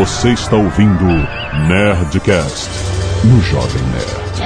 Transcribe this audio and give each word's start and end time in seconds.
Você 0.00 0.30
está 0.30 0.56
ouvindo 0.56 1.04
Nerdcast 1.68 2.70
no 3.22 3.38
Jovem 3.42 3.82
Nerd. 3.82 4.40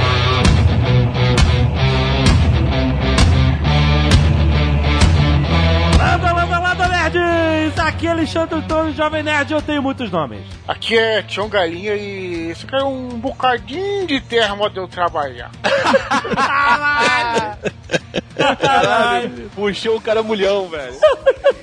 Landa, 5.96 6.32
landa, 6.32 6.58
landa, 6.58 6.88
nerds! 6.88 7.78
Aqui 7.78 8.08
é 8.08 8.10
Alexandre 8.10 8.58
Antônio, 8.58 8.92
Jovem 8.94 9.22
Nerd, 9.22 9.52
eu 9.52 9.62
tenho 9.62 9.80
muitos 9.80 10.10
nomes. 10.10 10.40
Aqui 10.66 10.98
é 10.98 11.22
Tião 11.22 11.48
Galinha 11.48 11.94
e 11.94 12.50
isso 12.50 12.66
caiu 12.66 12.88
um 12.88 13.10
bocadinho 13.10 14.08
de 14.08 14.20
terra 14.20 14.56
onde 14.58 14.76
eu 14.76 14.88
trabalhar. 14.88 15.52
Caralho, 18.36 19.50
puxou 19.54 19.96
o 19.96 20.00
cara 20.00 20.22
mulhão, 20.22 20.68
velho. 20.68 20.94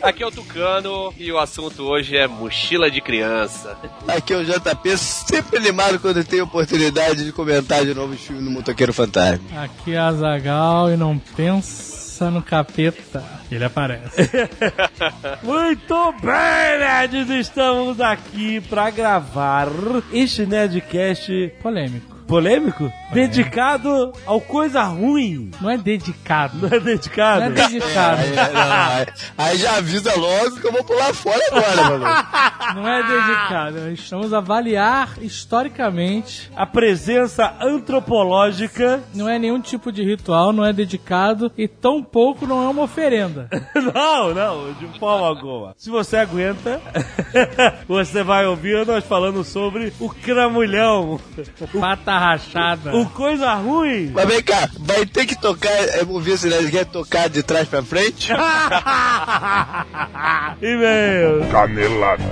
Aqui 0.01 0.23
é 0.23 0.27
o 0.27 0.31
Tucano 0.31 1.13
e 1.17 1.31
o 1.31 1.37
assunto 1.37 1.83
hoje 1.83 2.17
é 2.17 2.27
mochila 2.27 2.89
de 2.89 3.01
criança. 3.01 3.77
Aqui 4.07 4.33
é 4.33 4.37
o 4.37 4.43
JP, 4.45 4.97
sempre 4.97 5.57
animado 5.57 5.99
quando 5.99 6.23
tem 6.23 6.41
oportunidade 6.41 7.23
de 7.23 7.31
comentar 7.31 7.85
de 7.85 7.93
novo 7.93 8.13
os 8.13 8.21
filmes 8.21 8.43
do 8.43 8.49
Motoqueiro 8.51 8.93
Fantasma. 8.93 9.63
Aqui 9.63 9.93
é 9.93 9.99
Azagal 9.99 10.91
e 10.91 10.97
não 10.97 11.17
pensa 11.17 12.31
no 12.31 12.41
capeta. 12.41 13.23
Ele 13.51 13.63
aparece. 13.63 14.29
Muito 15.43 16.13
bem, 16.21 16.79
nerds! 16.79 17.29
Estamos 17.29 17.99
aqui 17.99 18.61
pra 18.61 18.89
gravar 18.89 19.67
este 20.13 20.45
Nerdcast 20.45 21.53
Polêmico. 21.61 22.10
Polêmico, 22.31 22.89
dedicado 23.11 24.13
ao 24.25 24.39
coisa 24.39 24.81
ruim. 24.83 25.51
Não 25.59 25.69
é 25.69 25.77
dedicado. 25.77 26.57
Não 26.59 26.69
é 26.69 26.79
dedicado? 26.79 27.39
Não 27.41 27.47
é 27.47 27.49
dedicado. 27.67 28.21
Aí, 28.21 28.53
não, 28.53 28.71
aí- 28.71 29.07
aí 29.37 29.57
já 29.57 29.75
avisa 29.75 30.15
logo 30.17 30.55
que 30.61 30.65
eu 30.65 30.71
vou 30.71 30.81
pular 30.85 31.13
fora 31.13 31.41
agora, 31.51 31.83
mano. 31.89 32.05
Não 32.75 32.87
é 32.87 33.03
dedicado. 33.03 33.91
Estamos 33.91 34.33
a 34.33 34.37
avaliar 34.37 35.09
historicamente. 35.21 36.49
A 36.55 36.65
presença 36.65 37.53
antropológica. 37.59 39.01
Não 39.13 39.27
é 39.27 39.37
nenhum 39.37 39.59
tipo 39.59 39.91
de 39.91 40.01
ritual, 40.03 40.53
não 40.53 40.63
é 40.63 40.71
dedicado 40.71 41.51
e 41.57 41.67
tão 41.67 42.01
pouco 42.01 42.47
não 42.47 42.63
é 42.63 42.69
uma 42.69 42.83
oferenda. 42.83 43.49
Não, 43.93 44.33
não, 44.33 44.73
de 44.73 44.99
forma 44.99 45.27
alguma. 45.27 45.73
Se 45.75 45.89
você 45.89 46.15
aguenta, 46.17 46.79
você 47.87 48.23
vai 48.23 48.45
ouvir 48.45 48.85
nós 48.85 49.03
falando 49.03 49.43
sobre 49.43 49.91
o 49.99 50.07
cramulhão. 50.09 51.19
Pata 51.79 52.20
rachada. 52.21 52.95
O 52.95 53.09
coisa 53.09 53.55
ruim. 53.55 54.11
Mas 54.13 54.27
vem 54.27 54.43
cá, 54.43 54.69
vai 54.79 55.05
ter 55.07 55.25
que 55.25 55.35
tocar, 55.39 55.71
eu 55.97 56.05
vou 56.05 56.21
ver 56.21 56.37
se 56.37 56.47
ele 56.47 56.69
quer 56.69 56.85
tocar 56.85 57.27
de 57.27 57.41
trás 57.41 57.67
pra 57.67 57.81
frente. 57.81 58.31
E-mail. 60.61 61.47
Canelada. 61.51 62.23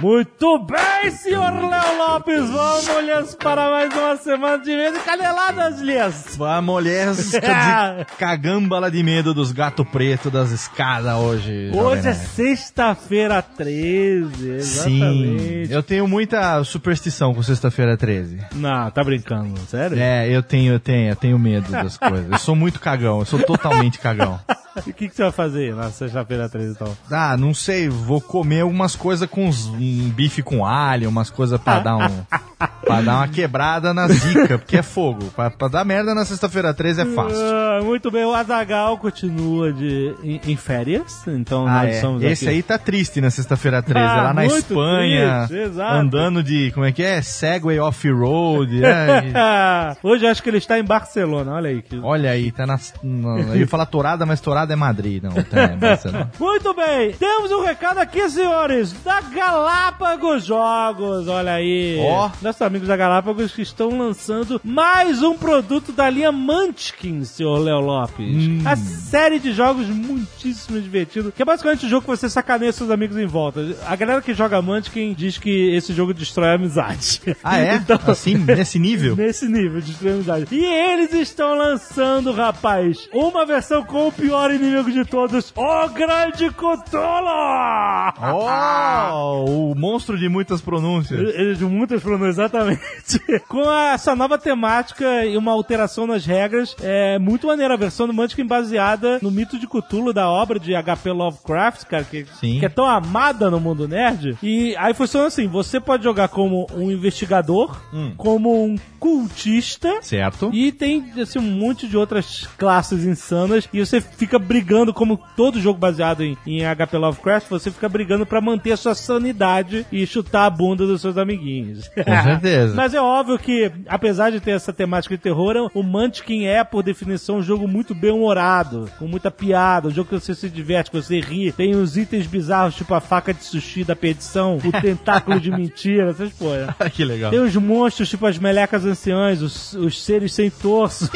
Muito 0.00 0.58
bem, 0.58 1.10
senhor 1.12 1.52
Léo 1.52 1.98
Lopes. 1.98 2.50
Vamos 2.50 3.34
para 3.36 3.70
mais 3.70 3.94
uma 3.94 4.16
semana 4.16 4.58
de 4.62 4.74
medo 4.74 4.96
e 4.96 5.00
caneladas, 5.00 5.80
Lias. 5.80 6.34
Vamos, 6.36 6.74
mulher 6.74 7.12
de 7.14 8.04
cagambala 8.18 8.90
de 8.90 9.02
medo 9.02 9.32
dos 9.32 9.52
gato 9.52 9.84
preto 9.84 10.30
das 10.30 10.50
escadas 10.50 11.14
hoje. 11.14 11.70
Hoje 11.72 12.08
é 12.08 12.12
sexta-feira 12.12 13.40
13, 13.40 14.50
exatamente. 14.50 15.66
Sim, 15.68 15.72
eu 15.72 15.82
tenho 15.82 16.08
muita 16.08 16.62
superstição 16.64 17.32
com 17.32 17.42
sexta-feira 17.42 17.96
13. 17.96 18.38
Não, 18.56 18.90
tá 18.90 19.04
brincando, 19.04 19.58
sério? 19.68 19.96
É, 19.98 20.28
eu 20.28 20.42
tenho, 20.42 20.72
eu 20.72 20.80
tenho, 20.80 21.10
eu 21.10 21.16
tenho 21.16 21.38
medo 21.38 21.70
das 21.70 21.96
coisas. 21.96 22.30
Eu 22.30 22.38
sou 22.38 22.56
muito 22.56 22.80
cagão, 22.80 23.20
eu 23.20 23.24
sou 23.24 23.38
totalmente 23.40 24.00
cagão. 24.00 24.40
E 24.86 24.90
o 24.90 24.94
que, 24.94 25.08
que 25.08 25.14
você 25.14 25.22
vai 25.22 25.32
fazer 25.32 25.74
na 25.74 25.90
sexta-feira 25.90 26.48
13, 26.48 26.72
então? 26.72 26.96
Ah, 27.10 27.36
não 27.36 27.54
sei, 27.54 27.88
vou 27.88 28.20
comer 28.20 28.60
algumas 28.62 28.96
coisas 28.96 29.28
com 29.28 29.46
uns- 29.46 29.66
um 29.68 30.10
bife 30.10 30.42
com 30.42 30.64
alho, 30.66 31.08
umas 31.08 31.30
coisas 31.30 31.60
pra 31.60 31.78
dar 31.80 31.96
um. 31.96 32.24
pra 32.84 33.00
dar 33.00 33.16
uma 33.16 33.28
quebrada 33.28 33.92
na 33.94 34.08
zica, 34.08 34.58
porque 34.58 34.76
é 34.78 34.82
fogo. 34.82 35.24
Pra, 35.36 35.50
pra 35.50 35.68
dar 35.68 35.84
merda 35.84 36.14
na 36.14 36.24
sexta-feira 36.24 36.72
13 36.74 37.02
é 37.02 37.06
fácil. 37.06 37.38
Ah, 37.40 37.80
muito 37.82 38.10
bem, 38.10 38.24
o 38.24 38.34
Azagal 38.34 38.98
continua 38.98 39.72
de, 39.72 40.14
em, 40.22 40.40
em 40.46 40.56
férias, 40.56 41.22
então 41.26 41.66
Ah, 41.66 41.82
nós 41.84 41.94
é. 41.96 42.00
somos 42.00 42.22
Esse 42.22 42.46
aqui. 42.46 42.56
aí 42.56 42.62
tá 42.62 42.78
triste 42.78 43.20
na 43.20 43.30
sexta-feira 43.30 43.82
13, 43.82 43.98
Ah, 44.06 44.22
lá 44.22 44.34
na 44.34 44.44
Espanha, 44.46 45.46
triste, 45.48 45.80
andando 45.80 46.42
de, 46.42 46.70
como 46.72 46.84
é 46.86 46.92
que 46.92 47.02
é? 47.02 47.22
Segway 47.22 47.78
off-road. 47.78 48.84
é. 48.84 49.96
Hoje 50.02 50.24
eu 50.24 50.30
acho 50.30 50.42
que 50.42 50.48
ele 50.50 50.58
está 50.58 50.78
em 50.78 50.84
Barcelona, 50.84 51.52
olha 51.52 51.70
aí. 51.70 51.82
Que... 51.82 51.98
Olha 52.00 52.30
aí, 52.30 52.50
tá 52.52 52.66
na, 52.66 52.78
na- 53.02 53.38
Eu 53.40 53.56
ia 53.56 53.66
falar 53.68 53.86
Torada, 53.86 54.24
mas 54.26 54.40
É 54.72 54.76
Madrid, 54.76 55.22
não. 55.22 55.32
Barcelona. 55.78 56.30
Muito 56.38 56.74
bem, 56.74 57.12
temos 57.12 57.50
um 57.52 57.62
recado 57.62 57.98
aqui, 57.98 58.28
senhores, 58.28 58.92
da 59.04 59.20
Galápagos 59.20 60.44
Jogos, 60.44 61.28
olha 61.28 61.52
aí. 61.54 61.98
Ó. 62.00 62.30
Nossos 62.42 62.62
amigos 62.62 62.88
da 62.88 62.96
Galápagos 62.96 63.52
que 63.52 63.62
estão 63.62 63.96
lançando 63.98 64.60
mais 64.64 65.22
um 65.22 65.36
produto 65.36 65.92
da 65.92 66.08
linha 66.08 66.32
Munchkin, 66.32 67.24
senhor 67.24 67.58
Léo 67.58 67.80
Lopes. 67.80 68.26
Hum. 68.48 68.62
A 68.64 68.76
série 68.76 69.38
de 69.38 69.52
jogos 69.52 69.86
muitíssimo 69.88 70.80
divertido, 70.80 71.32
que 71.32 71.42
é 71.42 71.44
basicamente 71.44 71.86
o 71.86 71.88
jogo 71.88 72.02
que 72.02 72.08
você 72.08 72.28
sacaneia 72.28 72.72
seus 72.72 72.90
amigos 72.90 73.16
em 73.16 73.26
volta. 73.26 73.60
A 73.86 73.96
galera 73.96 74.20
que 74.22 74.34
joga 74.34 74.60
Munchkin 74.62 75.14
diz 75.14 75.38
que 75.38 75.74
esse 75.74 75.92
jogo 75.92 76.14
destrói 76.14 76.48
a 76.50 76.54
amizade. 76.54 77.20
Ah, 77.42 77.58
é? 77.58 77.74
Então, 77.84 77.98
Assim, 78.06 78.36
nesse 78.36 78.78
nível? 78.78 79.16
Nesse 79.16 79.46
nível 79.46 79.80
de 79.80 79.90
extremidade. 79.90 80.46
E 80.50 80.64
eles 80.64 81.12
estão 81.12 81.56
lançando, 81.56 82.32
rapaz, 82.32 83.08
uma 83.12 83.44
versão 83.44 83.84
com 83.84 84.08
o 84.08 84.12
pior 84.12 84.50
inimigo 84.54 84.90
de 84.90 85.04
todos, 85.04 85.52
o 85.56 85.88
Grande 85.90 86.50
Cthulhu! 86.50 88.12
Oh, 88.22 89.70
o 89.70 89.74
monstro 89.74 90.18
de 90.18 90.28
muitas 90.28 90.60
pronúncias. 90.60 91.18
Ele 91.34 91.54
de 91.54 91.64
muitas 91.64 92.02
pronúncias, 92.02 92.38
exatamente. 92.38 92.80
Com 93.48 93.70
essa 93.70 94.14
nova 94.14 94.38
temática 94.38 95.24
e 95.24 95.36
uma 95.36 95.52
alteração 95.52 96.06
nas 96.06 96.24
regras, 96.24 96.76
é 96.82 97.18
muito 97.18 97.46
maneira 97.46 97.74
a 97.74 97.76
versão 97.76 98.06
do 98.06 98.12
Munchkin 98.12 98.46
baseada 98.46 99.18
no 99.22 99.30
mito 99.30 99.58
de 99.58 99.66
Cthulhu 99.66 100.12
da 100.12 100.28
obra 100.28 100.58
de 100.58 100.74
H.P. 100.74 101.10
Lovecraft, 101.12 101.84
cara, 101.86 102.04
que, 102.04 102.24
Sim. 102.40 102.58
que 102.58 102.66
é 102.66 102.68
tão 102.68 102.86
amada 102.86 103.50
no 103.50 103.60
mundo 103.60 103.88
nerd. 103.88 104.36
E 104.42 104.74
aí 104.76 104.94
funciona 104.94 105.26
assim: 105.26 105.46
você 105.46 105.80
pode 105.80 106.04
jogar 106.04 106.28
como 106.28 106.66
um 106.74 106.90
investigador, 106.90 107.76
Hum. 107.92 108.12
como 108.16 108.64
um 108.64 108.76
cultista. 108.98 109.98
Certo? 110.02 110.50
E 110.52 110.72
tem 110.72 111.04
assim, 111.20 111.38
um 111.38 111.42
monte 111.42 111.86
de 111.86 111.96
outras 111.96 112.46
classes 112.58 113.04
insanas. 113.04 113.68
E 113.72 113.84
você 113.84 114.00
fica 114.00 114.38
brigando, 114.44 114.92
como 114.92 115.20
todo 115.36 115.60
jogo 115.60 115.78
baseado 115.78 116.22
em, 116.22 116.36
em 116.46 116.60
HP 116.60 116.96
Lovecraft, 116.96 117.48
você 117.48 117.70
fica 117.70 117.88
brigando 117.88 118.24
pra 118.26 118.40
manter 118.40 118.72
a 118.72 118.76
sua 118.76 118.94
sanidade 118.94 119.86
e 119.90 120.06
chutar 120.06 120.46
a 120.46 120.50
bunda 120.50 120.86
dos 120.86 121.00
seus 121.00 121.16
amiguinhos. 121.16 121.88
Com 121.88 122.22
certeza. 122.22 122.74
Mas 122.76 122.94
é 122.94 123.00
óbvio 123.00 123.38
que, 123.38 123.70
apesar 123.88 124.30
de 124.30 124.40
ter 124.40 124.52
essa 124.52 124.72
temática 124.72 125.16
de 125.16 125.22
terror, 125.22 125.70
o 125.74 125.82
Munchkin 125.82 126.44
é, 126.44 126.62
por 126.62 126.82
definição, 126.82 127.38
um 127.38 127.42
jogo 127.42 127.66
muito 127.66 127.94
bem-humorado, 127.94 128.90
com 128.98 129.06
muita 129.06 129.30
piada, 129.30 129.88
um 129.88 129.90
jogo 129.90 130.08
que 130.08 130.20
você 130.20 130.34
se 130.34 130.48
diverte, 130.48 130.90
que 130.90 131.00
você 131.00 131.20
ri. 131.20 131.52
Tem 131.52 131.74
os 131.74 131.96
itens 131.96 132.26
bizarros, 132.26 132.74
tipo 132.74 132.94
a 132.94 133.00
faca 133.00 133.32
de 133.32 133.42
sushi 133.42 133.84
da 133.84 133.96
perdição, 133.96 134.58
o 134.58 134.72
tentáculo 134.80 135.40
de 135.40 135.50
mentira, 135.50 136.10
essas 136.10 136.32
coisas. 136.32 136.74
que 136.92 137.04
legal. 137.04 137.30
Tem 137.30 137.40
os 137.40 137.56
monstros, 137.56 138.08
tipo 138.08 138.26
as 138.26 138.38
melecas 138.38 138.84
anciãs, 138.84 139.42
os, 139.42 139.72
os 139.74 140.02
seres 140.02 140.32
sem 140.34 140.50
torso. 140.50 141.10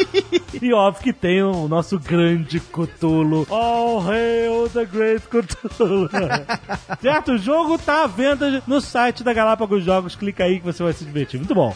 e 0.60 0.72
óbvio 0.72 1.02
que 1.02 1.12
tem 1.12 1.42
o 1.42 1.68
nosso 1.68 1.98
grande 1.98 2.60
Cthulhu. 2.60 3.17
All 3.50 4.00
hail 4.00 4.68
the 4.68 4.86
great 4.86 5.22
Cthulhu. 5.28 6.08
certo? 7.02 7.32
O 7.32 7.38
jogo 7.38 7.78
tá 7.78 8.04
à 8.04 8.06
venda 8.06 8.62
no 8.66 8.80
site 8.80 9.24
da 9.24 9.32
Galápagos 9.32 9.84
Jogos. 9.84 10.16
Clica 10.16 10.44
aí 10.44 10.60
que 10.60 10.66
você 10.66 10.82
vai 10.82 10.92
se 10.92 11.04
divertir. 11.04 11.38
Muito 11.38 11.54
bom. 11.54 11.72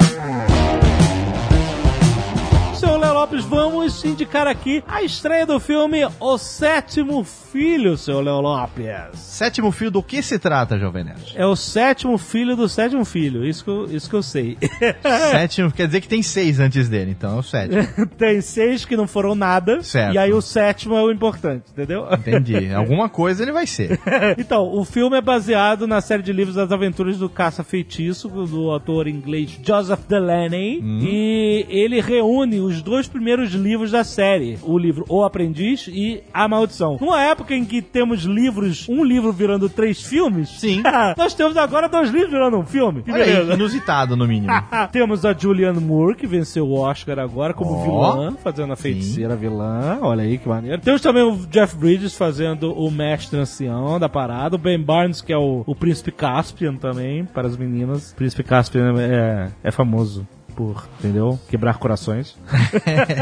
Senhor 2.82 2.98
Léo 2.98 3.14
Lopes, 3.14 3.44
vamos 3.44 4.04
indicar 4.04 4.48
aqui 4.48 4.82
a 4.88 5.04
estreia 5.04 5.46
do 5.46 5.60
filme 5.60 6.00
O 6.18 6.36
Sétimo 6.36 7.22
Filho, 7.22 7.96
seu 7.96 8.20
Léo 8.20 8.40
Lopes. 8.40 9.18
Sétimo 9.18 9.70
filho, 9.70 9.90
do 9.90 10.02
que 10.02 10.22
se 10.22 10.38
trata, 10.38 10.78
Jovem 10.78 11.04
Nerd? 11.04 11.34
É 11.36 11.46
o 11.46 11.54
sétimo 11.54 12.16
filho 12.16 12.56
do 12.56 12.66
sétimo 12.68 13.04
filho, 13.04 13.44
isso 13.44 13.62
que 13.62 13.70
eu, 13.70 13.84
isso 13.84 14.08
que 14.08 14.16
eu 14.16 14.22
sei. 14.22 14.56
Sétimo, 15.30 15.70
quer 15.70 15.86
dizer 15.86 16.00
que 16.00 16.08
tem 16.08 16.22
seis 16.22 16.58
antes 16.58 16.88
dele, 16.88 17.10
então 17.10 17.36
é 17.36 17.38
o 17.38 17.42
sétimo. 17.42 17.86
Tem 18.16 18.40
seis 18.40 18.84
que 18.84 18.96
não 18.96 19.06
foram 19.06 19.34
nada. 19.34 19.82
Certo. 19.82 20.14
E 20.14 20.18
aí 20.18 20.32
o 20.32 20.40
sétimo 20.40 20.94
é 20.94 21.02
o 21.02 21.10
importante, 21.10 21.64
entendeu? 21.70 22.06
Entendi. 22.10 22.72
Alguma 22.74 23.08
coisa 23.08 23.42
ele 23.42 23.52
vai 23.52 23.66
ser. 23.66 24.00
então, 24.38 24.74
o 24.74 24.84
filme 24.84 25.18
é 25.18 25.20
baseado 25.20 25.86
na 25.86 26.00
série 26.00 26.22
de 26.22 26.32
livros 26.32 26.56
das 26.56 26.72
aventuras 26.72 27.18
do 27.18 27.28
caça-feitiço, 27.28 28.28
do 28.28 28.70
autor 28.70 29.06
inglês 29.06 29.58
Joseph 29.62 30.06
Delaney. 30.08 30.80
Hum. 30.82 31.00
E 31.02 31.66
ele 31.68 32.00
reúne 32.00 32.60
os 32.60 32.71
dois 32.80 33.08
primeiros 33.08 33.52
livros 33.52 33.90
da 33.90 34.04
série. 34.04 34.58
O 34.62 34.78
livro 34.78 35.04
O 35.08 35.24
Aprendiz 35.24 35.88
e 35.88 36.22
A 36.32 36.48
Maldição. 36.48 36.96
Numa 37.00 37.20
época 37.20 37.54
em 37.54 37.64
que 37.64 37.82
temos 37.82 38.22
livros, 38.22 38.88
um 38.88 39.04
livro 39.04 39.32
virando 39.32 39.68
três 39.68 40.02
filmes, 40.02 40.48
Sim. 40.48 40.82
nós 41.18 41.34
temos 41.34 41.56
agora 41.56 41.88
dois 41.88 42.10
livros 42.10 42.30
virando 42.30 42.56
um 42.56 42.64
filme. 42.64 43.02
Que 43.02 43.12
beleza. 43.12 43.54
inusitado 43.54 44.16
no 44.16 44.26
mínimo. 44.26 44.52
Temos 44.92 45.24
a 45.24 45.32
Julianne 45.32 45.80
Moore, 45.80 46.16
que 46.16 46.26
venceu 46.26 46.66
o 46.66 46.78
Oscar 46.78 47.18
agora 47.18 47.54
como 47.54 47.72
Ó. 47.72 47.82
vilã, 48.12 48.36
fazendo 48.42 48.72
a 48.72 48.76
feiticeira 48.76 49.34
vilã. 49.34 49.98
Olha 50.02 50.22
aí 50.22 50.38
que 50.38 50.48
maneiro. 50.48 50.80
Temos 50.80 51.00
também 51.00 51.22
o 51.22 51.36
Jeff 51.46 51.76
Bridges 51.76 52.14
fazendo 52.16 52.72
o 52.72 52.90
mestre 52.90 53.38
ancião 53.38 53.98
da 53.98 54.08
parada. 54.08 54.56
O 54.56 54.58
Ben 54.58 54.80
Barnes, 54.80 55.20
que 55.20 55.32
é 55.32 55.36
o, 55.36 55.62
o 55.66 55.74
príncipe 55.74 56.12
Caspian 56.12 56.76
também, 56.76 57.24
para 57.24 57.48
as 57.48 57.56
meninas. 57.56 58.12
O 58.12 58.16
príncipe 58.16 58.42
Caspian 58.42 58.94
é, 58.98 59.50
é 59.62 59.70
famoso. 59.70 60.26
Por, 60.62 60.88
entendeu? 61.00 61.40
Quebrar 61.48 61.76
corações. 61.76 62.36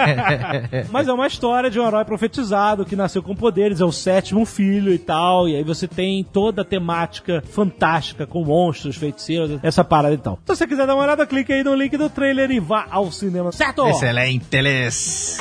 Mas 0.93 1.09
é 1.09 1.13
uma 1.13 1.27
história 1.27 1.71
de 1.71 1.81
um 1.81 1.87
herói 1.87 2.05
profetizado 2.05 2.85
que 2.85 2.95
nasceu 2.95 3.23
com 3.23 3.35
poderes, 3.35 3.81
é 3.81 3.85
o 3.85 3.91
sétimo 3.91 4.45
filho 4.45 4.93
e 4.93 4.99
tal. 4.99 5.49
E 5.49 5.57
aí 5.57 5.65
você 5.65 5.89
tem 5.89 6.23
toda 6.23 6.61
a 6.61 6.65
temática 6.67 7.43
fantástica 7.51 8.27
com 8.27 8.45
monstros, 8.45 8.97
feiticeiros, 8.97 9.59
essa 9.63 9.83
parada 9.83 10.13
e 10.13 10.19
tal. 10.19 10.39
Então, 10.43 10.55
se 10.55 10.59
você 10.59 10.67
quiser 10.67 10.87
dar 10.87 10.95
uma 10.95 11.05
olhada, 11.05 11.27
clique 11.27 11.51
aí 11.51 11.65
no 11.65 11.75
link 11.75 11.97
do 11.97 12.11
trailer 12.11 12.51
e 12.51 12.61
vá 12.61 12.87
ao 12.91 13.11
cinema. 13.11 13.51
Certo? 13.53 13.89
Excelentes. 13.89 15.39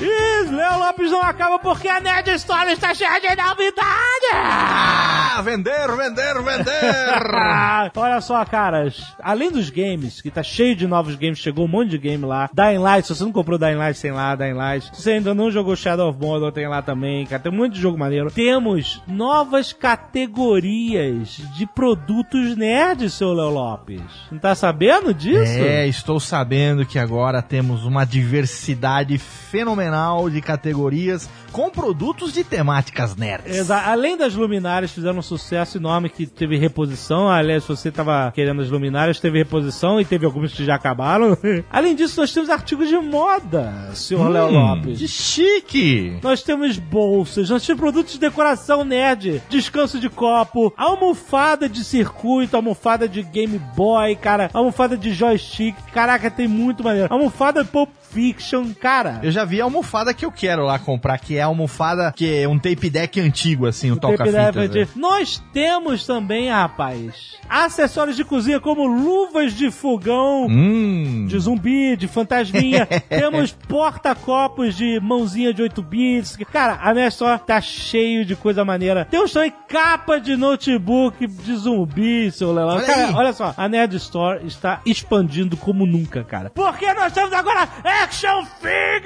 E 0.00 0.50
Léo 0.50 0.78
Lopes 0.78 1.10
não 1.10 1.20
acaba 1.20 1.58
porque 1.58 1.88
a 1.88 2.00
Nerd 2.00 2.30
Story 2.30 2.72
está 2.72 2.94
cheia 2.94 3.20
de 3.20 3.36
novidades! 3.36 5.19
Vender, 5.40 5.88
vender, 5.96 6.34
vender. 6.42 7.90
Olha 7.96 8.20
só, 8.20 8.44
caras. 8.44 9.02
Além 9.22 9.50
dos 9.50 9.70
games, 9.70 10.20
que 10.20 10.30
tá 10.30 10.42
cheio 10.42 10.76
de 10.76 10.86
novos 10.86 11.14
games, 11.14 11.38
chegou 11.38 11.64
um 11.64 11.68
monte 11.68 11.90
de 11.90 11.98
game 11.98 12.24
lá. 12.24 12.48
Dying 12.52 12.78
Light, 12.78 13.06
se 13.06 13.14
você 13.14 13.24
não 13.24 13.32
comprou 13.32 13.58
Dying 13.58 13.76
Light, 13.76 14.00
tem 14.00 14.12
lá, 14.12 14.34
Dying 14.34 14.52
Light. 14.52 14.90
Se 14.94 15.02
você 15.02 15.12
ainda 15.12 15.34
não 15.34 15.50
jogou 15.50 15.74
Shadow 15.76 16.10
of 16.10 16.18
Mordor, 16.20 16.52
tem 16.52 16.68
lá 16.68 16.82
também, 16.82 17.26
cara. 17.26 17.42
Tem 17.42 17.52
um 17.52 17.56
monte 17.56 17.74
de 17.74 17.80
jogo 17.80 17.98
maneiro. 17.98 18.30
Temos 18.30 19.02
novas 19.06 19.72
categorias 19.72 21.40
de 21.56 21.66
produtos 21.66 22.56
nerds, 22.56 23.14
seu 23.14 23.32
Léo 23.32 23.50
Lopes. 23.50 24.02
Não 24.30 24.38
tá 24.38 24.54
sabendo 24.54 25.12
disso? 25.14 25.52
É, 25.62 25.86
estou 25.86 26.20
sabendo 26.20 26.84
que 26.84 26.98
agora 26.98 27.42
temos 27.42 27.84
uma 27.84 28.04
diversidade 28.04 29.18
fenomenal 29.18 30.28
de 30.30 30.40
categorias 30.40 31.28
com 31.52 31.68
produtos 31.70 32.32
de 32.32 32.44
temáticas 32.44 33.16
nerds. 33.16 33.56
Exa 33.56 33.80
Além 33.80 34.16
das 34.16 34.34
luminárias, 34.34 34.92
fizeram 34.92 35.22
sucesso 35.38 35.78
enorme 35.78 36.08
que 36.08 36.26
teve 36.26 36.56
reposição. 36.56 37.28
Aliás, 37.28 37.62
se 37.62 37.68
você 37.68 37.90
tava 37.90 38.32
querendo 38.34 38.62
as 38.62 38.70
luminárias, 38.70 39.20
teve 39.20 39.38
reposição 39.38 40.00
e 40.00 40.04
teve 40.04 40.26
algumas 40.26 40.52
que 40.52 40.64
já 40.64 40.74
acabaram. 40.74 41.36
Além 41.70 41.94
disso, 41.94 42.20
nós 42.20 42.32
temos 42.32 42.50
artigos 42.50 42.88
de 42.88 42.96
moda, 42.96 43.90
senhor 43.94 44.28
Léo 44.28 44.48
Hum, 44.48 44.52
Lopes. 44.52 44.98
Que 44.98 45.08
chique! 45.08 46.18
Nós 46.22 46.42
temos 46.42 46.78
bolsas, 46.78 47.48
nós 47.50 47.64
temos 47.64 47.80
produtos 47.80 48.14
de 48.14 48.18
decoração 48.20 48.84
nerd, 48.84 49.42
descanso 49.48 49.98
de 50.00 50.08
copo, 50.08 50.72
almofada 50.76 51.68
de 51.68 51.84
circuito, 51.84 52.56
almofada 52.56 53.08
de 53.08 53.22
Game 53.22 53.58
Boy, 53.76 54.16
cara, 54.16 54.50
almofada 54.52 54.96
de 54.96 55.12
joystick. 55.12 55.76
Caraca, 55.92 56.30
tem 56.30 56.48
muito 56.48 56.82
maneiro. 56.82 57.12
Almofada 57.12 57.64
Pulp 57.64 57.90
Fiction, 58.10 58.72
cara. 58.80 59.20
Eu 59.22 59.30
já 59.30 59.44
vi 59.44 59.60
a 59.60 59.64
almofada 59.64 60.12
que 60.12 60.24
eu 60.24 60.32
quero 60.32 60.64
lá 60.64 60.78
comprar, 60.78 61.18
que 61.18 61.36
é 61.36 61.42
a 61.42 61.46
almofada 61.46 62.12
que 62.16 62.42
é 62.42 62.48
um 62.48 62.58
tape 62.58 62.90
deck 62.90 63.20
antigo, 63.20 63.66
assim, 63.66 63.92
o, 63.92 63.96
Tape 63.96 64.16
toca-fitas. 64.16 64.70
Deck, 64.70 64.98
né? 64.98 65.00
Nós 65.20 65.42
temos 65.52 66.06
também, 66.06 66.48
rapaz, 66.48 67.36
acessórios 67.46 68.16
de 68.16 68.24
cozinha 68.24 68.58
como 68.58 68.86
luvas 68.86 69.52
de 69.52 69.70
fogão, 69.70 70.46
Hum. 70.48 71.26
de 71.28 71.38
zumbi, 71.38 71.94
de 71.94 72.08
fantasminha. 72.08 72.86
temos 73.06 73.52
porta-copos 73.52 74.74
de 74.74 74.98
mãozinha 74.98 75.52
de 75.52 75.60
8 75.60 75.82
bits. 75.82 76.38
Cara, 76.50 76.78
a 76.82 76.94
minha 76.94 77.08
Store 77.08 77.38
tá 77.38 77.60
cheio 77.60 78.24
de 78.24 78.34
coisa 78.34 78.64
maneira. 78.64 79.04
Temos 79.10 79.30
também 79.30 79.52
capa 79.68 80.18
de 80.18 80.36
notebook 80.38 81.26
de 81.26 81.54
zumbi, 81.54 82.32
seu 82.32 82.50
Leão. 82.54 82.68
Olha 82.68 82.86
Cara, 82.86 83.12
olha 83.14 83.32
só, 83.34 83.52
a 83.54 83.68
Nerd 83.68 83.94
Store 83.96 84.46
está 84.46 84.80
expandindo 84.86 85.54
como 85.54 85.84
nunca, 85.84 86.24
cara. 86.24 86.48
Porque 86.48 86.90
nós 86.94 87.12
temos 87.12 87.32
agora 87.34 87.68
Action 87.84 88.42
Figures! 88.58 89.02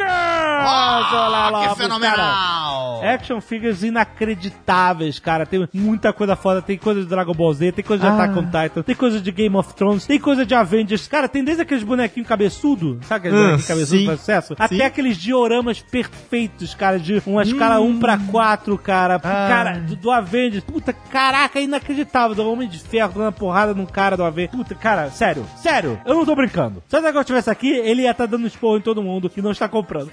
seu 1.11 1.19
Léo 1.19 1.35
Ah, 1.35 1.47
que 1.49 1.53
Lopes, 1.53 1.67
cara. 1.67 1.75
fenomenal! 1.77 3.03
Action 3.03 3.41
figures 3.41 3.83
inacreditáveis, 3.83 5.19
cara. 5.19 5.45
Tem 5.45 5.67
muita 6.05 6.13
coisa 6.13 6.37
foda. 6.37 6.61
Tem 6.61 6.77
coisa 6.77 7.01
de 7.01 7.07
Dragon 7.07 7.33
Ball 7.33 7.53
Z, 7.55 7.73
tem 7.73 7.85
coisa 7.85 8.03
de 8.03 8.09
Ah. 8.09 8.15
Attack 8.15 8.39
on 8.39 8.45
Titan, 8.45 8.83
tem 8.83 8.95
coisa 8.95 9.21
de 9.21 9.33
Game 9.33 9.57
of 9.57 9.73
Thrones, 9.75 10.07
tem 10.07 10.19
coisa 10.19 10.45
de 10.45 10.55
Avengers. 10.55 11.09
Cara, 11.09 11.29
tem 11.29 11.43
desde 11.43 11.63
aqueles 11.63 11.83
bonequinhos 11.83 12.29
cabeçudo, 12.29 12.99
sabe 13.03 13.29
aqueles 13.29 13.37
Ah, 13.39 13.43
bonequinhos 13.43 13.67
cabeçudo 13.67 13.99
sim. 14.01 14.07
pra 14.07 14.17
sucesso? 14.17 14.49
Sim. 14.49 14.55
Até 14.59 14.85
aqueles 14.85 15.17
dioramas 15.17 15.81
perfeitos, 15.81 16.75
cara, 16.75 16.99
de 16.99 17.23
uma 17.27 17.43
escala 17.43 17.81
1 17.81 17.99
pra 17.99 18.19
4, 18.19 18.77
cara. 18.79 19.17
Hum. 19.17 19.21
Ah. 19.25 19.47
Cara, 19.49 19.73
do, 19.81 19.97
do 19.97 20.11
Avengers. 20.11 20.65
Puta, 20.65 20.93
caraca, 20.93 21.59
inacreditável. 21.61 22.35
Do 22.35 22.51
Homem 22.51 22.69
de 22.69 22.79
Ferro 22.79 23.13
dando 23.15 23.23
uma 23.25 23.33
porrada 23.33 23.75
num 23.75 23.87
cara 23.87 24.17
do 24.17 24.25
Avengers. 24.25 24.57
Puta, 24.57 24.75
cara, 24.75 25.11
sério, 25.11 25.47
sério, 25.57 25.99
eu 26.05 26.15
não 26.15 26.25
tô 26.25 26.35
brincando. 26.35 26.83
Se 26.89 26.97
o 26.97 27.01
Negócio 27.01 27.21
estivesse 27.23 27.51
aqui, 27.51 27.71
ele 27.71 28.03
ia 28.03 28.11
estar 28.11 28.27
dando 28.27 28.47
esporro 28.47 28.77
em 28.77 28.81
todo 28.81 29.03
mundo 29.03 29.31
que 29.31 29.41
não 29.43 29.51
está 29.53 29.69
comprando. 29.69 30.11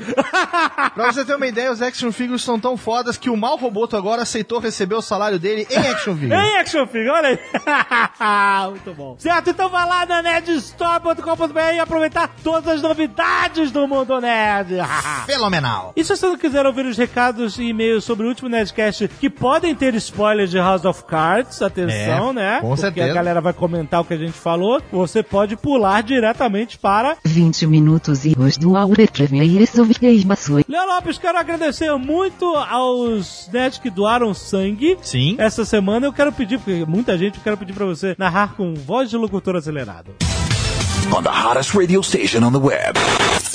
Pra 0.94 1.12
você 1.12 1.26
ter 1.26 1.36
uma 1.36 1.48
ideia, 1.48 1.72
os 1.72 1.82
action 1.82 2.12
figures 2.12 2.42
são 2.44 2.60
tão 2.60 2.78
fodas 2.78 3.18
que 3.18 3.30
o 3.30 3.38
Mal 3.38 3.58
Roboto 3.58 3.96
agora 3.98 4.22
aceitou 4.22 4.60
receber 4.60 4.96
o 4.96 5.02
salário 5.02 5.40
dele 5.40 5.68
em 5.70 5.81
action 5.90 6.16
figure. 6.16 6.34
Em 6.34 6.58
Action 6.58 6.88
Figure, 6.88 7.10
olha 7.10 7.30
aí. 7.30 7.40
Muito 8.72 8.94
bom. 8.94 9.16
Certo, 9.18 9.50
então 9.50 9.70
vai 9.70 9.88
lá 9.88 10.06
na 10.06 10.22
nerdstore.com.br 10.22 11.60
e 11.76 11.80
aproveitar 11.80 12.30
todas 12.44 12.76
as 12.76 12.82
novidades 12.82 13.72
do 13.72 13.88
mundo 13.88 14.20
nerd. 14.20 14.76
Fenomenal. 15.26 15.94
E 15.96 16.04
se 16.04 16.16
você 16.16 16.26
não 16.28 16.38
quiser 16.38 16.66
ouvir 16.66 16.86
os 16.86 16.98
recados 16.98 17.58
e 17.58 17.64
e-mails 17.66 18.04
sobre 18.04 18.26
o 18.26 18.30
último 18.30 18.50
Nerdcast, 18.50 19.08
que 19.20 19.30
podem 19.30 19.74
ter 19.76 19.94
spoilers 19.96 20.50
de 20.52 20.58
House 20.58 20.86
of 20.86 21.04
Cards, 21.06 21.62
atenção, 21.62 22.30
É, 22.32 22.34
né? 22.34 22.60
com 22.62 22.68
Porque 22.70 22.82
certeza. 22.82 23.12
a 23.12 23.14
galera 23.14 23.42
vai 23.42 23.54
comentar 23.54 24.02
o 24.02 24.06
que 24.06 24.14
a 24.14 24.18
gente 24.18 24.34
falou. 24.34 24.82
Você 24.92 25.24
pode 25.24 25.56
pular 25.56 26.02
diretamente 26.04 26.78
para 26.78 27.18
20 27.24 27.68
minutos 27.68 28.26
e 28.26 28.34
os 28.38 28.58
do 28.58 28.76
Aure 28.78 29.10
Léo 30.68 30.88
Lopes, 30.88 31.18
quero 31.18 31.38
agradecer 31.38 31.92
muito 31.98 32.46
aos 32.56 33.50
nerds 33.52 33.80
que 33.80 33.90
doaram 33.90 34.34
sangue. 34.34 34.98
Sim. 35.02 35.36
Essa 35.38 35.61
semana 35.66 36.08
eu 36.08 36.14
quero 36.14 36.32
pedir, 36.32 36.58
porque 36.58 36.86
muita 36.86 37.18
gente, 37.18 37.38
eu 37.38 37.44
quero 37.44 37.58
pedir 37.58 37.74
pra 37.74 37.86
você 37.86 38.16
narrar 38.18 38.56
com 38.56 38.74
voz 38.74 39.10
de 39.10 39.18
locutor 39.18 39.56
acelerado. 39.56 40.12
on 41.14 41.24
the 41.24 41.30
hottest 41.30 41.74
radio 41.74 42.02
station 42.02 42.44
on 42.44 42.54
the 42.54 42.60
web. 42.60 43.51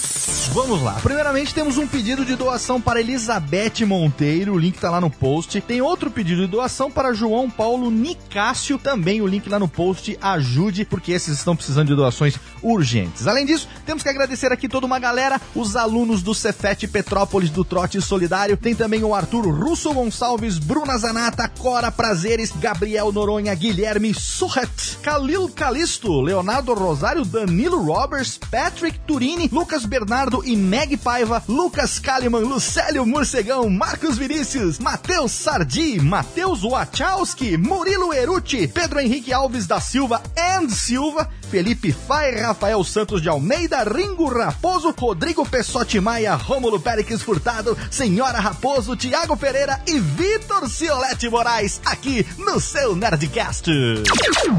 Vamos 0.52 0.82
lá. 0.82 0.94
Primeiramente, 1.02 1.52
temos 1.52 1.76
um 1.76 1.86
pedido 1.86 2.24
de 2.24 2.34
doação 2.34 2.80
para 2.80 3.00
Elizabeth 3.00 3.84
Monteiro. 3.86 4.54
O 4.54 4.58
link 4.58 4.78
tá 4.78 4.90
lá 4.90 5.00
no 5.00 5.10
post. 5.10 5.60
Tem 5.60 5.82
outro 5.82 6.10
pedido 6.10 6.42
de 6.42 6.46
doação 6.46 6.90
para 6.90 7.12
João 7.12 7.50
Paulo 7.50 7.90
Nicásio. 7.90 8.78
Também 8.78 9.20
o 9.20 9.26
link 9.26 9.48
lá 9.48 9.58
no 9.58 9.68
post. 9.68 10.18
Ajude, 10.20 10.84
porque 10.84 11.12
esses 11.12 11.38
estão 11.38 11.54
precisando 11.54 11.88
de 11.88 11.94
doações 11.94 12.38
urgentes. 12.62 13.26
Além 13.26 13.44
disso, 13.44 13.68
temos 13.84 14.02
que 14.02 14.08
agradecer 14.08 14.50
aqui 14.50 14.68
toda 14.68 14.86
uma 14.86 14.98
galera. 14.98 15.40
Os 15.54 15.76
alunos 15.76 16.22
do 16.22 16.34
Cefete 16.34 16.88
Petrópolis 16.88 17.50
do 17.50 17.64
Trote 17.64 18.00
Solidário. 18.00 18.56
Tem 18.56 18.74
também 18.74 19.04
o 19.04 19.14
Arthur 19.14 19.48
Russo 19.48 19.92
Gonçalves, 19.92 20.58
Bruna 20.58 20.96
Zanata, 20.96 21.48
Cora 21.48 21.92
Prazeres, 21.92 22.52
Gabriel 22.52 23.12
Noronha, 23.12 23.54
Guilherme 23.54 24.14
Surret, 24.14 24.98
Kalil 25.02 25.48
Calisto, 25.48 26.20
Leonardo 26.20 26.72
Rosário, 26.72 27.24
Danilo 27.24 27.82
Roberts, 27.82 28.38
Patrick 28.50 28.98
Turini, 29.00 29.48
Lucas 29.52 29.84
Bernardo 29.84 30.35
e 30.44 30.56
Meg 30.56 30.96
Paiva, 30.98 31.42
Lucas 31.48 31.98
Kalimann, 31.98 32.42
Lucélio 32.44 33.06
Morcegão, 33.06 33.68
Marcos 33.70 34.18
Vinícius, 34.18 34.78
Matheus 34.78 35.32
Sardi, 35.32 36.00
Matheus 36.00 36.62
Wachowski, 36.62 37.56
Murilo 37.56 38.12
Eruti, 38.12 38.66
Pedro 38.66 39.00
Henrique 39.00 39.32
Alves 39.32 39.66
da 39.66 39.80
Silva 39.80 40.22
and 40.36 40.68
Silva, 40.70 41.30
Felipe 41.50 41.92
Fai, 41.92 42.34
Rafael 42.34 42.82
Santos 42.84 43.22
de 43.22 43.28
Almeida, 43.28 43.82
Ringo 43.84 44.28
Raposo, 44.28 44.94
Rodrigo 44.98 45.48
Pessotti 45.48 46.00
Maia, 46.00 46.34
Rômulo 46.34 46.78
Pérez 46.78 47.22
Furtado, 47.22 47.76
Senhora 47.90 48.38
Raposo, 48.38 48.96
Tiago 48.96 49.36
Pereira 49.36 49.80
e 49.86 49.98
Vitor 49.98 50.68
Ciolete 50.68 51.28
Moraes, 51.28 51.80
aqui 51.84 52.26
no 52.38 52.60
seu 52.60 52.94
Nerdcast. 52.94 53.70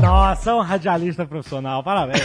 Nossa, 0.01 0.55
um 0.55 0.61
radialista 0.61 1.25
profissional, 1.25 1.83
parabéns. 1.83 2.23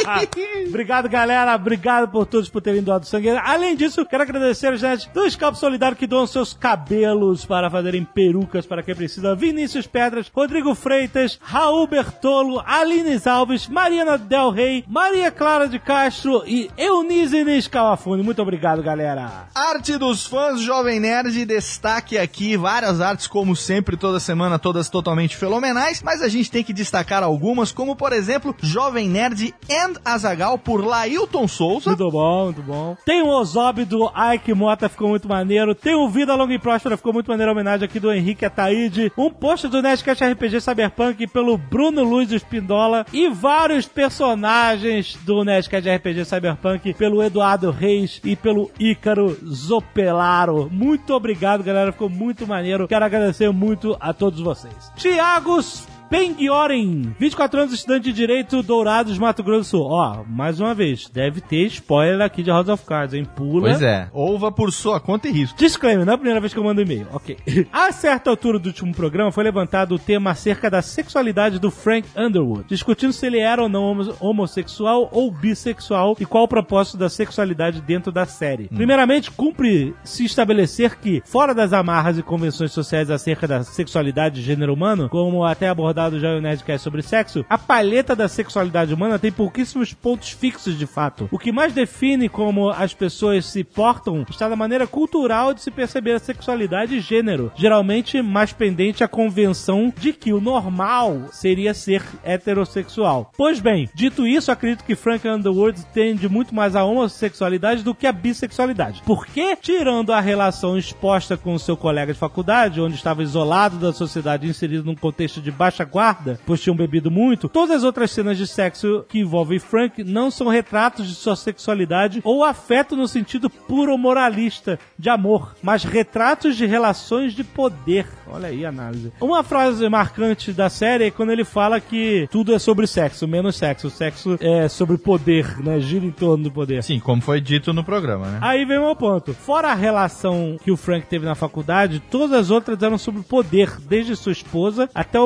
Obrigado, 0.68 1.08
galera. 1.08 1.54
Obrigado 1.54 2.08
por 2.08 2.26
todos 2.26 2.48
por 2.48 2.60
terem 2.60 2.82
doado 2.82 3.06
sangue. 3.06 3.30
Além 3.30 3.76
disso, 3.76 4.04
quero 4.06 4.22
agradecer 4.22 4.70
nerds 4.80 5.06
do 5.12 5.30
Scalp 5.30 5.54
Solidário 5.54 5.96
que 5.96 6.06
doam 6.06 6.26
seus 6.26 6.52
cabelos 6.54 7.44
para 7.44 7.70
fazerem 7.70 8.04
perucas 8.04 8.66
para 8.66 8.82
quem 8.82 8.94
precisa. 8.94 9.34
Vinícius 9.34 9.86
Pedras, 9.86 10.30
Rodrigo 10.34 10.74
Freitas, 10.74 11.38
Raul 11.42 11.86
Bertolo, 11.86 12.62
Aline 12.64 13.20
Alves, 13.26 13.68
Maria 13.68 13.89
Mariana 13.90 14.16
Del 14.16 14.50
Rey, 14.50 14.84
Maria 14.86 15.32
Clara 15.32 15.68
de 15.68 15.76
Castro 15.80 16.44
e 16.46 16.70
Eunice 16.78 17.38
Inês 17.38 17.66
Calafone. 17.66 18.22
Muito 18.22 18.40
obrigado, 18.40 18.80
galera. 18.84 19.48
Arte 19.52 19.98
dos 19.98 20.24
fãs 20.24 20.60
Jovem 20.60 21.00
Nerd, 21.00 21.44
destaque 21.44 22.16
aqui 22.16 22.56
várias 22.56 23.00
artes, 23.00 23.26
como 23.26 23.56
sempre, 23.56 23.96
toda 23.96 24.20
semana, 24.20 24.60
todas 24.60 24.88
totalmente 24.88 25.36
fenomenais, 25.36 26.00
mas 26.04 26.22
a 26.22 26.28
gente 26.28 26.52
tem 26.52 26.62
que 26.62 26.72
destacar 26.72 27.24
algumas, 27.24 27.72
como 27.72 27.96
por 27.96 28.12
exemplo, 28.12 28.54
Jovem 28.62 29.08
Nerd 29.08 29.52
and 29.68 29.94
Azagal 30.04 30.56
por 30.56 30.84
Lailton 30.84 31.48
Souza. 31.48 31.90
Muito 31.90 32.10
bom, 32.12 32.44
muito 32.44 32.62
bom. 32.62 32.96
Tem 33.04 33.22
o 33.22 33.28
Ozob 33.28 33.84
do 33.84 34.08
Ike 34.34 34.54
Mota, 34.54 34.88
ficou 34.88 35.08
muito 35.08 35.26
maneiro. 35.26 35.74
Tem 35.74 35.96
o 35.96 36.08
Vida 36.08 36.36
Longa 36.36 36.54
e 36.54 36.60
Próspera, 36.60 36.96
ficou 36.96 37.12
muito 37.12 37.28
maneiro 37.28 37.50
a 37.50 37.54
homenagem 37.54 37.86
aqui 37.86 37.98
do 37.98 38.12
Henrique 38.12 38.44
Ataíde. 38.44 39.10
Um 39.18 39.30
post 39.30 39.66
do 39.66 39.82
Nerdcast 39.82 40.24
RPG 40.24 40.60
Cyberpunk 40.60 41.26
pelo 41.26 41.58
Bruno 41.58 42.04
Luiz 42.04 42.30
Espindola. 42.30 43.04
E 43.12 43.28
vários 43.28 43.79
personagens 43.86 45.16
do 45.24 45.44
Nerdcast 45.44 45.88
RPG 45.88 46.24
Cyberpunk 46.24 46.94
pelo 46.94 47.22
Eduardo 47.22 47.70
Reis 47.70 48.20
e 48.24 48.34
pelo 48.36 48.70
Ícaro 48.78 49.36
Zopelaro. 49.44 50.68
Muito 50.70 51.14
obrigado, 51.14 51.62
galera. 51.62 51.92
Ficou 51.92 52.08
muito 52.08 52.46
maneiro. 52.46 52.88
Quero 52.88 53.04
agradecer 53.04 53.50
muito 53.52 53.96
a 54.00 54.12
todos 54.12 54.40
vocês. 54.40 54.92
Tiagos 54.96 55.86
Pengioren, 56.10 57.14
24 57.20 57.60
anos, 57.60 57.72
estudante 57.72 58.02
de 58.04 58.12
Direito, 58.12 58.64
Dourados, 58.64 59.16
Mato 59.16 59.44
Grosso 59.44 59.60
do 59.60 59.64
Sul. 59.64 59.86
Ó, 59.88 60.24
mais 60.26 60.58
uma 60.58 60.74
vez, 60.74 61.08
deve 61.08 61.40
ter 61.40 61.66
spoiler 61.66 62.20
aqui 62.20 62.42
de 62.42 62.50
House 62.50 62.68
of 62.68 62.84
Cards, 62.84 63.14
hein? 63.14 63.24
Pula. 63.24 63.68
Pois 63.68 63.80
é, 63.80 64.08
ouva 64.12 64.50
por 64.50 64.72
sua 64.72 64.98
conta 64.98 65.28
e 65.28 65.30
risco. 65.30 65.56
Disclaimer, 65.56 66.04
não 66.04 66.12
é 66.12 66.14
a 66.14 66.18
primeira 66.18 66.40
vez 66.40 66.52
que 66.52 66.58
eu 66.58 66.64
mando 66.64 66.82
e-mail. 66.82 67.06
Ok. 67.12 67.36
A 67.72 67.92
certa 67.92 68.28
altura 68.28 68.58
do 68.58 68.66
último 68.66 68.92
programa 68.92 69.30
foi 69.30 69.44
levantado 69.44 69.94
o 69.94 69.98
tema 70.00 70.30
acerca 70.32 70.68
da 70.68 70.82
sexualidade 70.82 71.60
do 71.60 71.70
Frank 71.70 72.08
Underwood, 72.16 72.64
discutindo 72.66 73.12
se 73.12 73.24
ele 73.26 73.38
era 73.38 73.62
ou 73.62 73.68
não 73.68 73.84
homo- 73.84 74.14
homossexual 74.18 75.08
ou 75.12 75.30
bissexual 75.30 76.16
e 76.18 76.26
qual 76.26 76.42
o 76.42 76.48
propósito 76.48 76.96
da 76.96 77.08
sexualidade 77.08 77.80
dentro 77.80 78.10
da 78.10 78.26
série. 78.26 78.66
Primeiramente, 78.68 79.30
cumpre 79.30 79.94
se 80.02 80.24
estabelecer 80.24 80.98
que, 80.98 81.22
fora 81.24 81.54
das 81.54 81.72
amarras 81.72 82.18
e 82.18 82.22
convenções 82.22 82.72
sociais 82.72 83.10
acerca 83.10 83.46
da 83.46 83.62
sexualidade 83.62 84.40
e 84.40 84.42
gênero 84.42 84.74
humano, 84.74 85.08
como 85.08 85.44
até 85.44 85.68
abordado 85.68 85.99
já 86.08 86.34
no 86.34 86.40
Nerdcast 86.40 86.82
sobre 86.82 87.02
sexo, 87.02 87.44
a 87.48 87.58
palheta 87.58 88.16
da 88.16 88.28
sexualidade 88.28 88.94
humana 88.94 89.18
tem 89.18 89.32
pouquíssimos 89.32 89.92
pontos 89.92 90.30
fixos 90.30 90.78
de 90.78 90.86
fato. 90.86 91.28
O 91.30 91.38
que 91.38 91.52
mais 91.52 91.72
define 91.72 92.28
como 92.28 92.70
as 92.70 92.94
pessoas 92.94 93.46
se 93.46 93.62
portam 93.64 94.24
está 94.30 94.48
na 94.48 94.56
maneira 94.56 94.86
cultural 94.86 95.52
de 95.52 95.60
se 95.60 95.70
perceber 95.70 96.12
a 96.12 96.18
sexualidade 96.18 96.96
e 96.96 97.00
gênero, 97.00 97.52
geralmente 97.56 98.22
mais 98.22 98.52
pendente 98.52 99.04
à 99.04 99.08
convenção 99.08 99.92
de 99.98 100.12
que 100.12 100.32
o 100.32 100.40
normal 100.40 101.26
seria 101.32 101.74
ser 101.74 102.02
heterossexual. 102.22 103.32
Pois 103.36 103.60
bem, 103.60 103.88
dito 103.94 104.26
isso, 104.26 104.52
acredito 104.52 104.84
que 104.84 104.94
Frank 104.94 105.26
Underwood 105.26 105.84
tende 105.92 106.28
muito 106.28 106.54
mais 106.54 106.76
à 106.76 106.84
homossexualidade 106.84 107.82
do 107.82 107.94
que 107.94 108.06
à 108.06 108.12
bissexualidade. 108.12 109.02
Porque, 109.04 109.56
tirando 109.56 110.12
a 110.12 110.20
relação 110.20 110.78
exposta 110.78 111.36
com 111.36 111.58
seu 111.58 111.76
colega 111.76 112.12
de 112.12 112.18
faculdade, 112.18 112.80
onde 112.80 112.94
estava 112.94 113.22
isolado 113.22 113.76
da 113.78 113.92
sociedade 113.92 114.46
inserido 114.46 114.84
num 114.84 114.94
contexto 114.94 115.40
de 115.40 115.50
baixa 115.50 115.84
guarda, 115.90 116.38
pois 116.46 116.60
tinham 116.60 116.76
bebido 116.76 117.10
muito, 117.10 117.48
todas 117.48 117.76
as 117.76 117.84
outras 117.84 118.10
cenas 118.10 118.38
de 118.38 118.46
sexo 118.46 119.04
que 119.08 119.18
envolvem 119.18 119.58
Frank 119.58 120.02
não 120.04 120.30
são 120.30 120.48
retratos 120.48 121.06
de 121.06 121.14
sua 121.14 121.36
sexualidade 121.36 122.20
ou 122.24 122.44
afeto 122.44 122.96
no 122.96 123.08
sentido 123.08 123.50
puro 123.50 123.96
moralista 123.98 124.78
de 124.98 125.08
amor, 125.08 125.54
mas 125.62 125.84
retratos 125.84 126.56
de 126.56 126.66
relações 126.66 127.32
de 127.32 127.44
poder. 127.44 128.06
Olha 128.26 128.48
aí 128.48 128.64
a 128.64 128.68
análise. 128.68 129.12
Uma 129.20 129.42
frase 129.42 129.88
marcante 129.88 130.52
da 130.52 130.68
série 130.68 131.06
é 131.06 131.10
quando 131.10 131.30
ele 131.30 131.44
fala 131.44 131.80
que 131.80 132.28
tudo 132.30 132.54
é 132.54 132.58
sobre 132.58 132.86
sexo, 132.86 133.26
menos 133.26 133.56
sexo. 133.56 133.88
O 133.88 133.90
sexo 133.90 134.38
é 134.40 134.68
sobre 134.68 134.96
poder, 134.96 135.58
né? 135.58 135.80
Gira 135.80 136.04
em 136.04 136.10
torno 136.10 136.44
do 136.44 136.50
poder. 136.50 136.82
Sim, 136.82 137.00
como 137.00 137.20
foi 137.20 137.40
dito 137.40 137.72
no 137.72 137.82
programa, 137.82 138.26
né? 138.26 138.38
Aí 138.40 138.64
vem 138.64 138.78
o 138.78 138.86
meu 138.86 138.96
ponto. 138.96 139.34
Fora 139.34 139.68
a 139.68 139.74
relação 139.74 140.56
que 140.62 140.70
o 140.70 140.76
Frank 140.76 141.06
teve 141.06 141.24
na 141.24 141.34
faculdade, 141.34 142.02
todas 142.10 142.32
as 142.32 142.50
outras 142.50 142.80
eram 142.82 142.98
sobre 142.98 143.22
poder, 143.22 143.78
desde 143.80 144.14
sua 144.14 144.32
esposa 144.32 144.88
até 144.94 145.18
a 145.18 145.22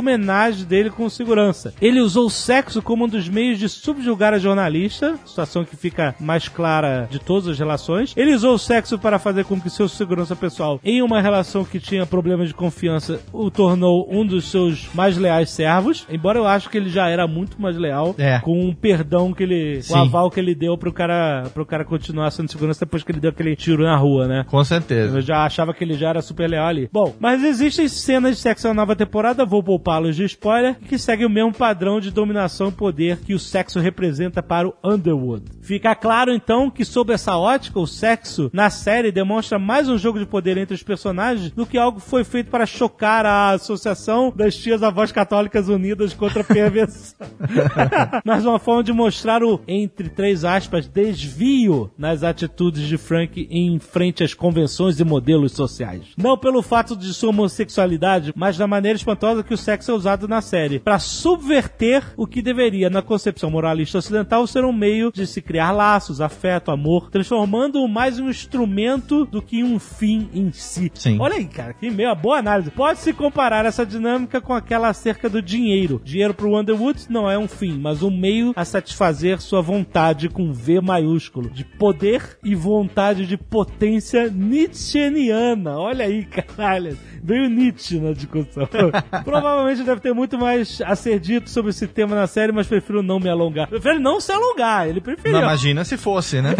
dele 0.62 0.90
com 0.90 1.08
segurança. 1.08 1.72
Ele 1.80 2.00
usou 2.00 2.26
o 2.26 2.30
sexo 2.30 2.82
como 2.82 3.04
um 3.06 3.08
dos 3.08 3.28
meios 3.28 3.58
de 3.58 3.68
subjugar 3.68 4.34
a 4.34 4.38
jornalista, 4.38 5.18
situação 5.24 5.64
que 5.64 5.76
fica 5.76 6.14
mais 6.20 6.48
clara 6.48 7.08
de 7.10 7.18
todas 7.18 7.48
as 7.48 7.58
relações. 7.58 8.12
Ele 8.16 8.34
usou 8.34 8.54
o 8.54 8.58
sexo 8.58 8.98
para 8.98 9.18
fazer 9.18 9.44
com 9.44 9.60
que 9.60 9.70
seu 9.70 9.88
segurança 9.88 10.36
pessoal, 10.36 10.80
em 10.84 11.02
uma 11.02 11.20
relação 11.20 11.64
que 11.64 11.80
tinha 11.80 12.04
problemas 12.06 12.48
de 12.48 12.54
confiança, 12.54 13.20
o 13.32 13.50
tornou 13.50 14.06
um 14.10 14.24
dos 14.26 14.50
seus 14.50 14.88
mais 14.94 15.16
leais 15.16 15.50
servos. 15.50 16.06
Embora 16.10 16.38
eu 16.38 16.46
acho 16.46 16.68
que 16.68 16.76
ele 16.76 16.90
já 16.90 17.08
era 17.08 17.26
muito 17.26 17.60
mais 17.60 17.76
leal 17.76 18.14
É. 18.18 18.38
com 18.40 18.68
o 18.68 18.74
perdão 18.74 19.32
que 19.32 19.42
ele, 19.42 19.82
Sim. 19.82 19.94
o 19.94 19.96
aval 19.96 20.30
que 20.30 20.38
ele 20.40 20.54
deu 20.54 20.76
pro 20.76 20.92
cara, 20.92 21.44
pro 21.54 21.64
cara 21.64 21.84
continuar 21.84 22.30
sendo 22.30 22.50
segurança 22.50 22.84
depois 22.84 23.02
que 23.02 23.12
ele 23.12 23.20
deu 23.20 23.30
aquele 23.30 23.56
tiro 23.56 23.82
na 23.84 23.96
rua, 23.96 24.26
né? 24.28 24.44
Com 24.48 24.62
certeza. 24.64 25.18
Eu 25.18 25.22
já 25.22 25.44
achava 25.44 25.72
que 25.72 25.82
ele 25.84 25.94
já 25.94 26.10
era 26.10 26.20
super 26.22 26.48
leal 26.48 26.66
ali. 26.66 26.88
Bom, 26.92 27.14
mas 27.18 27.42
existem 27.42 27.88
cenas 27.88 28.36
de 28.36 28.42
sexo 28.42 28.68
na 28.68 28.74
nova 28.74 28.94
temporada, 28.96 29.44
vou 29.44 29.62
poupá-los 29.62 30.16
de 30.16 30.24
spoiler, 30.44 30.76
que 30.78 30.98
seguem 30.98 31.24
o 31.24 31.30
mesmo 31.30 31.54
padrão 31.54 31.98
de 31.98 32.10
dominação 32.10 32.68
e 32.68 32.72
poder 32.72 33.20
que 33.20 33.32
o 33.32 33.38
sexo 33.38 33.80
representa 33.80 34.42
para 34.42 34.68
o 34.68 34.74
Underwood. 34.84 35.44
Fica 35.62 35.94
claro 35.94 36.30
então 36.30 36.70
que, 36.70 36.84
sob 36.84 37.14
essa 37.14 37.38
ótica, 37.38 37.80
o 37.80 37.86
sexo 37.86 38.50
na 38.52 38.68
série 38.68 39.10
demonstra 39.10 39.58
mais 39.58 39.88
um 39.88 39.96
jogo 39.96 40.18
de 40.18 40.26
poder 40.26 40.58
entre 40.58 40.74
os 40.74 40.82
personagens 40.82 41.50
do 41.50 41.64
que 41.64 41.78
algo 41.78 41.98
que 41.98 42.06
foi 42.06 42.22
feito 42.22 42.50
para 42.50 42.66
chocar 42.66 43.24
a 43.24 43.52
associação 43.52 44.30
das 44.36 44.54
tias 44.54 44.82
avós 44.82 45.10
católicas 45.10 45.70
unidas 45.70 46.12
contra 46.12 46.42
a 46.42 46.44
perversão. 46.44 47.26
mas 48.22 48.44
uma 48.44 48.58
forma 48.58 48.84
de 48.84 48.92
mostrar 48.92 49.42
o, 49.42 49.58
entre 49.66 50.10
três 50.10 50.44
aspas, 50.44 50.86
desvio 50.86 51.90
nas 51.96 52.22
atitudes 52.22 52.86
de 52.86 52.98
Frank 52.98 53.48
em 53.50 53.78
frente 53.78 54.22
às 54.22 54.34
convenções 54.34 55.00
e 55.00 55.04
modelos 55.04 55.52
sociais. 55.52 56.02
Não 56.18 56.36
pelo 56.36 56.60
fato 56.60 56.94
de 56.94 57.14
sua 57.14 57.30
homossexualidade, 57.30 58.34
mas 58.36 58.58
da 58.58 58.66
maneira 58.66 58.98
espantosa 58.98 59.42
que 59.42 59.54
o 59.54 59.58
sexo 59.58 59.90
é 59.90 59.94
usado 59.94 60.28
na 60.28 60.33
série, 60.40 60.78
para 60.78 60.98
subverter 60.98 62.02
o 62.16 62.26
que 62.26 62.42
deveria, 62.42 62.88
na 62.88 63.02
concepção 63.02 63.50
moralista 63.50 63.98
ocidental, 63.98 64.46
ser 64.46 64.64
um 64.64 64.72
meio 64.72 65.12
de 65.12 65.26
se 65.26 65.42
criar 65.42 65.72
laços, 65.72 66.20
afeto, 66.20 66.70
amor, 66.70 67.10
transformando-o 67.10 67.88
mais 67.88 68.18
em 68.18 68.22
um 68.22 68.30
instrumento 68.30 69.24
do 69.24 69.42
que 69.42 69.62
um 69.62 69.78
fim 69.78 70.28
em 70.32 70.50
si. 70.52 70.90
Sim. 70.94 71.18
Olha 71.20 71.36
aí, 71.36 71.46
cara, 71.46 71.74
que 71.74 71.90
meio 71.90 72.14
boa 72.14 72.38
análise. 72.38 72.70
Pode-se 72.70 73.12
comparar 73.12 73.66
essa 73.66 73.84
dinâmica 73.84 74.40
com 74.40 74.52
aquela 74.52 74.88
acerca 74.88 75.28
do 75.28 75.42
dinheiro. 75.42 76.00
Dinheiro 76.04 76.34
pro 76.34 76.56
Underwood 76.58 77.06
não 77.08 77.30
é 77.30 77.38
um 77.38 77.48
fim, 77.48 77.78
mas 77.78 78.02
um 78.02 78.10
meio 78.10 78.52
a 78.56 78.64
satisfazer 78.64 79.40
sua 79.40 79.60
vontade 79.60 80.28
com 80.28 80.52
V 80.52 80.80
maiúsculo, 80.80 81.50
de 81.50 81.64
poder 81.64 82.38
e 82.44 82.54
vontade 82.54 83.26
de 83.26 83.36
potência 83.36 84.30
nietzscheana. 84.30 85.78
Olha 85.78 86.04
aí, 86.04 86.24
caralho. 86.26 86.96
Veio 87.22 87.48
Nietzsche 87.48 87.98
na 87.98 88.12
discussão. 88.12 88.68
Provavelmente 89.24 89.82
deve 89.82 90.00
ter 90.00 90.12
muito 90.14 90.38
mais 90.38 90.80
a 90.80 90.96
ser 90.96 91.18
dito 91.20 91.50
sobre 91.50 91.70
esse 91.70 91.86
tema 91.86 92.14
na 92.14 92.26
série, 92.26 92.52
mas 92.52 92.66
prefiro 92.66 93.02
não 93.02 93.20
me 93.20 93.28
alongar. 93.28 93.68
Prefiro 93.68 94.00
não 94.00 94.20
se 94.20 94.32
alongar, 94.32 94.88
ele 94.88 95.00
preferiu. 95.00 95.32
Não, 95.32 95.42
imagina 95.42 95.84
se 95.84 95.96
fosse, 95.96 96.40
né? 96.40 96.54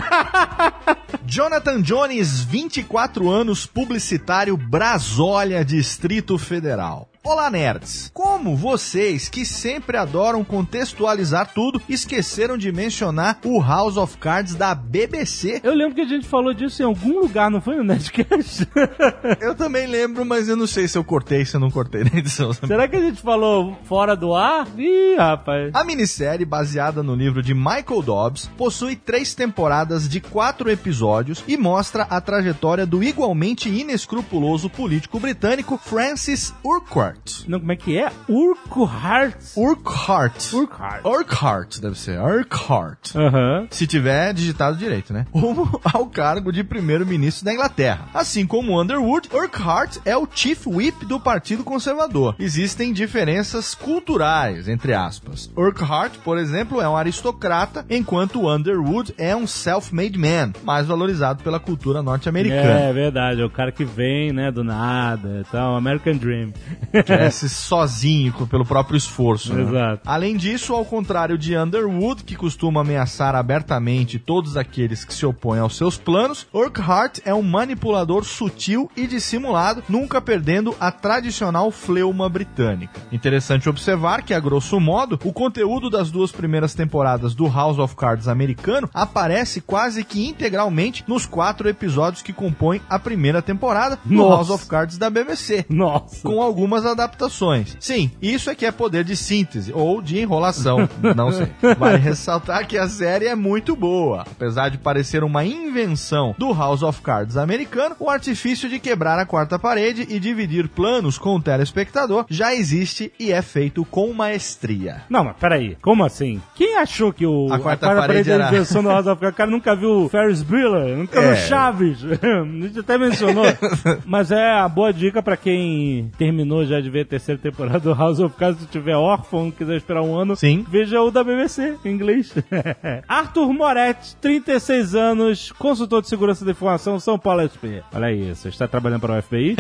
Jonathan 1.25 1.81
Jones, 1.81 2.43
24 2.43 3.31
anos, 3.31 3.65
publicitário, 3.65 4.57
Brasólia, 4.57 5.65
Distrito 5.65 6.37
Federal. 6.37 7.09
Olá, 7.27 7.51
nerds! 7.51 8.11
Como 8.13 8.55
vocês, 8.55 9.31
que 9.31 9.47
sempre 9.47 9.97
adoram 9.97 10.45
contextualizar 10.45 11.55
tudo, 11.55 11.81
esqueceram 11.89 12.59
de 12.59 12.71
mencionar 12.71 13.39
o 13.43 13.63
House 13.63 13.97
of 13.97 14.19
Cards 14.19 14.55
da 14.55 14.75
BBC? 14.75 15.59
Eu 15.65 15.73
lembro 15.73 15.95
que 15.95 16.03
a 16.03 16.07
gente 16.07 16.27
falou 16.27 16.53
disso 16.53 16.83
em 16.83 16.85
algum 16.85 17.21
lugar, 17.21 17.51
não 17.51 17.63
foi 17.63 17.77
no 17.77 17.83
Nerdcast? 17.83 18.69
Eu 19.41 19.55
também 19.55 19.87
lembro, 19.87 20.23
mas 20.27 20.51
eu 20.51 20.57
não 20.57 20.67
sei 20.67 20.87
se 20.87 20.99
eu 20.99 21.05
cortei, 21.05 21.47
se 21.47 21.57
eu 21.57 21.61
não 21.61 21.71
cortei 21.71 22.05
na 22.05 22.11
edição. 22.19 22.53
Será 22.67 22.87
que 22.87 22.97
a 22.97 23.01
gente 23.01 23.23
falou 23.23 23.75
fora 23.85 24.15
do 24.15 24.35
ar? 24.35 24.69
Ih, 24.77 25.17
rapaz. 25.17 25.75
A 25.75 25.83
minissérie, 25.83 26.45
baseada 26.45 27.03
no 27.03 27.15
livro 27.15 27.43
de 27.43 27.55
Michael 27.55 28.03
Dobbs, 28.03 28.51
possui 28.57 28.97
três 28.97 29.35
temporadas 29.35 30.09
de 30.09 30.21
quatro 30.21 30.71
episódios 30.71 31.43
e 31.49 31.57
mostra 31.57 32.03
a 32.03 32.21
trajetória 32.21 32.85
do 32.85 33.03
igualmente 33.03 33.69
inescrupuloso 33.71 34.69
político 34.69 35.19
britânico 35.19 35.79
Francis 35.79 36.53
Urquhart. 36.63 37.14
Não, 37.47 37.61
como 37.61 37.73
é 37.73 37.77
que 37.77 37.99
é? 37.99 38.11
Urquhart. 38.29 39.57
Urquhart. 39.57 40.53
Urquhart. 40.53 41.05
Urquhart, 41.05 41.81
deve 41.81 41.99
ser. 41.99 42.19
Urquhart. 42.21 43.15
Aham. 43.15 43.67
Se 43.71 43.87
tiver 43.87 44.33
digitado 44.33 44.77
direito, 44.77 45.13
né? 45.13 45.27
Rumo 45.33 45.81
ao 45.93 46.07
cargo 46.07 46.53
de 46.53 46.65
primeiro-ministro 46.65 47.45
da 47.45 47.53
Inglaterra. 47.53 48.09
Assim 48.15 48.47
como 48.47 48.81
Underwood, 48.81 49.29
Urquhart 49.33 49.99
é 50.05 50.17
o 50.17 50.27
chief 50.31 50.67
whip 50.67 51.05
do 51.05 51.21
Partido 51.21 51.65
Conservador. 51.65 52.35
Existem 52.39 52.93
diferenças 52.93 53.75
culturais, 53.75 54.69
entre 54.69 54.95
aspas. 54.95 55.51
Urquhart, 55.57 56.19
por 56.25 56.39
exemplo, 56.39 56.81
é 56.81 56.89
um 56.89 56.97
aristocrata, 56.97 57.85
enquanto 57.89 58.49
Underwood 58.49 59.15
é 59.19 59.35
um 59.35 59.47
self-made 59.47 60.19
man, 60.19 60.53
mais 60.63 60.87
valorizado 60.87 61.43
pela 61.43 61.61
cultura 61.61 62.03
norte-americana. 62.03 62.81
É 62.81 62.93
verdade, 62.93 63.41
é 63.41 63.45
o 63.45 63.51
cara 63.51 63.73
que 63.73 63.85
vem, 63.85 64.33
né, 64.33 64.51
do 64.51 64.65
nada 64.65 65.43
e 65.43 65.51
tal, 65.51 65.77
American 65.77 66.17
Dream. 66.17 66.53
tivesse 67.05 67.49
sozinho, 67.49 68.33
pelo 68.49 68.65
próprio 68.65 68.97
esforço. 68.97 69.53
né? 69.55 69.63
Exato. 69.63 70.03
Além 70.07 70.37
disso, 70.37 70.75
ao 70.75 70.85
contrário 70.85 71.37
de 71.39 71.57
Underwood, 71.57 72.25
que 72.25 72.37
costuma 72.37 72.81
ameaçar 72.81 73.35
abertamente 73.35 74.19
todos 74.19 74.57
aqueles 74.57 75.05
que 75.05 75.15
se 75.15 75.25
opõem 75.27 75.61
aos 75.61 75.77
seus 75.77 75.97
planos, 75.97 76.47
Urquhart 76.53 77.19
é 77.25 77.35
um 77.35 77.43
manipulador 77.43 78.25
sutil 78.25 78.91
e 78.97 79.07
dissimulado, 79.07 79.83
nunca 79.89 80.21
perdendo 80.21 80.75
a 80.81 80.91
tradicional 80.91 81.71
fleuma 81.71 82.29
britânica. 82.29 83.01
Interessante 83.13 83.69
observar 83.69 84.23
que, 84.23 84.35
a 84.35 84.41
grosso 84.41 84.79
modo, 84.81 85.19
o 85.25 85.33
conteúdo 85.33 85.91
das 85.91 86.11
duas 86.11 86.33
primeiras 86.33 86.75
temporadas 86.75 87.35
do 87.35 87.47
House 87.49 87.79
of 87.79 87.95
Cards 87.97 88.29
americano 88.29 88.89
aparece 88.93 89.61
quase 89.61 90.05
que 90.05 90.27
integralmente 90.27 91.05
nos 91.07 91.27
quatro 91.27 91.69
episódios 91.69 92.23
que 92.23 92.33
compõem 92.33 92.81
a 92.89 92.99
primeira 92.99 93.43
temporada 93.43 93.99
do 94.05 94.15
Nossa. 94.15 94.35
House 94.37 94.51
of 94.51 94.67
Cards 94.67 94.99
da 94.99 95.11
BBC 95.11 95.67
Nossa. 95.69 96.23
com 96.23 96.41
algumas 96.43 96.85
adaptações. 96.95 97.77
Sim, 97.79 98.11
isso 98.21 98.49
é 98.51 98.55
que 98.55 98.65
é 98.67 98.73
poder 98.73 99.05
de 99.05 99.17
síntese 99.17 99.73
ou 99.75 100.01
de 100.01 100.19
enrolação, 100.19 100.89
não 101.15 101.31
sei. 101.33 101.49
Vale 101.79 101.99
ressaltar 101.99 102.67
que 102.67 102.79
a 102.79 102.89
série 102.89 103.27
é 103.27 103.35
muito 103.35 103.77
boa. 103.77 104.23
Apesar 104.23 104.69
de 104.71 104.79
parecer 104.79 105.23
uma 105.23 105.45
invenção 105.45 106.35
do 106.39 106.53
House 106.53 106.83
of 106.83 107.01
Cards 107.03 107.37
americano, 107.37 107.97
o 108.01 108.09
artifício 108.11 108.69
de 108.69 108.79
quebrar 108.79 109.19
a 109.19 109.27
quarta 109.27 109.59
parede 109.59 110.07
e 110.09 110.19
dividir 110.19 110.69
planos 110.69 111.19
com 111.19 111.37
o 111.37 111.41
telespectador 111.43 112.25
já 112.29 112.55
existe 112.55 113.13
e 113.19 113.33
é 113.33 113.43
feito 113.43 113.85
com 113.85 114.13
maestria. 114.13 115.03
Não, 115.09 115.25
mas 115.25 115.37
peraí. 115.37 115.77
Como 115.83 116.05
assim? 116.05 116.41
Quem 116.55 116.77
achou 116.77 117.13
que 117.13 117.27
o 117.27 117.53
A 117.53 117.59
quarta 117.59 117.87
parede 117.95 118.31
era 118.31 118.45
era- 118.45 118.51
a 118.51 118.55
invenção 118.55 118.83
do 118.83 118.89
House 118.89 119.07
of 119.07 119.21
Cards? 119.21 119.35
O 119.35 119.37
cara 119.37 119.51
nunca 119.51 119.75
viu 119.77 120.09
Ferris 120.09 120.43
Bueller, 120.43 120.97
nunca 120.97 121.21
É. 121.21 121.33
viu 121.35 121.37
Chaves. 121.49 121.99
A 122.05 122.67
gente 122.67 122.79
até 122.81 122.97
mencionou. 122.99 123.45
mas 124.07 124.31
é 124.31 124.53
a 124.53 124.69
boa 124.69 124.93
dica 124.93 125.23
pra 125.23 125.37
quem 125.37 126.11
terminou 126.19 126.65
já 126.65 126.81
de 126.85 126.91
ver 126.91 127.01
a 127.01 127.05
terceira 127.07 127.41
temporada 127.41 127.81
do 127.81 127.95
House 127.95 128.21
of 128.21 128.37
Cards, 128.37 128.61
se 128.61 128.67
tiver 128.67 128.95
órfão, 128.95 129.51
quiser 129.51 129.77
esperar 129.77 130.03
um 130.03 130.15
ano, 130.15 130.37
Sim. 130.37 130.65
veja 130.69 131.01
o 131.01 131.11
da 131.11 131.25
BBC, 131.25 131.77
em 131.85 131.91
inglês. 131.91 132.35
Arthur 133.09 133.53
Moretti, 133.53 134.15
36 134.17 134.95
anos, 134.95 135.53
consultor 135.53 136.03
de 136.03 136.09
segurança 136.09 136.45
da 136.45 136.51
informação, 136.51 137.01
São 137.01 137.19
Paulo 137.19 137.43
SP. 137.49 137.83
Olha 137.93 138.07
aí, 138.07 138.35
você 138.35 138.49
está 138.49 138.69
trabalhando 138.69 139.01
para 139.01 139.19
o 139.19 139.23
FBI? 139.23 139.57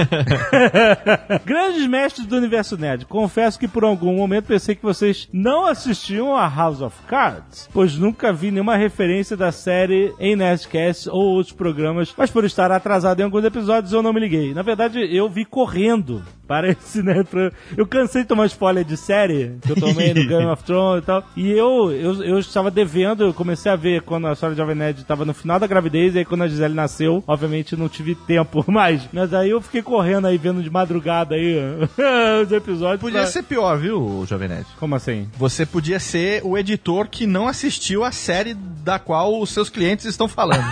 Grandes 1.45 1.87
mestres 1.87 2.27
do 2.27 2.37
universo 2.37 2.77
nerd, 2.77 3.07
confesso 3.07 3.59
que 3.59 3.67
por 3.67 3.85
algum 3.85 4.15
momento 4.15 4.47
pensei 4.47 4.75
que 4.75 4.83
vocês 4.83 5.29
não 5.33 5.67
assistiam 5.67 6.37
a 6.37 6.47
House 6.49 6.81
of 6.81 6.97
Cards, 7.09 7.69
pois 7.73 7.97
nunca 7.97 8.33
vi 8.33 8.51
nenhuma 8.51 8.77
referência 8.77 9.37
da 9.37 9.51
série 9.51 10.13
em 10.21 10.37
Nerdcast 10.37 11.09
ou 11.09 11.23
outros 11.37 11.55
programas, 11.55 12.15
mas 12.17 12.31
por 12.31 12.45
estar 12.45 12.71
atrasado 12.71 13.21
em 13.21 13.25
alguns 13.25 13.45
episódios 13.45 13.93
eu 13.93 14.03
não 14.03 14.13
me 14.13 14.21
liguei. 14.21 14.53
Na 14.53 14.63
verdade, 14.63 15.01
eu 15.15 15.29
vi 15.29 15.45
correndo 15.45 16.23
para 16.47 16.69
esse, 16.69 17.03
né? 17.05 17.23
pra- 17.23 17.53
Eu 17.77 17.87
cansei 17.87 18.23
de 18.23 18.29
tomar 18.29 18.47
spoiler 18.47 18.85
de 18.85 18.97
série 18.97 19.57
que 19.63 19.73
eu 19.73 19.77
tomei 19.77 20.13
no 20.15 20.25
Game 20.29 20.47
of 20.47 20.63
Thrones 20.65 21.03
e 21.03 21.07
tal. 21.07 21.25
E 21.37 21.51
eu, 21.51 21.93
eu, 21.93 22.23
eu 22.25 22.39
estava 22.39 22.71
devendo, 22.71 23.25
eu 23.25 23.35
comecei 23.35 23.71
a 23.71 23.77
ver 23.77 24.03
quando 24.03 24.27
a 24.27 24.33
história 24.33 24.55
de 24.55 24.61
Jovem 24.61 24.75
Nerd 24.75 25.01
estava 25.01 25.25
no 25.25 25.35
final 25.35 25.59
da 25.61 25.67
gravidez, 25.67 26.15
e 26.15 26.19
aí 26.19 26.25
quando 26.25 26.43
a 26.43 26.49
Gisele 26.49 26.75
nasceu, 26.75 27.23
obviamente 27.27 27.77
não 27.77 27.89
tive 27.89 28.15
tempo 28.15 28.65
mais. 28.71 29.03
Mas 29.13 29.33
aí 29.35 29.51
eu 29.51 29.61
fiquei 29.61 29.83
correndo 29.83 30.27
aí, 30.27 30.37
vendo 30.39 30.63
de 30.63 30.71
madrugada 30.71 31.35
aí 31.35 31.57
os 32.43 32.51
episódios. 32.53 33.01
Podia 33.01 33.21
pra- 33.21 33.31
ser 33.31 33.43
pior, 33.43 33.79
viu, 33.79 34.25
Jovem 34.29 34.49
Nerd? 34.49 34.67
Como 34.79 34.95
assim? 34.95 35.29
Você 35.37 35.67
podia 35.67 36.01
ser 36.01 36.41
o 36.45 36.57
editor 36.57 37.09
que 37.09 37.27
não 37.27 37.47
assistiu 37.49 38.05
a 38.05 38.13
série 38.13 38.55
da 38.55 38.99
qual 38.99 39.41
os 39.41 39.51
seus 39.51 39.69
clientes 39.69 40.05
estão 40.07 40.29
falando. 40.29 40.65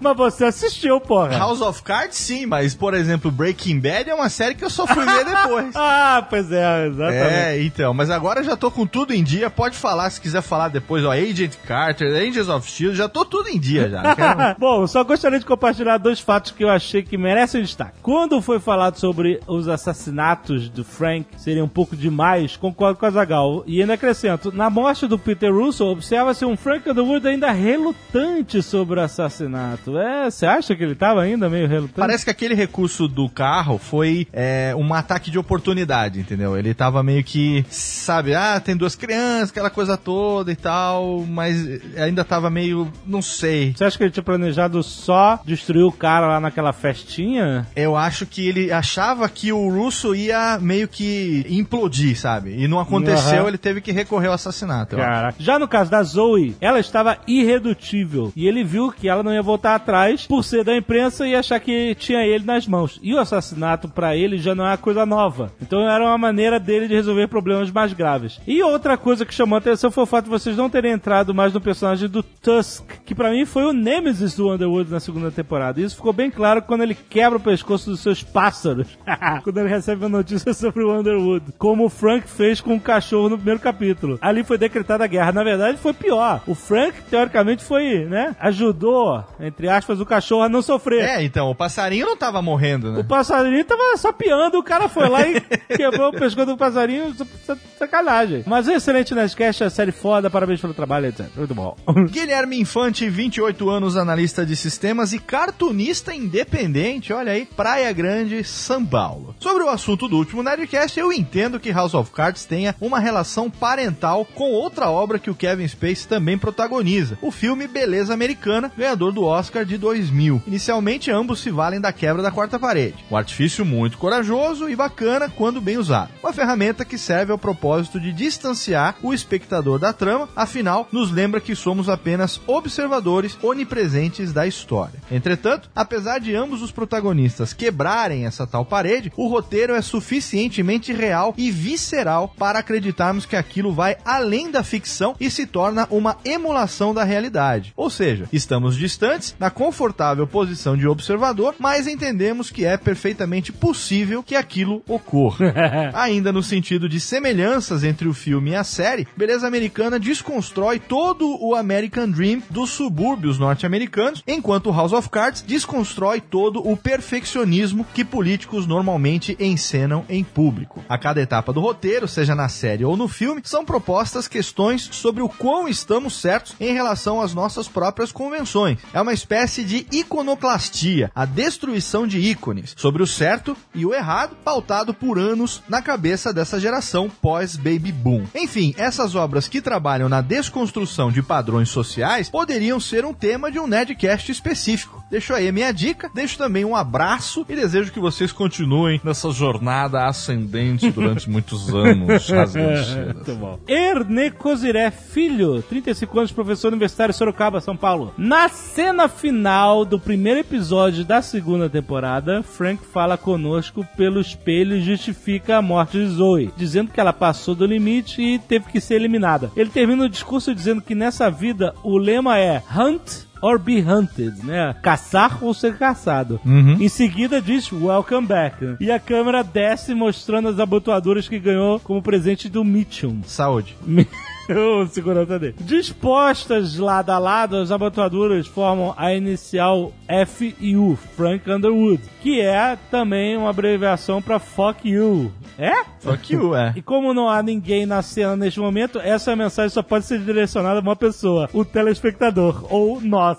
Mas 0.00 0.16
você 0.16 0.44
assistiu, 0.44 1.00
porra. 1.00 1.36
House 1.36 1.60
of 1.60 1.82
Cards, 1.82 2.16
sim, 2.16 2.46
mas, 2.46 2.74
por 2.74 2.94
exemplo, 2.94 3.30
Breaking 3.30 3.80
Bad 3.80 4.08
é 4.10 4.14
uma 4.14 4.28
série 4.28 4.54
que 4.54 4.64
eu 4.64 4.70
só 4.70 4.86
ver 5.04 5.24
depois. 5.24 5.74
Ah, 5.76 6.24
pois 6.28 6.50
é, 6.50 6.86
exatamente. 6.86 7.34
É, 7.34 7.62
então, 7.62 7.92
mas 7.92 8.10
agora 8.10 8.42
já 8.42 8.56
tô 8.56 8.70
com 8.70 8.86
tudo 8.86 9.12
em 9.12 9.22
dia. 9.22 9.50
Pode 9.50 9.76
falar 9.76 10.08
se 10.10 10.20
quiser 10.20 10.40
falar 10.42 10.68
depois, 10.68 11.04
ó. 11.04 11.12
Agent 11.12 11.54
Carter, 11.66 12.08
Angels 12.26 12.48
of 12.48 12.68
Shield, 12.70 12.96
já 12.96 13.08
tô 13.08 13.24
tudo 13.24 13.48
em 13.48 13.58
dia 13.58 13.88
já. 13.88 14.14
Quero- 14.14 14.56
Bom, 14.58 14.86
só 14.86 15.02
gostaria 15.04 15.38
de 15.38 15.44
compartilhar 15.44 15.98
dois 15.98 16.20
fatos 16.20 16.52
que 16.52 16.64
eu 16.64 16.70
achei 16.70 17.02
que 17.02 17.16
merecem 17.18 17.62
destaque. 17.62 17.98
Quando 18.02 18.40
foi 18.40 18.58
falado 18.58 18.96
sobre 18.96 19.40
os 19.46 19.68
assassinatos 19.68 20.68
do 20.68 20.84
Frank 20.84 21.26
serem 21.36 21.62
um 21.62 21.68
pouco 21.68 21.96
demais, 21.96 22.56
concordo 22.56 22.98
com 22.98 23.06
a 23.06 23.10
Zagal. 23.10 23.64
E 23.66 23.80
ainda 23.80 23.94
acrescento, 23.94 24.52
na 24.52 24.70
morte 24.70 25.06
do 25.06 25.18
Peter 25.18 25.52
Russo, 25.52 25.84
observa-se 25.84 26.44
um 26.44 26.56
Frank 26.56 26.88
Underwood 26.88 27.26
ainda 27.26 27.50
relutante 27.50 28.62
sobre 28.62 29.00
o 29.00 29.02
assassinato. 29.02 29.98
É, 29.98 30.30
você 30.30 30.46
acha 30.46 30.74
que 30.74 30.82
ele 30.82 30.94
tava 30.94 31.22
ainda 31.22 31.48
meio 31.48 31.66
relutante? 31.68 31.94
Parece 31.98 32.24
que 32.24 32.30
aquele 32.30 32.54
recurso 32.54 33.08
do 33.08 33.28
carro 33.28 33.78
foi 33.78 34.26
é, 34.32 34.74
um 34.76 34.82
ataque 34.94 35.30
de 35.30 35.38
oportunidade, 35.38 36.20
entendeu? 36.20 36.56
Ele 36.56 36.74
tava 36.74 37.02
meio 37.02 37.22
que, 37.24 37.64
sabe, 37.68 38.34
ah, 38.34 38.60
tem 38.60 38.76
duas 38.76 38.94
crianças, 38.94 39.50
aquela 39.50 39.70
coisa 39.70 39.96
toda 39.96 40.50
e 40.52 40.56
tal, 40.56 41.24
mas 41.28 41.66
ainda 41.96 42.24
tava 42.24 42.50
meio, 42.50 42.90
não 43.06 43.22
sei. 43.22 43.72
Você 43.74 43.84
acha 43.84 43.96
que 43.96 44.04
ele 44.04 44.10
tinha 44.10 44.22
planejado 44.22 44.82
só 44.82 45.40
destruir 45.44 45.84
o 45.84 45.92
cara 45.92 46.26
lá 46.26 46.40
naquela 46.40 46.72
festinha? 46.72 47.66
Eu 47.74 47.96
acho 47.96 48.26
que 48.26 48.48
ele 48.48 48.72
achava 48.72 49.28
que 49.28 49.52
o 49.52 49.68
Russo 49.68 50.14
ia 50.14 50.58
meio 50.60 50.88
que 50.88 51.44
implodir, 51.48 52.18
sabe? 52.18 52.56
E 52.56 52.68
não 52.68 52.78
aconteceu, 52.80 53.40
Aham. 53.40 53.48
ele 53.48 53.58
teve 53.58 53.80
que 53.80 53.92
recorrer 53.92 54.28
ao 54.28 54.34
assassinato. 54.34 54.96
Caraca. 54.96 55.36
Já 55.38 55.58
no 55.58 55.68
caso 55.68 55.90
da 55.90 56.02
Zoe, 56.02 56.56
ela 56.60 56.78
estava 56.78 57.18
irredutível. 57.26 58.32
E 58.36 58.46
ele 58.46 58.64
viu 58.64 58.90
que 58.90 59.08
ela 59.08 59.22
não 59.22 59.32
ia 59.32 59.42
voltar 59.42 59.74
atrás 59.74 60.26
por 60.26 60.42
ser 60.44 60.64
da 60.64 60.76
imprensa 60.76 61.26
e 61.26 61.34
achar 61.34 61.60
que 61.60 61.94
tinha 61.94 62.22
ele 62.24 62.44
nas 62.44 62.66
mãos. 62.66 62.98
E 63.02 63.14
o 63.14 63.18
assassinato 63.18 63.88
pra 63.88 64.16
ele 64.16 64.38
já 64.38 64.54
não 64.54 64.66
é 64.66 64.75
coisa 64.76 65.06
nova. 65.06 65.52
Então 65.60 65.80
era 65.88 66.04
uma 66.04 66.18
maneira 66.18 66.58
dele 66.58 66.88
de 66.88 66.94
resolver 66.94 67.28
problemas 67.28 67.70
mais 67.70 67.92
graves. 67.92 68.40
E 68.46 68.62
outra 68.62 68.96
coisa 68.96 69.24
que 69.24 69.34
chamou 69.34 69.56
a 69.56 69.58
atenção 69.58 69.90
foi 69.90 70.04
o 70.04 70.06
fato 70.06 70.24
de 70.24 70.30
vocês 70.30 70.56
não 70.56 70.70
terem 70.70 70.92
entrado 70.92 71.34
mais 71.34 71.52
no 71.52 71.60
personagem 71.60 72.08
do 72.08 72.22
Tusk, 72.22 72.84
que 73.04 73.14
pra 73.14 73.30
mim 73.30 73.44
foi 73.44 73.64
o 73.64 73.72
Nemesis 73.72 74.36
do 74.36 74.52
Underwood 74.52 74.90
na 74.90 75.00
segunda 75.00 75.30
temporada. 75.30 75.80
E 75.80 75.84
isso 75.84 75.96
ficou 75.96 76.12
bem 76.12 76.30
claro 76.30 76.62
quando 76.62 76.82
ele 76.82 76.94
quebra 76.94 77.38
o 77.38 77.42
pescoço 77.42 77.90
dos 77.90 78.00
seus 78.00 78.22
pássaros. 78.22 78.98
quando 79.42 79.58
ele 79.58 79.68
recebe 79.68 80.04
a 80.04 80.08
notícia 80.08 80.52
sobre 80.54 80.82
o 80.82 80.98
Underwood. 80.98 81.52
Como 81.58 81.84
o 81.84 81.88
Frank 81.88 82.28
fez 82.28 82.60
com 82.60 82.74
o 82.74 82.80
cachorro 82.80 83.28
no 83.28 83.36
primeiro 83.36 83.60
capítulo. 83.60 84.18
Ali 84.20 84.44
foi 84.44 84.58
decretada 84.58 85.04
a 85.04 85.06
guerra. 85.06 85.32
Na 85.32 85.44
verdade, 85.44 85.78
foi 85.78 85.92
pior. 85.92 86.42
O 86.46 86.54
Frank, 86.54 87.02
teoricamente, 87.10 87.64
foi, 87.64 88.04
né? 88.04 88.34
Ajudou, 88.40 89.24
entre 89.40 89.68
aspas, 89.68 90.00
o 90.00 90.06
cachorro 90.06 90.42
a 90.42 90.48
não 90.48 90.62
sofrer. 90.62 91.04
É, 91.04 91.22
então, 91.22 91.50
o 91.50 91.54
passarinho 91.54 92.06
não 92.06 92.16
tava 92.16 92.40
morrendo, 92.42 92.92
né? 92.92 93.00
O 93.00 93.04
passarinho 93.04 93.64
tava 93.64 93.96
só 93.96 94.12
piando, 94.12 94.58
o 94.58 94.62
cara 94.66 94.88
foi 94.88 95.08
lá 95.08 95.26
e 95.26 95.40
quebrou 95.76 96.08
o 96.08 96.12
pescoço 96.12 96.46
do 96.46 96.56
passarinho, 96.56 97.14
sa- 97.46 97.56
sacanagem. 97.78 98.42
Mas 98.46 98.66
um 98.68 98.72
excelente 98.72 99.14
Nerdcast, 99.14 99.64
a 99.64 99.70
série 99.70 99.92
foda, 99.92 100.28
parabéns 100.28 100.60
pelo 100.60 100.74
trabalho, 100.74 101.06
etc. 101.06 101.26
Muito 101.36 101.54
bom. 101.54 101.76
Guilherme 102.10 102.58
Infante, 102.60 103.08
28 103.08 103.70
anos, 103.70 103.96
analista 103.96 104.44
de 104.44 104.54
sistemas 104.56 105.12
e 105.12 105.18
cartunista 105.18 106.12
independente, 106.14 107.12
olha 107.12 107.32
aí, 107.32 107.46
Praia 107.46 107.92
Grande, 107.92 108.42
São 108.44 108.84
Paulo. 108.84 109.34
Sobre 109.40 109.62
o 109.62 109.68
assunto 109.68 110.08
do 110.08 110.16
último 110.16 110.42
Nerdcast, 110.42 110.98
eu 110.98 111.12
entendo 111.12 111.60
que 111.60 111.70
House 111.72 111.94
of 111.94 112.10
Cards 112.10 112.44
tenha 112.44 112.74
uma 112.80 112.98
relação 112.98 113.48
parental 113.50 114.24
com 114.34 114.50
outra 114.52 114.90
obra 114.90 115.18
que 115.18 115.30
o 115.30 115.34
Kevin 115.34 115.68
Space 115.68 116.06
também 116.08 116.36
protagoniza, 116.38 117.18
o 117.22 117.30
filme 117.30 117.66
Beleza 117.68 118.12
Americana, 118.12 118.70
ganhador 118.76 119.12
do 119.12 119.24
Oscar 119.24 119.64
de 119.64 119.76
2000. 119.78 120.42
Inicialmente, 120.46 121.10
ambos 121.10 121.40
se 121.40 121.50
valem 121.50 121.80
da 121.80 121.92
quebra 121.92 122.22
da 122.22 122.30
quarta 122.30 122.58
parede. 122.58 122.96
Um 123.10 123.16
artifício 123.16 123.64
muito 123.64 123.98
corajoso 123.98 124.55
e 124.68 124.76
bacana 124.76 125.28
quando 125.28 125.60
bem 125.60 125.76
usado. 125.76 126.10
Uma 126.22 126.32
ferramenta 126.32 126.84
que 126.84 126.98
serve 126.98 127.32
ao 127.32 127.38
propósito 127.38 128.00
de 128.00 128.12
distanciar 128.12 128.96
o 129.02 129.12
espectador 129.12 129.78
da 129.78 129.92
trama, 129.92 130.28
afinal, 130.34 130.88
nos 130.90 131.10
lembra 131.10 131.40
que 131.40 131.54
somos 131.54 131.88
apenas 131.88 132.40
observadores 132.46 133.38
onipresentes 133.42 134.32
da 134.32 134.46
história. 134.46 135.00
Entretanto, 135.10 135.68
apesar 135.74 136.18
de 136.18 136.34
ambos 136.34 136.62
os 136.62 136.72
protagonistas 136.72 137.52
quebrarem 137.52 138.26
essa 138.26 138.46
tal 138.46 138.64
parede, 138.64 139.12
o 139.16 139.28
roteiro 139.28 139.74
é 139.74 139.82
suficientemente 139.82 140.92
real 140.92 141.34
e 141.36 141.50
visceral 141.50 142.34
para 142.38 142.58
acreditarmos 142.58 143.26
que 143.26 143.36
aquilo 143.36 143.72
vai 143.72 143.96
além 144.04 144.50
da 144.50 144.62
ficção 144.62 145.14
e 145.20 145.30
se 145.30 145.46
torna 145.46 145.86
uma 145.90 146.16
emulação 146.24 146.94
da 146.94 147.04
realidade. 147.04 147.72
Ou 147.76 147.90
seja, 147.90 148.28
estamos 148.32 148.76
distantes, 148.76 149.34
na 149.38 149.50
confortável 149.50 150.26
posição 150.26 150.76
de 150.76 150.86
observador, 150.86 151.54
mas 151.58 151.86
entendemos 151.86 152.50
que 152.50 152.64
é 152.64 152.76
perfeitamente 152.76 153.52
possível 153.52 154.22
que 154.22 154.36
aquilo 154.46 154.80
ocorra. 154.88 155.52
Ainda 155.92 156.32
no 156.32 156.42
sentido 156.42 156.88
de 156.88 157.00
semelhanças 157.00 157.82
entre 157.82 158.06
o 158.06 158.14
filme 158.14 158.52
e 158.52 158.54
a 158.54 158.62
série, 158.62 159.06
Beleza 159.16 159.46
Americana 159.46 159.98
desconstrói 159.98 160.78
todo 160.78 161.36
o 161.44 161.54
American 161.54 162.08
Dream 162.08 162.40
dos 162.48 162.70
subúrbios 162.70 163.38
norte-americanos, 163.38 164.22
enquanto 164.26 164.70
House 164.70 164.92
of 164.92 165.10
Cards 165.10 165.42
desconstrói 165.42 166.20
todo 166.20 166.66
o 166.66 166.76
perfeccionismo 166.76 167.84
que 167.92 168.04
políticos 168.04 168.66
normalmente 168.66 169.36
encenam 169.40 170.04
em 170.08 170.22
público. 170.22 170.84
A 170.88 170.96
cada 170.96 171.20
etapa 171.20 171.52
do 171.52 171.60
roteiro, 171.60 172.06
seja 172.06 172.34
na 172.34 172.48
série 172.48 172.84
ou 172.84 172.96
no 172.96 173.08
filme, 173.08 173.42
são 173.44 173.64
propostas 173.64 174.28
questões 174.28 174.88
sobre 174.92 175.22
o 175.22 175.28
quão 175.28 175.66
estamos 175.66 176.20
certos 176.20 176.54
em 176.60 176.72
relação 176.72 177.20
às 177.20 177.34
nossas 177.34 177.66
próprias 177.66 178.12
convenções. 178.12 178.78
É 178.92 179.00
uma 179.00 179.12
espécie 179.12 179.64
de 179.64 179.86
iconoclastia, 179.90 181.10
a 181.14 181.24
destruição 181.24 182.06
de 182.06 182.18
ícones, 182.18 182.74
sobre 182.76 183.02
o 183.02 183.06
certo 183.06 183.56
e 183.74 183.84
o 183.84 183.94
errado, 183.94 184.35
pautado 184.44 184.94
por 184.94 185.18
anos 185.18 185.62
na 185.68 185.82
cabeça 185.82 186.32
dessa 186.32 186.58
geração 186.60 187.10
pós-baby 187.10 187.92
boom. 187.92 188.24
Enfim, 188.34 188.74
essas 188.76 189.14
obras 189.14 189.48
que 189.48 189.60
trabalham 189.60 190.08
na 190.08 190.20
desconstrução 190.20 191.10
de 191.10 191.22
padrões 191.22 191.68
sociais 191.68 192.30
poderiam 192.30 192.78
ser 192.78 193.04
um 193.04 193.12
tema 193.12 193.50
de 193.50 193.58
um 193.58 193.66
Nerdcast 193.66 194.30
específico. 194.30 195.04
Deixo 195.10 195.32
aí 195.34 195.48
a 195.48 195.52
minha 195.52 195.72
dica, 195.72 196.10
deixo 196.14 196.38
também 196.38 196.64
um 196.64 196.74
abraço 196.76 197.44
e 197.48 197.54
desejo 197.54 197.92
que 197.92 198.00
vocês 198.00 198.32
continuem 198.32 199.00
nessa 199.04 199.30
jornada 199.30 200.06
ascendente 200.06 200.90
durante 200.90 201.28
muitos 201.30 201.72
anos. 201.74 202.26
cedas. 202.26 203.14
Muito 203.14 203.34
bom. 203.34 203.58
Erne 203.68 204.30
Coziré 204.30 204.90
Filho, 204.90 205.62
35 205.62 206.18
anos, 206.18 206.32
professor 206.32 206.68
universitário 206.68 207.14
Sorocaba, 207.14 207.60
São 207.60 207.76
Paulo. 207.76 208.12
Na 208.18 208.48
cena 208.48 209.08
final 209.08 209.84
do 209.84 209.98
primeiro 209.98 210.40
episódio 210.40 211.04
da 211.04 211.22
segunda 211.22 211.68
temporada, 211.68 212.42
Frank 212.42 212.84
fala 212.92 213.16
conosco 213.16 213.86
pelo 213.96 214.20
espelho 214.26 214.76
e 214.76 214.82
justifica 214.82 215.56
a 215.56 215.62
morte 215.62 215.98
de 215.98 216.06
Zoe, 216.06 216.50
dizendo 216.56 216.90
que 216.90 217.00
ela 217.00 217.12
passou 217.12 217.54
do 217.54 217.66
limite 217.66 218.20
e 218.20 218.38
teve 218.38 218.66
que 218.66 218.80
ser 218.80 218.94
eliminada. 218.94 219.50
Ele 219.56 219.70
termina 219.70 220.04
o 220.04 220.08
discurso 220.08 220.54
dizendo 220.54 220.82
que 220.82 220.94
nessa 220.94 221.30
vida 221.30 221.74
o 221.82 221.96
lema 221.96 222.38
é 222.38 222.62
Hunt 222.74 223.26
or 223.42 223.58
be 223.58 223.80
hunted, 223.80 224.44
né? 224.44 224.74
Caçar 224.82 225.42
ou 225.42 225.52
ser 225.52 225.76
caçado. 225.76 226.40
Em 226.44 226.88
seguida 226.88 227.40
diz 227.40 227.70
Welcome 227.70 228.26
back. 228.26 228.76
E 228.80 228.90
a 228.90 228.98
câmera 228.98 229.42
desce 229.42 229.94
mostrando 229.94 230.48
as 230.48 230.58
abotoaduras 230.58 231.28
que 231.28 231.38
ganhou 231.38 231.78
como 231.80 232.02
presente 232.02 232.48
do 232.48 232.64
Mitchum. 232.64 233.22
Saúde. 233.24 233.76
o 234.48 234.86
segurança 234.86 235.38
dele. 235.38 235.56
Dispostas 235.60 236.76
lado 236.76 237.10
a 237.10 237.18
lado, 237.18 237.56
as 237.56 237.70
abotoaduras 237.70 238.46
formam 238.46 238.94
a 238.96 239.12
inicial 239.14 239.92
FU, 240.26 240.96
Frank 241.16 241.50
Underwood, 241.50 242.02
que 242.26 242.40
é 242.40 242.76
também 242.90 243.36
uma 243.36 243.50
abreviação 243.50 244.20
para 244.20 244.40
Fuck 244.40 244.88
You. 244.88 245.32
É? 245.56 245.72
Fuck 246.00 246.32
you, 246.32 246.56
é. 246.56 246.72
E 246.74 246.82
como 246.82 247.14
não 247.14 247.30
há 247.30 247.40
ninguém 247.40 247.86
na 247.86 248.02
cena 248.02 248.34
neste 248.34 248.58
momento, 248.58 248.98
essa 248.98 249.36
mensagem 249.36 249.70
só 249.70 249.80
pode 249.80 250.06
ser 250.06 250.18
direcionada 250.18 250.80
a 250.80 250.82
uma 250.82 250.96
pessoa, 250.96 251.48
o 251.52 251.64
telespectador, 251.64 252.66
ou 252.68 253.00
nós. 253.00 253.38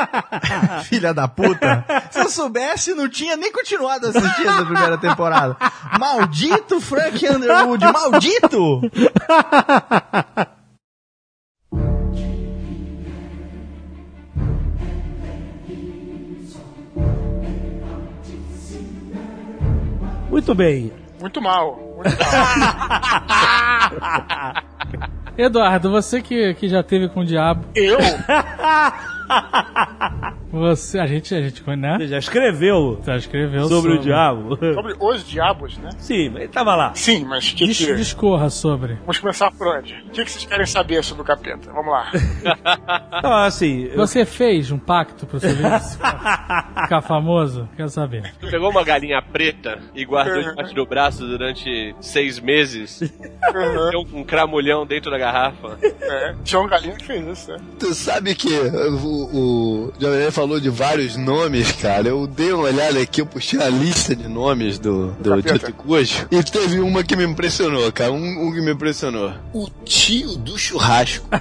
Filha 0.84 1.14
da 1.14 1.26
puta. 1.26 1.82
Se 2.10 2.20
eu 2.20 2.28
soubesse, 2.28 2.92
não 2.92 3.08
tinha 3.08 3.38
nem 3.38 3.50
continuado 3.50 4.08
assistindo 4.08 4.50
a 4.50 4.66
primeira 4.66 4.98
temporada. 4.98 5.56
Maldito 5.98 6.82
Frank 6.82 7.26
Underwood, 7.26 7.86
maldito! 7.86 8.82
Muito 20.38 20.54
bem. 20.54 20.92
Muito 21.20 21.42
mal. 21.42 21.76
Muito 21.96 22.16
mal. 22.16 22.28
Eduardo, 25.36 25.90
você 25.90 26.22
que, 26.22 26.54
que 26.54 26.68
já 26.68 26.80
teve 26.80 27.08
com 27.08 27.22
o 27.22 27.24
diabo, 27.24 27.64
Eu? 27.74 27.98
você, 30.50 30.98
a 30.98 31.06
gente, 31.06 31.34
a 31.34 31.40
gente, 31.42 31.62
né? 31.76 31.96
Você 31.98 32.08
já 32.08 32.18
escreveu 32.18 33.00
Já 33.04 33.16
escreveu 33.16 33.68
sobre 33.68 33.92
o 33.92 33.98
diabo? 33.98 34.56
Sobre 34.74 34.94
os 34.98 35.24
diabos, 35.26 35.76
né? 35.78 35.90
Sim, 35.98 36.26
ele 36.36 36.48
tava 36.48 36.74
lá. 36.74 36.94
Sim, 36.94 37.24
mas 37.24 37.50
que 37.52 37.66
Dis- 37.66 37.78
que... 37.78 37.94
discorra 37.94 38.48
sobre. 38.50 38.94
Vamos 39.00 39.18
começar 39.18 39.50
por 39.52 39.66
onde? 39.68 39.94
O 40.06 40.10
que, 40.10 40.24
que 40.24 40.30
vocês 40.30 40.44
querem 40.44 40.66
saber 40.66 41.02
sobre 41.04 41.22
o 41.22 41.24
capeta? 41.26 41.70
Vamos 41.72 41.92
lá. 41.92 42.10
Então, 43.18 43.32
assim, 43.34 43.84
eu- 43.84 43.96
Você 43.96 44.24
fez 44.24 44.70
um 44.70 44.78
pacto 44.78 45.26
pro 45.26 45.40
seu 45.40 45.50
livro 45.50 45.80
ficar 45.80 46.72
ficar 46.82 47.02
famoso? 47.02 47.68
Quero 47.76 47.88
saber. 47.88 48.32
Tu 48.40 48.48
pegou 48.48 48.70
uma 48.70 48.84
galinha 48.84 49.20
preta 49.20 49.78
e 49.94 50.04
guardou 50.04 50.42
debaixo 50.42 50.74
do 50.74 50.86
braço 50.86 51.26
durante 51.26 51.94
seis 52.00 52.38
meses. 52.38 53.00
Deu 53.90 54.00
um 54.12 54.22
cramulhão 54.24 54.86
dentro 54.86 55.10
da 55.10 55.18
garrafa. 55.18 55.78
É, 55.82 56.34
tinha 56.44 56.60
um 56.60 56.68
galinho 56.68 56.96
que 56.96 57.04
fez 57.04 57.26
isso, 57.26 57.50
né? 57.50 57.58
Tu 57.78 57.92
sabe 57.94 58.34
que 58.34 58.48
o, 58.54 59.86
o 59.88 59.92
falou 60.38 60.60
de 60.60 60.70
vários 60.70 61.16
nomes, 61.16 61.72
cara. 61.72 62.06
Eu 62.06 62.24
dei 62.24 62.52
uma 62.52 62.66
olhada 62.66 63.00
aqui, 63.00 63.20
eu 63.20 63.26
puxei 63.26 63.60
a 63.60 63.68
lista 63.68 64.14
de 64.14 64.28
nomes 64.28 64.78
do, 64.78 65.10
do. 65.14 65.42
Dito 65.42 65.72
Cujo. 65.72 66.28
E 66.30 66.40
teve 66.44 66.78
uma 66.78 67.02
que 67.02 67.16
me 67.16 67.24
impressionou, 67.24 67.90
cara. 67.90 68.12
Um, 68.12 68.46
um 68.46 68.52
que 68.52 68.60
me 68.60 68.70
impressionou. 68.70 69.34
O 69.52 69.68
tio 69.84 70.36
do 70.36 70.56
churrasco. 70.56 71.26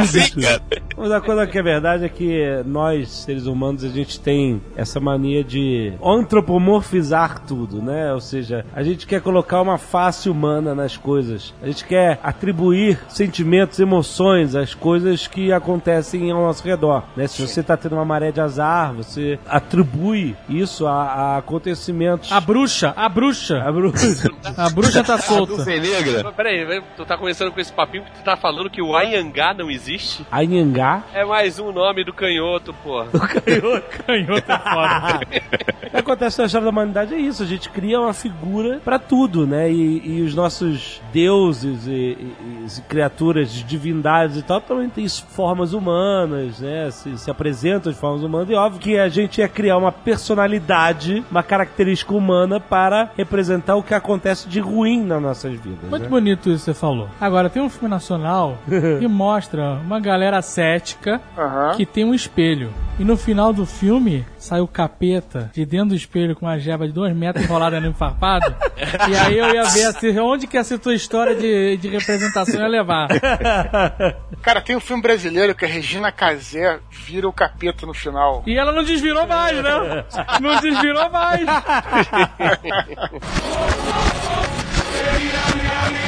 Assim, 0.00 0.40
cara. 0.40 0.62
Mas 0.96 1.10
a 1.10 1.20
coisa 1.20 1.46
que 1.46 1.58
é 1.58 1.62
verdade 1.62 2.04
é 2.04 2.08
que 2.08 2.62
nós, 2.64 3.08
seres 3.08 3.46
humanos, 3.46 3.84
a 3.84 3.88
gente 3.88 4.18
tem 4.20 4.60
essa 4.76 4.98
mania 5.00 5.42
de 5.44 5.92
antropomorfizar 6.02 7.40
tudo, 7.46 7.82
né? 7.82 8.12
Ou 8.12 8.20
seja, 8.20 8.64
a 8.74 8.82
gente 8.82 9.06
quer 9.06 9.20
colocar 9.20 9.60
uma 9.60 9.78
face 9.78 10.28
humana 10.28 10.74
nas 10.74 10.96
coisas. 10.96 11.52
A 11.62 11.66
gente 11.66 11.84
quer 11.84 12.18
atribuir 12.22 12.98
sentimentos, 13.08 13.78
emoções 13.80 14.54
às 14.54 14.74
coisas 14.74 15.26
que 15.26 15.52
acontecem 15.52 16.30
ao 16.30 16.40
nosso 16.42 16.64
redor, 16.66 17.04
né? 17.16 17.26
Se 17.26 17.42
você 17.42 17.62
tá 17.62 17.76
tendo 17.76 17.94
uma 17.96 18.04
maré 18.04 18.30
de 18.30 18.40
azar, 18.40 18.92
você 18.94 19.38
atribui 19.48 20.36
isso 20.48 20.86
a, 20.86 21.02
a 21.02 21.36
acontecimentos. 21.38 22.30
A 22.30 22.40
bruxa, 22.40 22.92
a 22.96 23.08
bruxa, 23.08 23.60
A 23.62 23.72
bruxa. 23.72 24.30
a 24.56 24.70
bruxa 24.70 25.04
tá 25.04 25.18
solta. 25.18 25.56
Nuvem 25.56 25.80
negra. 25.80 26.22
Mas 26.24 26.34
Peraí, 26.34 26.64
peraí, 26.66 26.82
tu 26.96 27.04
tá 27.04 27.16
começando 27.16 27.52
com 27.52 27.60
esse 27.60 27.72
papinho 27.72 28.04
que 28.04 28.10
tu 28.12 28.24
tá 28.24 28.36
falando 28.36 28.68
que 28.70 28.82
o 28.82 28.94
Anhangá 29.04 29.54
não 29.54 29.70
existe? 29.70 30.24
Anhangá. 30.30 31.02
É 31.12 31.24
mais 31.24 31.58
um 31.58 31.72
nome 31.72 32.04
do 32.04 32.12
canhoto, 32.12 32.72
porra. 32.82 33.08
Canhoto 34.06 34.52
é 34.52 34.58
foda. 34.58 35.20
O 35.86 35.90
que 35.90 35.96
acontece 35.96 36.38
na 36.38 36.46
história 36.46 36.64
da 36.64 36.70
humanidade 36.70 37.14
é 37.14 37.18
isso, 37.18 37.42
a 37.42 37.46
gente 37.46 37.68
cria 37.68 38.00
uma 38.00 38.12
figura 38.12 38.80
pra 38.84 38.98
tudo, 38.98 39.46
né? 39.46 39.70
E, 39.70 40.18
e 40.18 40.22
os 40.22 40.34
nossos 40.34 41.00
deuses 41.12 41.86
e, 41.86 41.90
e- 41.90 42.34
e 42.66 42.80
criaturas, 42.88 43.52
de 43.52 43.62
divindades 43.62 44.36
e 44.36 44.42
tal, 44.42 44.60
também 44.60 44.88
têm 44.88 45.08
formas 45.08 45.72
humanas, 45.72 46.58
né? 46.60 46.90
Se, 46.90 47.16
se 47.18 47.30
apresentam 47.30 47.92
de 47.92 47.98
formas 47.98 48.22
humanas. 48.22 48.48
E 48.50 48.54
óbvio 48.54 48.80
que 48.80 48.98
a 48.98 49.08
gente 49.08 49.38
ia 49.40 49.48
criar 49.48 49.76
uma 49.76 49.92
personalidade, 49.92 51.24
uma 51.30 51.42
característica 51.42 52.12
humana 52.14 52.58
para 52.60 53.10
representar 53.16 53.76
o 53.76 53.82
que 53.82 53.94
acontece 53.94 54.48
de 54.48 54.60
ruim 54.60 55.02
nas 55.02 55.22
nossas 55.22 55.52
vidas. 55.58 55.88
Muito 55.88 56.02
né? 56.04 56.08
bonito 56.08 56.50
isso 56.50 56.58
que 56.64 56.72
você 56.72 56.74
falou. 56.74 57.08
Agora, 57.20 57.48
tem 57.48 57.62
um 57.62 57.70
filme 57.70 57.88
nacional 57.88 58.58
que 58.98 59.08
mostra 59.08 59.74
uma 59.74 60.00
galera 60.00 60.40
cética 60.42 61.20
Aham. 61.36 61.74
que 61.76 61.86
tem 61.86 62.04
um 62.04 62.14
espelho. 62.14 62.72
E 62.98 63.04
no 63.04 63.16
final 63.16 63.52
do 63.52 63.66
filme, 63.66 64.24
sai 64.38 64.60
o 64.60 64.68
capeta 64.68 65.50
de 65.52 65.66
dentro 65.66 65.90
do 65.90 65.94
espelho 65.96 66.36
com 66.36 66.46
uma 66.46 66.58
jeba 66.58 66.86
de 66.86 66.92
dois 66.92 67.14
metros 67.14 67.44
enrolada 67.44 67.80
no 67.80 67.92
farpado. 67.92 68.54
e 69.10 69.16
aí 69.16 69.36
eu 69.36 69.52
ia 69.52 69.64
ver 69.64 69.86
assim, 69.86 70.16
onde 70.18 70.46
que 70.46 70.56
essa 70.56 70.78
tua 70.78 70.94
história 70.94 71.34
de, 71.34 71.76
de 71.76 71.88
representação 71.88 72.60
ia 72.60 72.68
levar. 72.68 73.08
Cara, 74.42 74.60
tem 74.60 74.76
um 74.76 74.80
filme 74.80 75.02
brasileiro 75.02 75.54
que 75.54 75.64
a 75.64 75.68
Regina 75.68 76.12
Casé 76.12 76.78
vira 76.90 77.28
o 77.28 77.32
capeta 77.32 77.84
no 77.84 77.94
final. 77.94 78.42
E 78.46 78.56
ela 78.56 78.72
não 78.72 78.84
desvirou 78.84 79.26
mais, 79.26 79.62
né? 79.62 80.04
Não 80.40 80.60
desvirou 80.60 81.10
mais. 81.10 81.44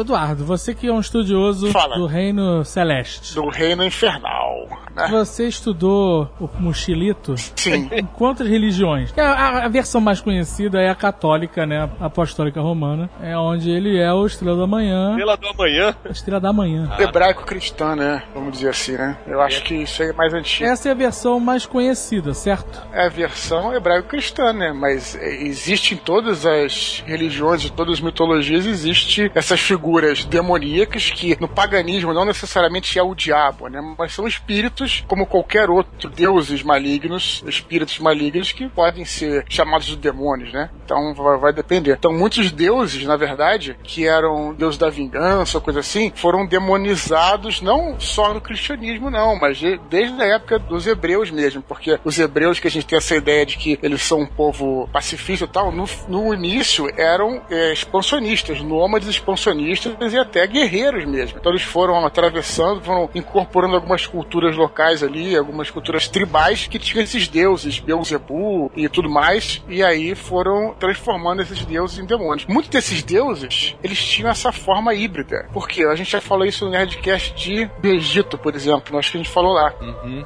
Eduardo, 0.00 0.44
você 0.44 0.74
que 0.74 0.86
é 0.86 0.92
um 0.92 1.00
estudioso 1.00 1.70
Fala. 1.70 1.96
do 1.96 2.06
Reino 2.06 2.64
Celeste. 2.64 3.34
Do 3.34 3.48
Reino 3.48 3.84
Infernal, 3.84 4.68
né? 4.94 5.08
Você 5.10 5.46
estudou 5.48 6.30
o 6.40 6.48
Mochilito 6.58 7.34
Sim. 7.56 7.88
em 7.92 8.04
quantas 8.04 8.48
religiões? 8.48 9.12
A, 9.18 9.22
a- 9.22 9.64
a 9.64 9.68
versão 9.68 10.00
mais 10.00 10.20
conhecida 10.20 10.80
é 10.80 10.88
a 10.88 10.94
católica, 10.94 11.66
né? 11.66 11.88
A 12.00 12.06
apostólica 12.06 12.60
romana. 12.60 13.08
É 13.22 13.36
onde 13.36 13.70
ele 13.70 13.98
é 13.98 14.12
o 14.12 14.24
Estrela 14.26 14.56
da 14.56 14.66
Manhã. 14.66 15.16
Pela 15.16 15.36
do 15.36 15.48
amanhã. 15.48 15.94
Estrela 16.10 16.40
da 16.40 16.52
Manhã. 16.52 16.90
Hebraico-cristã, 16.98 17.96
né? 17.96 18.22
Vamos 18.34 18.52
dizer 18.52 18.68
assim, 18.70 18.92
né? 18.92 19.16
Eu 19.26 19.40
acho 19.40 19.62
que 19.64 19.74
isso 19.74 20.02
aí 20.02 20.10
é 20.10 20.12
mais 20.12 20.32
antigo. 20.34 20.68
Essa 20.68 20.88
é 20.88 20.92
a 20.92 20.94
versão 20.94 21.40
mais 21.40 21.66
conhecida, 21.66 22.34
certo? 22.34 22.82
É 22.92 23.06
a 23.06 23.08
versão 23.08 23.74
hebraico-cristã, 23.74 24.52
né? 24.52 24.72
Mas 24.72 25.14
é, 25.16 25.42
existe 25.44 25.94
em 25.94 25.96
todas 25.96 26.44
as 26.46 27.02
religiões, 27.06 27.64
em 27.64 27.68
todas 27.70 27.94
as 27.94 28.00
mitologias, 28.00 28.66
existe 28.66 29.30
essas 29.34 29.60
figuras 29.60 29.83
demoníacas 30.24 31.10
que 31.10 31.36
no 31.40 31.48
paganismo 31.48 32.12
não 32.12 32.24
necessariamente 32.24 32.98
é 32.98 33.02
o 33.02 33.14
diabo, 33.14 33.68
né? 33.68 33.80
Mas 33.98 34.12
são 34.12 34.26
espíritos 34.26 35.04
como 35.06 35.26
qualquer 35.26 35.68
outro, 35.70 36.08
deuses 36.08 36.62
malignos, 36.62 37.42
espíritos 37.46 37.98
malignos 37.98 38.52
que 38.52 38.68
podem 38.68 39.04
ser 39.04 39.44
chamados 39.48 39.86
de 39.86 39.96
demônios, 39.96 40.52
né? 40.52 40.70
Então 40.84 41.14
vai, 41.14 41.52
depender. 41.52 41.96
Então 41.98 42.12
muitos 42.12 42.50
deuses, 42.50 43.04
na 43.04 43.16
verdade, 43.16 43.76
que 43.82 44.06
eram 44.06 44.54
deuses 44.54 44.78
da 44.78 44.90
vingança 44.90 45.60
coisa 45.60 45.80
assim, 45.80 46.12
foram 46.14 46.46
demonizados 46.46 47.60
não 47.60 47.98
só 47.98 48.34
no 48.34 48.40
cristianismo, 48.40 49.10
não, 49.10 49.38
mas 49.38 49.58
de- 49.58 49.78
desde 49.88 50.20
a 50.22 50.26
época 50.26 50.58
dos 50.58 50.86
hebreus 50.86 51.30
mesmo, 51.30 51.62
porque 51.62 51.98
os 52.04 52.18
hebreus 52.18 52.58
que 52.58 52.68
a 52.68 52.70
gente 52.70 52.86
tem 52.86 52.96
essa 52.98 53.14
ideia 53.16 53.46
de 53.46 53.56
que 53.56 53.78
eles 53.82 54.02
são 54.02 54.20
um 54.20 54.26
povo 54.26 54.88
pacifista 54.92 55.44
e 55.44 55.48
tal, 55.48 55.70
no, 55.72 55.84
no 56.08 56.34
início 56.34 56.88
eram 56.96 57.42
é, 57.50 57.72
expansionistas, 57.72 58.60
nômades 58.60 59.08
expansionistas 59.08 59.73
cristianistas 59.74 60.12
e 60.12 60.18
até 60.18 60.46
guerreiros 60.46 61.04
mesmo. 61.04 61.38
Então 61.38 61.52
eles 61.52 61.62
foram 61.62 62.04
atravessando, 62.06 62.80
foram 62.80 63.10
incorporando 63.14 63.74
algumas 63.74 64.06
culturas 64.06 64.56
locais 64.56 65.02
ali, 65.02 65.36
algumas 65.36 65.70
culturas 65.70 66.08
tribais 66.08 66.66
que 66.66 66.78
tinham 66.78 67.02
esses 67.02 67.28
deuses, 67.28 67.80
Beelzebub 67.80 68.70
e 68.76 68.88
tudo 68.88 69.10
mais, 69.10 69.62
e 69.68 69.82
aí 69.82 70.14
foram 70.14 70.74
transformando 70.78 71.42
esses 71.42 71.64
deuses 71.64 71.98
em 71.98 72.06
demônios. 72.06 72.46
Muitos 72.46 72.70
desses 72.70 73.02
deuses, 73.02 73.76
eles 73.82 74.02
tinham 74.02 74.30
essa 74.30 74.52
forma 74.52 74.94
híbrida. 74.94 75.48
Por 75.52 75.68
quê? 75.68 75.84
A 75.84 75.94
gente 75.94 76.10
já 76.10 76.20
falou 76.20 76.46
isso 76.46 76.64
no 76.64 76.70
Nerdcast 76.70 77.34
de, 77.34 77.70
Egito, 77.82 78.36
por 78.38 78.54
exemplo, 78.54 78.98
acho 78.98 79.10
que 79.10 79.18
a 79.18 79.22
gente 79.22 79.32
falou 79.32 79.52
lá. 79.52 79.72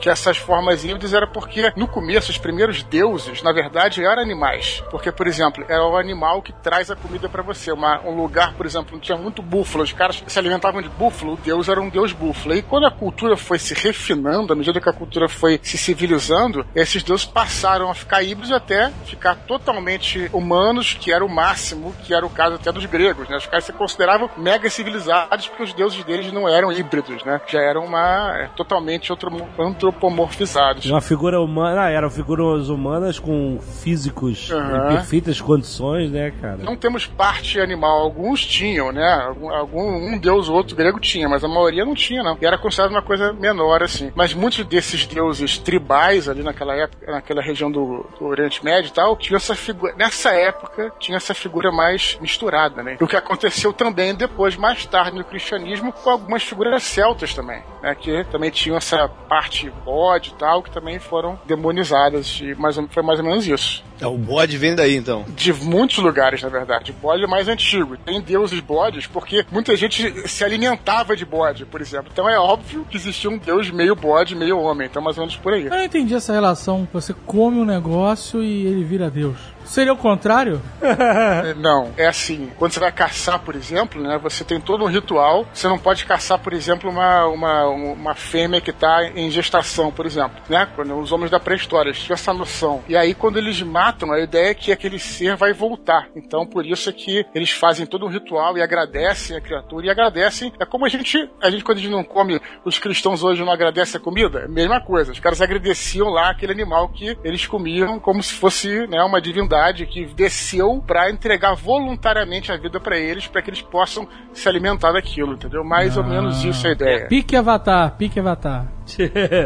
Que 0.00 0.08
essas 0.08 0.36
formas 0.36 0.84
híbridas 0.84 1.12
era 1.12 1.26
porque 1.26 1.72
no 1.76 1.86
começo 1.86 2.30
os 2.30 2.38
primeiros 2.38 2.82
deuses, 2.82 3.42
na 3.42 3.52
verdade, 3.52 4.04
eram 4.04 4.22
animais. 4.22 4.82
Porque, 4.90 5.10
por 5.12 5.26
exemplo, 5.26 5.64
era 5.68 5.84
o 5.84 5.96
animal 5.96 6.40
que 6.42 6.52
traz 6.52 6.90
a 6.90 6.96
comida 6.96 7.28
para 7.28 7.42
você. 7.42 7.72
Uma, 7.72 8.00
um 8.02 8.16
lugar, 8.16 8.54
por 8.54 8.64
exemplo, 8.64 8.96
onde 8.96 9.04
tinha 9.04 9.18
muito 9.18 9.37
búfalo, 9.42 9.84
os 9.84 9.92
caras 9.92 10.22
se 10.26 10.38
alimentavam 10.38 10.82
de 10.82 10.88
búfalo, 10.88 11.34
o 11.34 11.36
deus 11.36 11.68
era 11.68 11.80
um 11.80 11.88
deus 11.88 12.12
búfalo. 12.12 12.54
E 12.54 12.62
quando 12.62 12.86
a 12.86 12.90
cultura 12.90 13.36
foi 13.36 13.58
se 13.58 13.74
refinando, 13.74 14.52
à 14.52 14.56
medida 14.56 14.80
que 14.80 14.88
a 14.88 14.92
cultura 14.92 15.28
foi 15.28 15.60
se 15.62 15.78
civilizando, 15.78 16.66
esses 16.74 17.02
deuses 17.02 17.26
passaram 17.26 17.90
a 17.90 17.94
ficar 17.94 18.22
híbridos 18.22 18.52
até 18.52 18.90
ficar 19.04 19.34
totalmente 19.34 20.28
humanos, 20.32 20.96
que 20.98 21.12
era 21.12 21.24
o 21.24 21.28
máximo, 21.28 21.94
que 22.04 22.14
era 22.14 22.24
o 22.24 22.30
caso 22.30 22.56
até 22.56 22.70
dos 22.72 22.84
gregos, 22.86 23.28
né? 23.28 23.36
Os 23.36 23.46
caras 23.46 23.64
se 23.64 23.72
consideravam 23.72 24.30
mega 24.36 24.68
civilizados 24.70 25.48
porque 25.48 25.62
os 25.62 25.72
deuses 25.72 26.02
deles 26.04 26.32
não 26.32 26.48
eram 26.48 26.72
híbridos, 26.72 27.24
né? 27.24 27.40
Já 27.46 27.60
eram 27.60 27.84
uma 27.84 28.36
é, 28.36 28.48
totalmente 28.56 29.10
outro, 29.10 29.30
antropomorfizados. 29.58 30.86
Uma 30.86 31.00
figura 31.00 31.40
humana, 31.40 31.84
ah, 31.84 31.90
eram 31.90 32.10
figuras 32.10 32.68
humanas 32.68 33.18
com 33.18 33.58
físicos 33.60 34.50
Aham. 34.50 34.86
em 34.92 34.96
perfeitas 34.96 35.40
condições, 35.40 36.10
né, 36.10 36.32
cara? 36.40 36.58
Não 36.58 36.76
temos 36.76 37.06
parte 37.06 37.60
animal, 37.60 38.00
alguns 38.00 38.44
tinham, 38.44 38.92
né? 38.92 39.27
Algum, 39.28 39.50
algum- 39.50 40.12
um 40.14 40.18
deus 40.18 40.48
ou 40.48 40.56
outro 40.56 40.74
grego 40.76 40.98
tinha, 41.00 41.28
mas 41.28 41.44
a 41.44 41.48
maioria 41.48 41.84
não 41.84 41.94
tinha, 41.94 42.22
não. 42.22 42.36
E 42.40 42.46
era 42.46 42.58
considerado 42.58 42.90
uma 42.92 43.02
coisa 43.02 43.32
menor, 43.32 43.82
assim. 43.82 44.10
Mas 44.14 44.32
muitos 44.34 44.64
desses 44.64 45.06
deuses 45.06 45.58
tribais 45.58 46.28
ali 46.28 46.42
naquela 46.42 46.74
época, 46.74 47.10
naquela 47.12 47.42
região 47.42 47.70
do, 47.70 48.06
do 48.18 48.26
Oriente 48.26 48.64
Médio 48.64 48.88
e 48.88 48.92
tal, 48.92 49.16
tinha 49.16 49.36
essa 49.36 49.54
figura. 49.54 49.94
Nessa 49.96 50.30
época, 50.30 50.92
tinha 50.98 51.16
essa 51.16 51.34
figura 51.34 51.70
mais 51.70 52.18
misturada, 52.20 52.82
né? 52.82 52.96
O 53.00 53.06
que 53.06 53.16
aconteceu 53.16 53.72
também 53.72 54.14
depois, 54.14 54.56
mais 54.56 54.84
tarde, 54.86 55.16
no 55.18 55.24
cristianismo, 55.24 55.92
com 55.92 56.10
algumas 56.10 56.42
figuras 56.42 56.82
celtas 56.82 57.34
também, 57.34 57.62
né? 57.82 57.94
Que 57.94 58.24
também 58.24 58.50
tinham 58.50 58.76
essa 58.76 59.08
parte 59.28 59.70
bode 59.84 60.30
e 60.30 60.34
tal, 60.34 60.62
que 60.62 60.70
também 60.70 60.98
foram 60.98 61.38
demonizadas. 61.44 62.38
E 62.42 62.54
mais, 62.54 62.76
foi 62.90 63.02
mais 63.02 63.18
ou 63.18 63.24
menos 63.24 63.46
isso. 63.46 63.84
É, 64.00 64.06
o 64.06 64.16
bode 64.16 64.56
vem 64.56 64.74
daí, 64.74 64.96
então. 64.96 65.24
De 65.34 65.52
muitos 65.52 65.98
lugares, 65.98 66.42
na 66.42 66.48
verdade. 66.48 66.92
Bode 66.92 67.24
é 67.24 67.26
mais 67.26 67.48
antigo. 67.48 67.96
Tem 67.96 68.20
deuses 68.20 68.60
bodes 68.60 69.06
porque 69.06 69.44
muita 69.50 69.76
gente 69.76 70.28
se 70.28 70.44
alimentava 70.44 71.16
de 71.16 71.24
bode, 71.24 71.64
por 71.64 71.80
exemplo. 71.80 72.10
Então 72.12 72.28
é 72.28 72.38
óbvio 72.38 72.86
que 72.88 72.96
existia 72.96 73.30
um 73.30 73.38
deus 73.38 73.70
meio 73.70 73.94
bode, 73.94 74.34
meio 74.34 74.58
homem. 74.58 74.86
Então 74.86 75.02
mais 75.02 75.16
ou 75.16 75.22
menos 75.22 75.36
por 75.36 75.52
aí. 75.52 75.64
Eu 75.64 75.70
não 75.70 75.84
entendi 75.84 76.14
essa 76.14 76.32
relação. 76.32 76.88
Você 76.92 77.14
come 77.26 77.58
um 77.58 77.64
negócio 77.64 78.42
e 78.42 78.66
ele 78.66 78.84
vira 78.84 79.10
Deus. 79.10 79.36
Seria 79.68 79.92
o 79.92 79.96
contrário? 79.98 80.62
Não, 81.60 81.92
é 81.98 82.06
assim. 82.06 82.50
Quando 82.56 82.72
você 82.72 82.80
vai 82.80 82.90
caçar, 82.90 83.38
por 83.40 83.54
exemplo, 83.54 84.02
né? 84.02 84.18
Você 84.22 84.42
tem 84.42 84.58
todo 84.58 84.82
um 84.82 84.88
ritual. 84.88 85.46
Você 85.52 85.68
não 85.68 85.78
pode 85.78 86.06
caçar, 86.06 86.38
por 86.38 86.54
exemplo, 86.54 86.90
uma, 86.90 87.26
uma, 87.26 87.66
uma 87.66 88.14
fêmea 88.14 88.62
que 88.62 88.70
está 88.70 89.04
em 89.04 89.30
gestação, 89.30 89.92
por 89.92 90.06
exemplo. 90.06 90.40
Né? 90.48 90.66
Quando 90.74 90.98
os 90.98 91.12
homens 91.12 91.30
da 91.30 91.38
pré-história 91.38 91.92
tinham 91.92 92.14
essa 92.14 92.32
noção. 92.32 92.82
E 92.88 92.96
aí, 92.96 93.12
quando 93.14 93.36
eles 93.36 93.60
matam, 93.60 94.10
a 94.10 94.20
ideia 94.20 94.50
é 94.50 94.54
que 94.54 94.72
aquele 94.72 94.98
ser 94.98 95.36
vai 95.36 95.52
voltar. 95.52 96.08
Então, 96.16 96.46
por 96.46 96.64
isso 96.64 96.88
é 96.88 96.92
que 96.92 97.26
eles 97.34 97.50
fazem 97.50 97.84
todo 97.84 98.06
um 98.06 98.08
ritual 98.08 98.56
e 98.56 98.62
agradecem 98.62 99.36
a 99.36 99.40
criatura. 99.40 99.86
E 99.86 99.90
agradecem. 99.90 100.50
É 100.58 100.64
como 100.64 100.86
a 100.86 100.88
gente, 100.88 101.30
a 101.42 101.50
gente 101.50 101.62
quando 101.62 101.78
a 101.78 101.80
gente 101.82 101.92
não 101.92 102.04
come, 102.04 102.40
os 102.64 102.78
cristãos 102.78 103.22
hoje 103.22 103.44
não 103.44 103.52
agradecem 103.52 104.00
a 104.00 104.02
comida. 104.02 104.48
Mesma 104.48 104.80
coisa. 104.80 105.12
Os 105.12 105.20
caras 105.20 105.42
agradeciam 105.42 106.08
lá 106.08 106.30
aquele 106.30 106.52
animal 106.52 106.88
que 106.88 107.18
eles 107.22 107.46
comiam 107.46 108.00
como 108.00 108.22
se 108.22 108.32
fosse 108.32 108.86
né, 108.86 109.02
uma 109.02 109.20
divindade 109.20 109.57
que 109.86 110.06
desceu 110.06 110.82
para 110.86 111.10
entregar 111.10 111.54
voluntariamente 111.54 112.52
a 112.52 112.56
vida 112.56 112.80
para 112.80 112.96
eles, 112.96 113.26
para 113.26 113.42
que 113.42 113.50
eles 113.50 113.62
possam 113.62 114.08
se 114.32 114.48
alimentar 114.48 114.92
daquilo, 114.92 115.34
entendeu? 115.34 115.64
Mais 115.64 115.96
ou 115.96 116.04
menos 116.04 116.44
isso 116.44 116.66
é 116.66 116.70
a 116.70 116.72
ideia. 116.72 117.06
Pique 117.06 117.36
Avatar, 117.36 117.96
pique 117.96 118.20
Avatar. 118.20 118.66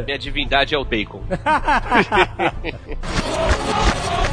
Minha 0.07 0.19
divindade 0.19 0.75
é 0.75 0.79
o 0.79 0.85
bacon. 0.85 1.23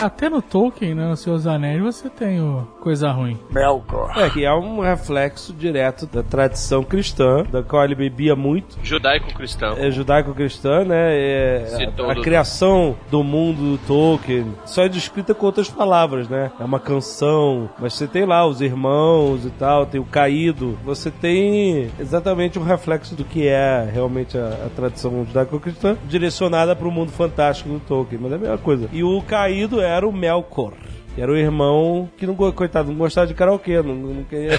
Até 0.00 0.30
no 0.30 0.40
Tolkien, 0.40 0.94
né, 0.94 1.08
nos 1.08 1.20
seus 1.20 1.46
anéis, 1.46 1.82
você 1.82 2.08
tem 2.08 2.40
o 2.40 2.66
coisa 2.80 3.10
ruim. 3.10 3.38
Melkor. 3.50 4.12
É, 4.16 4.30
que 4.30 4.44
é 4.44 4.54
um 4.54 4.80
reflexo 4.80 5.52
direto 5.52 6.06
da 6.06 6.22
tradição 6.22 6.84
cristã, 6.84 7.42
da 7.50 7.62
qual 7.62 7.84
ele 7.84 7.94
bebia 7.94 8.36
muito. 8.36 8.78
Judaico-cristão. 8.82 9.76
É 9.76 9.90
judaico-cristã, 9.90 10.84
né? 10.84 11.10
É, 11.10 11.90
a, 11.98 12.12
a 12.12 12.14
criação 12.22 12.96
do 13.10 13.24
mundo 13.24 13.72
do 13.72 13.78
Tolkien 13.86 14.54
só 14.64 14.84
é 14.84 14.88
descrita 14.88 15.34
com 15.34 15.46
outras 15.46 15.68
palavras, 15.68 16.28
né? 16.28 16.52
É 16.60 16.64
uma 16.64 16.78
canção, 16.78 17.68
mas 17.78 17.94
você 17.94 18.06
tem 18.06 18.24
lá 18.24 18.46
os 18.46 18.60
irmãos 18.60 19.44
e 19.44 19.50
tal, 19.50 19.84
tem 19.84 20.00
o 20.00 20.04
caído. 20.04 20.78
Você 20.84 21.10
tem 21.10 21.90
exatamente 21.98 22.58
um 22.58 22.62
reflexo 22.62 23.14
do 23.16 23.24
que 23.24 23.48
é 23.48 23.88
realmente 23.92 24.38
a, 24.38 24.66
a 24.66 24.70
tradição 24.74 25.24
judaico-cristã, 25.24 25.96
direcionada 26.08 26.76
para 26.76 26.86
o 26.86 26.92
mundo 26.92 27.10
fantástico 27.10 27.68
do 27.68 27.80
Tolkien, 27.80 28.20
mas 28.22 28.32
é 28.32 28.34
a 28.36 28.38
mesma 28.38 28.58
coisa. 28.58 28.88
E 28.92 29.02
o 29.02 29.20
caído 29.22 29.80
era 29.88 30.06
o 30.06 30.12
Melkor. 30.12 30.72
que 31.14 31.22
Era 31.22 31.32
o 31.32 31.36
irmão 31.36 32.08
que 32.16 32.26
não, 32.26 32.34
coitado, 32.34 32.90
não 32.90 32.98
gostava 32.98 33.26
de 33.26 33.34
karaokê, 33.34 33.82
não, 33.82 33.94
não 33.94 34.24
queria. 34.24 34.58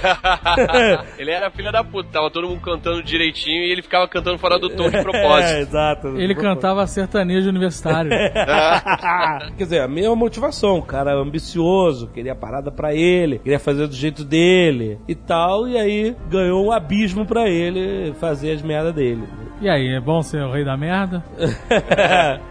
ele 1.17 1.31
era 1.31 1.49
filha 1.49 1.71
da 1.71 1.83
puta, 1.83 2.09
tava 2.11 2.29
todo 2.29 2.47
mundo 2.47 2.61
cantando 2.61 3.01
direitinho 3.01 3.63
e 3.63 3.71
ele 3.71 3.81
ficava 3.81 4.07
cantando 4.07 4.37
fora 4.37 4.59
do 4.59 4.69
tom 4.69 4.89
de 4.89 5.01
propósito. 5.01 5.53
É, 5.53 5.61
exato. 5.61 6.07
Ele 6.17 6.35
cantava 6.35 6.85
sertanejo 6.85 7.47
universitário. 7.47 8.11
Quer 9.57 9.63
dizer, 9.63 9.81
a 9.81 9.87
mesma 9.87 10.15
motivação, 10.15 10.77
o 10.79 10.83
cara 10.83 11.13
ambicioso, 11.13 12.07
queria 12.09 12.35
parada 12.35 12.71
pra 12.71 12.93
ele, 12.93 13.39
queria 13.39 13.59
fazer 13.59 13.87
do 13.87 13.95
jeito 13.95 14.25
dele 14.25 14.99
e 15.07 15.15
tal, 15.15 15.67
e 15.67 15.77
aí 15.77 16.15
ganhou 16.29 16.65
um 16.65 16.71
abismo 16.71 17.25
pra 17.25 17.49
ele 17.49 18.13
fazer 18.15 18.51
as 18.51 18.61
merdas 18.61 18.93
dele. 18.93 19.23
E 19.61 19.67
aí, 19.69 19.93
é 19.93 19.99
bom 19.99 20.21
ser 20.21 20.41
o 20.41 20.51
rei 20.53 20.63
da 20.63 20.77
merda? 20.77 21.23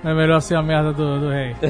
É 0.04 0.14
melhor 0.14 0.40
ser 0.40 0.54
a 0.56 0.62
merda 0.62 0.92
do, 0.92 1.20
do 1.20 1.28
rei? 1.30 1.54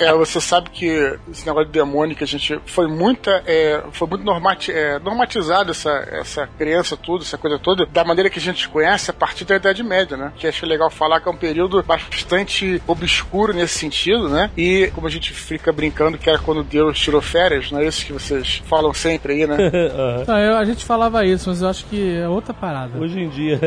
É, 0.00 0.12
você 0.12 0.40
sabe 0.40 0.70
que 0.70 0.86
esse 1.28 1.44
negócio 1.44 1.66
de 1.66 1.72
demônio 1.72 2.14
que 2.14 2.22
a 2.22 2.26
gente 2.26 2.56
foi 2.66 2.86
muita, 2.86 3.42
é, 3.44 3.82
foi 3.90 4.06
muito 4.06 4.22
normati, 4.24 4.70
é, 4.70 4.96
normatizado 5.00 5.72
essa, 5.72 5.90
essa 6.12 6.48
crença 6.56 6.96
tudo, 6.96 7.22
essa 7.24 7.36
coisa 7.36 7.58
toda, 7.58 7.84
da 7.84 8.04
maneira 8.04 8.30
que 8.30 8.38
a 8.38 8.42
gente 8.42 8.68
conhece 8.68 9.10
a 9.10 9.14
partir 9.14 9.44
da 9.44 9.56
Idade 9.56 9.82
Média, 9.82 10.16
né? 10.16 10.32
Que 10.36 10.46
acho 10.46 10.64
legal 10.66 10.88
falar 10.88 11.20
que 11.20 11.28
é 11.28 11.32
um 11.32 11.36
período 11.36 11.82
bastante 11.82 12.80
obscuro 12.86 13.52
nesse 13.52 13.76
sentido, 13.76 14.28
né? 14.28 14.50
E 14.56 14.88
como 14.94 15.08
a 15.08 15.10
gente 15.10 15.32
fica 15.32 15.72
brincando 15.72 16.16
que 16.16 16.30
era 16.30 16.38
quando 16.38 16.62
Deus 16.62 16.96
tirou 16.96 17.20
férias, 17.20 17.72
não 17.72 17.80
é 17.80 17.86
isso 17.86 18.06
que 18.06 18.12
vocês 18.12 18.62
falam 18.66 18.94
sempre 18.94 19.32
aí, 19.32 19.46
né? 19.48 19.56
Não, 20.28 20.38
eu- 20.38 20.56
a 20.58 20.64
gente 20.64 20.84
falava 20.84 21.24
isso, 21.26 21.48
mas 21.50 21.60
eu 21.60 21.68
acho 21.68 21.84
que 21.86 22.16
é 22.18 22.28
outra 22.28 22.54
parada. 22.54 22.96
Hoje 22.98 23.18
em 23.20 23.28
dia. 23.28 23.58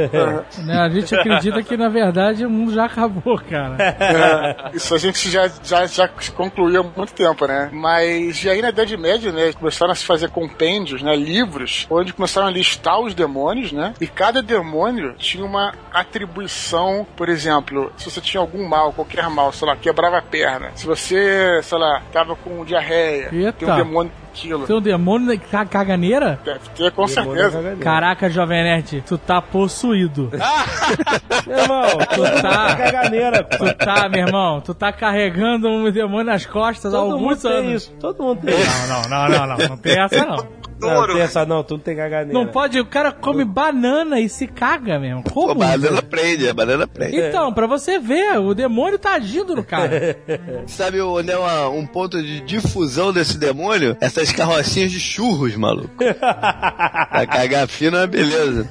Né, 0.63 0.77
A 0.77 0.89
gente 0.89 1.13
acredita 1.15 1.63
que, 1.63 1.77
na 1.77 1.89
verdade, 1.89 2.45
o 2.45 2.49
mundo 2.49 2.73
já 2.73 2.85
acabou, 2.85 3.37
cara. 3.37 3.77
É, 3.81 4.75
isso 4.75 4.93
a 4.93 4.97
gente 4.97 5.29
já, 5.29 5.49
já, 5.63 5.85
já 5.85 6.07
concluiu 6.35 6.81
há 6.81 6.83
muito 6.83 7.13
tempo, 7.13 7.45
né? 7.47 7.69
Mas 7.71 8.43
e 8.43 8.49
aí 8.49 8.61
na 8.61 8.69
Idade 8.69 8.97
Média, 8.97 9.31
né, 9.31 9.53
começaram 9.53 9.91
a 9.91 9.95
se 9.95 10.05
fazer 10.05 10.29
compêndios, 10.29 11.01
né, 11.01 11.15
livros, 11.15 11.87
onde 11.89 12.13
começaram 12.13 12.47
a 12.47 12.51
listar 12.51 12.99
os 12.99 13.13
demônios, 13.13 13.71
né? 13.71 13.93
E 13.99 14.07
cada 14.07 14.41
demônio 14.41 15.15
tinha 15.17 15.45
uma 15.45 15.73
atribuição, 15.93 17.05
por 17.15 17.29
exemplo, 17.29 17.91
se 17.97 18.09
você 18.09 18.21
tinha 18.21 18.41
algum 18.41 18.67
mal, 18.67 18.93
qualquer 18.93 19.29
mal, 19.29 19.51
sei 19.51 19.67
lá, 19.67 19.75
quebrava 19.75 20.17
a 20.17 20.21
perna. 20.21 20.71
Se 20.75 20.85
você, 20.85 21.61
sei 21.63 21.77
lá, 21.77 22.01
tava 22.11 22.35
com 22.35 22.63
diarreia, 22.65 23.29
Eita. 23.31 23.53
tem 23.53 23.69
um 23.69 23.75
demônio 23.75 24.11
aquilo. 24.31 24.65
Tem 24.65 24.75
um 24.75 24.81
demônio 24.81 25.27
da 25.27 25.37
ca- 25.37 25.65
caganeira? 25.65 26.39
Deve 26.43 26.59
ter, 26.75 26.91
com 26.91 27.07
certeza. 27.07 27.75
Caraca, 27.79 28.29
Jovem 28.29 28.63
Nerd, 28.63 29.03
tu 29.05 29.17
tá 29.17 29.41
possuído. 29.41 30.31
Meu 31.47 31.57
irmão, 31.59 31.83
Tu 32.13 32.41
tá. 32.41 32.75
caganeira. 32.75 33.43
Tu 33.43 33.73
tá, 33.75 34.09
meu 34.09 34.27
irmão, 34.27 34.61
tu 34.61 34.73
tá 34.73 34.91
carregando 34.91 35.67
um 35.69 35.91
demônio 35.91 36.25
nas 36.25 36.45
costas 36.45 36.93
há 36.93 36.97
Todo 36.97 37.11
mundo 37.17 37.23
alguns 37.23 37.41
tem 37.41 37.51
anos. 37.51 37.83
isso, 37.83 37.91
todo 37.99 38.23
mundo 38.23 38.41
tem 38.45 38.55
isso. 38.59 38.87
Não, 38.87 39.01
não, 39.03 39.29
não, 39.29 39.47
não, 39.47 39.57
não, 39.57 39.67
não 39.69 39.77
tem 39.77 39.99
essa 39.99 40.25
não. 40.25 40.60
Não, 40.81 41.07
tem 41.07 41.21
essa 41.21 41.45
não, 41.45 41.63
tu 41.63 41.75
não 41.75 41.79
tem 41.81 41.95
caganeira. 41.95 42.33
Não 42.33 42.47
pode, 42.47 42.79
o 42.79 42.85
cara 42.85 43.11
come 43.11 43.45
banana 43.45 44.19
e 44.19 44.27
se 44.27 44.47
caga 44.47 44.99
mesmo. 44.99 45.23
Como? 45.23 45.55
banana 45.55 46.01
prende, 46.01 46.47
a 46.49 46.53
banana 46.53 46.87
prende. 46.87 47.19
Então, 47.19 47.53
pra 47.53 47.67
você 47.67 47.99
ver, 47.99 48.39
o 48.39 48.53
demônio 48.53 48.97
tá 48.99 49.13
agindo 49.15 49.55
no 49.55 49.63
cara. 49.63 50.17
Sabe 50.67 50.99
onde 51.01 51.31
é 51.31 51.37
uma- 51.37 51.69
um 51.69 51.85
ponto 51.85 52.21
de 52.21 52.41
difusão 52.41 53.13
desse 53.13 53.37
demônio? 53.37 53.95
Essas 54.01 54.31
carrocinhas 54.31 54.91
de 54.91 54.99
churros, 54.99 55.55
maluco. 55.55 55.89
pra 55.97 57.25
cagar 57.27 57.67
fino 57.67 57.97
é 57.97 58.01
uma 58.01 58.07
beleza. 58.07 58.67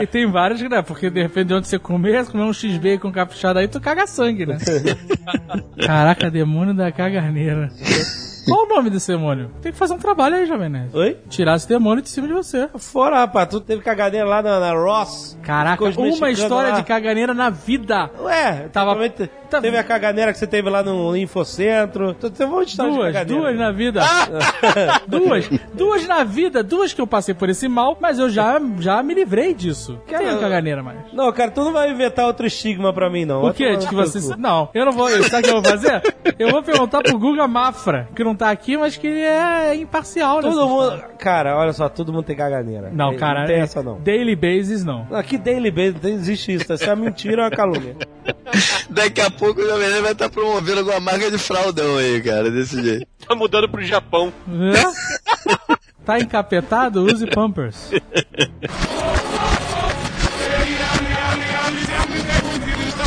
E 0.00 0.06
tem 0.06 0.30
vários, 0.30 0.60
né? 0.62 0.82
Porque 0.82 1.10
de 1.10 1.22
repente 1.22 1.48
de 1.48 1.54
onde 1.54 1.66
você 1.68 1.78
comer, 1.78 2.24
se 2.24 2.30
comer 2.30 2.44
um 2.44 2.52
X-Bacon 2.52 3.10
caprichado 3.10 3.58
aí, 3.58 3.68
tu 3.68 3.80
caga 3.80 4.06
sangue, 4.06 4.46
né? 4.46 4.58
Caraca, 5.84 6.30
demônio 6.30 6.74
da 6.74 6.90
caganeira. 6.92 7.70
Qual 8.48 8.64
o 8.64 8.68
nome 8.68 8.90
desse 8.90 9.10
demônio? 9.12 9.50
Tem 9.60 9.72
que 9.72 9.78
fazer 9.78 9.94
um 9.94 9.98
trabalho 9.98 10.36
aí, 10.36 10.46
Jovem 10.46 10.68
Nerd. 10.68 10.96
Oi? 10.96 11.16
Tirar 11.28 11.56
esse 11.56 11.68
demônio 11.68 12.02
de 12.02 12.08
cima 12.08 12.26
de 12.26 12.32
você. 12.34 12.68
Fora, 12.76 13.18
rapaz, 13.18 13.48
tu 13.48 13.60
teve 13.60 13.82
caganeira 13.82 14.26
lá 14.26 14.42
na, 14.42 14.58
na 14.60 14.72
Ross. 14.72 15.38
Caraca, 15.42 15.84
uma 15.84 16.30
história 16.30 16.70
lá. 16.70 16.76
de 16.76 16.82
caganeira 16.84 17.34
na 17.34 17.50
vida. 17.50 18.10
Ué, 18.20 18.68
Tava- 18.72 18.96
tá- 19.50 19.60
teve 19.60 19.76
a 19.76 19.84
caganeira 19.84 20.32
que 20.32 20.38
você 20.38 20.46
teve 20.46 20.68
lá 20.68 20.82
no 20.82 21.16
Infocentro. 21.16 22.14
Tu 22.14 22.30
teve 22.30 22.50
um 22.50 22.54
monte 22.56 22.66
de 22.66 22.70
história 22.72 22.92
de 23.24 23.24
Duas, 23.24 23.26
duas 23.26 23.56
na 23.58 23.70
vida. 23.72 24.02
duas, 25.06 25.48
duas 25.74 26.06
na 26.06 26.24
vida, 26.24 26.62
duas 26.62 26.92
que 26.92 27.00
eu 27.00 27.06
passei 27.06 27.34
por 27.34 27.48
esse 27.48 27.68
mal, 27.68 27.96
mas 28.00 28.18
eu 28.18 28.28
já, 28.28 28.60
já 28.78 29.02
me 29.02 29.14
livrei 29.14 29.54
disso. 29.54 29.98
Não 30.10 30.18
tenho 30.18 30.38
caganeira 30.40 30.82
mais. 30.82 30.98
Não, 31.12 31.32
cara, 31.32 31.50
tu 31.50 31.64
não 31.64 31.72
vai 31.72 31.90
inventar 31.90 32.26
outro 32.26 32.46
estigma 32.46 32.92
pra 32.92 33.08
mim, 33.10 33.24
não. 33.24 33.44
O 33.44 33.52
quê? 33.54 33.76
De 33.76 33.86
que 33.86 33.94
você. 33.94 34.18
Não, 34.36 34.68
eu 34.74 34.84
não 34.84 34.92
vou. 34.92 35.08
Sabe 35.24 35.40
o 35.40 35.42
que 35.42 35.50
eu 35.50 35.62
vou 35.62 35.64
fazer? 35.64 36.02
Eu 36.38 36.50
vou 36.50 36.62
perguntar 36.62 37.02
pro 37.02 37.18
Guga 37.18 37.46
Mafra, 37.48 38.08
que 38.14 38.22
não 38.22 38.34
tá 38.38 38.50
aqui, 38.50 38.76
mas 38.76 38.96
que 38.96 39.06
ele 39.06 39.20
é 39.20 39.74
imparcial 39.74 40.36
nessa 40.36 40.48
Todo 40.54 40.68
mundo... 40.68 40.94
história. 40.94 41.14
Cara, 41.18 41.56
olha 41.58 41.72
só, 41.72 41.88
todo 41.88 42.12
mundo 42.12 42.24
tem 42.24 42.36
caganeira. 42.36 42.90
Não, 42.92 43.10
Tem- 43.10 43.18
cara. 43.18 43.40
Não 43.40 43.46
tem 43.46 43.56
é- 43.56 43.60
essa, 43.60 43.82
não. 43.82 44.00
Daily 44.00 44.36
basis, 44.36 44.84
não. 44.84 45.06
Não, 45.10 45.18
Aqui 45.18 45.36
daily 45.36 45.70
base, 45.70 45.96
não 46.02 46.10
existe 46.10 46.54
isso. 46.54 46.72
Isso 46.72 46.84
é 46.88 46.96
mentira 46.96 47.42
ou 47.42 47.48
uma 47.48 47.50
calúnia. 47.50 47.96
Daqui 48.88 49.20
a 49.20 49.30
pouco 49.30 49.60
o 49.60 49.64
Jovem 49.66 49.88
Nerd 49.88 50.02
vai 50.02 50.12
estar 50.12 50.30
promovendo 50.30 50.78
alguma 50.80 51.00
marca 51.00 51.30
de 51.30 51.36
fraldão 51.38 51.96
aí, 51.98 52.22
cara, 52.22 52.50
desse 52.50 52.80
jeito. 52.82 53.06
Tá 53.28 53.34
mudando 53.34 53.68
pro 53.68 53.82
Japão. 53.82 54.32
É? 54.48 55.78
Tá 56.08 56.18
encapetado? 56.18 57.04
Use 57.04 57.26
Pampers. 57.26 57.90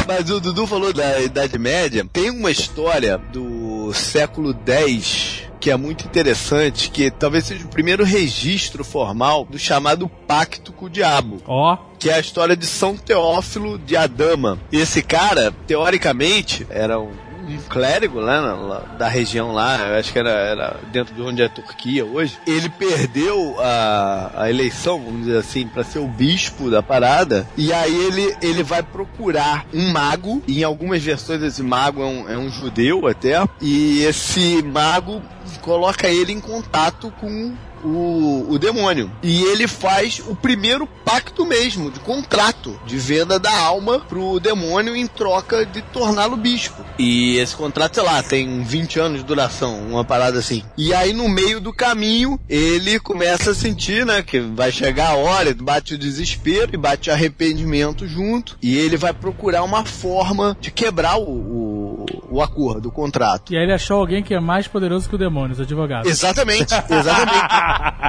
Mas 0.08 0.30
o 0.30 0.40
Dudu 0.40 0.68
falou 0.68 0.92
da 0.94 1.20
Idade 1.22 1.58
Média. 1.58 2.06
Tem 2.12 2.30
uma 2.30 2.52
história 2.52 3.18
do 3.18 3.61
século 3.94 4.56
X 4.66 5.52
que 5.62 5.70
é 5.70 5.78
muito 5.78 6.06
interessante, 6.06 6.90
que 6.90 7.12
talvez 7.12 7.46
seja 7.46 7.64
o 7.64 7.70
primeiro 7.70 8.04
registro 8.04 8.84
formal 8.84 9.46
do 9.46 9.60
chamado 9.60 10.10
Pacto 10.10 10.74
com 10.74 10.88
o 10.88 10.90
Diabo. 10.90 11.40
Ó. 11.46 11.78
que 12.00 12.10
é 12.10 12.16
a 12.16 12.20
história 12.20 12.58
de 12.58 12.66
São 12.66 12.98
Teófilo 12.98 13.78
de 13.78 13.96
Adama. 13.96 14.58
E 14.72 14.80
esse 14.80 15.04
cara, 15.04 15.54
teoricamente, 15.68 16.66
era 16.68 17.00
um, 17.00 17.12
um 17.58 17.62
clérigo 17.70 18.20
lá, 18.20 18.42
na- 18.42 18.54
lá 18.56 18.80
da 18.98 19.08
região 19.08 19.52
lá, 19.52 19.78
eu 19.88 20.00
acho 20.00 20.12
que 20.12 20.20
era, 20.20 20.30
era 20.30 20.80
dentro 20.92 21.14
de 21.14 21.22
onde 21.22 21.42
é 21.42 21.46
a 21.46 21.50
Turquia 21.50 22.06
hoje. 22.06 22.38
Ele 22.46 22.70
perdeu 22.70 23.56
a, 23.60 24.32
a 24.44 24.50
eleição, 24.50 25.00
vamos 25.04 25.26
dizer 25.26 25.38
assim, 25.38 25.68
para 25.68 25.84
ser 25.84 26.00
o 26.00 26.08
bispo 26.08 26.70
da 26.70 26.82
parada. 26.84 27.48
E 27.58 27.72
aí 27.74 27.94
ele, 27.96 28.36
ele 28.42 28.64
vai 28.64 28.84
procurar 28.84 29.66
um 29.74 29.92
mago. 29.92 30.42
Em 30.48 30.64
algumas 30.64 31.02
versões 31.02 31.42
esse 31.42 31.64
mago 31.64 32.02
é 32.02 32.06
um, 32.06 32.30
é 32.30 32.38
um 32.38 32.50
judeu 32.50 33.08
até. 33.08 33.44
E 33.62 34.04
esse 34.04 34.62
mago 34.64 35.22
coloca 35.62 36.08
ele 36.08 36.32
em 36.32 36.40
contato 36.40 37.12
com 37.20 37.54
o, 37.84 38.48
o 38.50 38.60
demônio. 38.60 39.12
E 39.22 39.44
ele 39.44 39.68
faz 39.68 40.22
o 40.28 40.36
primeiro 40.36 40.88
pacto 40.88 41.46
mesmo, 41.46 41.92
de 41.92 42.00
contrato, 42.00 42.80
de 42.86 42.98
venda 42.98 43.40
da 43.40 43.56
alma 43.58 44.00
pro 44.00 44.40
demônio 44.40 44.96
em 44.96 45.08
troca 45.08 45.66
de 45.66 45.82
torná-lo 45.82 46.38
bispo. 46.38 46.84
E 46.98 47.38
esse 47.38 47.56
contrato, 47.56 47.96
sei 47.96 48.04
lá, 48.04 48.22
tem 48.24 48.64
20 48.64 49.00
anos 49.00 49.20
de 49.20 49.26
duração, 49.26 49.80
uma 49.90 50.04
parada 50.04 50.40
assim. 50.40 50.64
E 50.78 50.94
aí 50.94 51.14
no 51.14 51.28
meio 51.28 51.60
do 51.60 51.74
caminho, 51.74 52.40
ele 52.50 53.00
começa 53.00 53.52
a 53.52 53.56
sentir, 53.56 54.06
né, 54.06 54.22
que 54.22 54.40
vai 54.40 54.72
chegar 54.72 55.12
a 55.12 55.16
hora, 55.16 55.54
bate 55.54 55.96
o 55.96 55.98
desespero 55.98 56.72
e 56.74 56.78
bate 56.78 57.10
o 57.10 57.14
arrependimento 57.14 58.08
junto. 58.08 58.58
E 58.62 58.78
ele 58.78 58.98
vai 58.98 59.14
procurar 59.14 59.64
uma 59.64 59.86
forma 59.86 60.58
de 60.60 60.72
quebrar 60.72 61.18
o, 61.18 61.24
o, 61.24 61.71
o 62.30 62.42
acordo, 62.42 62.90
o 62.90 62.92
contrato. 62.92 63.54
E 63.54 63.58
aí 63.58 63.64
ele 63.64 63.74
achou 63.74 63.98
alguém 63.98 64.24
que 64.24 64.34
é 64.34 64.40
mais 64.40 64.68
poderoso 64.68 65.08
que 65.10 65.16
o 65.16 65.18
demônio, 65.18 65.54
os 65.54 65.60
advogados. 65.62 66.10
Exatamente, 66.10 66.74
exatamente. 66.90 67.46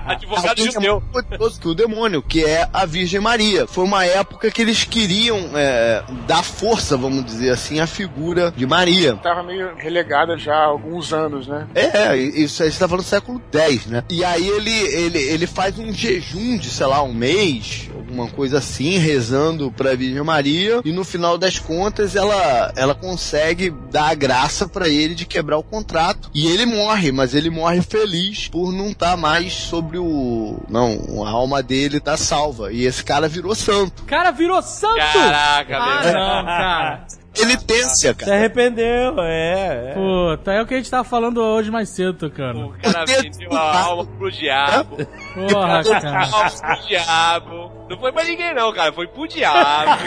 Advogado 0.07 0.49
Alguém 0.49 0.69
é 0.69 0.73
judeu. 0.73 1.01
mais 1.01 1.27
poderoso 1.27 1.61
que 1.61 1.69
o 1.69 1.75
demônio, 1.75 2.23
que 2.23 2.45
é 2.45 2.69
a 2.73 2.85
Virgem 2.85 3.21
Maria. 3.21 3.67
Foi 3.67 3.85
uma 3.85 4.05
época 4.05 4.51
que 4.51 4.63
eles 4.63 4.85
queriam 4.85 5.51
é, 5.55 6.03
dar 6.27 6.43
força, 6.43 6.97
vamos 6.97 7.25
dizer 7.25 7.51
assim, 7.51 7.81
à 7.81 7.87
figura 7.87 8.53
de 8.57 8.67
Maria. 8.67 9.15
Tava 9.17 9.43
meio 9.43 9.75
relegada 9.77 10.37
já 10.37 10.55
há 10.55 10.65
alguns 10.65 11.13
anos, 11.13 11.47
né? 11.47 11.67
É, 11.75 12.17
isso 12.17 12.63
aí 12.63 12.71
você 12.71 12.79
tá 12.79 12.89
falando 12.89 13.05
do 13.05 13.09
século 13.09 13.43
X, 13.53 13.87
né? 13.87 14.05
E 14.11 14.25
aí 14.25 14.47
ele, 14.47 14.71
ele, 14.71 15.19
ele 15.19 15.47
faz 15.47 15.79
um 15.79 15.93
jejum 15.93 16.57
de, 16.57 16.71
sei 16.71 16.87
lá, 16.87 17.03
um 17.03 17.13
mês, 17.13 17.91
alguma 17.95 18.29
coisa 18.29 18.59
assim, 18.59 18.99
rezando 18.99 19.71
pra 19.71 19.95
Virgem 19.95 20.23
Maria, 20.23 20.81
e 20.85 20.93
no 20.93 21.05
final 21.05 21.37
das 21.39 21.59
contas 21.59 22.17
ela, 22.17 22.73
ela 22.77 22.95
consegue 22.95 23.71
dar 23.93 24.11
a 24.11 24.15
graça 24.15 24.67
pra 24.67 24.89
ele 24.89 25.15
de 25.15 25.27
quebrar 25.27 25.59
o 25.59 25.63
contrato. 25.63 26.31
E 26.35 26.47
ele 26.47 26.67
morre, 26.67 27.13
mas 27.13 27.35
ele 27.35 27.51
morre 27.51 27.83
feliz 27.83 28.49
por 28.49 28.73
não 28.73 28.89
estar 28.89 29.17
mais 29.17 29.53
sobre 29.53 29.99
o. 29.99 30.59
Não, 30.69 31.25
a 31.25 31.31
alma 31.31 31.63
dele 31.63 32.01
tá 32.01 32.17
salva. 32.17 32.73
E 32.73 32.85
esse 32.85 33.05
cara 33.05 33.29
virou 33.29 33.55
santo. 33.55 34.03
Cara 34.05 34.31
virou 34.31 34.61
santo! 34.63 34.97
Caraca, 34.97 35.77
Ah, 35.79 36.03
não, 36.05 36.45
cara. 36.45 37.07
Penitência, 37.35 38.11
Se 38.11 38.15
cara. 38.15 38.35
arrependeu, 38.37 39.15
é. 39.21 39.91
é. 39.91 39.95
Puta, 39.95 40.53
é 40.53 40.63
o 40.63 40.67
que 40.67 40.75
a 40.75 40.77
gente 40.77 40.91
tava 40.91 41.05
falando 41.05 41.39
hoje 41.41 41.71
mais 41.71 41.89
cedo, 41.89 42.31
cara. 42.31 42.57
O 42.57 42.73
cara 42.81 43.05
vendeu 43.05 43.53
a 43.53 43.81
alma 43.81 44.05
pro 44.05 44.31
diabo. 44.31 44.97
Porra, 45.35 45.83
cara. 45.83 46.29
Alma 46.31 46.51
pro 46.51 46.87
diabo. 46.87 47.73
Não 47.89 47.99
foi 47.99 48.13
pra 48.13 48.25
ninguém, 48.25 48.55
não, 48.55 48.73
cara. 48.73 48.93
Foi 48.93 49.07
pro 49.07 49.27
diabo. 49.27 50.03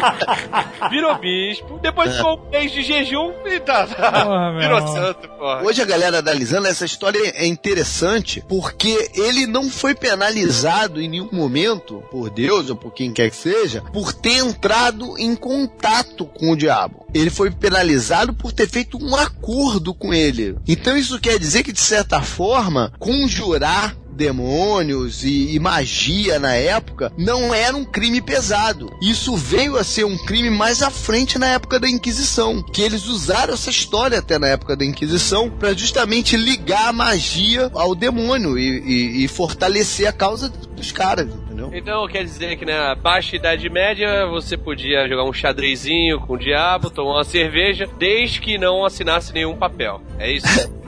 Virou 0.90 1.16
bispo. 1.20 1.80
Depois 1.82 2.16
ficou 2.16 2.38
um 2.40 2.50
mês 2.50 2.72
de 2.72 2.84
jejum 2.84 3.32
e 3.46 3.60
tá. 3.60 3.86
Porra, 3.88 4.52
meu 4.52 4.62
Virou 4.62 4.88
santo, 4.88 5.28
porra. 5.30 5.64
Hoje 5.64 5.82
a 5.82 5.86
galera 5.86 6.20
analisando 6.20 6.68
essa 6.68 6.86
história 6.86 7.20
é 7.36 7.46
interessante 7.46 8.44
porque 8.48 9.12
ele 9.16 9.46
não 9.48 9.70
foi 9.70 9.94
penalizado 9.96 11.02
em 11.02 11.08
nenhum 11.08 11.30
momento 11.32 12.04
por 12.12 12.30
Deus 12.30 12.70
ou 12.70 12.76
por 12.76 12.92
quem 12.94 13.12
quer 13.12 13.30
que 13.30 13.36
seja 13.36 13.82
por 13.94 14.14
ter 14.14 14.38
entrado 14.38 15.18
em 15.18 15.36
contato 15.36 16.26
com 16.26 16.52
o 16.52 16.56
diabo. 16.56 17.06
Ele 17.16 17.30
foi 17.30 17.50
penalizado 17.50 18.34
por 18.34 18.52
ter 18.52 18.68
feito 18.68 18.98
um 19.02 19.16
acordo 19.16 19.94
com 19.94 20.14
ele. 20.14 20.58
Então 20.68 20.98
isso 20.98 21.18
quer 21.18 21.40
dizer 21.40 21.64
que 21.64 21.72
de 21.72 21.80
certa 21.80 22.22
forma 22.22 22.92
conjurar 23.00 23.96
demônios 24.16 25.24
e, 25.24 25.56
e 25.56 25.60
magia 25.60 26.40
na 26.40 26.54
época 26.56 27.12
não 27.18 27.54
era 27.54 27.76
um 27.76 27.86
crime 27.86 28.22
pesado. 28.22 28.92
Isso 29.02 29.36
veio 29.36 29.78
a 29.78 29.84
ser 29.84 30.06
um 30.06 30.18
crime 30.18 30.50
mais 30.50 30.82
à 30.82 30.90
frente 30.90 31.38
na 31.38 31.48
época 31.50 31.80
da 31.80 31.90
Inquisição, 31.90 32.64
que 32.64 32.82
eles 32.82 33.08
usaram 33.08 33.54
essa 33.54 33.70
história 33.70 34.20
até 34.20 34.40
na 34.40 34.48
época 34.48 34.76
da 34.76 34.86
Inquisição 34.86 35.50
para 35.50 35.74
justamente 35.74 36.36
ligar 36.38 36.88
a 36.90 36.94
magia 36.94 37.70
ao 37.74 37.94
demônio 37.94 38.58
e, 38.58 38.80
e- 38.80 39.26
e 39.26 39.28
fortalecer 39.28 40.08
a 40.08 40.12
causa 40.14 40.50
dos 40.50 40.92
caras, 40.92 41.28
entendeu? 41.28 41.72
Então 41.74 42.08
quer 42.08 42.24
dizer 42.24 42.58
que 42.58 42.66
na 42.66 42.96
baixa 42.96 43.36
idade 43.36 43.70
média 43.70 44.26
você 44.28 44.58
podia 44.58 45.08
jogar 45.08 45.24
um 45.24 45.34
xadrezinho 45.34 46.20
com 46.20 46.34
o 46.34 46.38
diabo, 46.38 46.90
tomar 46.90 47.16
uma 47.18 47.24
cerveja, 47.24 47.88
desde 47.98 48.40
que 48.42 48.58
não 48.58 48.86
assinasse 48.86 49.34
nenhum 49.34 49.56
papel. 49.56 50.02
É 50.20 50.32
isso? 50.32 50.46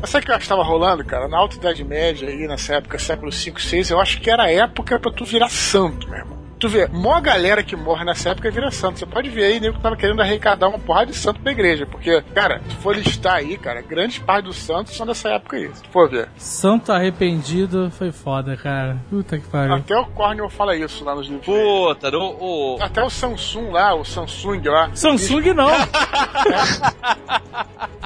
Mas 0.00 0.10
sabe 0.10 0.22
o 0.22 0.26
que 0.26 0.30
eu 0.32 0.36
acho 0.36 0.42
que 0.44 0.48
tava 0.48 0.62
rolando, 0.62 1.04
cara? 1.04 1.28
Na 1.28 1.38
Alta 1.38 1.58
Idade 1.60 1.84
Média, 1.84 2.28
aí, 2.28 2.48
nessa 2.48 2.76
época, 2.76 2.98
século 2.98 3.30
5, 3.30 3.60
6, 3.60 3.90
eu 3.90 4.00
acho 4.00 4.20
que 4.20 4.30
era 4.30 4.44
a 4.44 4.50
época 4.50 4.98
pra 4.98 5.12
tu 5.12 5.26
virar 5.26 5.50
santo, 5.50 6.08
meu 6.08 6.18
irmão. 6.18 6.39
Tu 6.60 6.68
vê, 6.68 6.86
mó 6.88 7.18
galera 7.22 7.62
que 7.62 7.74
morre 7.74 8.04
nessa 8.04 8.28
época 8.28 8.50
vira 8.50 8.70
santo. 8.70 8.98
Você 8.98 9.06
pode 9.06 9.30
ver 9.30 9.44
aí, 9.44 9.58
nego 9.58 9.76
que 9.76 9.82
tava 9.82 9.96
querendo 9.96 10.20
arrecadar 10.20 10.68
uma 10.68 10.78
porrada 10.78 11.06
de 11.06 11.16
santo 11.16 11.40
pra 11.40 11.52
igreja. 11.52 11.86
Porque, 11.86 12.20
cara, 12.34 12.60
se 12.68 12.76
for 12.76 12.94
listar 12.94 13.36
aí, 13.36 13.56
cara, 13.56 13.80
grandes 13.80 14.18
partes 14.18 14.44
dos 14.44 14.56
santos 14.58 14.94
são 14.94 15.06
dessa 15.06 15.30
época 15.30 15.56
aí. 15.56 15.74
Se 15.74 15.82
tu 15.82 15.88
for 15.88 16.10
ver. 16.10 16.28
Santo 16.36 16.92
arrependido 16.92 17.90
foi 17.90 18.12
foda, 18.12 18.58
cara. 18.58 18.98
Puta 19.08 19.38
que 19.38 19.48
pariu. 19.48 19.74
Até 19.74 19.96
o 19.96 20.04
Cornel 20.04 20.50
fala 20.50 20.76
isso 20.76 21.02
lá 21.02 21.14
nos 21.14 21.28
livros. 21.28 21.46
Puta, 21.46 22.10
no, 22.10 22.36
o, 22.38 22.76
Até 22.78 23.02
o 23.02 23.08
Samsung 23.08 23.70
lá, 23.70 23.94
o 23.94 24.04
Samsung 24.04 24.60
lá. 24.68 24.90
Samsung 24.92 25.54
não. 25.54 25.70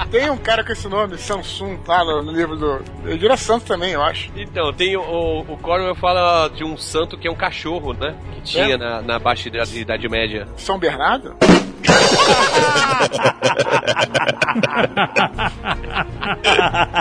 Tem 0.09 0.29
um 0.29 0.37
cara 0.37 0.63
com 0.63 0.71
esse 0.71 0.87
nome, 0.87 1.17
Samsung, 1.17 1.79
lá 1.85 2.05
no, 2.05 2.21
no 2.23 2.31
livro 2.31 2.55
do. 2.55 2.81
Ele 3.03 3.17
vira 3.17 3.35
santo 3.35 3.65
também, 3.65 3.91
eu 3.91 4.01
acho. 4.01 4.31
Então, 4.35 4.71
tem 4.71 4.95
o, 4.95 5.01
o, 5.01 5.39
o 5.41 5.57
Cornwell 5.57 5.95
fala 5.95 6.47
de 6.47 6.63
um 6.63 6.77
santo 6.77 7.17
que 7.17 7.27
é 7.27 7.31
um 7.31 7.35
cachorro, 7.35 7.91
né? 7.93 8.15
Que 8.33 8.41
tinha 8.45 8.75
É? 8.75 8.77
na, 8.77 9.01
na 9.01 9.19
baixa 9.19 9.49
idade, 9.49 9.77
idade 9.79 10.07
média. 10.07 10.47
São 10.57 10.79
Bernardo? 10.79 11.35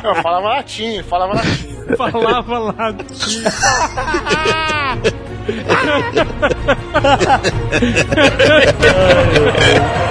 Eu 0.03 0.15
falava 0.17 0.49
latim, 0.49 1.03
falava 1.03 1.35
latim. 1.35 1.75
Falava 1.97 2.59
lá. 2.59 2.75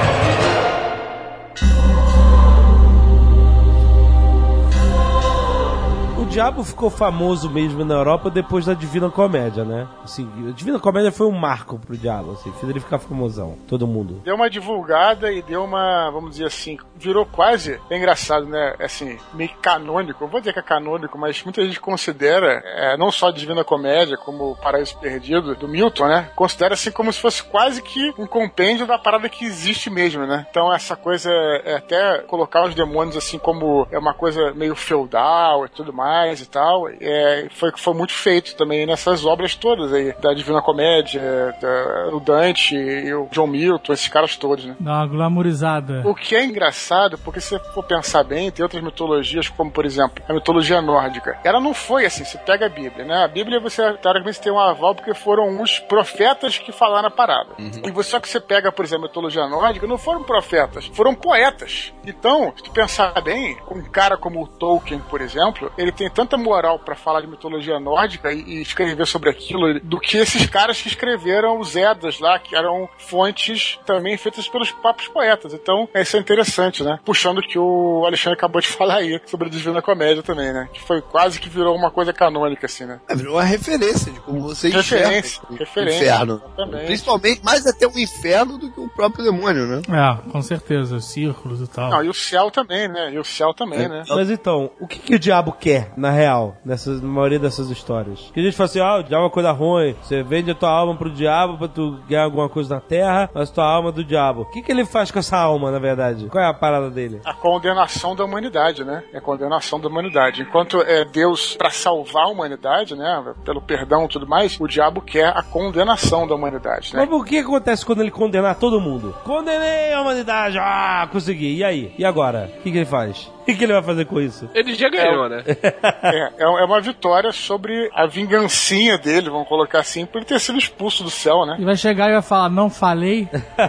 diabo 6.33 6.63
ficou 6.63 6.89
famoso 6.89 7.47
mesmo 7.47 7.85
na 7.85 7.93
Europa 7.93 8.27
depois 8.27 8.65
da 8.65 8.73
Divina 8.73 9.07
Comédia, 9.07 9.63
né? 9.63 9.87
Assim, 10.03 10.27
a 10.49 10.51
Divina 10.51 10.79
Comédia 10.79 11.11
foi 11.11 11.27
um 11.27 11.31
marco 11.31 11.77
pro 11.77 11.95
diabo, 11.95 12.31
assim, 12.31 12.51
fez 12.53 12.67
ele 12.67 12.79
ficar 12.79 12.97
famosão, 12.97 13.55
todo 13.67 13.85
mundo. 13.85 14.19
Deu 14.23 14.33
uma 14.33 14.49
divulgada 14.49 15.31
e 15.31 15.43
deu 15.43 15.63
uma, 15.63 16.09
vamos 16.09 16.31
dizer 16.31 16.47
assim, 16.47 16.79
virou 16.95 17.23
quase, 17.23 17.79
é 17.87 17.97
engraçado, 17.97 18.47
né? 18.47 18.73
Assim, 18.79 19.19
meio 19.31 19.51
canônico. 19.61 20.27
Vou 20.27 20.39
dizer 20.39 20.53
que 20.53 20.59
é 20.59 20.63
canônico, 20.63 21.19
mas 21.19 21.43
muita 21.43 21.63
gente 21.63 21.79
considera, 21.79 22.63
é, 22.65 22.97
não 22.97 23.11
só 23.11 23.27
a 23.27 23.31
Divina 23.31 23.63
Comédia, 23.63 24.17
como 24.17 24.51
o 24.51 24.55
Paraíso 24.55 24.97
Perdido, 24.97 25.55
do 25.55 25.67
Milton, 25.67 26.07
né? 26.07 26.31
Considera 26.35 26.73
assim 26.73 26.89
como 26.89 27.13
se 27.13 27.19
fosse 27.19 27.43
quase 27.43 27.79
que 27.79 28.11
um 28.17 28.25
compêndio 28.25 28.87
da 28.87 28.97
parada 28.97 29.29
que 29.29 29.45
existe 29.45 29.87
mesmo, 29.91 30.25
né? 30.25 30.47
Então 30.49 30.73
essa 30.73 30.95
coisa, 30.95 31.29
é 31.63 31.75
até 31.75 32.23
colocar 32.23 32.65
os 32.65 32.73
demônios 32.73 33.15
assim 33.15 33.37
como 33.37 33.87
é 33.91 33.99
uma 33.99 34.15
coisa 34.15 34.51
meio 34.55 34.75
feudal 34.75 35.65
e 35.65 35.69
tudo 35.69 35.93
mais 35.93 36.22
e 36.31 36.45
tal, 36.45 36.87
é, 36.89 37.47
foi, 37.51 37.71
foi 37.75 37.93
muito 37.93 38.13
feito 38.13 38.55
também 38.55 38.85
nessas 38.85 39.25
obras 39.25 39.55
todas 39.55 39.91
aí, 39.93 40.13
da 40.21 40.33
Divina 40.33 40.61
Comédia, 40.61 41.21
da, 41.59 42.15
o 42.15 42.19
Dante 42.19 42.75
e 42.75 43.13
o 43.13 43.27
John 43.31 43.47
Milton, 43.47 43.93
esses 43.93 44.07
caras 44.07 44.37
todos, 44.37 44.65
né? 44.65 44.75
Dá 44.79 44.93
uma 44.93 45.07
glamourizada. 45.07 46.01
O 46.05 46.15
que 46.15 46.35
é 46.35 46.45
engraçado, 46.45 47.17
porque 47.17 47.41
se 47.41 47.49
você 47.49 47.59
for 47.73 47.83
pensar 47.83 48.23
bem, 48.23 48.51
tem 48.51 48.63
outras 48.63 48.83
mitologias, 48.83 49.49
como 49.49 49.71
por 49.71 49.85
exemplo, 49.85 50.23
a 50.27 50.33
mitologia 50.33 50.81
nórdica. 50.81 51.37
Ela 51.43 51.59
não 51.59 51.73
foi 51.73 52.05
assim, 52.05 52.23
você 52.23 52.37
pega 52.37 52.67
a 52.67 52.69
Bíblia, 52.69 53.05
né? 53.05 53.23
A 53.23 53.27
Bíblia 53.27 53.59
você 53.59 53.93
teoricamente 53.93 54.41
tem 54.41 54.51
um 54.51 54.59
aval 54.59 54.95
porque 54.95 55.13
foram 55.13 55.61
os 55.61 55.79
profetas 55.79 56.57
que 56.57 56.71
falaram 56.71 57.07
a 57.07 57.11
parada. 57.11 57.51
E 57.83 57.91
você, 57.91 58.13
só 58.13 58.19
que 58.19 58.29
você 58.29 58.39
pega, 58.39 58.71
por 58.71 58.85
exemplo, 58.85 59.05
a 59.05 59.07
mitologia 59.07 59.47
nórdica, 59.47 59.87
não 59.87 59.97
foram 59.97 60.23
profetas, 60.23 60.85
foram 60.93 61.15
poetas. 61.15 61.91
Então, 62.05 62.53
se 62.55 62.63
tu 62.63 62.71
pensar 62.71 63.19
bem, 63.21 63.57
um 63.71 63.81
cara 63.81 64.15
como 64.15 64.43
o 64.43 64.47
Tolkien, 64.47 64.99
por 65.09 65.19
exemplo, 65.19 65.71
ele 65.77 65.91
tem 65.91 66.09
tanta 66.13 66.37
moral 66.37 66.79
pra 66.79 66.95
falar 66.95 67.21
de 67.21 67.27
mitologia 67.27 67.79
nórdica 67.79 68.31
e, 68.31 68.41
e 68.41 68.61
escrever 68.61 69.05
sobre 69.07 69.29
aquilo 69.29 69.79
do 69.81 69.99
que 69.99 70.17
esses 70.17 70.45
caras 70.47 70.81
que 70.81 70.87
escreveram 70.87 71.59
os 71.59 71.75
Eddas 71.75 72.19
lá, 72.19 72.37
que 72.39 72.55
eram 72.55 72.87
fontes 72.97 73.79
também 73.85 74.17
feitas 74.17 74.47
pelos 74.47 74.71
próprios 74.71 75.09
poetas. 75.09 75.53
Então, 75.53 75.87
isso 75.95 76.17
é 76.17 76.19
interessante, 76.19 76.83
né? 76.83 76.99
Puxando 77.05 77.39
o 77.39 77.41
que 77.41 77.57
o 77.57 78.03
Alexandre 78.05 78.37
acabou 78.37 78.61
de 78.61 78.67
falar 78.73 78.97
aí 78.97 79.19
sobre 79.25 79.47
a 79.47 79.51
Divina 79.51 79.81
Comédia 79.81 80.23
também, 80.23 80.51
né? 80.53 80.69
Que 80.73 80.81
foi 80.81 81.01
quase 81.01 81.39
que 81.39 81.49
virou 81.49 81.75
uma 81.75 81.91
coisa 81.91 82.13
canônica, 82.13 82.65
assim, 82.65 82.85
né? 82.85 82.99
É, 83.07 83.15
virou 83.15 83.35
uma 83.35 83.43
referência 83.43 84.11
de 84.11 84.19
como 84.19 84.41
você 84.41 84.69
enxerga 84.69 85.07
Referência, 85.07 85.41
o 85.49 85.55
referência, 85.55 85.97
inferno. 86.03 86.41
exatamente. 86.45 86.85
Principalmente, 86.85 87.43
mais 87.43 87.65
até 87.65 87.87
o 87.87 87.99
inferno 87.99 88.57
do 88.57 88.71
que 88.71 88.79
o 88.79 88.87
próprio 88.89 89.23
demônio, 89.23 89.65
né? 89.65 89.81
É, 89.89 90.29
com 90.31 90.41
certeza, 90.41 90.95
os 90.95 91.05
círculos 91.05 91.61
e 91.61 91.67
tal. 91.67 91.89
Não, 91.89 92.03
e 92.03 92.09
o 92.09 92.13
céu 92.13 92.51
também, 92.51 92.87
né? 92.87 93.11
E 93.13 93.19
o 93.19 93.23
céu 93.23 93.53
também, 93.53 93.87
né? 93.87 94.03
Mas 94.07 94.29
então, 94.29 94.71
o 94.79 94.87
que, 94.87 94.99
que 94.99 95.15
o 95.15 95.19
diabo 95.19 95.51
quer, 95.51 95.91
na 96.03 96.11
real, 96.11 96.57
nessa 96.65 96.91
na 96.91 97.07
maioria 97.07 97.39
dessas 97.39 97.69
histórias? 97.69 98.29
Que 98.33 98.39
a 98.41 98.43
gente 98.43 98.55
fala 98.55 98.65
assim, 98.65 98.79
ah, 98.79 98.97
o 98.97 99.03
diabo 99.03 99.23
é 99.23 99.25
uma 99.25 99.29
coisa 99.29 99.51
ruim, 99.51 99.95
você 100.01 100.21
vende 100.21 100.51
a 100.51 100.55
tua 100.55 100.69
alma 100.69 100.95
pro 100.95 101.09
diabo 101.09 101.57
pra 101.57 101.67
tu 101.67 101.99
ganhar 102.07 102.23
alguma 102.23 102.49
coisa 102.49 102.75
na 102.75 102.81
terra, 102.81 103.29
mas 103.33 103.49
tua 103.49 103.65
alma 103.65 103.89
é 103.89 103.91
do 103.93 104.03
diabo. 104.03 104.41
O 104.41 104.45
que, 104.45 104.61
que 104.61 104.71
ele 104.71 104.85
faz 104.85 105.09
com 105.11 105.19
essa 105.19 105.37
alma, 105.37 105.71
na 105.71 105.79
verdade? 105.79 106.27
Qual 106.27 106.43
é 106.43 106.47
a 106.47 106.53
parada 106.53 106.89
dele? 106.89 107.21
a 107.23 107.33
condenação 107.33 108.15
da 108.15 108.25
humanidade, 108.25 108.83
né? 108.83 109.03
É 109.13 109.17
a 109.17 109.21
condenação 109.21 109.79
da 109.79 109.87
humanidade. 109.87 110.41
Enquanto 110.41 110.81
é 110.81 111.05
Deus 111.05 111.55
para 111.55 111.69
salvar 111.69 112.25
a 112.25 112.27
humanidade, 112.27 112.95
né? 112.95 113.23
Pelo 113.45 113.61
perdão 113.61 114.05
e 114.05 114.07
tudo 114.07 114.27
mais, 114.27 114.59
o 114.59 114.67
diabo 114.67 115.01
quer 115.01 115.27
a 115.27 115.41
condenação 115.41 116.27
da 116.27 116.35
humanidade, 116.35 116.93
né? 116.93 117.05
Mas 117.05 117.19
o 117.19 117.23
que 117.23 117.37
acontece 117.37 117.85
quando 117.85 118.01
ele 118.01 118.11
condenar 118.11 118.55
todo 118.55 118.81
mundo? 118.81 119.15
Condenei 119.23 119.93
a 119.93 120.01
humanidade, 120.01 120.57
ah, 120.59 121.07
consegui. 121.11 121.55
E 121.55 121.63
aí? 121.63 121.93
E 121.97 122.03
agora? 122.03 122.51
O 122.59 122.61
que, 122.61 122.71
que 122.71 122.77
ele 122.77 122.85
faz? 122.85 123.31
O 123.43 123.45
que, 123.45 123.55
que 123.55 123.63
ele 123.65 123.73
vai 123.73 123.83
fazer 123.83 124.05
com 124.05 124.21
isso? 124.21 124.49
Ele 124.53 124.73
já 124.73 124.89
ganhou, 124.89 125.27
né? 125.27 125.43
É, 126.01 126.31
é 126.37 126.43
é 126.63 126.65
uma 126.65 126.79
vitória 126.81 127.31
sobre 127.31 127.89
a 127.93 128.05
vingancinha 128.05 128.97
dele, 128.97 129.29
vamos 129.29 129.47
colocar 129.47 129.79
assim, 129.79 130.05
por 130.05 130.17
ele 130.19 130.25
ter 130.25 130.39
sido 130.39 130.57
expulso 130.57 131.03
do 131.03 131.09
céu, 131.09 131.45
né? 131.45 131.57
E 131.59 131.65
vai 131.65 131.75
chegar 131.75 132.09
e 132.09 132.13
vai 132.13 132.21
falar, 132.21 132.49
não 132.49 132.69
falei? 132.69 133.27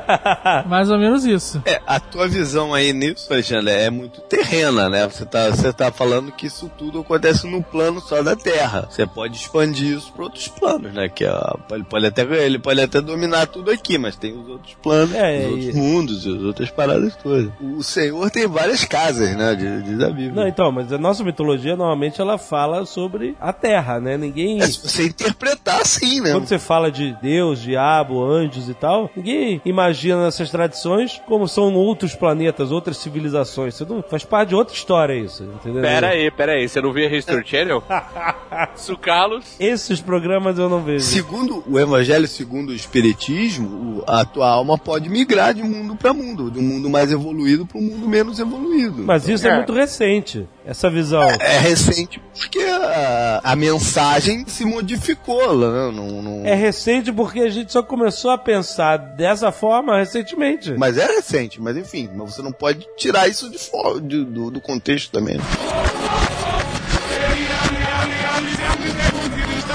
Mais 0.66 0.90
ou 0.90 0.98
menos 0.98 1.24
isso. 1.24 1.62
É, 1.66 1.80
a 1.86 1.98
tua 2.00 2.28
visão 2.28 2.72
aí 2.74 2.92
nisso, 2.92 3.32
Alexandre, 3.32 3.70
é 3.72 3.90
muito 3.90 4.20
terrena, 4.22 4.88
né? 4.88 5.06
Você 5.08 5.24
tá, 5.24 5.50
você 5.50 5.72
tá 5.72 5.90
falando 5.90 6.32
que 6.32 6.46
isso 6.46 6.70
tudo 6.78 7.00
acontece 7.00 7.46
no 7.46 7.62
plano 7.62 8.00
só 8.00 8.22
da 8.22 8.36
Terra. 8.36 8.86
Você 8.90 9.06
pode 9.06 9.36
expandir 9.36 9.96
isso 9.96 10.12
para 10.12 10.24
outros 10.24 10.48
planos, 10.48 10.92
né? 10.92 11.08
Que 11.08 11.24
ó, 11.26 11.56
ele, 11.72 11.84
pode 11.84 12.06
até, 12.06 12.22
ele 12.44 12.58
pode 12.58 12.80
até 12.80 13.00
dominar 13.00 13.46
tudo 13.46 13.70
aqui, 13.70 13.98
mas 13.98 14.16
tem 14.16 14.32
os 14.38 14.48
outros 14.48 14.74
planos, 14.82 15.14
É, 15.14 15.46
os 15.46 15.52
outros 15.52 15.66
e- 15.68 15.72
mundos, 15.76 16.26
as 16.26 16.42
outras 16.42 16.70
paradas 16.70 17.16
todas. 17.16 17.50
O 17.60 17.82
Senhor 17.82 18.30
tem 18.30 18.46
várias 18.46 18.84
casas, 18.84 19.34
né? 19.36 19.54
Diz, 19.54 19.84
diz 19.84 20.00
a 20.00 20.08
Bíblia. 20.08 20.32
Não, 20.32 20.48
então, 20.48 20.70
mas 20.72 20.92
a 20.92 20.98
nossa 20.98 21.22
mitologia 21.24 21.76
normalmente 21.76 22.13
ela 22.20 22.38
fala 22.38 22.84
sobre 22.86 23.36
a 23.40 23.52
Terra, 23.52 24.00
né? 24.00 24.16
Ninguém. 24.16 24.60
É, 24.60 24.66
se 24.66 24.80
você 24.80 25.06
interpretar 25.06 25.80
assim, 25.80 26.20
né? 26.20 26.32
Quando 26.32 26.46
você 26.46 26.58
fala 26.58 26.90
de 26.90 27.16
Deus, 27.22 27.60
diabo, 27.60 28.24
anjos 28.24 28.68
e 28.68 28.74
tal, 28.74 29.10
ninguém 29.16 29.60
imagina 29.64 30.24
nessas 30.24 30.50
tradições 30.50 31.20
como 31.26 31.48
são 31.48 31.74
outros 31.74 32.14
planetas, 32.14 32.70
outras 32.70 32.96
civilizações. 32.98 33.74
Isso 33.74 33.86
não 33.88 34.02
faz 34.02 34.24
parte 34.24 34.50
de 34.50 34.54
outra 34.54 34.74
história 34.74 35.14
isso, 35.14 35.44
entendeu? 35.44 35.82
Pera 35.82 36.08
aí, 36.08 36.30
pera 36.30 36.52
aí. 36.52 36.68
Você 36.68 36.80
não 36.80 36.92
via 36.92 37.14
History 37.14 37.44
Channel? 37.46 37.82
Su 38.76 38.96
Carlos. 38.96 39.56
Esses 39.58 40.00
programas 40.00 40.58
eu 40.58 40.68
não 40.68 40.82
vejo. 40.82 41.04
Segundo 41.04 41.64
o 41.66 41.78
Evangelho, 41.78 42.26
segundo 42.28 42.70
o 42.70 42.74
Espiritismo, 42.74 44.02
a 44.06 44.24
tua 44.24 44.48
alma 44.48 44.76
pode 44.76 45.08
migrar 45.08 45.54
de 45.54 45.62
mundo 45.62 45.96
para 45.96 46.12
mundo, 46.12 46.50
de 46.50 46.58
um 46.58 46.62
mundo 46.62 46.90
mais 46.90 47.10
evoluído 47.10 47.66
para 47.66 47.78
um 47.78 47.82
mundo 47.82 48.08
menos 48.08 48.38
evoluído. 48.38 49.02
Mas 49.04 49.28
isso 49.28 49.46
é. 49.46 49.50
É. 49.50 49.56
muito 49.56 49.72
recente, 49.72 50.46
essa 50.64 50.90
visão. 50.90 51.22
É 51.22 51.58
recente 51.58 52.03
porque 52.38 52.58
a, 52.60 53.40
a 53.42 53.56
mensagem 53.56 54.44
se 54.46 54.64
modificou, 54.64 55.56
né? 55.58 55.90
Não, 55.92 56.22
não- 56.22 56.46
É 56.46 56.54
recente 56.54 57.12
porque 57.12 57.40
a 57.40 57.48
gente 57.50 57.72
só 57.72 57.82
começou 57.82 58.30
a 58.30 58.38
pensar 58.38 58.96
dessa 58.96 59.50
forma 59.52 59.98
recentemente. 59.98 60.72
Mas 60.76 60.96
é 60.98 61.06
recente, 61.06 61.60
mas 61.60 61.76
enfim, 61.76 62.08
mas 62.14 62.34
você 62.34 62.42
não 62.42 62.52
pode 62.52 62.86
tirar 62.96 63.28
isso 63.28 63.50
de 63.50 63.58
fora, 63.58 64.00
de- 64.00 64.24
do, 64.24 64.50
do 64.50 64.60
contexto 64.60 65.10
também. 65.12 65.36
né? 65.36 65.44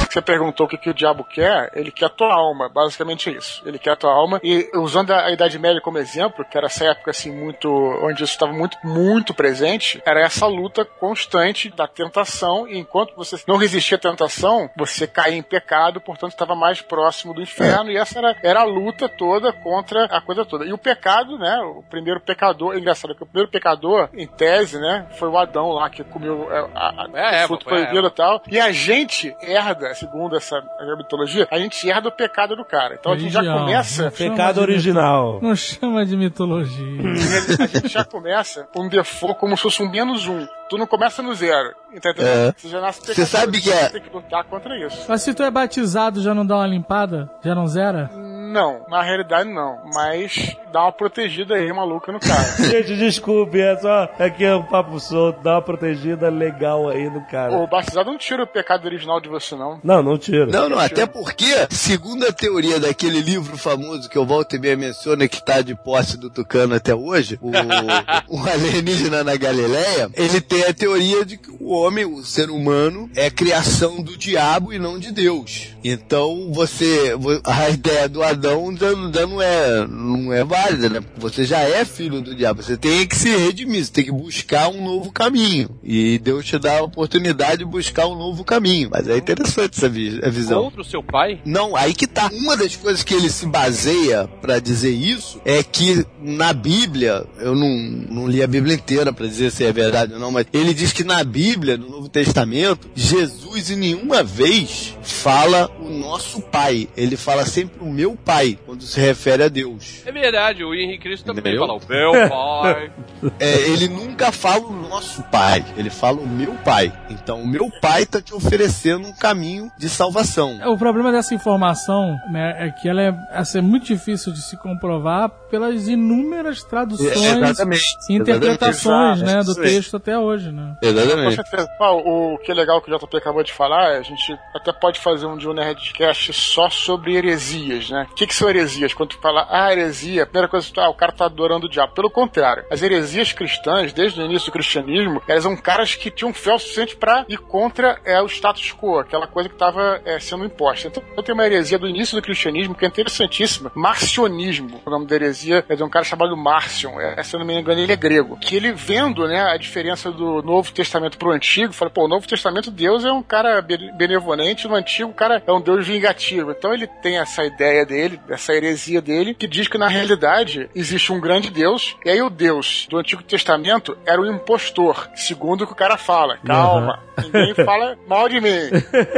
Você 0.09 0.21
perguntou 0.21 0.65
o 0.65 0.69
que, 0.69 0.77
que 0.77 0.89
o 0.89 0.93
diabo 0.93 1.23
quer, 1.23 1.71
ele 1.73 1.91
quer 1.91 2.05
a 2.05 2.09
tua 2.09 2.33
alma, 2.33 2.67
basicamente 2.67 3.29
é 3.29 3.33
isso. 3.33 3.61
Ele 3.65 3.77
quer 3.77 3.91
a 3.91 3.95
tua 3.95 4.11
alma. 4.11 4.39
E 4.43 4.69
usando 4.75 5.11
a, 5.11 5.29
Idade 5.31 5.59
Média 5.59 5.81
como 5.81 5.97
exemplo, 5.97 6.43
que 6.43 6.57
era 6.57 6.65
essa 6.65 6.85
época 6.85 7.11
assim, 7.11 7.31
muito. 7.31 7.69
onde 8.01 8.23
isso 8.23 8.33
estava 8.33 8.51
muito, 8.51 8.77
muito 8.83 9.33
presente, 9.33 10.01
era 10.05 10.21
essa 10.21 10.47
luta 10.47 10.83
constante 10.83 11.69
da 11.69 11.87
tentação. 11.87 12.67
E 12.67 12.77
enquanto 12.77 13.15
você 13.15 13.37
não 13.47 13.57
resistia 13.57 13.97
à 13.97 13.99
tentação, 13.99 14.69
você 14.75 15.05
caía 15.05 15.37
em 15.37 15.43
pecado, 15.43 16.01
portanto 16.01 16.31
estava 16.31 16.55
mais 16.55 16.81
próximo 16.81 17.33
do 17.33 17.41
inferno. 17.41 17.91
E 17.91 17.97
essa 17.97 18.17
era, 18.19 18.35
era 18.41 18.61
a 18.61 18.65
luta 18.65 19.07
toda 19.07 19.53
contra 19.53 20.05
a 20.05 20.21
coisa 20.21 20.43
toda. 20.43 20.65
E 20.65 20.73
o 20.73 20.77
pecado, 20.77 21.37
né? 21.37 21.57
O 21.59 21.83
primeiro 21.83 22.19
pecador, 22.19 22.73
é 22.73 22.79
engraçado 22.79 23.15
que 23.15 23.23
o 23.23 23.27
primeiro 23.27 23.51
pecador, 23.51 24.09
em 24.13 24.27
tese, 24.27 24.79
né? 24.79 25.07
Foi 25.11 25.29
o 25.29 25.37
Adão 25.37 25.69
lá 25.69 25.89
que 25.89 26.03
comeu 26.03 26.51
é, 26.51 26.59
a, 26.73 27.05
a, 27.05 27.09
É, 27.13 27.47
fruto 27.47 27.65
proibido 27.65 28.07
e 28.07 28.11
tal. 28.11 28.41
E 28.47 28.59
a 28.59 28.71
gente 28.71 29.35
herda, 29.41 29.87
segundo 29.99 30.35
essa 30.35 30.61
mitologia, 30.97 31.47
a 31.51 31.59
gente 31.59 31.87
herda 31.87 32.07
o 32.07 32.11
pecado 32.11 32.55
do 32.55 32.63
cara. 32.63 32.95
Então 32.99 33.11
a 33.11 33.17
gente 33.17 33.33
já 33.33 33.43
começa. 33.43 34.11
Pecado 34.11 34.61
original. 34.61 35.39
Não 35.41 35.55
chama 35.55 36.05
de 36.05 36.15
mitologia. 36.15 36.69
A 37.59 37.67
gente 37.67 37.89
já 37.89 38.05
começa 38.05 38.67
com 38.73 38.83
um 38.83 38.89
default 38.89 39.39
como 39.39 39.55
se 39.55 39.63
fosse 39.63 39.83
um 39.83 39.89
menos 39.89 40.27
um. 40.27 40.47
Tu 40.69 40.77
não 40.77 40.87
começa 40.87 41.21
no 41.21 41.33
zero. 41.33 41.73
Entendeu? 41.91 42.25
É. 42.25 42.53
Você 42.55 42.69
já 42.69 42.79
nasce 42.79 42.99
Você 43.01 43.07
pecador, 43.15 43.27
sabe 43.27 43.61
que 43.61 43.71
é- 43.71 43.85
Você 43.85 43.89
tem 43.93 44.01
que 44.01 44.15
lutar 44.15 44.43
contra 44.43 44.77
isso. 44.77 45.05
Mas 45.07 45.21
se 45.23 45.33
tu 45.33 45.41
é 45.41 45.49
batizado, 45.49 46.21
já 46.21 46.35
não 46.35 46.45
dá 46.45 46.57
uma 46.57 46.67
limpada? 46.67 47.29
Já 47.43 47.55
não 47.55 47.65
zera? 47.67 48.11
Não, 48.13 48.83
na 48.87 49.01
realidade 49.03 49.47
não. 49.51 49.79
Mas 49.93 50.55
dá 50.71 50.83
uma 50.83 50.91
protegida 50.91 51.55
aí, 51.55 51.71
maluca, 51.71 52.11
no 52.11 52.19
cara. 52.19 52.43
Gente, 52.69 52.95
desculpe, 52.95 53.59
é 53.59 53.77
só 53.77 54.09
aqui 54.19 54.43
é 54.43 54.55
um 54.55 54.63
papo 54.63 54.99
solto, 54.99 55.41
dá 55.41 55.53
uma 55.55 55.61
protegida 55.61 56.29
legal 56.29 56.89
aí 56.89 57.09
no 57.09 57.21
cara. 57.27 57.51
o 57.57 57.67
batizado 57.67 58.09
não 58.09 58.17
tira 58.17 58.43
o 58.43 58.47
pecado 58.47 58.85
original 58.85 59.19
de 59.21 59.29
você, 59.29 59.55
não. 59.55 59.79
Não, 59.83 60.01
não 60.01 60.17
tira. 60.17 60.47
Não, 60.47 60.67
não, 60.69 60.79
até 60.79 61.05
porque, 61.05 61.45
segundo 61.71 62.25
a 62.27 62.31
teoria 62.31 62.79
daquele 62.79 63.21
livro 63.21 63.57
famoso 63.57 64.09
que 64.09 64.17
eu 64.17 64.25
volto 64.25 64.55
e 64.55 64.59
meia 64.59 64.75
menciona, 64.77 65.27
que 65.27 65.43
tá 65.43 65.61
de 65.61 65.75
posse 65.75 66.17
do 66.17 66.29
Tucano 66.29 66.73
até 66.75 66.93
hoje, 66.95 67.39
o, 67.41 67.49
o 68.35 68.47
alienígena 68.49 69.23
na 69.23 69.35
Galileia, 69.35 70.09
ele 70.15 70.41
tem 70.41 70.58
a 70.63 70.73
teoria 70.73 71.25
de 71.25 71.37
que 71.37 71.49
o 71.59 71.69
homem, 71.71 72.05
o 72.05 72.23
ser 72.23 72.49
humano, 72.49 73.09
é 73.15 73.29
criação 73.29 74.01
do 74.01 74.15
diabo 74.17 74.73
e 74.73 74.79
não 74.79 74.97
de 74.99 75.11
Deus. 75.11 75.69
Então, 75.83 76.51
você, 76.53 77.15
vo- 77.15 77.39
a 77.43 77.69
ideia 77.69 78.07
do 78.09 78.21
Adão 78.23 78.75
já, 78.75 78.91
não, 78.95 79.41
é, 79.41 79.87
não 79.87 80.33
é 80.33 80.43
válida, 80.43 80.89
né? 80.89 81.01
Porque 81.01 81.19
você 81.19 81.45
já 81.45 81.59
é 81.59 81.85
filho 81.85 82.21
do 82.21 82.35
diabo. 82.35 82.61
Você 82.61 82.77
tem 82.77 83.07
que 83.07 83.15
se 83.15 83.29
redimir, 83.35 83.85
você 83.85 83.91
tem 83.91 84.03
que 84.05 84.11
buscar 84.11 84.67
um 84.69 84.83
novo 84.83 85.11
caminho. 85.11 85.69
E 85.83 86.17
Deus 86.19 86.45
te 86.45 86.57
dá 86.59 86.79
a 86.79 86.83
oportunidade 86.83 87.59
de 87.59 87.65
buscar 87.65 88.07
um 88.07 88.15
novo 88.15 88.43
caminho. 88.43 88.89
Mas 88.91 89.07
é 89.07 89.17
interessante 89.17 89.77
essa 89.77 89.87
vi- 89.89 90.19
a 90.23 90.29
visão. 90.29 90.63
Contra 90.63 90.81
o 90.81 90.85
seu 90.85 91.01
pai? 91.03 91.39
Não, 91.45 91.75
aí 91.75 91.93
que 91.93 92.07
tá. 92.07 92.29
Uma 92.33 92.55
das 92.57 92.75
coisas 92.75 93.03
que 93.03 93.13
ele 93.13 93.29
se 93.29 93.45
baseia 93.45 94.27
pra 94.41 94.59
dizer 94.59 94.91
isso 94.91 95.41
é 95.45 95.63
que 95.63 96.05
na 96.21 96.51
Bíblia, 96.53 97.25
eu 97.39 97.55
não, 97.55 97.69
não 98.09 98.27
li 98.27 98.43
a 98.43 98.47
Bíblia 98.47 98.75
inteira 98.75 99.13
pra 99.13 99.25
dizer 99.27 99.51
se 99.51 99.63
é 99.63 99.71
verdade 99.71 100.13
ou 100.13 100.19
não, 100.19 100.31
mas 100.31 100.45
ele 100.51 100.73
diz 100.73 100.91
que 100.91 101.03
na 101.03 101.23
Bíblia, 101.23 101.77
no 101.77 101.89
Novo 101.89 102.09
Testamento, 102.09 102.89
Jesus 102.95 103.69
em 103.69 103.75
nenhuma 103.75 104.23
vez 104.23 104.97
fala 105.03 105.69
o 105.89 105.97
nosso 105.99 106.41
pai. 106.41 106.87
Ele 106.95 107.17
fala 107.17 107.45
sempre 107.45 107.83
o 107.83 107.89
meu 107.91 108.15
pai, 108.15 108.57
quando 108.65 108.83
se 108.83 108.99
refere 108.99 109.43
a 109.43 109.47
Deus. 109.47 110.03
É 110.05 110.11
verdade, 110.11 110.63
o 110.63 110.73
Henrique 110.73 111.03
Cristo 111.03 111.25
também 111.25 111.41
Entendeu? 111.41 111.59
fala 111.61 111.73
o 111.73 111.81
meu 111.87 112.29
pai. 112.29 112.91
É, 113.37 113.69
ele 113.69 113.89
nunca 113.89 114.31
fala 114.31 114.65
o 114.65 114.71
nosso 114.71 115.21
pai, 115.23 115.65
ele 115.75 115.89
fala 115.89 116.17
o 116.21 116.27
meu 116.27 116.53
pai. 116.63 116.91
Então 117.09 117.41
o 117.41 117.47
meu 117.47 117.69
pai 117.81 118.05
tá 118.05 118.21
te 118.21 118.33
oferecendo 118.33 119.07
um 119.07 119.13
caminho 119.13 119.69
de 119.77 119.89
salvação. 119.89 120.57
O 120.65 120.77
problema 120.77 121.11
dessa 121.11 121.33
informação 121.33 122.15
né, 122.31 122.55
é 122.67 122.69
que 122.71 122.87
ela 122.87 123.01
é, 123.01 123.13
essa 123.31 123.57
é 123.59 123.61
muito 123.61 123.85
difícil 123.85 124.31
de 124.31 124.41
se 124.41 124.55
comprovar 124.57 125.29
pelas 125.51 125.87
inúmeras 125.89 126.63
traduções 126.63 127.21
É, 127.21 127.39
exatamente. 127.39 127.83
e 128.09 128.13
interpretações 128.15 129.21
Exatamente. 129.21 129.35
né, 129.35 129.43
do 129.43 129.55
texto 129.55 129.97
até 129.97 130.17
hoje. 130.17 130.51
Né? 130.51 130.75
Com 130.81 130.87
Exatamente. 130.87 131.35
certeza. 131.35 131.67
O 132.05 132.37
que 132.37 132.51
é 132.51 132.55
legal 132.55 132.81
que 132.81 132.91
o 132.91 132.97
JP 132.97 133.17
acabou 133.17 133.43
de 133.43 133.51
falar, 133.51 133.97
a 133.97 134.01
gente 134.01 134.37
até 134.55 134.71
pode 134.71 134.99
fazer 134.99 135.25
um 135.25 135.37
dia 135.37 135.49
um 135.49 135.53
Nerdcast 135.79 136.33
só 136.33 136.69
sobre 136.69 137.15
heresias, 137.15 137.89
né? 137.89 138.07
O 138.11 138.13
que, 138.13 138.27
que 138.27 138.35
são 138.35 138.49
heresias? 138.49 138.93
Quando 138.93 139.09
tu 139.11 139.17
fala, 139.19 139.47
ah, 139.49 139.71
heresia, 139.71 140.23
a 140.23 140.25
primeira 140.25 140.47
coisa 140.47 140.67
que 140.67 140.73
tu, 140.73 140.81
ah, 140.81 140.89
o 140.89 140.93
cara 140.93 141.11
tá 141.11 141.25
adorando 141.25 141.65
o 141.65 141.69
diabo. 141.69 141.93
Pelo 141.93 142.09
contrário, 142.09 142.65
as 142.69 142.81
heresias 142.81 143.31
cristãs, 143.31 143.93
desde 143.93 144.21
o 144.21 144.25
início 144.25 144.47
do 144.47 144.51
cristianismo, 144.51 145.21
elas 145.27 145.43
são 145.43 145.55
caras 145.55 145.95
que 145.95 146.11
tinham 146.11 146.33
fé 146.33 146.53
o 146.53 146.59
suficiente 146.59 146.95
pra 146.95 147.25
ir 147.29 147.37
contra 147.37 147.99
é, 148.03 148.21
o 148.21 148.27
status 148.27 148.73
quo, 148.73 148.99
aquela 148.99 149.25
coisa 149.27 149.47
que 149.49 149.55
estava 149.55 150.01
sendo 150.19 150.45
imposta. 150.45 150.87
Então, 150.87 151.01
eu 151.15 151.23
tenho 151.23 151.37
uma 151.37 151.45
heresia 151.45 151.79
do 151.79 151.87
início 151.87 152.15
do 152.15 152.21
cristianismo 152.21 152.75
que 152.75 152.85
é 152.85 152.87
interessantíssima. 152.87 153.71
Marcionismo. 153.73 154.81
O 154.85 154.89
nome 154.89 155.05
da 155.07 155.15
heresia 155.15 155.65
é 155.69 155.75
de 155.75 155.83
um 155.83 155.89
cara 155.89 156.03
chamado 156.03 156.35
Marcion. 156.35 156.99
É, 156.99 157.21
se 157.23 157.35
eu 157.35 157.39
não 157.39 157.47
me 157.47 157.57
engano, 157.59 157.79
ele 157.79 157.93
é 157.93 157.95
grego. 157.95 158.37
Que 158.37 158.55
ele 158.55 158.71
vendo 158.73 159.27
né, 159.27 159.41
a 159.41 159.57
diferença 159.57 160.11
do 160.11 160.41
Novo 160.41 160.71
Testamento 160.71 161.17
pro 161.17 161.31
Antigo, 161.31 161.73
fala, 161.73 161.89
pô, 161.91 162.05
o 162.05 162.07
Novo 162.07 162.27
Testamento, 162.27 162.69
Deus 162.71 163.05
é 163.05 163.11
um 163.11 163.23
cara 163.23 163.61
be- 163.61 163.91
benevolente, 163.93 164.67
no 164.67 164.75
Antigo, 164.75 165.11
o 165.11 165.13
cara 165.13 165.41
é 165.45 165.51
um 165.51 165.61
Deus 165.69 165.87
vingativo. 165.87 166.51
Então 166.51 166.73
ele 166.73 166.87
tem 166.87 167.17
essa 167.19 167.43
ideia 167.43 167.85
dele, 167.85 168.19
essa 168.29 168.53
heresia 168.53 169.01
dele, 169.01 169.33
que 169.33 169.47
diz 169.47 169.67
que 169.67 169.77
na 169.77 169.87
realidade 169.87 170.69
existe 170.75 171.11
um 171.11 171.19
grande 171.19 171.49
Deus, 171.49 171.95
e 172.05 172.09
aí 172.09 172.21
o 172.21 172.29
Deus 172.29 172.87
do 172.89 172.97
Antigo 172.97 173.21
Testamento 173.23 173.97
era 174.05 174.21
o 174.21 174.25
impostor, 174.25 175.09
segundo 175.15 175.63
o 175.63 175.67
que 175.67 175.73
o 175.73 175.75
cara 175.75 175.97
fala. 175.97 176.37
Calma, 176.45 176.99
ninguém 177.23 177.53
fala 177.53 177.97
mal 178.07 178.27
de 178.29 178.39
mim. 178.41 178.69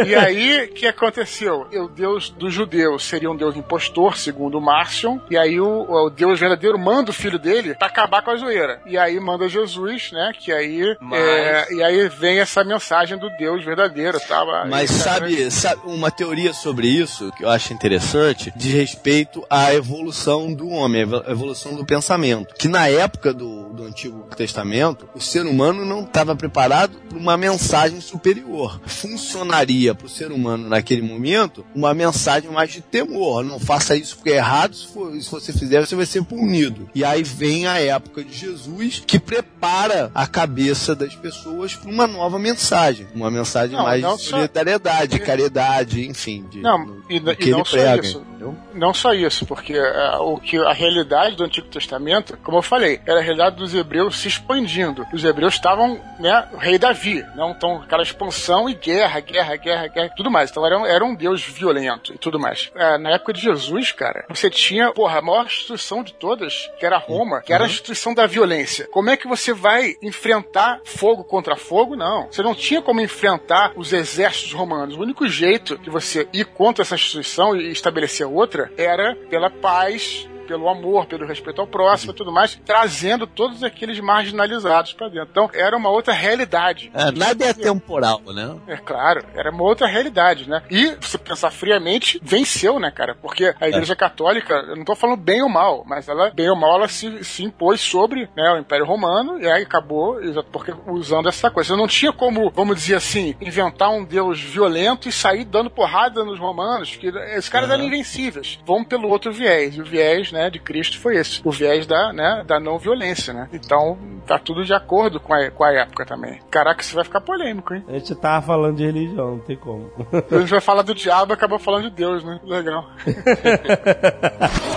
E 0.05 0.15
aí, 0.15 0.65
o 0.65 0.73
que 0.73 0.87
aconteceu? 0.87 1.67
O 1.73 1.87
Deus 1.87 2.29
dos 2.29 2.53
judeus 2.53 3.03
seria 3.03 3.29
um 3.29 3.35
Deus 3.35 3.55
impostor, 3.55 4.17
segundo 4.17 4.57
o 4.57 4.61
Marcion, 4.61 5.19
e 5.29 5.37
aí 5.37 5.59
o, 5.59 5.85
o 5.89 6.09
Deus 6.09 6.39
verdadeiro 6.39 6.77
manda 6.79 7.11
o 7.11 7.13
filho 7.13 7.37
dele 7.39 7.75
pra 7.75 7.87
acabar 7.87 8.21
com 8.21 8.31
a 8.31 8.35
zoeira. 8.35 8.81
E 8.85 8.97
aí 8.97 9.19
manda 9.19 9.47
Jesus, 9.47 10.11
né? 10.11 10.31
Que 10.37 10.51
aí. 10.51 10.95
Mas- 10.99 11.21
é, 11.21 11.73
e 11.73 11.83
aí 11.83 12.09
vem 12.09 12.39
essa 12.39 12.63
mensagem 12.63 13.17
do 13.17 13.29
Deus 13.37 13.63
verdadeiro, 13.63 14.19
tá? 14.19 14.43
Mas 14.67 14.81
Aí, 14.81 14.87
sabe, 14.87 15.51
sabe 15.51 15.81
uma 15.85 16.09
teoria 16.09 16.40
sobre 16.53 16.87
isso 16.87 17.31
que 17.37 17.43
eu 17.43 17.49
acho 17.49 17.73
interessante, 17.73 18.51
de 18.55 18.69
respeito 18.71 19.43
à 19.49 19.73
evolução 19.73 20.53
do 20.53 20.69
homem, 20.69 21.01
a 21.03 21.31
evolução 21.31 21.75
do 21.75 21.85
pensamento. 21.85 22.53
Que 22.55 22.67
na 22.67 22.87
época 22.87 23.33
do, 23.33 23.69
do 23.73 23.83
Antigo 23.83 24.27
Testamento, 24.35 25.07
o 25.15 25.19
ser 25.21 25.45
humano 25.45 25.85
não 25.85 26.03
estava 26.03 26.35
preparado 26.35 26.97
para 27.09 27.17
uma 27.17 27.37
mensagem 27.37 27.99
superior. 28.01 28.79
Funcionaria 28.85 29.93
para 29.93 30.05
o 30.07 30.09
ser 30.09 30.31
humano 30.31 30.67
naquele 30.69 31.01
momento 31.01 31.65
uma 31.75 31.93
mensagem 31.93 32.49
mais 32.49 32.71
de 32.71 32.81
temor. 32.81 33.43
Não 33.43 33.59
faça 33.59 33.95
isso 33.95 34.15
porque 34.15 34.31
é 34.31 34.37
errado, 34.37 34.73
se, 34.75 34.87
for- 34.87 35.11
se 35.13 35.29
você 35.29 35.51
fizer, 35.53 35.85
você 35.85 35.95
vai 35.95 36.05
ser 36.05 36.23
punido. 36.23 36.89
E 36.95 37.03
aí 37.03 37.23
vem 37.23 37.67
a 37.67 37.77
época 37.79 38.23
de 38.23 38.33
Jesus 38.33 39.03
que 39.05 39.19
prepara 39.19 40.09
a 40.15 40.25
cabeça 40.25 40.95
das 40.95 41.15
pessoas 41.15 41.75
para 41.75 41.89
uma 41.89 42.07
nova 42.07 42.39
mensagem. 42.39 43.07
Uma 43.13 43.29
mensagem 43.29 43.75
Não, 43.75 43.83
mais 43.83 44.01
não 44.01 44.15
de 44.15 44.23
só- 44.23 44.29
solidariedade, 44.37 45.19
caridade, 45.19 46.07
enfim. 46.07 46.30
De, 46.39 46.61
Não, 46.61 46.97
e, 47.09 47.17
e 47.17 47.51
não 47.51 47.65
só 47.65 47.77
prega, 47.77 48.05
isso. 48.05 48.23
Entendeu? 48.41 48.55
Não 48.73 48.93
só 48.93 49.13
isso, 49.13 49.45
porque 49.45 49.73
é, 49.73 50.15
o 50.19 50.37
que 50.37 50.57
a 50.57 50.73
realidade 50.73 51.35
do 51.35 51.43
Antigo 51.43 51.67
Testamento, 51.67 52.37
como 52.43 52.57
eu 52.57 52.61
falei, 52.61 52.99
era 53.05 53.19
a 53.19 53.23
realidade 53.23 53.55
dos 53.55 53.73
hebreus 53.73 54.19
se 54.19 54.27
expandindo. 54.27 55.05
Os 55.13 55.23
hebreus 55.23 55.53
estavam, 55.53 55.99
né, 56.19 56.47
o 56.53 56.57
rei 56.57 56.77
Davi, 56.77 57.23
não 57.35 57.51
então 57.51 57.81
aquela 57.81 58.03
expansão 58.03 58.69
e 58.69 58.73
guerra, 58.73 59.19
guerra, 59.19 59.55
guerra, 59.55 59.87
guerra, 59.87 60.13
tudo 60.15 60.31
mais. 60.31 60.49
Então 60.49 60.65
era, 60.65 60.77
um- 60.77 60.85
era 60.85 61.05
um 61.05 61.13
deus 61.15 61.41
violento 61.43 62.13
e 62.13 62.17
tudo 62.17 62.39
mais. 62.39 62.71
É, 62.75 62.97
na 62.97 63.11
época 63.11 63.33
de 63.33 63.41
Jesus, 63.41 63.91
cara, 63.91 64.25
você 64.29 64.49
tinha, 64.49 64.91
porra, 64.91 65.19
a 65.19 65.21
maior 65.21 65.45
instituição 65.45 66.03
de 66.03 66.13
todas, 66.13 66.69
que 66.79 66.85
era 66.85 66.97
Roma, 66.97 67.41
que 67.41 67.53
era 67.53 67.65
a 67.65 67.67
instituição 67.67 68.13
da 68.13 68.25
violência. 68.25 68.87
Como 68.91 69.09
é 69.09 69.17
que 69.17 69.27
você 69.27 69.53
vai 69.53 69.95
enfrentar 70.01 70.79
fogo 70.85 71.23
contra 71.23 71.55
fogo? 71.55 71.95
Não. 71.95 72.27
Você 72.31 72.41
não 72.41 72.55
tinha 72.55 72.81
como 72.81 73.01
enfrentar 73.01 73.73
os 73.75 73.93
exércitos 73.93 74.53
romanos. 74.53 74.95
O 74.95 75.01
único 75.01 75.27
jeito 75.27 75.77
de 75.77 75.89
você 75.89 76.27
ir 76.33 76.45
contra 76.45 76.83
essa 76.83 76.95
instituição 76.95 77.55
e 77.55 77.71
estabelecer 77.71 78.25
outra 78.33 78.71
era 78.77 79.15
pela 79.29 79.49
paz, 79.49 80.27
pelo 80.51 80.67
amor, 80.67 81.05
pelo 81.05 81.25
respeito 81.25 81.61
ao 81.61 81.67
próximo 81.67 82.11
e 82.11 82.15
tudo 82.15 82.29
mais, 82.29 82.59
trazendo 82.65 83.25
todos 83.25 83.63
aqueles 83.63 84.01
marginalizados 84.01 84.91
pra 84.91 85.07
dentro. 85.07 85.29
Então, 85.31 85.49
era 85.53 85.77
uma 85.77 85.89
outra 85.89 86.13
realidade. 86.13 86.91
É, 86.93 87.09
nada 87.09 87.45
é 87.45 87.53
temporal, 87.53 88.21
né? 88.33 88.57
É 88.67 88.75
claro, 88.75 89.23
era 89.33 89.49
uma 89.49 89.63
outra 89.63 89.87
realidade, 89.87 90.49
né? 90.49 90.61
E, 90.69 90.97
se 90.99 91.17
pensar 91.17 91.51
friamente, 91.51 92.19
venceu, 92.21 92.81
né, 92.81 92.91
cara? 92.91 93.15
Porque 93.15 93.55
a 93.61 93.69
Igreja 93.69 93.95
Católica, 93.95 94.55
eu 94.55 94.75
não 94.75 94.83
tô 94.83 94.93
falando 94.93 95.21
bem 95.21 95.41
ou 95.41 95.47
mal, 95.47 95.85
mas 95.87 96.09
ela, 96.09 96.31
bem 96.31 96.49
ou 96.49 96.55
mal, 96.57 96.75
ela 96.75 96.89
se, 96.89 97.23
se 97.23 97.45
impôs 97.45 97.79
sobre 97.79 98.29
né, 98.35 98.51
o 98.51 98.57
Império 98.57 98.85
Romano 98.85 99.39
e 99.39 99.49
aí 99.49 99.63
acabou 99.63 100.19
porque 100.51 100.73
usando 100.87 101.29
essa 101.29 101.49
coisa. 101.49 101.69
Você 101.69 101.79
não 101.79 101.87
tinha 101.87 102.11
como, 102.11 102.49
vamos 102.49 102.75
dizer 102.75 102.95
assim, 102.95 103.35
inventar 103.39 103.89
um 103.89 104.03
deus 104.03 104.41
violento 104.41 105.07
e 105.07 105.13
sair 105.13 105.45
dando 105.45 105.69
porrada 105.69 106.25
nos 106.25 106.39
romanos, 106.39 106.97
que 106.97 107.07
esses 107.07 107.47
caras 107.47 107.69
eram 107.69 107.85
invencíveis. 107.85 108.59
Vamos 108.65 108.87
pelo 108.89 109.07
outro 109.07 109.31
viés. 109.31 109.77
E 109.77 109.81
o 109.81 109.85
viés, 109.85 110.31
né, 110.31 110.40
de 110.49 110.59
Cristo 110.59 110.99
foi 110.99 111.17
esse. 111.17 111.41
O 111.43 111.51
viés 111.51 111.85
da, 111.85 112.11
né, 112.13 112.43
da 112.45 112.59
não 112.59 112.77
violência, 112.77 113.33
né? 113.33 113.49
Então, 113.53 113.97
tá 114.25 114.39
tudo 114.39 114.63
de 114.63 114.73
acordo 114.73 115.19
com 115.19 115.33
a, 115.33 115.51
com 115.51 115.63
a 115.63 115.73
época 115.73 116.05
também. 116.05 116.39
Caraca, 116.49 116.81
isso 116.81 116.95
vai 116.95 117.03
ficar 117.03 117.21
polêmico, 117.21 117.73
hein? 117.73 117.83
A 117.87 117.93
gente 117.93 118.15
tava 118.15 118.45
falando 118.45 118.77
de 118.77 118.85
religião, 118.85 119.31
não 119.31 119.39
tem 119.39 119.57
como. 119.57 119.91
A 120.31 120.39
gente 120.39 120.49
vai 120.49 120.61
falar 120.61 120.81
do 120.81 120.95
diabo 120.95 121.33
e 121.33 121.35
acaba 121.35 121.59
falando 121.59 121.89
de 121.89 121.95
Deus, 121.95 122.23
né? 122.23 122.39
Legal. 122.43 122.85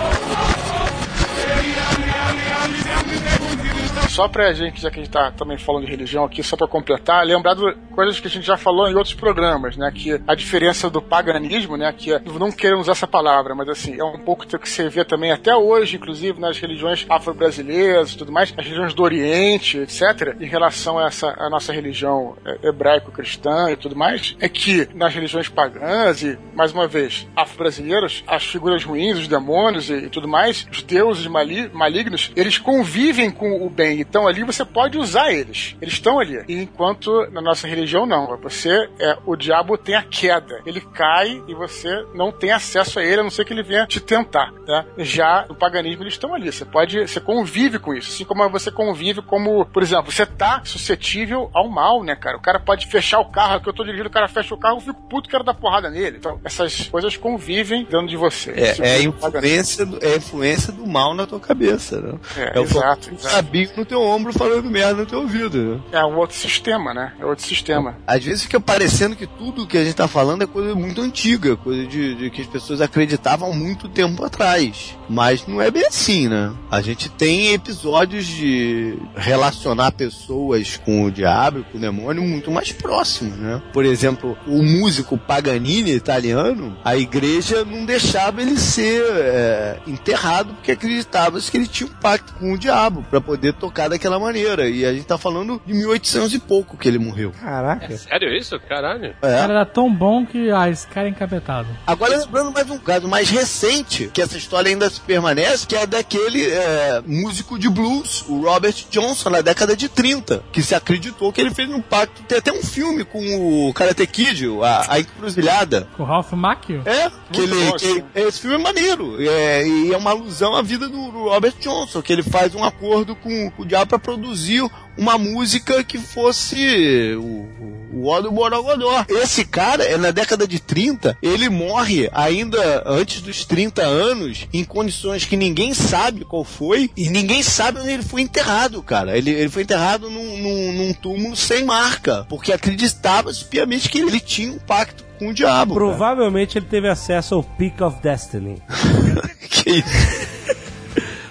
Só 4.15 4.29
pra 4.29 4.53
gente, 4.53 4.81
já 4.81 4.89
que 4.89 4.97
a 4.97 5.03
gente 5.03 5.11
tá 5.11 5.29
também 5.29 5.57
falando 5.57 5.83
de 5.83 5.91
religião 5.91 6.23
aqui, 6.23 6.41
só 6.41 6.55
pra 6.55 6.69
completar, 6.69 7.25
lembrar 7.25 7.53
de 7.53 7.75
coisas 7.93 8.17
que 8.17 8.27
a 8.27 8.29
gente 8.29 8.45
já 8.45 8.55
falou 8.55 8.87
em 8.89 8.95
outros 8.95 9.13
programas, 9.13 9.75
né? 9.75 9.91
Que 9.93 10.21
a 10.25 10.33
diferença 10.33 10.89
do 10.89 11.01
paganismo, 11.01 11.75
né? 11.75 11.91
Que 11.91 12.13
é, 12.13 12.21
não 12.39 12.49
queremos 12.49 12.87
essa 12.87 13.05
palavra, 13.05 13.53
mas 13.53 13.67
assim, 13.67 13.99
é 13.99 14.03
um 14.05 14.17
pouco 14.19 14.47
que 14.47 14.69
você 14.69 14.87
vê 14.87 15.03
também 15.03 15.33
até 15.33 15.53
hoje, 15.53 15.97
inclusive 15.97 16.39
nas 16.39 16.57
religiões 16.57 17.05
afro-brasileiras 17.09 18.13
e 18.13 18.17
tudo 18.17 18.31
mais, 18.31 18.53
as 18.57 18.63
religiões 18.63 18.93
do 18.93 19.03
Oriente, 19.03 19.79
etc., 19.79 20.33
em 20.39 20.45
relação 20.47 20.97
a 20.97 21.07
essa 21.07 21.35
a 21.37 21.49
nossa 21.49 21.73
religião 21.73 22.37
é, 22.45 22.69
hebraico-cristã 22.69 23.69
e 23.69 23.75
tudo 23.75 23.97
mais, 23.97 24.37
é 24.39 24.47
que 24.47 24.87
nas 24.95 25.13
religiões 25.13 25.49
pagãs 25.49 26.23
e, 26.23 26.39
mais 26.53 26.71
uma 26.71 26.87
vez, 26.87 27.27
afro-brasileiros, 27.35 28.23
as 28.25 28.45
figuras 28.45 28.81
ruins, 28.81 29.17
os 29.17 29.27
demônios 29.27 29.89
e, 29.89 30.05
e 30.05 30.09
tudo 30.09 30.25
mais, 30.25 30.65
os 30.71 30.81
deuses 30.81 31.27
mali- 31.27 31.69
malignos, 31.73 32.31
eles 32.33 32.57
convivem 32.57 33.29
com 33.29 33.65
o 33.65 33.69
bem. 33.69 34.04
Então 34.09 34.27
ali 34.27 34.43
você 34.43 34.63
pode 34.63 34.97
usar 34.97 35.31
eles. 35.31 35.75
Eles 35.81 35.95
estão 35.95 36.19
ali. 36.19 36.43
Enquanto 36.47 37.29
na 37.31 37.41
nossa 37.41 37.67
religião 37.67 38.05
não. 38.05 38.37
Você 38.37 38.89
é 38.99 39.17
o 39.25 39.35
diabo 39.35 39.77
tem 39.77 39.95
a 39.95 40.03
queda. 40.03 40.61
Ele 40.65 40.81
cai 40.81 41.41
e 41.47 41.53
você 41.53 42.05
não 42.13 42.31
tem 42.31 42.51
acesso 42.51 42.99
a 42.99 43.03
ele, 43.03 43.21
a 43.21 43.23
não 43.23 43.29
ser 43.29 43.45
que 43.45 43.53
ele 43.53 43.63
venha 43.63 43.85
te 43.85 43.99
tentar. 43.99 44.51
Né? 44.67 44.85
Já 44.99 45.45
no 45.47 45.55
paganismo 45.55 46.03
eles 46.03 46.13
estão 46.13 46.33
ali. 46.33 46.51
Você 46.51 46.65
pode, 46.65 47.07
você 47.07 47.19
convive 47.19 47.79
com 47.79 47.93
isso. 47.93 48.11
Assim 48.11 48.25
como 48.25 48.49
você 48.49 48.71
convive 48.71 49.21
como, 49.21 49.65
por 49.65 49.83
exemplo, 49.83 50.11
você 50.11 50.25
tá 50.25 50.61
suscetível 50.63 51.49
ao 51.53 51.69
mal, 51.69 52.03
né, 52.03 52.15
cara? 52.15 52.37
O 52.37 52.41
cara 52.41 52.59
pode 52.59 52.87
fechar 52.87 53.19
o 53.19 53.25
carro, 53.25 53.61
que 53.61 53.69
eu 53.69 53.73
tô 53.73 53.83
dirigindo, 53.83 54.09
o 54.09 54.11
cara 54.11 54.27
fecha 54.27 54.53
o 54.53 54.57
carro, 54.57 54.77
eu 54.77 54.81
fico 54.81 55.01
puto, 55.09 55.29
quero 55.29 55.43
dar 55.43 55.53
porrada 55.53 55.89
nele. 55.89 56.17
Então, 56.17 56.39
essas 56.43 56.87
coisas 56.87 57.17
convivem 57.17 57.85
dentro 57.85 58.07
de 58.07 58.17
você. 58.17 58.51
É, 58.51 58.75
é, 58.79 58.95
a 58.95 58.99
Isso, 58.99 59.09
influência 59.09 59.85
do, 59.85 60.03
é 60.03 60.15
influência 60.15 60.73
do 60.73 60.85
mal 60.85 61.13
na 61.13 61.25
tua 61.25 61.39
cabeça, 61.39 61.99
né? 61.99 62.19
É, 62.37 62.59
o 62.59 62.63
exato, 62.63 63.05
famoso 63.05 63.27
exato. 63.27 63.77
no 63.77 63.85
teu 63.85 63.94
teu 63.95 64.01
ombro 64.01 64.33
falando 64.33 64.69
merda 64.69 65.01
no 65.01 65.05
teu 65.05 65.21
ouvido. 65.21 65.57
Né? 65.57 65.79
É 65.93 66.05
um 66.05 66.17
outro 66.17 66.35
sistema, 66.35 66.93
né? 66.93 67.13
É 67.17 67.25
outro 67.25 67.45
sistema. 67.45 67.97
Às 68.05 68.23
vezes 68.23 68.43
fica 68.43 68.59
parecendo 68.59 69.15
que 69.15 69.25
tudo 69.25 69.65
que 69.65 69.77
a 69.77 69.83
gente 69.83 69.95
tá 69.95 70.07
falando 70.07 70.43
é 70.43 70.47
coisa 70.47 70.75
muito 70.75 71.01
antiga, 71.01 71.55
coisa 71.55 71.85
de, 71.87 72.15
de 72.15 72.29
que 72.29 72.41
as 72.41 72.47
pessoas 72.47 72.81
acreditavam 72.81 73.53
muito 73.53 73.87
tempo 73.87 74.25
atrás. 74.25 74.97
Mas 75.07 75.47
não 75.47 75.61
é 75.61 75.71
bem 75.71 75.85
assim, 75.85 76.27
né? 76.27 76.51
A 76.69 76.81
gente 76.81 77.09
tem 77.09 77.53
episódios 77.53 78.25
de 78.25 78.97
relacionar 79.15 79.91
pessoas 79.93 80.77
com 80.83 81.05
o 81.05 81.11
diabo, 81.11 81.63
com 81.71 81.77
o 81.77 81.81
demônio, 81.81 82.23
muito 82.23 82.51
mais 82.51 82.71
próximos, 82.71 83.37
né? 83.37 83.61
Por 83.71 83.85
exemplo, 83.85 84.37
o 84.45 84.61
músico 84.61 85.17
Paganini 85.17 85.91
italiano, 85.91 86.75
a 86.83 86.97
igreja 86.97 87.63
não 87.63 87.85
deixava 87.85 88.41
ele 88.41 88.57
ser 88.57 89.03
é, 89.03 89.79
enterrado 89.87 90.53
porque 90.55 90.71
acreditava 90.71 91.39
que 91.39 91.57
ele 91.57 91.67
tinha 91.67 91.87
um 91.87 91.93
pacto 91.93 92.33
com 92.33 92.51
o 92.53 92.57
diabo 92.57 93.05
para 93.09 93.21
poder 93.21 93.53
tocar 93.53 93.84
daquela 93.89 94.19
maneira. 94.19 94.67
E 94.69 94.85
a 94.85 94.93
gente 94.93 95.05
tá 95.05 95.17
falando 95.17 95.61
de 95.65 95.73
1800 95.73 96.33
e 96.33 96.39
pouco 96.39 96.77
que 96.77 96.87
ele 96.87 96.99
morreu. 96.99 97.31
Caraca. 97.39 97.93
É 97.93 97.97
sério 97.97 98.33
isso? 98.35 98.59
Caralho. 98.59 99.15
O 99.21 99.25
É. 99.25 99.37
cara 99.39 99.53
era 99.53 99.65
tão 99.65 99.93
bom 99.93 100.25
que, 100.25 100.49
ah, 100.51 100.69
esse 100.69 100.87
cara 100.87 101.07
é 101.07 101.09
encapetado. 101.11 101.67
Agora 101.85 102.17
lembrando 102.17 102.51
mais 102.51 102.69
um 102.69 102.77
caso 102.77 103.07
mais 103.07 103.29
recente, 103.29 104.09
que 104.13 104.21
essa 104.21 104.37
história 104.37 104.69
ainda 104.69 104.89
se 104.89 104.99
permanece, 105.01 105.67
que 105.67 105.75
é 105.75 105.85
daquele 105.85 106.45
é, 106.49 107.01
músico 107.05 107.57
de 107.59 107.69
blues, 107.69 108.23
o 108.27 108.41
Robert 108.41 108.75
Johnson, 108.89 109.29
na 109.29 109.41
década 109.41 109.75
de 109.75 109.87
30, 109.89 110.43
que 110.51 110.61
se 110.61 110.73
acreditou 110.75 111.31
que 111.31 111.41
ele 111.41 111.51
fez 111.51 111.69
um 111.69 111.81
pacto. 111.81 112.21
Tem 112.23 112.37
até 112.37 112.51
um 112.51 112.61
filme 112.63 113.03
com 113.03 113.67
o 113.69 113.73
Karate 113.73 114.05
Kid, 114.07 114.45
a, 114.63 114.93
a 114.93 114.99
Encruzilhada. 114.99 115.87
Com 115.95 116.03
o 116.03 116.05
Ralph 116.05 116.31
Macchio? 116.33 116.81
É, 116.85 117.09
que 117.31 117.41
ele, 117.41 117.71
que 117.73 118.03
esse 118.15 118.39
filme 118.41 118.55
é 118.55 118.59
maneiro. 118.59 119.17
É, 119.21 119.67
e 119.67 119.93
é 119.93 119.97
uma 119.97 120.11
alusão 120.11 120.55
à 120.55 120.61
vida 120.61 120.87
do, 120.87 121.11
do 121.11 121.23
Robert 121.29 121.53
Johnson, 121.59 122.01
que 122.01 122.11
ele 122.13 122.23
faz 122.23 122.53
um 122.55 122.63
acordo 122.63 123.15
com, 123.15 123.51
o 123.57 123.65
para 123.83 123.97
produzir 123.97 124.63
uma 124.95 125.17
música 125.17 125.83
que 125.83 125.97
fosse 125.97 127.15
o, 127.17 127.21
o, 127.23 127.89
o 127.93 128.07
Ó 128.07 128.21
do 128.21 128.31
Borogodó. 128.31 129.05
Esse 129.09 129.43
cara, 129.43 129.83
é 129.83 129.97
na 129.97 130.11
década 130.11 130.47
de 130.47 130.59
30, 130.59 131.17
ele 131.21 131.49
morre 131.49 132.09
ainda 132.13 132.83
antes 132.85 133.21
dos 133.21 133.43
30 133.43 133.81
anos, 133.81 134.47
em 134.53 134.63
condições 134.63 135.25
que 135.25 135.35
ninguém 135.35 135.73
sabe 135.73 136.23
qual 136.23 136.43
foi, 136.43 136.91
e 136.95 137.09
ninguém 137.09 137.41
sabe 137.41 137.79
onde 137.79 137.89
ele 137.89 138.03
foi 138.03 138.21
enterrado, 138.21 138.81
cara. 138.83 139.17
Ele, 139.17 139.31
ele 139.31 139.49
foi 139.49 139.63
enterrado 139.63 140.09
num, 140.09 140.37
num, 140.37 140.73
num 140.73 140.93
túmulo 140.93 141.35
sem 141.35 141.65
marca, 141.65 142.25
porque 142.29 142.53
acreditava-se 142.53 143.43
piamente 143.45 143.89
que 143.89 143.99
ele 143.99 144.19
tinha 144.19 144.51
um 144.51 144.59
pacto 144.59 145.03
com 145.17 145.29
o 145.29 145.33
diabo. 145.33 145.73
cara. 145.73 145.85
Provavelmente 145.87 146.57
ele 146.57 146.65
teve 146.65 146.87
acesso 146.87 147.35
ao 147.35 147.43
Peak 147.43 147.81
of 147.83 148.01
Destiny. 148.01 148.61
Que 149.49 149.71
isso? 149.71 150.64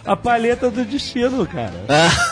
A 0.05 0.17
palheta 0.17 0.71
do 0.71 0.85
destino, 0.85 1.47
cara. 1.47 1.73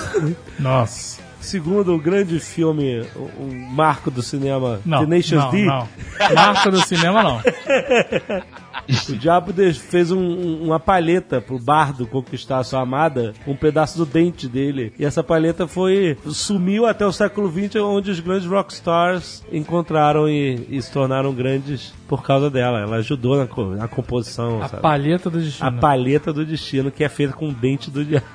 Nossa. 0.58 1.20
Segundo 1.40 1.94
o 1.94 1.98
grande 1.98 2.38
filme, 2.38 3.04
um 3.16 3.44
um 3.44 3.66
marco 3.68 4.10
do 4.10 4.22
cinema, 4.22 4.80
Não, 4.84 5.00
The 5.00 5.16
Nations 5.16 5.44
não, 5.44 5.50
D, 5.50 5.64
não. 5.64 5.88
Marca 6.34 6.70
do 6.70 6.80
cinema, 6.82 7.22
não. 7.22 7.42
o 9.08 9.16
diabo 9.16 9.52
fez 9.74 10.10
um- 10.10 10.18
um- 10.18 10.62
uma 10.66 10.80
palheta 10.80 11.40
pro 11.40 11.58
bardo 11.58 12.06
conquistar 12.06 12.58
a 12.58 12.64
sua 12.64 12.80
amada, 12.80 13.32
um 13.46 13.54
pedaço 13.56 13.98
do 13.98 14.06
dente 14.06 14.48
dele. 14.48 14.92
E 14.98 15.04
essa 15.04 15.22
palheta 15.22 15.66
foi 15.66 16.16
sumiu 16.26 16.86
até 16.86 17.06
o 17.06 17.12
século 17.12 17.50
XX, 17.50 17.76
onde 17.76 18.10
os 18.10 18.20
grandes 18.20 18.46
rockstars 18.46 19.44
encontraram 19.52 20.28
e, 20.28 20.66
e 20.70 20.80
se 20.82 20.90
tornaram 20.92 21.32
grandes 21.32 21.92
por 22.08 22.22
causa 22.22 22.50
dela. 22.50 22.80
Ela 22.80 22.96
ajudou 22.96 23.36
na, 23.36 23.46
na 23.76 23.88
composição, 23.88 24.62
A 24.62 24.68
sabe? 24.68 24.82
palheta 24.82 25.30
do 25.30 25.38
A 25.38 25.40
destino. 25.40 25.80
palheta 25.80 26.32
do 26.32 26.44
destino, 26.44 26.90
que 26.90 27.04
é 27.04 27.08
feita 27.08 27.32
com 27.32 27.48
o 27.48 27.52
dente 27.52 27.90
do 27.90 28.04
diabo. 28.04 28.26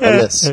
Olha 0.00 0.30
só. 0.30 0.52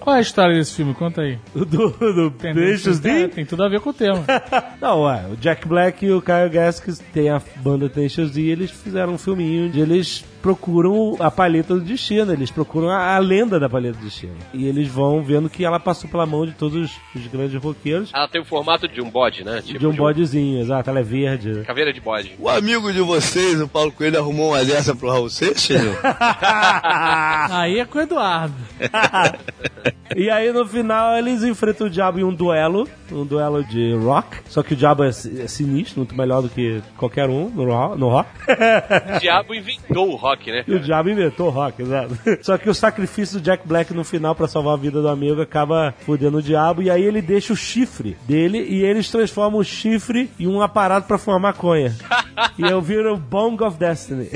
Qual 0.00 0.16
é 0.16 0.18
a 0.18 0.22
história 0.22 0.54
desse 0.56 0.74
filme? 0.74 0.94
Conta 0.94 1.22
aí. 1.22 1.38
Do, 1.54 1.64
do 1.64 2.30
Tem, 2.30 2.54
Nations 2.54 3.00
tem, 3.00 3.22
D? 3.22 3.28
tem 3.28 3.46
tudo 3.46 3.62
a 3.64 3.68
ver 3.68 3.80
com 3.80 3.90
o 3.90 3.94
tema. 3.94 4.24
Não, 4.80 5.02
ué, 5.02 5.26
o 5.32 5.36
Jack 5.36 5.66
Black 5.66 6.04
e 6.04 6.12
o 6.12 6.20
Kyle 6.22 6.48
Gaskins 6.50 6.98
tem 7.12 7.30
a 7.30 7.40
banda 7.56 7.88
Tenacious 7.88 8.30
D, 8.30 8.42
eles 8.42 8.70
fizeram 8.70 9.14
um 9.14 9.18
filminho 9.18 9.66
onde 9.66 9.80
eles 9.80 10.24
procuram 10.42 11.16
a 11.20 11.30
palheta 11.30 11.74
do 11.74 11.80
destino, 11.80 12.32
eles 12.32 12.50
procuram 12.50 12.90
a, 12.90 13.14
a 13.14 13.18
lenda 13.18 13.60
da 13.60 13.68
palheta 13.68 13.98
do 13.98 14.04
destino. 14.04 14.34
E 14.52 14.66
eles 14.66 14.88
vão 14.88 15.22
vendo 15.22 15.48
que 15.48 15.64
ela 15.64 15.78
passou 15.78 16.10
pela 16.10 16.26
mão 16.26 16.44
de 16.44 16.52
todos 16.52 16.90
os, 16.90 17.00
os 17.14 17.26
grandes 17.28 17.62
roqueiros, 17.62 18.10
Ela 18.12 18.26
tem 18.26 18.40
o 18.40 18.44
formato 18.44 18.88
de 18.88 19.00
um 19.00 19.08
bode, 19.08 19.44
né? 19.44 19.62
Tipo 19.62 19.78
de 19.78 19.86
um 19.86 19.92
bodezinho, 19.94 20.60
exato, 20.60 20.90
ela 20.90 20.98
é 20.98 21.02
verde. 21.02 21.62
Caveira 21.64 21.92
de 21.92 22.00
bode. 22.00 22.34
O 22.38 22.48
amigo 22.48 22.92
de 22.92 23.00
vocês, 23.00 23.60
o 23.60 23.68
Paulo 23.68 23.92
Coelho, 23.92 24.18
arrumou 24.18 24.50
uma 24.50 24.64
dessa 24.64 24.94
pro 24.94 25.08
Raul 25.08 25.30
Seixas? 25.30 25.80
Aí 27.50 27.78
é 27.78 27.84
com 27.84 27.98
o 27.98 28.02
Eduardo. 28.02 28.54
E 30.14 30.28
aí 30.28 30.52
no 30.52 30.66
final 30.66 31.16
eles 31.16 31.42
enfrentam 31.42 31.86
o 31.86 31.90
diabo 31.90 32.18
em 32.18 32.24
um 32.24 32.34
duelo, 32.34 32.86
um 33.10 33.24
duelo 33.24 33.64
de 33.64 33.94
rock, 33.94 34.38
só 34.46 34.62
que 34.62 34.74
o 34.74 34.76
diabo 34.76 35.04
é, 35.04 35.08
é 35.08 35.12
sinistro, 35.48 36.00
muito 36.00 36.14
melhor 36.14 36.42
do 36.42 36.50
que 36.50 36.82
qualquer 36.98 37.30
um 37.30 37.48
no 37.48 38.08
rock. 38.08 38.28
O 39.16 39.20
diabo 39.20 39.54
inventou 39.54 40.10
o 40.10 40.16
rock, 40.16 40.31
né? 40.50 40.64
E 40.66 40.74
o 40.74 40.80
diabo 40.80 41.10
inventou 41.10 41.48
o 41.48 41.50
rock, 41.50 41.82
exato. 41.82 42.16
Só 42.42 42.56
que 42.58 42.68
o 42.68 42.74
sacrifício 42.74 43.38
do 43.38 43.44
Jack 43.44 43.66
Black 43.66 43.92
no 43.92 44.04
final 44.04 44.34
pra 44.34 44.48
salvar 44.48 44.74
a 44.74 44.76
vida 44.76 45.00
do 45.00 45.08
amigo 45.08 45.40
acaba 45.40 45.94
fudendo 46.04 46.38
o 46.38 46.42
diabo. 46.42 46.82
E 46.82 46.90
aí 46.90 47.02
ele 47.02 47.22
deixa 47.22 47.52
o 47.52 47.56
chifre 47.56 48.16
dele 48.26 48.58
e 48.58 48.82
eles 48.82 49.10
transformam 49.10 49.60
o 49.60 49.64
chifre 49.64 50.30
em 50.38 50.46
um 50.46 50.60
aparato 50.60 51.06
pra 51.06 51.18
fumar 51.18 51.40
maconha. 51.40 51.94
e 52.58 52.62
eu 52.62 52.80
viro 52.80 53.14
o 53.14 53.16
Bong 53.16 53.62
of 53.64 53.78
Destiny. 53.78 54.28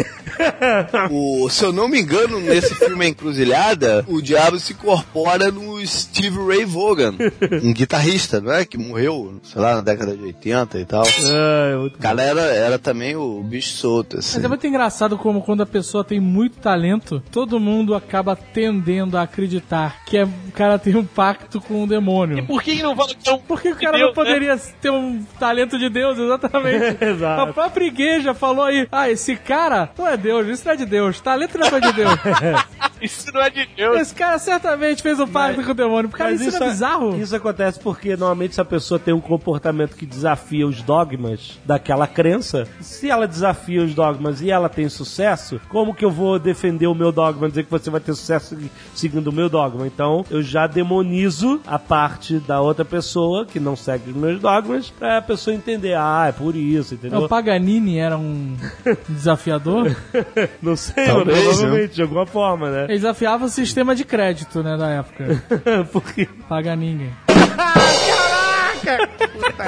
o, 1.10 1.48
se 1.48 1.64
eu 1.64 1.72
não 1.72 1.88
me 1.88 2.00
engano, 2.00 2.40
nesse 2.40 2.74
filme 2.74 3.06
A 3.06 3.08
Encruzilhada, 3.08 4.04
o 4.08 4.20
diabo 4.20 4.58
se 4.58 4.72
incorpora 4.72 5.50
no 5.50 5.84
Steve 5.86 6.38
Ray 6.46 6.64
Vaughan, 6.64 7.14
um 7.62 7.72
guitarrista, 7.72 8.40
não 8.40 8.52
é? 8.52 8.64
Que 8.64 8.76
morreu, 8.76 9.40
sei 9.42 9.60
lá, 9.60 9.76
na 9.76 9.80
década 9.80 10.16
de 10.16 10.22
80 10.22 10.78
e 10.78 10.84
tal. 10.84 11.04
Ai, 11.04 11.76
muito 11.76 11.96
O 11.96 11.98
cara 11.98 12.22
era, 12.22 12.42
era 12.42 12.78
também 12.78 13.16
o 13.16 13.42
bicho 13.42 13.70
solto, 13.70 14.18
assim. 14.18 14.36
Mas 14.36 14.44
é 14.44 14.48
muito 14.48 14.66
engraçado 14.66 15.16
como 15.18 15.42
quando 15.42 15.62
a 15.62 15.66
pessoa 15.66 15.85
tem 16.04 16.20
muito 16.20 16.58
talento, 16.58 17.22
todo 17.30 17.58
mundo 17.60 17.94
acaba 17.94 18.34
tendendo 18.36 19.16
a 19.16 19.22
acreditar 19.22 20.04
que 20.04 20.16
é- 20.18 20.24
o 20.24 20.52
cara 20.54 20.78
tem 20.78 20.96
um 20.96 21.04
pacto 21.04 21.60
com 21.60 21.84
o 21.84 21.86
demônio. 21.86 22.44
Por 22.46 22.62
que 22.62 22.82
não 22.82 22.94
fala 22.96 23.14
que 23.14 23.28
é 23.28 23.32
um 23.32 23.38
Porque 23.38 23.68
o 23.70 23.74
de 23.74 23.80
cara 23.84 23.96
Deus, 23.96 24.08
não 24.08 24.14
poderia 24.14 24.56
ter 24.80 24.90
um 24.90 25.22
talento 25.38 25.78
de 25.78 25.88
Deus, 25.88 26.18
exatamente. 26.18 26.96
Exato. 27.04 27.40
A 27.42 27.52
própria 27.52 27.84
igreja 27.86 28.34
falou 28.34 28.64
aí, 28.64 28.86
ah, 28.90 29.10
esse 29.10 29.36
cara 29.36 29.90
não 29.96 30.06
é 30.08 30.16
Deus, 30.16 30.46
isso 30.48 30.64
não 30.64 30.72
é 30.72 30.76
de 30.76 30.86
Deus, 30.86 31.20
talento 31.20 31.58
não 31.58 31.66
é 31.66 31.80
de 31.80 31.92
Deus. 31.92 32.10
né? 32.24 32.64
Isso 32.98 33.30
não 33.30 33.42
é 33.42 33.50
de 33.50 33.68
Deus. 33.76 34.00
esse 34.00 34.14
cara 34.14 34.38
certamente 34.38 35.02
fez 35.02 35.20
um 35.20 35.26
pacto 35.26 35.62
com 35.62 35.72
o 35.72 35.74
demônio. 35.74 36.08
Cara, 36.08 36.30
Mas 36.30 36.40
isso, 36.40 36.58
não 36.58 36.66
é 36.66 36.70
bizarro. 36.70 37.20
Isso 37.20 37.36
acontece 37.36 37.78
porque 37.78 38.16
normalmente 38.16 38.54
se 38.54 38.60
a 38.60 38.64
pessoa 38.64 38.98
tem 38.98 39.12
um 39.12 39.20
comportamento 39.20 39.94
que 39.94 40.06
desafia 40.06 40.66
os 40.66 40.80
dogmas 40.80 41.58
daquela 41.66 42.06
crença, 42.06 42.66
se 42.80 43.10
ela 43.10 43.28
desafia 43.28 43.82
os 43.82 43.94
dogmas 43.94 44.40
e 44.40 44.50
ela 44.50 44.70
tem 44.70 44.88
sucesso, 44.88 45.60
como 45.76 45.94
que 45.94 46.06
eu 46.06 46.10
vou 46.10 46.38
defender 46.38 46.86
o 46.86 46.94
meu 46.94 47.12
dogma, 47.12 47.50
dizer 47.50 47.64
que 47.64 47.70
você 47.70 47.90
vai 47.90 48.00
ter 48.00 48.14
sucesso 48.14 48.56
seguindo 48.94 49.26
o 49.26 49.32
meu 49.32 49.50
dogma? 49.50 49.86
Então 49.86 50.24
eu 50.30 50.40
já 50.40 50.66
demonizo 50.66 51.60
a 51.66 51.78
parte 51.78 52.38
da 52.38 52.62
outra 52.62 52.82
pessoa 52.82 53.44
que 53.44 53.60
não 53.60 53.76
segue 53.76 54.08
os 54.10 54.16
meus 54.16 54.40
dogmas 54.40 54.88
pra 54.88 55.18
a 55.18 55.22
pessoa 55.22 55.54
entender, 55.54 55.92
ah, 55.94 56.24
é 56.28 56.32
por 56.32 56.56
isso, 56.56 56.94
O 56.94 56.96
entendeu? 56.96 57.28
Paganini 57.28 57.98
era 57.98 58.16
um 58.16 58.56
desafiador. 59.06 59.94
Não 60.62 60.76
sei, 60.76 61.04
Talvez, 61.08 61.42
provavelmente, 61.44 61.94
de 61.96 62.00
alguma 62.02 62.24
forma, 62.24 62.70
né? 62.70 62.84
Ele 62.84 62.94
desafiava 62.94 63.44
o 63.44 63.48
sistema 63.50 63.94
de 63.94 64.02
crédito, 64.06 64.62
né, 64.62 64.78
da 64.78 64.88
época. 64.88 65.42
porque 65.92 66.26
Paganini. 66.48 67.12
Essa 67.28 68.92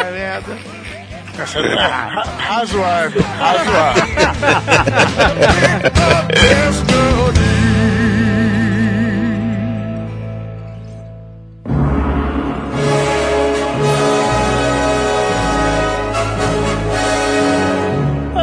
é 0.05 0.39
ra- 0.39 0.98
razoável, 1.39 3.25
razoável. 3.39 4.07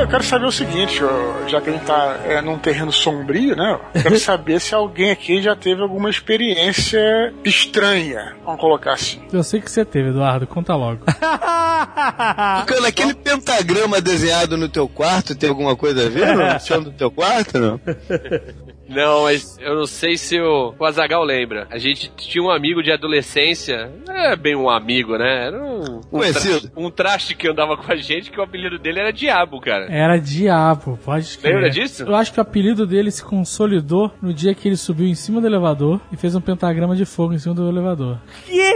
Eu 0.05 0.09
quero 0.09 0.23
saber 0.23 0.45
o 0.45 0.51
seguinte, 0.51 0.99
já 1.47 1.59
que 1.59 1.67
a 1.67 1.73
gente 1.73 1.83
tá 1.83 2.19
é, 2.25 2.39
num 2.39 2.59
terreno 2.59 2.91
sombrio, 2.91 3.55
né? 3.55 3.79
eu 3.95 4.03
Quero 4.03 4.19
saber 4.21 4.61
se 4.61 4.75
alguém 4.75 5.09
aqui 5.09 5.41
já 5.41 5.55
teve 5.55 5.81
alguma 5.81 6.11
experiência 6.11 7.33
estranha, 7.43 8.35
vamos 8.45 8.61
colocar 8.61 8.93
assim. 8.93 9.19
Eu 9.33 9.43
sei 9.43 9.59
que 9.59 9.71
você 9.71 9.83
teve, 9.83 10.09
Eduardo, 10.09 10.45
conta 10.45 10.75
logo. 10.75 11.03
Cara, 11.17 12.87
aquele 12.87 13.15
pentagrama 13.15 13.99
desenhado 13.99 14.55
no 14.57 14.69
teu 14.69 14.87
quarto 14.87 15.33
tem 15.33 15.49
alguma 15.49 15.75
coisa 15.75 16.05
a 16.05 16.09
ver 16.09 16.37
no 16.37 16.59
chão 16.59 16.83
do 16.83 16.91
teu 16.91 17.09
quarto, 17.09 17.57
não? 17.57 17.81
Não, 18.87 19.23
mas 19.23 19.57
eu 19.59 19.75
não 19.75 19.85
sei 19.85 20.15
se 20.17 20.39
o, 20.39 20.73
o 20.77 20.85
Azagal 20.85 21.23
lembra. 21.23 21.67
A 21.71 21.77
gente 21.77 22.11
tinha 22.15 22.43
um 22.43 22.49
amigo 22.51 22.83
de 22.83 22.91
adolescência, 22.91 23.91
não 24.07 24.15
é 24.15 24.35
bem 24.35 24.55
um 24.55 24.69
amigo, 24.69 25.17
né? 25.17 25.47
Era 25.47 25.63
um, 25.63 25.97
um, 25.97 26.01
Conhecido. 26.01 26.69
tra- 26.69 26.71
um 26.81 26.89
traste 26.91 27.35
que 27.35 27.47
andava 27.49 27.75
com 27.77 27.91
a 27.91 27.95
gente, 27.95 28.29
que 28.31 28.39
o 28.39 28.43
apelido 28.43 28.77
dele 28.77 28.99
era 28.99 29.11
Diabo, 29.11 29.59
cara. 29.59 29.87
Era 29.91 30.17
Diabo, 30.17 30.99
pode 31.03 31.37
crer. 31.37 31.53
Lembra 31.55 31.69
disso? 31.69 32.03
Eu 32.03 32.15
acho 32.15 32.31
que 32.31 32.39
o 32.39 32.41
apelido 32.41 32.85
dele 32.85 33.09
se 33.11 33.23
consolidou 33.23 34.11
no 34.21 34.33
dia 34.33 34.53
que 34.53 34.67
ele 34.67 34.75
subiu 34.77 35.07
em 35.07 35.15
cima 35.15 35.41
do 35.41 35.47
elevador 35.47 35.99
e 36.11 36.17
fez 36.17 36.35
um 36.35 36.41
pentagrama 36.41 36.95
de 36.95 37.05
fogo 37.05 37.33
em 37.33 37.39
cima 37.39 37.55
do 37.55 37.67
elevador. 37.67 38.19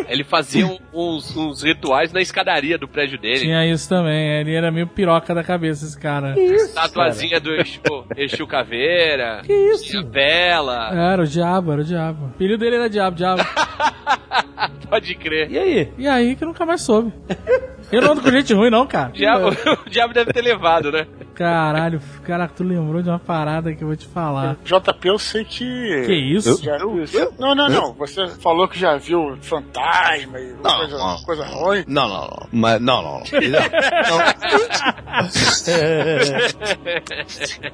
Ele 0.07 0.24
fazia 0.24 0.66
um- 0.66 0.78
uns, 0.93 1.36
uns 1.38 1.64
rituais 1.64 2.12
na 2.12 2.22
escadaria 2.22 2.78
do 2.78 2.88
prédio 2.88 3.20
dele. 3.20 3.39
Tinha 3.41 3.66
isso 3.72 3.88
também, 3.88 4.39
ele 4.39 4.53
era 4.55 4.72
meio 4.72 4.88
piroca 4.88 5.34
da 5.36 5.43
cabeça, 5.43 5.86
esse 5.86 5.99
cara. 5.99 6.36
Tatuazinha 6.74 7.39
do 7.39 7.53
Exu, 7.55 7.80
Exu 8.18 8.47
Caveira. 8.47 9.41
Que 9.45 9.53
isso? 9.53 9.99
Vela. 10.04 10.89
Era 10.93 11.24
o 11.24 11.28
Diabo, 11.28 11.72
era 11.72 11.82
o 11.82 11.86
Diabo. 11.86 12.26
O 12.26 12.28
apelido 12.28 12.58
dele 12.58 12.76
era 12.76 12.89
Diabo, 12.89 13.16
Diabo. 13.18 13.41
Pode 14.89 15.16
crer. 15.16 15.52
E 15.52 15.58
aí? 15.58 15.93
E 15.97 16.08
aí 16.08 16.36
que 16.36 16.43
eu 16.43 16.47
nunca 16.47 16.66
mais 16.66 16.82
soube. 16.82 17.14
Eu 17.91 18.02
não 18.02 18.12
ando 18.12 18.22
com 18.22 18.32
gente 18.32 18.54
ruim, 18.54 18.70
não, 18.70 18.86
cara. 18.86 19.10
O 19.10 19.14
diabo, 19.14 19.50
o 19.86 19.89
diabo 19.89 20.14
deve 20.14 20.32
ter 20.34 20.41
levado, 20.41 20.91
né? 20.91 21.08
Caralho, 21.34 22.00
caraca, 22.24 22.54
tu 22.56 22.64
lembrou 22.64 23.02
de 23.02 23.10
uma 23.10 23.18
parada 23.18 23.74
que 23.74 23.84
eu 23.84 23.88
vou 23.88 23.95
te 23.95 24.06
falar. 24.08 24.58
JP, 24.64 25.08
eu 25.08 25.18
sei 25.18 25.43
que. 25.45 26.04
Que 26.06 26.14
isso? 26.14 26.62
Já 26.62 26.78
isso? 26.78 27.34
Não, 27.39 27.56
não, 27.56 27.70
não. 27.70 27.93
Você 27.93 28.28
falou 28.28 28.68
que 28.68 28.78
já 28.78 28.97
viu 28.97 29.38
fantasma 29.41 30.38
e 30.39 30.54
Não, 30.62 30.78
coisa, 30.78 30.97
não. 30.97 31.18
coisa 31.24 31.45
ruim. 31.45 31.84
Não, 31.88 32.10
não, 32.10 32.22
não. 32.22 32.47
Mas, 32.52 32.82
não, 32.82 33.02
não. 33.02 33.14
não. 33.14 33.24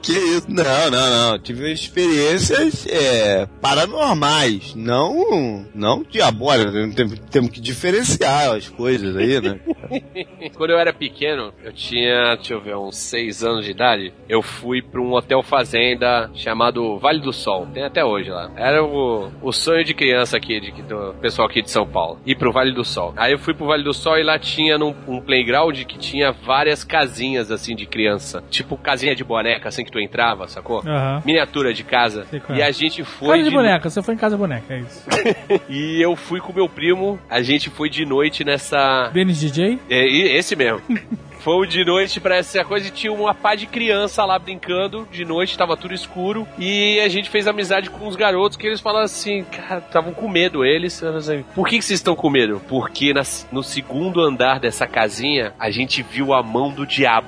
que 0.01 0.11
isso? 0.11 0.45
Não, 0.47 0.91
não, 0.91 1.32
não. 1.32 1.39
Tive 1.39 1.71
experiências 2.16 2.88
é, 2.88 3.47
paranormais, 3.61 4.74
não, 4.76 5.66
não 5.74 6.03
diabólicas. 6.03 6.74
Temos, 6.95 7.20
temos 7.32 7.49
que 7.51 7.59
diferenciar 7.59 8.55
as 8.55 8.70
coisas 8.70 9.16
aí, 9.16 9.41
né? 9.41 9.59
Quando 10.55 10.72
eu 10.72 10.80
era 10.80 10.93
pequeno, 10.93 11.53
eu 11.63 11.74
tinha, 11.74 12.36
deixa 12.36 12.53
eu 12.53 12.61
ver, 12.61 12.76
uns 12.76 12.97
6 12.97 13.43
anos 13.43 13.66
de 13.66 13.72
idade, 13.72 14.13
eu 14.30 14.41
fui 14.41 14.82
pra 14.82 15.01
um 15.01 15.13
hotel 15.13 15.43
fazenda 15.43 16.30
chamado 16.34 16.97
Vale 16.97 17.20
do 17.20 17.34
Sol. 17.34 17.68
Tem 17.74 17.84
até 17.84 18.03
hoje 18.03 18.30
lá. 18.30 18.51
Era 18.55 18.84
o, 18.84 19.32
o 19.41 19.51
sonho 19.51 19.84
de 19.84 19.93
criança 19.93 20.38
aqui, 20.38 20.59
de, 20.59 20.72
do 20.84 21.13
pessoal 21.22 21.47
aqui 21.47 21.61
de 21.61 21.72
São 21.72 21.86
Paulo. 21.86 22.20
Ir 22.26 22.36
pro 22.36 22.51
Vale 22.51 22.72
do 22.72 22.84
Sol. 22.84 23.13
Aí 23.18 23.34
eu 23.34 23.39
fui 23.39 23.53
pro 23.53 23.68
Vale 23.68 23.84
do 23.84 23.93
Sol 23.93 24.18
e 24.18 24.24
lá 24.24 24.39
tinha 24.39 24.78
num, 24.78 24.95
um 25.07 25.20
playground 25.20 25.84
que 25.84 25.97
tinha 25.97 26.32
várias 26.32 26.84
casinhas, 26.84 27.51
assim, 27.51 27.76
de 27.76 27.86
criança. 27.86 28.43
Tipo 28.49 28.78
casinha 28.78 29.16
de 29.16 29.24
boneca, 29.24 29.70
assim, 29.70 29.84
que 29.84 29.91
tu 29.91 29.99
entrava, 29.99 30.47
sacou? 30.47 30.80
Aham. 30.86 31.22
Miniatura 31.26 31.74
de 31.74 31.84
casa. 31.84 32.05
Sei 32.10 32.39
qual 32.39 32.58
E 32.58 32.62
é. 32.62 32.66
a 32.66 32.72
gente 32.72 33.03
foi... 33.03 33.30
Casa 33.30 33.43
de 33.43 33.49
de- 33.49 33.56
boneca, 33.56 33.89
você 33.89 34.01
foi 34.01 34.14
em 34.14 34.18
casa 34.18 34.38
boneca, 34.38 34.74
é 34.74 34.80
isso. 34.80 35.03
E 35.70 36.01
eu 36.01 36.16
fui 36.16 36.39
com 36.39 36.53
meu 36.53 36.68
primo, 36.70 37.20
a 37.30 37.41
gente 37.41 37.70
foi 37.70 37.89
de 37.89 38.06
noite 38.06 38.43
nessa... 38.43 39.10
Dennis 39.14 39.39
DJ? 39.39 39.80
É, 39.89 40.06
esse 40.38 40.56
mesmo. 40.56 40.82
Fomos 41.46 41.70
de 41.70 41.86
noite 41.86 42.20
pra 42.20 42.38
essa 42.38 42.66
coisa 42.66 42.88
e 42.88 42.91
tinha 42.91 43.14
uma 43.14 43.32
pá 43.36 43.54
de 43.54 43.68
criança 43.68 44.26
lá 44.26 44.39
brincando. 44.39 45.08
De 45.12 45.24
noite, 45.24 45.56
tava 45.56 45.78
tudo 45.78 45.93
escuro. 45.93 46.48
E 46.58 47.00
a 47.02 47.08
gente 47.08 47.30
fez 47.30 47.48
amizade 47.48 47.88
com 47.91 48.08
os 48.08 48.16
garotos 48.16 48.58
que 48.58 48.66
eles 48.66 48.82
falaram 48.82 49.06
assim, 49.06 49.43
cara, 49.43 49.78
estavam 49.78 50.12
com 50.12 50.28
medo 50.28 50.66
eles. 50.66 51.04
Assim, 51.04 51.46
Por 51.54 51.68
que, 51.68 51.78
que 51.78 51.86
vocês 51.86 52.00
estão 52.00 52.16
com 52.16 52.32
medo? 52.32 52.60
Porque 52.68 53.14
nas- 53.14 53.48
no 53.52 53.62
segundo 53.62 54.22
andar 54.22 54.60
dessa 54.60 54.88
casinha, 54.88 55.54
a 55.60 55.70
gente 55.70 56.02
viu 56.02 56.34
a 56.34 56.41
mão 56.41 56.72
do 56.72 56.84
diabo. 56.84 57.28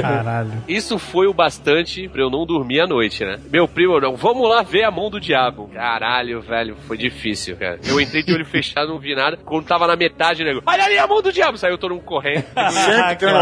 Caralho. 0.00 0.52
Isso 0.68 0.96
foi 0.96 1.26
o 1.26 1.34
bastante 1.34 2.08
pra 2.08 2.22
eu 2.22 2.30
não 2.30 2.46
dormir 2.46 2.80
à 2.82 2.86
noite, 2.86 3.24
né? 3.24 3.36
Meu 3.50 3.66
primo, 3.66 3.98
não, 4.00 4.14
vamos 4.14 4.48
lá 4.48 4.62
ver 4.62 4.84
a 4.84 4.92
mão 4.92 5.10
do 5.10 5.20
diabo. 5.20 5.68
Caralho, 5.74 6.40
velho, 6.40 6.76
foi 6.86 6.96
difícil, 6.96 7.56
cara. 7.56 7.80
Eu 7.84 8.00
entrei 8.00 8.22
de 8.22 8.32
olho 8.32 8.46
fechado, 8.46 8.88
não 8.88 8.98
vi 9.00 9.12
nada. 9.16 9.36
Quando 9.44 9.66
tava 9.66 9.88
na 9.88 9.96
metade, 9.96 10.44
nego, 10.44 10.62
olha 10.64 10.84
ali 10.84 10.96
a 10.98 11.06
mão 11.08 11.20
do 11.20 11.32
diabo! 11.32 11.58
Saiu 11.58 11.76
todo 11.76 11.94
mundo 11.96 12.04
correndo. 12.04 12.44
Sempre 12.70 13.16
tem 13.16 13.28
um 13.28 13.32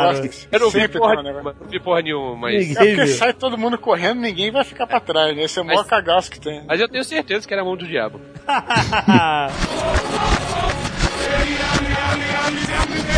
Eu 0.50 0.60
não 0.60 0.70
vi 0.70 0.88
porra 0.88 1.18
um 1.18 1.22
nenhuma, 1.22 1.54
não 1.60 1.68
vi 1.68 1.80
porra 1.80 2.02
nenhuma, 2.02 2.36
mas... 2.36 2.54
Ninguém 2.68 2.72
É 2.72 2.74
porque 2.96 3.04
viu. 3.06 3.16
sai 3.16 3.32
todo 3.32 3.56
mundo 3.58 3.78
correndo, 3.78 4.20
ninguém 4.20 4.50
vai 4.50 4.64
ficar 4.64 4.86
pra 4.86 5.00
trás, 5.00 5.36
né? 5.36 5.44
Esse 5.44 5.58
é 5.58 5.62
o 5.62 5.64
maior 5.64 5.80
Mas- 5.80 5.88
cagaço 5.88 6.30
que 6.30 6.40
tem. 6.40 6.62
Mas 6.66 6.80
eu 6.80 6.88
tenho 6.88 7.04
certeza 7.04 7.46
que 7.46 7.52
era 7.54 7.62
a 7.62 7.64
mão 7.64 7.76
do 7.76 7.86
diabo. 7.86 8.20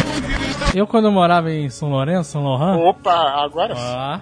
Eu, 0.76 0.86
quando 0.86 1.10
morava 1.10 1.50
em 1.50 1.70
São 1.70 1.88
Lourenço, 1.88 2.32
São 2.32 2.44
Laurent, 2.44 2.78
Opa, 2.78 3.10
agora 3.42 3.74
sim. 3.74 3.80
Ó. 3.82 4.18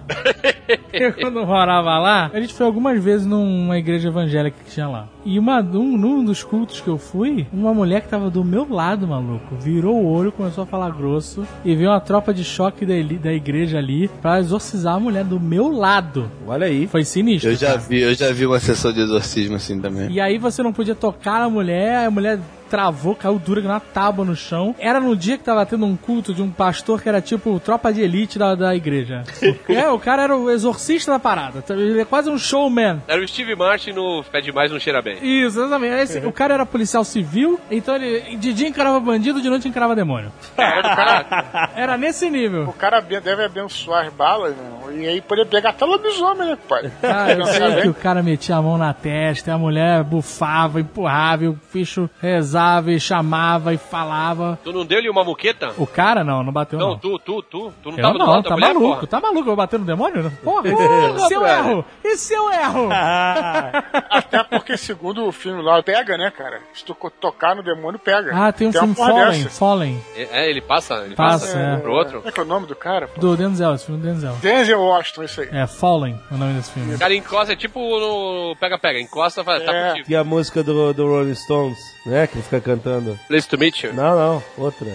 Eu 0.93 1.11
quando 1.11 1.45
morava 1.45 1.99
lá, 1.99 2.31
a 2.33 2.39
gente 2.39 2.53
foi 2.53 2.65
algumas 2.65 3.03
vezes 3.03 3.27
numa 3.27 3.77
igreja 3.77 4.07
evangélica 4.07 4.55
que 4.63 4.71
tinha 4.71 4.87
lá. 4.87 5.09
E 5.25 5.37
uma, 5.37 5.59
um, 5.59 5.97
num 5.97 6.23
dos 6.23 6.43
cultos 6.43 6.79
que 6.79 6.87
eu 6.87 6.97
fui, 6.97 7.45
uma 7.51 7.73
mulher 7.73 8.03
que 8.03 8.07
tava 8.07 8.29
do 8.29 8.41
meu 8.41 8.65
lado, 8.69 9.05
maluco, 9.05 9.53
virou 9.57 9.97
o 9.97 10.09
olho, 10.09 10.31
começou 10.31 10.63
a 10.63 10.65
falar 10.65 10.91
grosso 10.91 11.45
e 11.65 11.75
veio 11.75 11.89
uma 11.89 11.99
tropa 11.99 12.33
de 12.33 12.45
choque 12.45 12.85
da, 12.85 12.93
da 13.21 13.33
igreja 13.33 13.77
ali 13.77 14.07
pra 14.21 14.39
exorcizar 14.39 14.95
a 14.95 14.99
mulher 14.99 15.25
do 15.25 15.41
meu 15.41 15.69
lado. 15.69 16.31
Olha 16.47 16.67
aí. 16.67 16.87
Foi 16.87 17.03
sinistro. 17.03 17.51
Eu 17.51 17.55
já 17.55 17.67
cara. 17.67 17.79
vi, 17.79 17.99
eu 17.99 18.13
já 18.13 18.31
vi 18.31 18.45
uma 18.45 18.59
sessão 18.59 18.93
de 18.93 19.01
exorcismo 19.01 19.57
assim 19.57 19.81
também. 19.81 20.09
E 20.09 20.21
aí 20.21 20.37
você 20.37 20.63
não 20.63 20.71
podia 20.71 20.95
tocar 20.95 21.41
na 21.41 21.49
mulher, 21.49 22.05
a 22.05 22.09
mulher 22.09 22.39
travou, 22.75 23.15
caiu 23.15 23.39
dura 23.39 23.61
que 23.61 23.67
na 23.69 23.79
tábua 23.79 24.25
no 24.25 24.35
chão. 24.35 24.75
Era 24.77 24.99
no 24.99 25.15
dia 25.15 25.37
que 25.37 25.43
tava 25.45 25.65
tendo 25.65 25.85
um 25.85 25.95
culto 25.95 26.33
de 26.33 26.41
um 26.41 26.51
pastor 26.51 27.01
que 27.01 27.07
era 27.07 27.21
tipo 27.21 27.57
tropa 27.61 27.93
de 27.93 28.01
elite 28.01 28.37
da, 28.37 28.53
da 28.53 28.75
igreja. 28.75 29.23
é, 29.69 29.87
o 29.89 29.97
cara 29.97 30.23
era 30.23 30.35
o 30.35 30.51
exorcista 30.51 31.09
da 31.13 31.19
parada. 31.19 31.63
Ele 31.69 32.01
é 32.01 32.05
quase 32.05 32.29
um 32.29 32.37
showman. 32.37 33.01
Era 33.07 33.21
o 33.23 33.27
Steve 33.27 33.55
Martin 33.55 33.91
no 33.93 34.23
Pé 34.29 34.41
Demais 34.41 34.69
Não 34.71 34.77
Cheira 34.79 35.01
Bem. 35.01 35.15
Isso, 35.21 35.57
exatamente. 35.57 35.93
Esse- 35.95 36.19
O 36.25 36.33
cara 36.33 36.53
era 36.55 36.65
policial 36.65 37.05
civil, 37.05 37.57
então 37.71 37.95
ele 37.95 38.35
de 38.35 38.51
dia 38.53 38.67
encarava 38.67 38.99
bandido, 38.99 39.41
de 39.41 39.49
noite 39.49 39.67
encarava 39.69 39.95
demônio. 39.95 40.29
Era 41.75 41.97
nesse 41.97 42.29
nível. 42.29 42.63
O 42.67 42.73
cara 42.73 42.99
deve 42.99 43.45
abençoar 43.45 44.07
as 44.07 44.13
balas, 44.13 44.53
meu, 44.55 44.97
e 44.99 45.07
aí 45.07 45.21
poder 45.21 45.45
pegar 45.45 45.69
até 45.69 45.85
lobisomem, 45.85 46.49
né, 46.49 46.57
pai? 46.67 46.91
Cara, 47.01 47.33
eu 47.33 47.45
sei 47.47 47.81
que 47.83 47.87
o 47.87 47.93
cara 47.93 48.21
metia 48.23 48.55
a 48.57 48.61
mão 48.61 48.77
na 48.77 48.93
testa, 48.93 49.49
e 49.49 49.53
a 49.53 49.57
mulher 49.57 50.03
bufava, 50.03 50.79
empurrava, 50.81 51.43
e 51.45 51.47
o 51.47 51.59
bicho 51.73 52.09
rezava 52.21 52.64
e 52.87 52.99
chamava 52.99 53.73
e 53.73 53.77
falava. 53.77 54.59
Tu 54.63 54.71
não 54.73 54.85
deu-lhe 54.85 55.09
uma 55.09 55.23
muqueta? 55.23 55.71
O 55.77 55.85
cara 55.87 56.23
não, 56.23 56.43
não 56.43 56.51
bateu 56.53 56.77
Não, 56.79 56.89
não. 56.91 56.97
tu, 56.97 57.17
tu, 57.19 57.41
tu. 57.43 57.73
Tu 57.83 57.91
não 57.91 57.97
Eu 57.97 58.01
tava 58.03 58.17
não, 58.17 58.43
tá 58.43 58.51
mulher, 58.55 58.73
maluco, 58.73 58.87
porra? 58.95 59.07
tá 59.07 59.19
maluco, 59.21 59.39
eu 59.41 59.45
vou 59.45 59.55
bater 59.55 59.79
no 59.79 59.85
demônio? 59.85 60.31
Porra, 60.43 60.67
e 60.69 61.19
se 61.27 61.33
eu 61.33 61.45
erro? 61.45 61.85
E 62.03 62.17
se 62.17 62.33
eu 62.33 62.49
erro? 62.51 62.89
Até 64.09 64.43
porque, 64.43 64.77
segundo 64.77 65.25
o 65.25 65.31
filme 65.31 65.61
lá, 65.61 65.81
pega, 65.83 66.17
né, 66.17 66.31
cara? 66.31 66.59
Se 66.73 66.83
tu 66.83 66.95
tocar 67.19 67.55
no 67.55 67.63
demônio, 67.63 67.99
pega. 67.99 68.31
Ah, 68.33 68.51
tem 68.51 68.67
um 68.67 68.71
uma 68.71 68.79
filme 68.79 68.95
porra 68.95 69.09
Fallen, 69.13 69.43
dessa. 69.43 69.59
Fallen, 69.59 70.01
É, 70.15 70.49
ele 70.49 70.61
passa, 70.61 70.95
ele 71.05 71.15
Passa, 71.15 71.45
passa, 71.47 71.59
é. 71.59 71.77
pro 71.77 71.93
outro. 71.93 72.17
Como 72.17 72.29
é 72.29 72.31
que 72.31 72.39
é 72.39 72.43
o 72.43 72.45
nome 72.45 72.67
do 72.67 72.75
cara? 72.75 73.07
pô? 73.07 73.19
do 73.21 73.35
Denzel, 73.37 73.73
esse 73.75 73.85
filme 73.85 74.01
do 74.01 74.07
Denzel. 74.07 74.33
Denzel 74.41 74.81
Washington, 74.81 75.23
isso 75.23 75.41
aí. 75.41 75.49
É, 75.51 75.67
Fallen, 75.67 76.19
o 76.31 76.37
nome 76.37 76.53
desse 76.53 76.71
filme. 76.71 76.95
O 76.95 76.99
cara 76.99 77.13
encosta, 77.15 77.53
é 77.53 77.55
tipo 77.55 77.79
no 77.99 78.55
Pega-Pega, 78.59 78.99
encosta, 78.99 79.43
fala, 79.43 79.59
tá 79.61 79.73
É. 79.73 79.89
contigo. 79.89 80.05
E 80.11 80.15
a 80.15 80.23
música 80.23 80.63
do, 80.63 80.93
do 80.93 81.07
Rolling 81.07 81.35
Stones, 81.35 81.77
né? 82.05 82.27
Que 82.27 82.41
fica 82.45 82.61
cantando. 82.61 83.19
Place 83.27 83.47
to 83.47 83.57
meet 83.57 83.83
you. 83.83 83.93
Não, 83.93 84.15
não, 84.15 84.43
outra. 84.57 84.87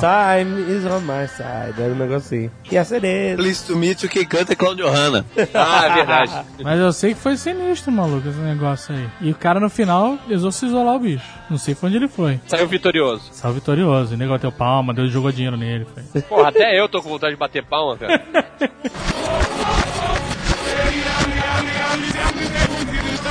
Time 0.00 0.60
is 0.72 0.84
on 0.84 1.00
my 1.00 1.26
side. 1.28 1.80
Era 1.80 1.92
um 1.92 1.96
negocinho. 1.96 2.50
Yes, 2.70 2.92
it 2.92 3.06
is. 3.06 3.36
Please 3.36 3.66
to 3.66 3.76
meet 3.76 4.02
you, 4.02 4.08
quem 4.08 4.26
canta 4.26 4.52
é 4.52 4.56
Claudio 4.56 4.88
Hanna. 4.88 5.24
Ah, 5.54 5.86
é 5.86 5.94
verdade. 5.94 6.32
Mas 6.62 6.78
eu 6.78 6.92
sei 6.92 7.14
que 7.14 7.20
foi 7.20 7.36
sinistro, 7.36 7.90
maluco, 7.90 8.28
esse 8.28 8.38
negócio 8.38 8.94
aí. 8.94 9.08
E 9.20 9.30
o 9.30 9.34
cara 9.34 9.58
no 9.58 9.70
final 9.70 10.18
exorcizou 10.28 10.84
lá 10.84 10.94
o 10.94 10.98
bicho. 10.98 11.24
Não 11.48 11.56
sei 11.56 11.74
pra 11.74 11.88
onde 11.88 11.96
ele 11.96 12.08
foi. 12.08 12.40
Saiu 12.46 12.66
vitorioso. 12.68 13.28
Saiu 13.32 13.54
vitorioso. 13.54 14.14
O 14.14 14.16
nego 14.16 14.32
bateu 14.32 14.52
palma, 14.52 14.92
deu, 14.92 15.08
jogou 15.08 15.32
dinheiro 15.32 15.56
nele. 15.56 15.86
Foi. 16.12 16.22
Porra, 16.22 16.48
até 16.48 16.78
eu 16.78 16.88
tô 16.88 17.00
com 17.02 17.08
vontade 17.08 17.32
de 17.34 17.38
bater 17.38 17.64
palma, 17.64 17.96
cara. 17.96 18.22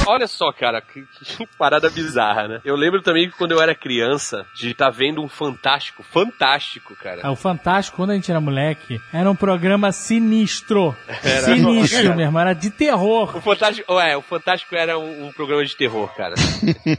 Olha 0.06 0.28
só, 0.28 0.51
cara, 0.51 0.82
que, 0.82 1.03
que 1.24 1.47
parada 1.58 1.89
bizarra, 1.89 2.47
né? 2.47 2.62
Eu 2.64 2.76
lembro 2.76 3.01
também 3.01 3.30
que 3.30 3.38
quando 3.38 3.51
eu 3.51 3.62
era 3.62 3.76
criança, 3.76 4.45
de 4.56 4.72
estar 4.72 4.89
vendo 4.89 5.22
um 5.22 5.28
Fantástico, 5.28 6.01
fantástico, 6.01 6.95
cara. 6.95 7.22
Ah, 7.24 7.32
o 7.32 7.36
Fantástico, 7.36 7.97
quando 7.97 8.12
a 8.12 8.14
gente 8.16 8.32
era 8.32 8.39
moleque, 8.39 9.01
era 9.14 9.30
um 9.30 9.36
programa 9.36 9.91
sinistro. 9.91 10.95
Sinistro, 11.43 12.10
meu 12.16 12.26
irmão. 12.26 12.41
Era 12.41 12.53
de 12.53 12.70
terror. 12.70 13.36
O 13.36 13.41
Fantástico, 13.41 13.93
ué, 13.93 14.16
o 14.16 14.22
Fantástico 14.22 14.76
era 14.76 14.97
um, 14.97 15.28
um 15.28 15.32
programa 15.32 15.66
de 15.66 15.76
terror, 15.76 16.14
cara. 16.16 16.36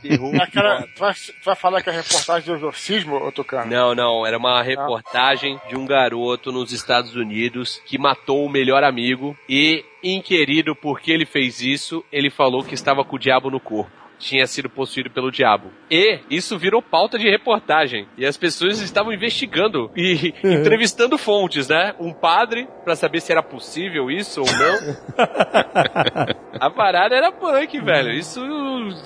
terror. 0.03 0.35
Aquela, 0.41 0.83
tu, 0.83 1.01
vai, 1.01 1.15
tu 1.15 1.45
vai 1.45 1.55
falar 1.55 1.83
que 1.83 1.91
é 1.91 1.93
reportagem 1.93 2.47
do 2.47 2.57
exorcismo, 2.57 3.17
ô 3.17 3.33
Tucano? 3.33 3.71
Não, 3.71 3.95
não, 3.95 4.27
era 4.27 4.37
uma 4.37 4.63
reportagem 4.63 5.59
de 5.69 5.77
um 5.77 5.87
garoto 5.87 6.53
nos 6.53 6.73
Estados 6.73 7.15
Unidos 7.15 7.81
que 7.87 7.99
matou 7.99 8.45
o 8.45 8.51
melhor 8.51 8.85
amigo 8.85 9.37
e, 9.49 9.85
inquirido 10.15 10.75
por 10.75 11.01
que 11.01 11.11
ele 11.11 11.27
fez 11.27 11.61
isso, 11.61 12.05
ele 12.13 12.31
falou 12.31 12.63
que 12.63 12.75
estava 12.75 13.05
com 13.05 13.17
o 13.17 13.19
diabo 13.19 13.51
no 13.51 13.61
corpo. 13.61 14.06
Tinha 14.19 14.47
sido 14.47 14.69
possuído 14.69 15.11
pelo 15.11 15.31
diabo. 15.31 15.71
E 15.91 16.21
isso 16.31 16.59
virou 16.59 16.81
pauta 16.83 17.19
de 17.19 17.29
reportagem. 17.29 18.07
E 18.17 18.25
as 18.27 18.37
pessoas 18.37 18.81
estavam 18.81 19.13
investigando 19.13 19.91
e 19.97 20.33
entrevistando 20.43 21.17
fontes, 21.19 21.69
né? 21.69 21.95
Um 22.01 22.13
padre 22.13 22.69
pra 22.85 22.97
saber 22.97 23.21
se 23.21 23.33
era 23.33 23.43
possível 23.43 24.11
isso 24.11 24.41
ou 24.41 24.47
não. 24.47 24.97
A 26.59 26.71
parada 26.71 27.15
era 27.15 27.31
punk, 27.31 27.79
velho. 27.81 28.11
Isso, 28.13 28.41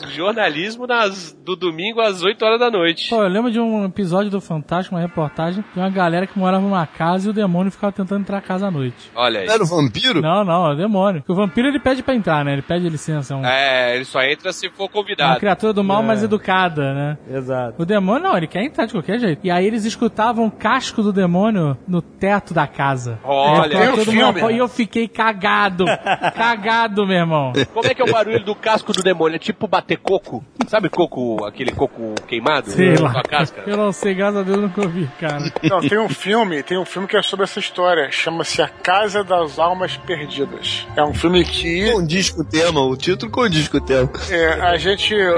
jornalismo 0.08 0.86
nas, 0.86 1.32
do 1.32 1.56
domingo 1.56 2.00
às 2.00 2.22
8 2.22 2.44
horas 2.44 2.60
da 2.60 2.70
noite. 2.70 3.10
Pô, 3.10 3.22
eu 3.22 3.28
lembro 3.28 3.50
de 3.50 3.58
um 3.60 3.84
episódio 3.84 4.30
do 4.30 4.40
Fantástico, 4.40 4.94
uma 4.94 5.00
reportagem, 5.02 5.64
de 5.74 5.78
uma 5.80 5.90
galera 5.90 6.26
que 6.26 6.38
morava 6.38 6.62
numa 6.62 6.86
casa 6.86 7.26
e 7.26 7.30
o 7.30 7.34
demônio 7.34 7.72
ficava 7.72 7.92
tentando 7.92 8.20
entrar 8.20 8.36
na 8.36 8.42
casa 8.42 8.68
à 8.68 8.70
noite. 8.70 9.10
Olha 9.14 9.40
aí. 9.40 9.48
Era 9.48 9.62
o 9.62 9.66
vampiro? 9.66 10.20
Não, 10.22 10.44
não, 10.44 10.70
é 10.70 10.74
o 10.74 10.76
demônio. 10.76 11.20
Porque 11.22 11.32
o 11.32 11.36
vampiro 11.36 11.68
ele 11.68 11.80
pede 11.80 12.02
pra 12.02 12.14
entrar, 12.14 12.44
né? 12.44 12.52
Ele 12.52 12.62
pede 12.62 12.88
licença. 12.88 13.34
É 13.34 13.36
um- 13.36 13.44
É, 13.44 13.94
ele 13.96 14.04
só 14.04 14.22
entra 14.22 14.52
se 14.52 14.70
for 14.70 14.88
uma 14.94 14.99
convidado. 15.02 15.38
criatura 15.40 15.72
do 15.72 15.82
mal, 15.84 16.02
É. 16.02 16.06
mais 16.06 16.22
educada, 16.22 16.94
né? 16.94 17.18
Exato. 17.30 17.74
O 17.82 17.84
demônio 17.84 18.22
não, 18.28 18.36
ele 18.36 18.46
quer 18.46 18.62
entrar 18.64 18.86
de 18.86 18.92
qualquer 18.92 19.18
jeito. 19.18 19.40
E 19.44 19.50
aí 19.50 19.66
eles 19.66 19.84
escutavam 19.84 20.46
o 20.46 20.50
casco 20.50 21.02
do 21.02 21.12
demônio 21.12 21.76
no 21.86 22.00
teto 22.02 22.52
da 22.54 22.66
casa. 22.66 23.18
Olha, 23.24 23.92
um 23.92 23.96
todo 23.96 24.12
mundo- 24.12 24.34
filme. 24.38 24.52
E 24.54 24.58
eu 24.58 24.68
fiquei 24.68 25.08
cagado. 25.08 25.84
cagado, 26.34 27.06
meu 27.06 27.16
irmão. 27.16 27.52
Como 27.72 27.86
é 27.86 27.94
que 27.94 28.02
é 28.02 28.04
o 28.04 28.12
barulho 28.12 28.44
do 28.44 28.54
casco 28.54 28.92
do 28.92 29.02
demônio? 29.02 29.36
É 29.36 29.38
tipo 29.38 29.66
bater 29.66 29.98
coco. 29.98 30.44
Sabe 30.68 30.88
coco, 30.88 31.44
aquele 31.44 31.72
coco 31.72 32.14
queimado? 32.26 32.70
Sei 32.70 32.96
Com 32.96 33.04
lá. 33.04 33.12
a 33.16 33.22
casca? 33.22 33.62
Eu 33.66 33.76
não 33.76 33.92
sei, 33.92 34.14
graças 34.14 34.36
a 34.40 34.42
Deus 34.42 34.56
eu 34.56 34.62
nunca 34.62 34.80
ouvi, 34.82 35.08
cara. 35.18 35.38
Não, 35.62 35.80
tem 35.80 35.98
um 35.98 36.08
filme, 36.08 36.62
tem 36.62 36.78
um 36.78 36.84
filme 36.84 37.08
que 37.08 37.16
é 37.16 37.22
sobre 37.22 37.44
essa 37.44 37.58
história. 37.58 38.10
Chama-se 38.10 38.62
A 38.62 38.68
Casa 38.68 39.24
das 39.24 39.58
Almas 39.58 39.96
Perdidas. 39.96 40.86
É 40.96 41.02
um 41.02 41.14
filme 41.14 41.44
que 41.44 41.90
Condiz 41.92 42.30
com 42.30 42.42
o 42.42 42.44
tema, 42.44 42.80
o 42.80 42.96
título 42.96 43.30
condiz 43.32 43.68
com 43.68 43.78
o 43.78 43.80
tema. 43.80 44.10
é, 44.30 44.52
a 44.60 44.76
gente 44.76 44.89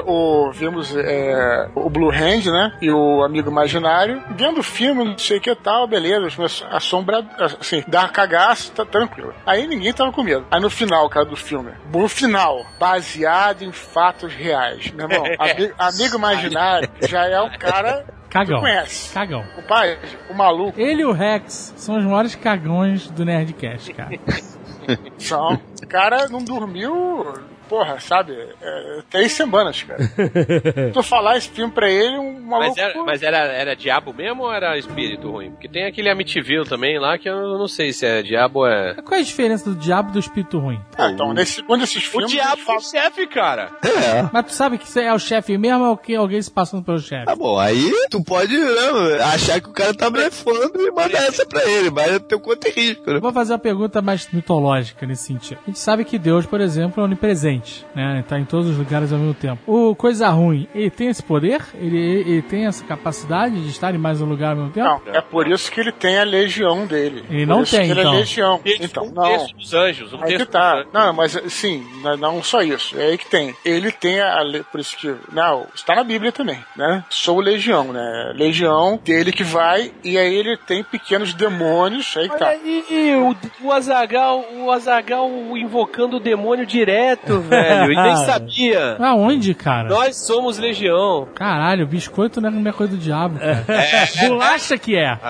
o, 0.07 0.51
vimos 0.53 0.95
é, 0.97 1.69
o 1.75 1.89
Blue 1.91 2.11
Hand, 2.11 2.47
né? 2.47 2.73
E 2.81 2.91
o 2.91 3.23
Amigo 3.23 3.51
Imaginário. 3.51 4.23
Vendo 4.37 4.61
o 4.61 4.63
filme, 4.63 5.05
não 5.05 5.19
sei 5.19 5.39
o 5.39 5.41
que 5.41 5.55
tal, 5.55 5.87
beleza. 5.87 6.29
mas 6.39 6.65
Assombra, 6.71 7.25
assim, 7.61 7.83
dá 7.87 8.09
cagaço, 8.09 8.73
tá 8.73 8.85
tranquilo. 8.85 9.35
Aí 9.47 9.67
ninguém 9.67 9.93
tava 9.93 10.13
com 10.13 10.23
medo. 10.23 10.47
Aí 10.51 10.61
no 10.61 10.71
final, 10.71 11.09
cara, 11.09 11.27
do 11.27 11.37
filme. 11.37 11.73
No 11.93 12.09
final, 12.09 12.65
baseado 12.79 13.63
em 13.63 13.73
fatos 13.73 14.35
reais. 14.35 14.91
Meu 14.93 15.09
irmão, 15.09 15.25
Amigo, 15.39 15.75
amigo 15.79 16.17
Imaginário 16.17 16.89
já 17.03 17.27
é 17.27 17.41
um 17.41 17.51
cara 17.59 18.05
que 18.25 18.31
Cagão. 18.31 18.61
conhece. 18.61 19.13
Cagão. 19.13 19.45
O 19.59 19.63
pai, 19.63 19.99
o 20.31 20.35
maluco, 20.35 20.81
Ele 20.81 21.03
e 21.03 21.05
o 21.05 21.13
Rex 21.13 21.75
são 21.77 21.99
os 21.99 22.05
maiores 22.05 22.35
cagões 22.35 23.11
do 23.11 23.25
Nerdcast, 23.25 23.93
cara. 23.93 24.11
são. 25.19 25.61
O 25.83 25.87
cara 25.87 26.29
não 26.29 26.43
dormiu, 26.43 27.35
porra, 27.73 27.99
sabe? 28.01 28.37
É, 28.61 28.99
três 29.09 29.33
semanas, 29.33 29.83
cara. 29.83 29.99
tu 30.93 31.03
falar 31.03 31.39
esse 31.39 31.49
filme 31.49 31.73
pra 31.73 31.91
ele, 31.91 32.19
um 32.19 32.39
maluco. 32.43 32.69
Mas, 32.69 32.77
era, 32.77 33.03
mas 33.03 33.23
era, 33.23 33.39
era 33.39 33.75
diabo 33.75 34.13
mesmo 34.13 34.43
ou 34.43 34.53
era 34.53 34.77
espírito 34.77 35.31
ruim? 35.31 35.53
Porque 35.53 35.69
tem 35.69 35.87
aquele 35.87 36.11
Amityville 36.11 36.67
também 36.67 36.99
lá 36.99 37.17
que 37.17 37.31
eu 37.31 37.57
não 37.57 37.67
sei 37.67 37.95
se 37.95 38.05
é 38.05 38.23
diabo 38.23 38.59
ou 38.59 38.67
é. 38.67 38.97
Qual 39.03 39.17
é 39.19 39.23
a 39.23 39.25
diferença 39.25 39.71
do 39.71 39.75
diabo 39.75 40.11
e 40.11 40.13
do 40.13 40.19
espírito 40.19 40.59
ruim? 40.59 40.79
Ah, 40.99 41.11
então, 41.11 41.33
nesse, 41.33 41.63
quando 41.63 41.83
esses 41.85 42.07
O 42.09 42.11
filmes. 42.11 42.31
diabo 42.31 42.61
eles 42.61 42.69
é 42.69 42.77
o 42.77 42.81
chefe, 42.81 43.27
cara. 43.27 43.71
É. 43.83 44.29
Mas 44.31 44.45
tu 44.45 44.53
sabe 44.53 44.77
que 44.77 44.99
é 45.01 45.15
o 45.15 45.19
chefe 45.19 45.57
mesmo 45.57 45.85
ou 45.85 45.97
que 45.97 46.15
alguém 46.15 46.43
se 46.43 46.51
passando 46.51 46.85
pelo 46.85 46.99
chefe? 46.99 47.25
Tá 47.25 47.35
bom, 47.35 47.59
aí 47.59 47.91
tu 48.11 48.23
pode 48.23 48.55
né, 48.55 49.23
achar 49.33 49.63
que 49.63 49.71
o 49.71 49.73
cara 49.73 49.95
tá 49.95 50.11
blefando 50.11 50.79
e 50.79 50.91
mandar 50.91 51.23
essa 51.23 51.47
pra 51.47 51.65
ele, 51.65 51.91
mas 51.91 52.13
é 52.13 52.19
teu 52.19 52.39
conta 52.39 52.69
e 52.69 52.73
risco, 52.73 53.11
né? 53.11 53.19
Vou 53.19 53.33
fazer 53.33 53.55
uma 53.55 53.59
pergunta 53.59 54.03
mais 54.03 54.29
mitológica 54.31 55.07
nesse 55.07 55.25
sentido. 55.25 55.59
A 55.63 55.67
gente 55.67 55.79
sabe 55.79 56.05
que 56.05 56.19
Deus, 56.19 56.45
por 56.45 56.61
exemplo, 56.61 57.01
é 57.03 57.05
onipresente, 57.05 57.62
né? 57.95 58.15
Ele 58.15 58.23
tá 58.23 58.39
em 58.39 58.45
todos 58.45 58.69
os 58.71 58.77
lugares 58.79 59.13
ao 59.13 59.19
mesmo 59.19 59.35
tempo. 59.35 59.61
O 59.67 59.95
coisa 59.95 60.29
ruim, 60.29 60.67
ele 60.75 60.91
tem 60.91 61.09
esse 61.09 61.23
poder? 61.23 61.61
Ele, 61.75 61.99
ele 61.99 62.43
tem 62.43 62.67
essa 62.67 62.85
capacidade 62.85 63.61
de 63.61 63.69
estar 63.69 63.95
em 63.95 63.99
mais 63.99 64.21
um 64.21 64.27
lugar 64.27 64.51
ao 64.51 64.57
mesmo 64.57 64.71
tempo? 64.73 64.87
Não, 64.87 65.15
é 65.15 65.21
por 65.21 65.47
isso 65.49 65.71
que 65.71 65.81
ele 65.81 65.93
tem 65.93 66.19
a 66.19 66.25
legião 66.25 66.87
dele. 66.87 67.25
Ele 67.31 67.47
Por 67.47 67.55
não 67.55 67.63
isso 67.63 67.77
tem, 67.77 67.87
que 67.87 67.91
ele 67.93 68.01
então. 68.01 68.15
é 68.15 68.17
legião. 68.17 68.59
Tem 68.59 68.79
Então, 68.81 69.05
um 69.05 69.13
não. 69.13 69.23
texto 69.25 69.57
dos 69.57 69.75
anjos. 69.75 70.13
Um 70.13 70.23
Aí 70.23 70.37
que 70.37 70.47
tá. 70.47 70.71
dos 70.73 70.81
anjos. 70.81 70.93
Não, 70.93 71.13
mas 71.13 71.33
sim, 71.49 71.85
não, 72.19 72.43
só 72.43 72.63
isso. 72.63 72.99
É 72.99 73.07
aí 73.07 73.19
que 73.19 73.27
tem. 73.29 73.55
Ele 73.65 73.91
tem 73.93 74.21
a. 74.21 74.41
Por 74.71 74.81
isso 74.81 74.97
que. 74.97 75.15
Não, 75.33 75.67
está 75.75 75.95
na 75.95 76.05
Bíblia 76.05 76.33
também, 76.33 76.59
né? 76.77 77.05
Sou 77.11 77.41
legião, 77.41 77.93
né? 77.93 78.33
Legião 78.35 78.99
dele 79.05 79.33
que 79.33 79.45
vai, 79.45 79.93
e 80.05 80.17
aí 80.19 80.35
ele 80.35 80.57
tem 80.57 80.83
pequenos 80.83 81.35
demônios. 81.35 82.15
Aí 82.17 82.29
que 82.29 82.39
tá. 82.39 82.49
Olha 82.49 82.59
aí, 82.91 83.15
o, 83.17 83.37
o 83.67 83.73
Azagal, 83.73 84.45
o 84.57 84.71
Azagal 84.71 85.29
invocando 85.57 86.17
o 86.17 86.21
demônio 86.21 86.67
direto, 86.67 87.41
velho. 87.53 87.93
E 87.93 87.97
nem 87.97 88.17
sabia. 88.17 88.97
Aonde, 88.99 89.55
cara? 89.55 89.89
Nós 89.89 90.17
somos 90.17 90.59
legião. 90.59 91.29
Caralho, 91.35 91.87
biscoito 91.87 92.41
não 92.41 92.49
é 92.49 92.53
minha 92.53 92.73
coisa 92.73 92.93
do 92.93 92.99
diabo, 92.99 93.39
cara. 93.39 93.65
Bolacha 94.27 94.79
que 94.79 94.97
é. 94.97 95.19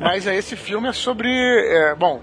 Mas 0.00 0.26
aí 0.26 0.38
esse 0.38 0.56
filme 0.56 0.88
é 0.88 0.92
sobre. 0.92 1.28
é, 1.28 1.94
bom, 1.94 2.20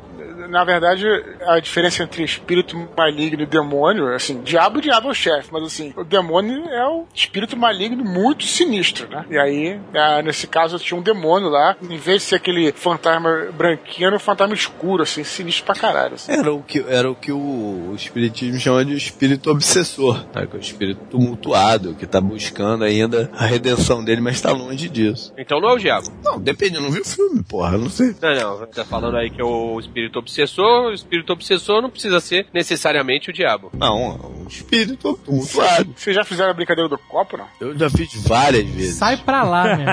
na 0.50 0.64
verdade, 0.64 1.06
a 1.42 1.60
diferença 1.60 2.04
entre 2.04 2.24
espírito 2.24 2.78
maligno 2.98 3.44
e 3.44 3.46
demônio, 3.46 4.14
assim, 4.14 4.42
diabo, 4.42 4.82
diabo 4.82 5.08
é 5.08 5.12
o 5.12 5.14
chefe, 5.14 5.50
mas 5.52 5.64
assim, 5.64 5.94
o 5.96 6.04
demônio 6.04 6.66
é 6.66 6.88
o 6.88 7.06
espírito 7.14 7.58
maligno 7.58 8.04
muito 8.04 8.46
sinistro, 8.46 9.08
né? 9.10 9.26
E 9.30 9.38
aí, 9.38 9.80
é, 9.94 10.22
nesse 10.22 10.48
caso, 10.48 10.80
tinha 10.80 10.98
um 10.98 11.04
demônio 11.04 11.50
lá, 11.50 11.76
em 11.82 11.98
vez 11.98 12.22
de 12.22 12.30
ser 12.30 12.36
aquele 12.36 12.72
fantasma 12.72 13.48
branquinho, 13.54 14.08
era 14.08 14.16
um 14.16 14.20
fantasma 14.20 14.54
escuro, 14.54 15.04
assim, 15.04 15.24
sinistro 15.24 15.66
pra 15.66 15.76
caralho. 15.76 16.16
Assim. 16.16 16.32
Era 16.32 16.54
o 16.54 16.62
que, 16.62 16.86
era 16.88 17.10
o, 17.10 17.16
que 17.16 17.32
o, 17.32 17.94
espiritismo 17.96 18.60
chama 18.60 18.86
de 18.86 18.96
espírito 18.96 19.50
obsessor, 19.50 20.24
tá? 20.26 20.46
que 20.46 20.56
é 20.56 20.60
o 20.60 20.62
espírito 20.62 21.02
tumultuado, 21.10 21.96
que 21.96 22.06
tá 22.06 22.22
buscando 22.22 22.84
ainda 22.84 23.30
a 23.34 23.46
redenção 23.46 24.04
dele, 24.04 24.22
mas 24.22 24.42
tá 24.42 24.52
longe 24.52 24.90
disso. 24.90 25.34
Então 25.38 25.60
não 25.60 25.70
é 25.70 25.74
o 25.74 25.80
diabo. 25.80 26.08
Não, 26.24 26.40
depende, 26.40 26.76
eu 26.76 26.82
não 26.82 26.92
vi 26.92 27.00
o 27.00 27.06
filme, 27.06 27.44
porra, 27.44 27.74
eu 27.74 27.80
não 27.80 27.90
sei. 27.90 28.16
Não, 28.22 28.60
não. 28.60 28.68
Tá 28.68 28.84
falando 28.84 29.18
aí 29.18 29.30
que 29.30 29.42
é 29.42 29.46
o 29.46 29.80
espírito 29.80 30.20
obsessor. 30.20 30.35
O 30.44 30.92
espírito 30.92 31.34
obsessor 31.34 31.82
não 31.82 31.90
precisa 31.90 32.20
ser 32.20 32.48
necessariamente 32.54 33.30
o 33.30 33.34
diabo. 33.34 33.72
Não, 33.74 34.44
um 34.44 34.48
espírito 34.48 35.18
tumultuado. 35.24 35.94
Vocês 35.96 36.16
já 36.16 36.24
fizeram 36.24 36.52
a 36.52 36.54
brincadeira 36.54 36.90
do 36.90 36.98
copo, 36.98 37.38
não? 37.38 37.48
Eu 37.60 37.78
já 37.78 37.90
fiz 37.90 38.28
várias 38.28 38.66
vezes. 38.66 38.96
Sai 38.96 39.18
pra 39.18 39.44
lá, 39.44 39.76
meu. 39.76 39.86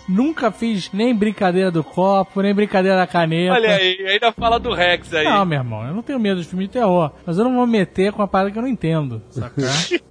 Nunca 0.08 0.50
fiz 0.50 0.90
nem 0.92 1.14
brincadeira 1.14 1.70
do 1.70 1.82
copo, 1.84 2.42
nem 2.42 2.54
brincadeira 2.54 2.96
da 2.96 3.06
caneta. 3.06 3.54
Olha 3.54 3.76
aí, 3.76 4.06
ainda 4.06 4.32
fala 4.32 4.58
do 4.58 4.72
Rex 4.72 5.12
aí. 5.14 5.24
Não, 5.24 5.44
meu 5.44 5.58
irmão, 5.58 5.86
eu 5.86 5.94
não 5.94 6.02
tenho 6.02 6.18
medo 6.18 6.40
de 6.40 6.46
filme 6.46 6.66
de 6.66 6.72
terror. 6.72 7.12
Mas 7.26 7.38
eu 7.38 7.44
não 7.44 7.54
vou 7.54 7.66
meter 7.66 8.12
com 8.12 8.20
uma 8.20 8.28
parada 8.28 8.50
que 8.50 8.58
eu 8.58 8.62
não 8.62 8.68
entendo. 8.68 9.22
Saca? 9.30 9.60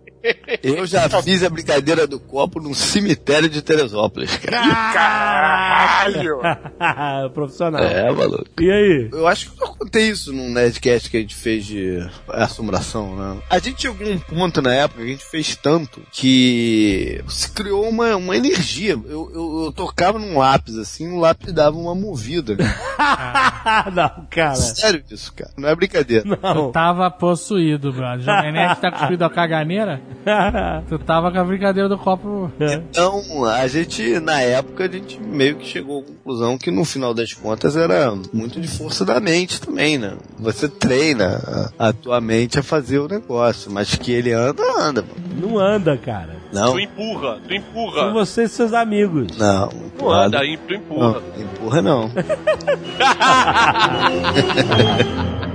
Eu 0.63 0.85
já 0.85 1.09
fiz 1.21 1.43
a 1.43 1.49
brincadeira 1.49 2.05
do 2.05 2.19
copo 2.19 2.59
num 2.59 2.73
cemitério 2.73 3.49
de 3.49 3.61
Teresópolis, 3.61 4.35
cara. 4.37 4.91
Caralho! 4.93 6.39
Profissional. 7.33 7.81
É, 7.83 8.11
maluco. 8.11 8.45
E 8.59 8.69
aí? 8.69 9.09
Eu 9.11 9.27
acho 9.27 9.51
que 9.51 9.63
eu 9.63 9.67
contei 9.69 10.09
isso 10.09 10.33
num 10.33 10.49
Nerdcast 10.49 11.09
que 11.09 11.17
a 11.17 11.19
gente 11.21 11.35
fez 11.35 11.65
de 11.65 12.05
assombração, 12.27 13.15
né? 13.15 13.41
A 13.49 13.59
gente 13.59 13.81
chegou 13.81 14.07
a 14.07 14.11
um 14.11 14.19
ponto 14.19 14.61
na 14.61 14.73
época 14.73 15.01
que 15.01 15.07
a 15.07 15.11
gente 15.11 15.25
fez 15.25 15.55
tanto 15.55 16.01
que 16.11 17.23
se 17.27 17.51
criou 17.51 17.87
uma, 17.87 18.15
uma 18.15 18.35
energia. 18.35 18.93
Eu, 18.93 19.31
eu, 19.33 19.63
eu 19.65 19.71
tocava 19.71 20.19
num 20.19 20.37
lápis 20.37 20.77
assim, 20.77 21.09
o 21.11 21.19
lápis 21.19 21.53
dava 21.53 21.77
uma 21.77 21.95
movida. 21.95 22.55
não, 23.93 24.27
cara. 24.29 24.55
Sério 24.55 25.03
isso, 25.09 25.33
cara. 25.33 25.51
Não 25.57 25.69
é 25.69 25.75
brincadeira. 25.75 26.25
Não. 26.41 26.71
Tava 26.71 27.09
possuído, 27.09 27.91
brother. 27.91 28.25
Jovem 28.25 28.51
Nerd 28.51 28.79
tá 28.79 28.91
cuspido 28.91 29.25
a 29.25 29.29
caganeira. 29.29 30.01
Tu 30.89 30.99
tava 30.99 31.31
com 31.31 31.39
a 31.39 31.43
brincadeira 31.43 31.87
do 31.89 31.97
copo. 31.97 32.51
Então, 32.59 33.45
a 33.45 33.67
gente, 33.67 34.19
na 34.19 34.41
época, 34.41 34.85
a 34.85 34.87
gente 34.87 35.19
meio 35.21 35.55
que 35.55 35.65
chegou 35.65 36.01
à 36.01 36.03
conclusão 36.03 36.57
que 36.57 36.69
no 36.71 36.83
final 36.85 37.13
das 37.13 37.33
contas 37.33 37.75
era 37.77 38.13
muito 38.33 38.59
de 38.59 38.67
força 38.67 39.05
da 39.05 39.19
mente 39.19 39.61
também, 39.61 39.97
né? 39.97 40.13
Você 40.37 40.67
treina 40.67 41.71
a, 41.79 41.89
a 41.89 41.93
tua 41.93 42.19
mente 42.21 42.59
a 42.59 42.63
fazer 42.63 42.99
o 42.99 43.07
negócio, 43.07 43.71
mas 43.71 43.95
que 43.95 44.11
ele 44.11 44.31
anda, 44.33 44.61
anda. 44.79 45.05
Não 45.41 45.57
anda, 45.57 45.97
cara. 45.97 46.37
Não, 46.51 46.73
Tu 46.73 46.79
empurra, 46.79 47.37
tu 47.47 47.53
empurra. 47.53 48.11
você 48.11 48.43
e 48.43 48.47
seus 48.49 48.73
amigos. 48.73 49.37
não. 49.37 49.69
Tu 49.97 50.09
anda, 50.09 50.39
tu 50.67 50.73
empurra. 50.73 51.21
Não, 51.35 51.43
empurra 51.43 51.81
não. 51.81 52.09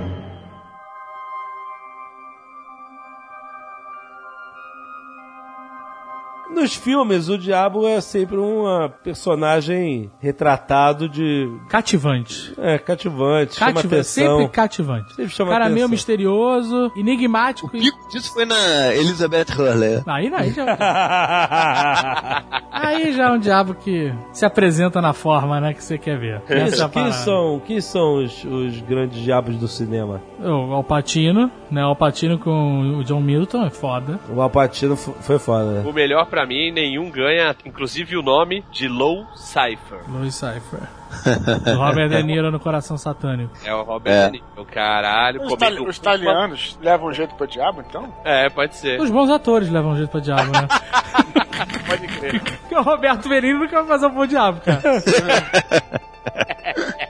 Nos 6.55 6.74
filmes, 6.74 7.28
o 7.28 7.36
diabo 7.36 7.86
é 7.86 8.00
sempre 8.00 8.38
um 8.38 8.64
personagem 9.02 10.11
retratado 10.20 11.09
de. 11.09 11.50
Cativante. 11.68 12.55
É, 12.59 12.78
cativante, 12.78 13.57
chama 13.57 13.72
Cativante, 13.74 13.94
atenção. 13.94 14.38
sempre 14.38 14.52
cativante. 14.52 15.14
Sempre 15.14 15.28
chama 15.32 15.50
Cara 15.50 15.64
meio 15.66 15.76
atenção. 15.78 15.88
misterioso, 15.90 16.92
enigmático. 16.96 17.68
O 17.72 17.76
e- 17.76 17.80
pico 17.80 18.09
disso 18.09 18.32
foi 18.32 18.44
na 18.44 18.94
Elizabeth 18.94 19.46
Hurley. 19.59 20.02
Aí, 20.07 20.32
aí 20.34 20.50
já. 20.52 20.64
Aí 22.70 23.12
já 23.12 23.28
é 23.28 23.32
um 23.32 23.38
diabo 23.38 23.74
que 23.74 24.12
se 24.32 24.44
apresenta 24.44 25.00
na 25.00 25.12
forma, 25.12 25.61
né, 25.61 25.72
que 25.72 25.82
você 25.82 25.96
quer 25.96 26.18
ver. 26.18 26.42
Essa 26.48 26.82
é 26.82 26.86
a 26.86 26.88
Quem 26.88 27.12
são, 27.12 27.61
quem 27.64 27.80
são 27.80 28.24
os, 28.24 28.44
os 28.44 28.80
grandes 28.82 29.22
diabos 29.22 29.57
do 29.57 29.68
cinema? 29.68 30.20
O 30.40 30.72
Alpatino, 30.72 31.50
né? 31.70 31.82
O 31.84 31.88
Alpatino 31.88 32.38
com 32.38 32.98
o 32.98 33.05
John 33.05 33.20
Milton 33.20 33.64
é 33.64 33.70
foda. 33.70 34.18
O 34.28 34.40
Alpatino 34.40 34.96
foi 34.96 35.38
foda, 35.38 35.64
né? 35.64 35.82
O 35.88 35.92
melhor 35.92 36.26
pra 36.26 36.43
mim, 36.47 36.72
nenhum 36.72 37.11
ganha, 37.11 37.55
inclusive 37.64 38.16
o 38.16 38.22
nome 38.22 38.64
de 38.72 38.88
Low 38.88 39.24
Cypher. 39.34 40.01
Louis 40.09 40.34
Cypher. 40.34 40.80
O 41.72 41.76
Robert 41.78 42.09
De 42.09 42.22
Niro 42.24 42.51
no 42.51 42.59
Coração 42.59 42.99
Satânico. 42.99 43.53
É 43.64 43.72
o 43.72 43.82
Robert 43.84 44.12
É. 44.12 44.26
De 44.26 44.32
Niro. 44.32 44.45
O 44.57 44.64
caralho. 44.64 45.42
Os, 45.42 45.53
itali- 45.53 45.74
os 45.74 45.78
culpa. 45.99 46.16
italianos 46.16 46.76
levam 46.82 47.12
jeito 47.12 47.34
pro 47.36 47.47
diabo, 47.47 47.84
então? 47.88 48.12
É, 48.24 48.51
pode 48.51 48.74
ser. 48.76 49.01
Os 49.01 49.11
bons 49.11 49.30
atores 49.30 49.70
levam 49.70 49.97
jeito 49.97 50.11
pra 50.11 50.20
diabo, 50.20 50.51
né? 50.51 50.66
Pode 51.86 52.07
crer. 52.09 52.40
Porque 52.42 52.74
o 52.74 52.82
Roberto 52.82 53.28
Benigno 53.28 53.61
nunca 53.61 53.76
vai 53.82 53.86
fazer 53.86 54.07
um 54.07 54.11
bom 54.14 54.26
diabo, 54.26 54.61
cara. 54.61 54.82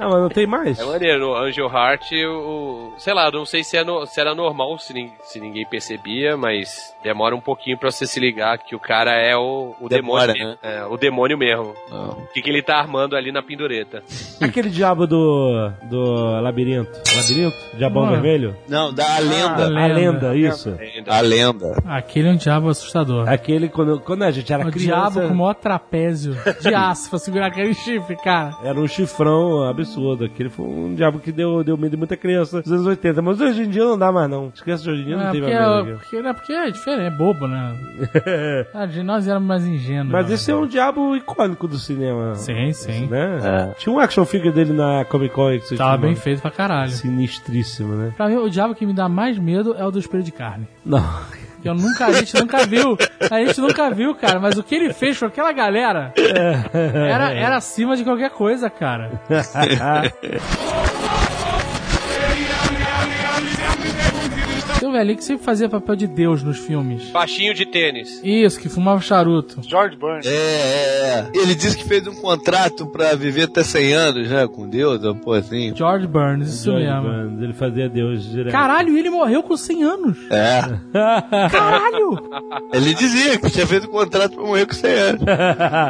Ah, 0.00 0.08
mas 0.08 0.20
não 0.22 0.28
tem 0.28 0.46
mais? 0.46 0.78
É 0.78 0.84
maneiro, 0.84 1.20
no 1.20 1.36
Angel 1.36 1.66
Heart, 1.70 2.10
o, 2.28 2.92
sei 2.98 3.12
lá, 3.12 3.30
não 3.30 3.44
sei 3.44 3.62
se, 3.62 3.76
é 3.76 3.84
no- 3.84 4.06
se 4.06 4.20
era 4.20 4.34
normal, 4.34 4.78
se, 4.78 4.94
nin- 4.94 5.12
se 5.22 5.38
ninguém 5.38 5.66
percebia, 5.68 6.36
mas 6.36 6.94
demora 7.02 7.36
um 7.36 7.40
pouquinho 7.40 7.76
pra 7.78 7.90
você 7.90 8.06
se 8.06 8.18
ligar 8.18 8.58
que 8.58 8.74
o 8.74 8.80
cara 8.80 9.12
é 9.12 9.36
o, 9.36 9.74
o 9.80 9.88
Demora, 9.88 10.32
demônio, 10.32 10.52
né? 10.52 10.58
é, 10.62 10.84
o 10.86 10.96
demônio 10.96 11.36
mesmo. 11.38 11.74
O 11.90 12.26
que, 12.32 12.40
que 12.42 12.48
ele 12.50 12.62
tá 12.62 12.76
armando 12.78 13.14
ali 13.16 13.30
na 13.30 13.42
pendureta? 13.42 14.02
Aquele 14.40 14.70
diabo 14.70 15.06
do. 15.06 15.70
do 15.82 16.40
labirinto. 16.40 16.90
Labirinto? 17.14 17.56
Diabão 17.76 18.04
Ah. 18.06 18.10
vermelho? 18.12 18.56
Não, 18.68 18.92
da 18.92 19.18
lenda. 19.18 19.64
Ah, 19.64 19.84
A 19.84 19.86
lenda. 19.86 20.30
lenda, 20.32 20.36
isso. 20.36 20.76
A 21.08 21.20
lenda. 21.20 21.76
Aquele 21.86 22.28
é 22.28 22.30
um 22.32 22.36
diabo 22.36 22.68
assustador. 22.68 23.28
Aquele 23.28 23.68
quando, 23.68 24.00
quando 24.00 24.22
a 24.22 24.30
gente 24.30 24.50
era 24.52 24.66
O 24.66 24.70
criança. 24.70 25.10
diabo 25.10 25.28
com 25.28 25.34
o 25.34 25.36
maior 25.36 25.54
trapézio 25.54 26.36
de 26.60 26.72
aço 26.74 27.10
pra 27.10 27.18
segurar 27.18 27.46
aquele 27.48 27.74
chifre, 27.74 28.16
cara. 28.16 28.54
Era 28.64 28.78
um 28.80 28.86
chifrão 28.88 29.62
absurdo. 29.64 29.89
Aquele 30.24 30.48
foi 30.48 30.66
um 30.66 30.94
diabo 30.94 31.18
que 31.18 31.32
deu, 31.32 31.62
deu 31.64 31.76
medo 31.76 31.94
em 31.94 31.98
muita 31.98 32.16
criança 32.16 32.60
dos 32.62 32.70
anos 32.72 32.86
80. 32.86 33.20
Mas 33.22 33.40
hoje 33.40 33.62
em 33.62 33.68
dia 33.70 33.84
não 33.84 33.98
dá 33.98 34.10
mais, 34.12 34.28
não. 34.30 34.50
As 34.54 34.60
crianças 34.60 34.84
de 34.84 34.90
hoje 34.90 35.02
em 35.02 35.04
dia 35.06 35.16
não 35.16 35.28
É, 35.28 35.30
tem 35.30 35.40
mais 35.40 35.54
é, 35.54 35.82
medo. 35.82 35.98
porque, 35.98 36.16
é, 36.16 36.32
porque 36.32 36.52
é 36.52 36.70
diferente, 36.70 37.02
é 37.06 37.10
bobo, 37.10 37.46
né? 37.46 37.74
Ah, 38.74 38.86
de 38.86 39.02
nós 39.02 39.26
éramos 39.26 39.48
mais 39.48 39.66
ingênuos. 39.66 40.12
Mas 40.12 40.28
né? 40.28 40.34
esse 40.34 40.50
é 40.50 40.54
um 40.56 40.66
diabo 40.66 41.16
icônico 41.16 41.66
do 41.68 41.78
cinema. 41.78 42.34
Sim, 42.34 42.72
sim. 42.72 43.06
Né? 43.06 43.38
É. 43.42 43.74
Tinha 43.78 43.92
um 43.94 43.98
action 43.98 44.24
figure 44.24 44.52
dele 44.52 44.72
na 44.72 45.04
Comic 45.04 45.34
Con 45.34 45.50
que 45.58 45.60
você 45.60 45.76
Tava 45.76 45.96
bem 45.96 46.10
mano. 46.10 46.22
feito 46.22 46.40
pra 46.42 46.50
caralho. 46.50 46.90
Sinistríssimo, 46.90 47.94
né? 47.94 48.12
Pra 48.16 48.28
mim, 48.28 48.36
o 48.36 48.48
diabo 48.48 48.74
que 48.74 48.86
me 48.86 48.92
dá 48.92 49.08
mais 49.08 49.38
medo 49.38 49.74
é 49.76 49.84
o 49.84 49.90
do 49.90 49.98
espelho 49.98 50.22
de 50.22 50.32
carne. 50.32 50.66
Não. 50.84 51.00
Que 51.62 51.68
eu 51.68 51.74
nunca, 51.74 52.06
a 52.06 52.12
gente 52.12 52.34
nunca 52.38 52.64
viu. 52.66 52.96
A 53.30 53.44
gente 53.44 53.60
nunca 53.60 53.90
viu, 53.90 54.14
cara. 54.14 54.40
Mas 54.40 54.56
o 54.56 54.62
que 54.62 54.74
ele 54.74 54.92
fez 54.92 55.18
com 55.18 55.26
aquela 55.26 55.52
galera 55.52 56.12
era, 56.74 57.32
era 57.32 57.56
acima 57.56 57.96
de 57.96 58.04
qualquer 58.04 58.30
coisa, 58.30 58.70
cara. 58.70 59.20
um 64.90 64.92
velhinho 64.92 65.16
que 65.16 65.24
sempre 65.24 65.44
fazia 65.44 65.68
papel 65.68 65.96
de 65.96 66.06
Deus 66.06 66.42
nos 66.42 66.58
filmes. 66.58 67.10
Baixinho 67.10 67.54
de 67.54 67.66
tênis. 67.66 68.20
Isso, 68.22 68.60
que 68.60 68.68
fumava 68.68 69.00
charuto. 69.00 69.60
George 69.62 69.96
Burns. 69.96 70.26
É, 70.26 70.30
é, 70.30 70.34
é. 70.34 71.30
Ele 71.34 71.54
disse 71.54 71.76
que 71.76 71.84
fez 71.84 72.06
um 72.06 72.14
contrato 72.14 72.86
pra 72.86 73.14
viver 73.14 73.44
até 73.44 73.62
100 73.62 73.92
anos, 73.92 74.30
né? 74.30 74.46
Com 74.48 74.68
Deus, 74.68 75.02
ou 75.04 75.14
pô, 75.14 75.32
assim. 75.32 75.74
George 75.74 76.06
Burns, 76.06 76.48
isso 76.48 76.64
George 76.64 76.86
mesmo. 76.86 77.02
Burns, 77.02 77.42
ele 77.42 77.52
fazia 77.52 77.88
Deus 77.88 78.28
direto. 78.28 78.52
Caralho, 78.52 78.96
ele 78.96 79.10
morreu 79.10 79.42
com 79.42 79.56
100 79.56 79.82
anos. 79.82 80.18
É. 80.30 80.60
Caralho! 81.50 82.30
Ele 82.72 82.94
dizia 82.94 83.38
que 83.38 83.50
tinha 83.50 83.66
feito 83.66 83.86
um 83.86 83.90
contrato 83.90 84.34
pra 84.34 84.44
morrer 84.44 84.66
com 84.66 84.74
100 84.74 84.92
anos. 84.92 85.20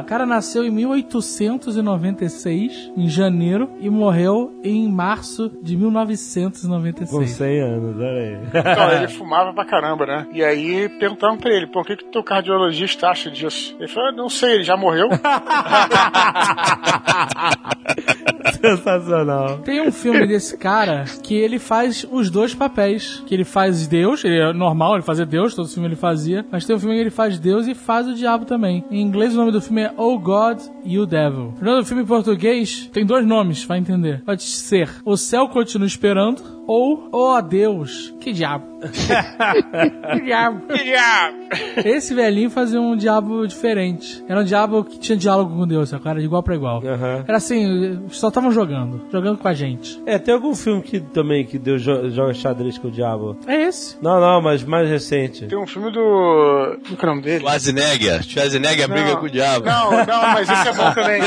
O 0.01 0.05
cara 0.05 0.25
nasceu 0.27 0.65
em 0.65 0.71
1896, 0.71 2.93
em 2.97 3.09
janeiro, 3.09 3.71
e 3.81 3.89
morreu 3.89 4.53
em 4.63 4.87
março 4.91 5.51
de 5.63 5.75
Com 5.77 5.83
1996. 5.83 7.31
100 7.31 7.61
anos, 7.61 7.97
olha 7.97 8.11
aí. 8.11 8.39
Então, 8.93 9.05
ele 9.05 9.13
fumava 9.13 9.53
pra 9.53 9.65
caramba, 9.65 10.07
né? 10.07 10.27
E 10.33 10.45
aí 10.45 10.89
perguntaram 10.89 11.37
pra 11.37 11.51
ele, 11.51 11.67
pô, 11.67 11.81
o 11.81 11.85
que 11.85 11.97
que 11.97 12.05
teu 12.05 12.23
cardiologista 12.23 13.09
acha 13.09 13.31
disso? 13.31 13.77
Ele 13.79 13.89
falou, 13.89 14.13
não 14.13 14.29
sei, 14.29 14.55
ele 14.55 14.65
já 14.65 14.77
morreu. 14.77 15.09
Sensacional. 18.61 19.59
Tem 19.59 19.81
um 19.81 19.93
filme 19.93 20.27
desse 20.27 20.57
cara 20.57 21.05
que 21.23 21.35
ele 21.35 21.59
faz 21.59 22.07
os 22.11 22.31
dois 22.31 22.55
papéis. 22.55 23.23
Que 23.27 23.35
ele 23.35 23.45
faz 23.45 23.87
Deus, 23.87 24.25
ele 24.25 24.39
é 24.39 24.53
normal, 24.53 24.95
ele 24.95 25.03
fazia 25.03 25.27
Deus, 25.27 25.55
todo 25.55 25.69
filme 25.69 25.89
ele 25.89 25.97
fazia. 25.97 26.45
Mas 26.51 26.65
tem 26.65 26.77
um 26.77 26.79
filme 26.79 26.95
que 26.95 27.01
ele 27.01 27.11
faz 27.11 27.39
Deus 27.39 27.67
e 27.67 27.75
faz 27.75 28.07
o 28.07 28.15
diabo 28.15 28.45
também. 28.45 28.85
Em 28.91 29.01
inglês 29.01 29.35
o 29.35 29.37
nome 29.37 29.53
do 29.53 29.61
filme 29.61 29.83
é 29.83 29.93
Oh 29.97 30.19
God, 30.19 30.61
You 30.85 31.07
Devil. 31.07 31.55
O 31.61 31.65
nome 31.65 31.81
do 31.81 31.87
filme 31.87 32.03
em 32.03 32.07
português 32.07 32.89
tem 32.93 33.05
dois 33.05 33.27
nomes, 33.27 33.65
vai 33.65 33.79
entender. 33.79 34.23
Pode 34.25 34.43
ser 34.43 34.91
O 35.05 35.17
Céu 35.17 35.49
Continua 35.49 35.87
Esperando 35.87 36.61
ou 36.67 37.09
Oh 37.11 37.41
Deus, 37.43 38.15
que 38.21 38.33
diabo. 38.33 38.67
que 40.15 40.21
diabo. 40.23 40.63
Esse 41.85 42.15
velhinho 42.15 42.51
fazia 42.51 42.81
um 42.81 42.97
diabo 42.97 43.47
diferente. 43.47 44.23
Era 44.29 44.41
um 44.41 44.45
diabo 44.45 44.85
que 44.85 44.99
tinha 44.99 45.17
diálogo 45.17 45.57
com 45.57 45.67
Deus, 45.67 45.91
cara, 46.03 46.21
de 46.21 46.25
igual 46.25 46.43
pra 46.43 46.55
igual. 46.55 46.81
Era 47.27 47.37
assim, 47.37 48.03
só 48.09 48.31
estavam 48.51 48.53
jogando, 48.53 49.01
jogando 49.11 49.39
com 49.39 49.49
a 49.49 49.55
gente. 49.55 50.01
É, 50.07 50.19
tem 50.19 50.35
algum 50.35 50.55
filme 50.55 50.83
que 50.83 51.01
também 51.01 51.45
que 51.45 51.59
Deus 51.59 51.83
jo- 51.83 52.11
joga 52.11 52.35
xadrez 52.35 52.77
com 52.79 52.89
o 52.89 52.91
diabo? 52.91 53.37
É 53.47 53.63
esse. 53.63 53.97
Não, 54.03 54.21
não, 54.21 54.41
mas 54.43 54.63
mais 54.65 54.89
recente. 54.89 55.47
Tem 55.47 55.59
um 55.59 55.67
filme 55.67 55.91
do... 55.91 56.79
Como 56.85 56.97
que 56.97 57.05
é 57.05 57.09
o 57.09 57.11
nome 57.11 57.23
dele? 57.23 57.41
Schwarzenegger. 57.41 58.23
Schwarzenegger 58.23 58.89
briga 58.89 59.17
com 59.17 59.27
o 59.27 59.31
diabo. 59.31 59.67
Não, 59.67 59.91
não, 59.91 60.23
mas 60.33 60.49
esse 60.49 60.69
é 60.69 60.73
bom 60.73 60.91
também. 60.95 61.21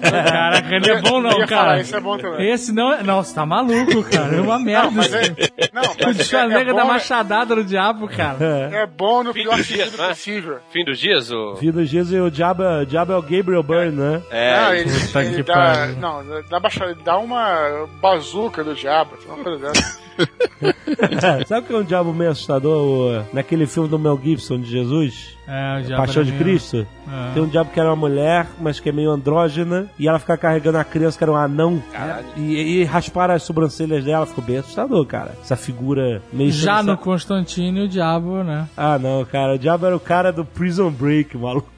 Caraca, 0.00 0.74
ele 0.74 0.90
é 0.90 1.00
bom 1.02 1.20
não, 1.20 1.38
ia 1.38 1.46
falar, 1.46 1.64
cara. 1.66 1.80
esse 1.80 1.94
é 1.96 2.00
bom 2.00 2.18
também. 2.18 2.50
Esse 2.50 2.72
não 2.72 2.92
é. 2.92 3.02
Não, 3.02 3.22
você 3.22 3.34
tá 3.34 3.46
maluco, 3.46 4.02
cara. 4.04 4.36
É 4.36 4.40
uma 4.40 4.58
merda. 4.58 4.90
Mas 4.90 5.12
é, 5.12 5.28
não, 5.72 5.82
O 5.82 5.86
mas 6.06 6.20
é, 6.20 6.24
Schwarzenegger 6.24 6.72
é, 6.72 6.76
dá 6.76 6.84
machadada 6.84 7.54
no 7.56 7.64
diabo, 7.64 8.08
cara. 8.08 8.36
é 8.72 8.86
bom 8.86 9.22
no 9.22 9.32
Fim 9.32 9.42
pior 9.42 9.56
dos 9.56 9.66
dias, 9.66 9.84
sentido 9.90 10.02
né? 10.02 10.08
possível. 10.08 10.56
Fim 10.70 10.84
dos 10.84 10.98
dias, 10.98 11.30
o... 11.30 11.56
Filho 11.56 11.72
do 11.72 11.84
Jesus 11.84 12.12
e 12.16 12.20
o 12.20 12.30
diabo, 12.30 12.62
é- 12.62 12.82
o 12.82 12.86
diabo 12.86 13.12
é 13.12 13.16
o 13.16 13.22
Gabriel 13.22 13.62
Byrne, 13.62 13.96
né? 13.96 14.22
É, 14.30 14.60
não, 14.60 14.74
ele, 14.74 14.90
ele 14.90 15.34
que 15.36 15.42
dá. 15.42 15.86
Não, 16.22 16.40
dá, 16.48 16.58
dá 17.04 17.18
uma 17.18 17.86
bazuca 18.00 18.62
do 18.64 18.74
diabo, 18.74 19.12
uma 19.26 19.42
coisa 19.42 19.58
dessa. 19.72 20.06
Sabe 21.46 21.64
o 21.64 21.68
que 21.68 21.74
é 21.74 21.76
um 21.76 21.82
diabo 21.84 22.12
meio 22.14 22.30
assustador? 22.30 22.72
O- 22.82 23.24
naquele 23.34 23.66
filme 23.66 23.88
do 23.88 23.98
Mel 23.98 24.18
Gibson 24.22 24.58
de 24.58 24.66
Jesus? 24.70 25.36
É, 25.46 25.78
o 25.80 25.82
diabo. 25.84 26.02
Paixão 26.02 26.24
de 26.24 26.30
meio- 26.32 26.42
Cristo? 26.42 26.86
É. 27.06 27.34
Tem 27.34 27.42
um 27.42 27.48
diabo 27.48 27.70
que 27.70 27.78
era 27.78 27.90
uma 27.90 27.96
mulher, 27.96 28.46
mas 28.60 28.80
que 28.80 28.88
é 28.88 28.92
meio 28.92 29.10
andrógena, 29.10 29.90
e 29.98 30.08
ela 30.08 30.18
fica 30.18 30.36
carregando 30.38 30.78
a 30.78 30.84
criança 30.84 31.18
que 31.18 31.22
era 31.24 31.30
um 31.32 31.36
anão. 31.36 31.82
Caralho. 31.92 32.26
E, 32.36 32.80
e 32.80 32.84
raspar 32.84 33.30
as 33.30 33.42
sobrancelhas 33.42 34.04
dela, 34.04 34.24
ficou 34.26 34.42
bem 34.42 34.56
assustador, 34.56 35.04
cara. 35.06 35.32
Essa 35.42 35.56
figura 35.56 36.22
meio 36.32 36.50
Já 36.50 36.82
no 36.82 36.96
Constantino, 36.96 37.84
o 37.84 37.88
diabo, 37.88 38.42
né? 38.42 38.66
Ah, 38.76 38.98
não, 38.98 39.24
cara. 39.24 39.54
O 39.54 39.58
diabo 39.58 39.84
era 39.86 39.96
o 39.96 40.00
cara 40.00 40.32
do 40.32 40.44
Prison 40.44 40.90
Break, 40.90 41.36
maluco. 41.36 41.68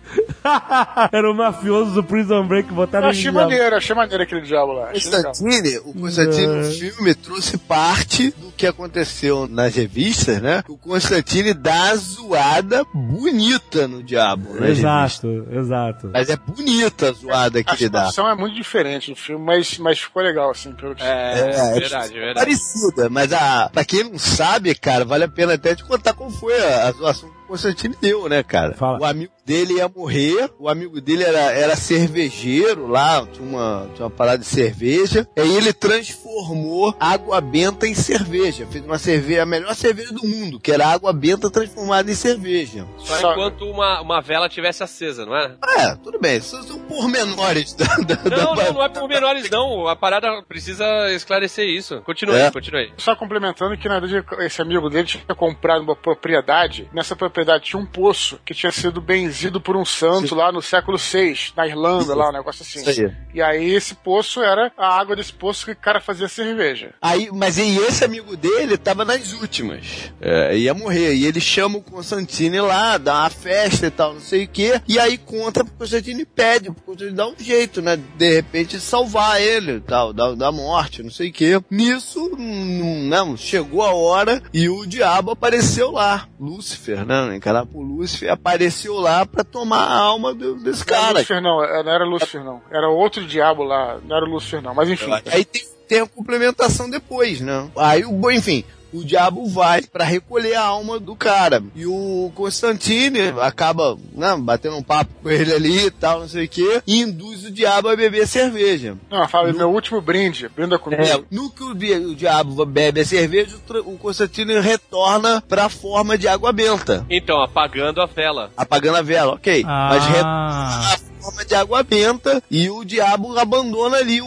era 1.13 1.31
o 1.31 1.35
mafioso 1.35 1.93
do 1.93 2.05
Prison 2.05 2.47
Break, 2.47 2.73
botaram 2.73 3.07
Eu 3.07 3.11
ele 3.11 3.19
achei 3.19 3.31
maneiro, 3.31 3.77
achei 3.77 3.95
maneiro 3.95 4.23
aquele 4.23 4.41
diabo 4.43 4.73
lá. 4.73 4.93
Constantine, 4.93 5.79
o 5.79 5.95
Constantine 5.95 6.47
no 6.47 6.65
filme 6.65 7.15
trouxe 7.15 7.59
parte 7.59 8.31
do 8.31 8.48
que 8.59 8.67
aconteceu 8.67 9.47
nas 9.49 9.75
revistas, 9.77 10.43
né? 10.43 10.63
O 10.69 10.77
Constantine 10.77 11.55
dá 11.55 11.91
a 11.91 11.97
zoada 11.97 12.85
bonita 12.93 13.87
no 13.87 14.03
diabo, 14.03 14.53
né? 14.55 14.71
Exato, 14.71 15.47
exato. 15.51 16.11
Mas 16.13 16.29
é 16.29 16.37
bonita 16.37 17.09
a 17.11 17.13
zoada 17.13 17.63
que 17.63 17.71
A 17.71 17.75
ele 17.75 17.89
dá. 17.89 18.07
situação 18.07 18.29
é 18.29 18.35
muito 18.35 18.55
diferente 18.57 19.11
do 19.11 19.17
filme, 19.17 19.45
mas, 19.45 19.79
mas 19.79 20.01
ficou 20.01 20.23
legal, 20.23 20.51
assim, 20.51 20.73
pelo 20.73 20.95
que 20.95 21.03
É, 21.03 21.39
É, 21.39 21.79
verdade, 21.79 22.13
verdade. 22.15 22.35
Parecida, 22.41 23.09
mas 23.09 23.33
a, 23.33 23.71
pra 23.73 23.85
quem 23.85 24.05
não 24.05 24.19
sabe, 24.19 24.75
cara, 24.75 25.05
vale 25.05 25.25
a 25.25 25.29
pena 25.29 25.55
até 25.55 25.75
te 25.75 25.85
contar 25.85 26.13
como 26.13 26.31
foi 26.31 26.53
a, 26.61 26.89
a 26.89 26.93
zoação 26.93 27.29
que 27.31 27.37
o 27.37 27.49
Constantine 27.49 27.95
deu, 28.01 28.29
né, 28.29 28.43
cara? 28.43 28.75
Fala. 28.75 28.99
O 28.99 29.05
amigo 29.05 29.33
dele 29.47 29.75
ia 29.75 29.89
morrer, 29.89 30.51
o 30.59 30.69
amigo 30.69 31.01
dele 31.01 31.23
era, 31.23 31.53
era 31.53 31.75
cervejeiro 31.77 32.87
lá, 32.87 33.25
tinha 33.33 33.49
uma, 33.49 33.87
tinha 33.95 34.05
uma 34.05 34.11
parada 34.11 34.39
de 34.39 34.45
cerveja, 34.45 35.27
e 35.37 35.41
aí 35.41 35.57
ele 35.57 35.73
transformou 35.73 36.95
água 37.01 37.41
benta 37.41 37.87
em 37.87 37.95
cerveja. 37.95 38.48
Cerveja, 38.53 38.67
fez 38.71 38.85
uma 38.85 38.99
cerveja, 38.99 39.43
a 39.43 39.47
melhor 39.47 39.75
cerveja 39.75 40.13
do 40.13 40.27
mundo, 40.27 40.59
que 40.61 40.73
era 40.73 40.87
água 40.87 41.13
benta 41.13 41.51
transformada 41.51 42.11
em 42.11 42.15
cerveja. 42.15 42.87
Só, 42.99 43.17
Só- 43.17 43.33
enquanto 43.33 43.65
uma, 43.65 44.01
uma 44.01 44.21
vela 44.21 44.49
tivesse 44.49 44.83
acesa, 44.83 45.25
não 45.27 45.37
é? 45.37 45.55
É, 45.79 45.95
tudo 45.97 46.19
bem, 46.19 46.41
são, 46.41 46.63
são 46.63 46.79
pormenores 46.81 47.75
da, 47.75 47.85
da, 47.97 48.17
Não, 48.37 48.55
da- 48.55 48.65
não, 48.65 48.73
não 48.75 48.83
é 48.85 48.89
por 48.89 49.09
menores, 49.09 49.49
não. 49.51 49.87
A 49.89 49.97
parada 49.97 50.43
precisa 50.49 50.85
esclarecer 51.13 51.67
isso. 51.69 52.01
Continue, 52.03 52.37
É. 52.37 52.51
continue. 52.51 52.93
Só 52.97 53.15
complementando 53.15 53.77
que, 53.77 53.89
na 53.89 54.01
verdade, 54.01 54.25
esse 54.45 54.61
amigo 54.63 54.89
dele 54.89 55.07
tinha 55.07 55.23
comprado 55.35 55.83
uma 55.83 55.97
propriedade. 55.97 56.89
Nessa 56.93 57.15
propriedade 57.17 57.65
tinha 57.65 57.81
um 57.81 57.87
poço 57.87 58.41
que 58.45 58.55
tinha 58.55 58.73
sido 58.73 59.01
benzido 59.01 59.61
por 59.61 59.77
um 59.77 59.85
santo 59.85 60.35
lá 60.35 60.51
no 60.53 60.63
século 60.63 60.97
VI, 60.99 61.53
na 61.57 61.67
Irlanda, 61.67 62.15
lá, 62.15 62.29
um 62.31 62.33
negócio 62.33 62.63
assim. 62.63 62.81
Isso 62.81 63.03
aí. 63.03 63.13
E 63.35 63.43
aí 63.43 63.71
esse 63.75 63.95
poço 63.95 64.43
era 64.43 64.73
a 64.77 64.99
água 64.99 65.15
desse 65.17 65.33
poço 65.33 65.65
que 65.67 65.73
o 65.73 65.77
cara 65.77 66.01
fazia 66.01 66.29
cerveja. 66.29 66.95
Aí, 67.01 67.29
mas 67.33 67.59
e 67.59 67.77
esse 67.79 68.05
amigo 68.05 68.37
dele 68.41 68.77
tava 68.77 69.05
nas 69.05 69.33
últimas. 69.33 70.13
É, 70.21 70.57
ia 70.57 70.75
morrer. 70.75 71.15
E 71.15 71.27
ele 71.27 71.41
chama 71.41 71.79
o 71.79 71.83
Constantine 71.83 72.61
lá, 72.61 72.97
dá 72.99 73.21
uma 73.21 73.31
festa 73.31 73.87
e 73.87 73.91
tal, 73.91 74.15
não 74.15 74.21
sei 74.21 74.45
o 74.45 74.49
quê. 74.49 74.81
E 74.89 74.99
aí 74.99 75.19
conta 75.19 75.65
pro 75.65 75.75
Constantine 75.75 76.23
e 76.23 76.27
pede, 76.27 76.71
pro 76.71 76.83
Constantine 76.83 77.17
dar 77.17 77.27
um 77.29 77.35
jeito, 77.39 77.81
né? 77.83 77.99
De 78.17 78.35
repente 78.35 78.79
salvar 78.81 79.41
ele 79.41 79.73
e 79.77 79.81
tal, 79.81 80.13
da, 80.13 80.33
da 80.35 80.51
morte, 80.53 81.03
não 81.03 81.11
sei 81.11 81.31
o 81.31 81.33
quê. 81.33 81.61
Nisso, 81.71 82.31
não, 82.39 83.37
chegou 83.37 83.83
a 83.83 83.93
hora 83.93 84.43
e 84.53 84.69
o 84.69 84.87
diabo 84.87 85.31
apareceu 85.33 85.91
lá. 85.91 86.27
Lúcifer, 86.41 87.05
né? 87.05 87.37
Encarar 87.37 87.67
por 87.67 87.81
Lúcifer, 87.83 88.31
apareceu 88.31 88.95
lá 88.95 89.27
pra 89.27 89.43
tomar 89.45 89.85
a 89.85 89.95
alma 89.99 90.35
do- 90.35 90.55
desse 90.57 90.87
Não 90.87 90.95
era 90.97 91.03
cara. 91.07 91.13
Lúcifer, 91.19 91.43
não, 91.43 91.59
não 91.59 91.93
era 91.93 92.05
Lúcifer, 92.05 92.45
não. 92.45 92.63
Era 92.71 92.89
outro 92.89 93.27
diabo 93.27 93.63
lá, 93.63 93.99
não 94.07 94.17
era 94.17 94.27
Lúcifer, 94.27 94.63
não. 94.63 94.75
Mas 94.75 94.89
enfim. 94.89 95.11
Aí 95.27 95.45
tem, 95.45 95.63
tem 95.89 96.01
a 96.01 96.07
complementação 96.07 96.89
depois, 96.91 97.41
né? 97.41 97.69
Aí, 97.77 98.05
o 98.05 98.13
bom, 98.13 98.31
enfim, 98.31 98.65
o 98.93 99.05
diabo 99.05 99.47
vai 99.47 99.83
pra 99.83 100.05
recolher 100.05 100.55
a 100.55 100.63
alma 100.65 100.99
do 100.99 101.15
cara. 101.15 101.63
E 101.75 101.87
o 101.87 102.33
Constantine 102.35 103.35
acaba 103.41 103.97
né, 104.15 104.37
batendo 104.39 104.77
um 104.77 104.83
papo 104.83 105.11
com 105.23 105.31
ele 105.31 105.53
ali 105.53 105.87
e 105.87 105.91
tal, 105.91 106.21
não 106.21 106.29
sei 106.29 106.47
o 106.47 106.49
quê, 106.49 106.83
e 106.87 107.01
induz 107.01 107.45
o 107.45 107.51
diabo 107.51 107.89
a 107.89 107.97
beber 107.97 108.27
cerveja. 108.27 108.97
Não, 109.11 109.29
fala, 109.29 109.53
meu 109.53 109.71
último 109.71 110.01
brinde, 110.01 110.49
brinda 110.49 110.79
comigo. 110.79 111.03
É, 111.03 111.21
no 111.31 111.51
que 111.51 111.63
o, 111.63 111.71
o 111.73 112.15
diabo 112.15 112.65
bebe 112.65 113.01
a 113.01 113.05
cerveja, 113.05 113.57
o 113.57 113.79
o 113.89 113.99
Constantine 113.99 114.59
retorna 114.61 115.43
pra 115.47 115.69
forma 115.69 116.17
de 116.17 116.27
água 116.27 116.53
benta. 116.53 117.05
Então, 117.11 117.43
apagando 117.43 118.01
a 118.01 118.07
vela. 118.07 118.51
Apagando 118.57 118.97
a 118.97 119.03
vela, 119.03 119.35
ok. 119.35 119.63
Mas 119.65 120.05
retorna 120.07 120.29
Ah, 120.29 120.95
a 120.95 121.23
forma 121.23 121.45
de 121.45 121.55
água 121.55 121.83
benta 121.83 122.43
e 122.51 122.71
o 122.71 122.85
diabo 122.85 123.39
abandona 123.39 123.99
ali 123.99 124.21
o, 124.23 124.27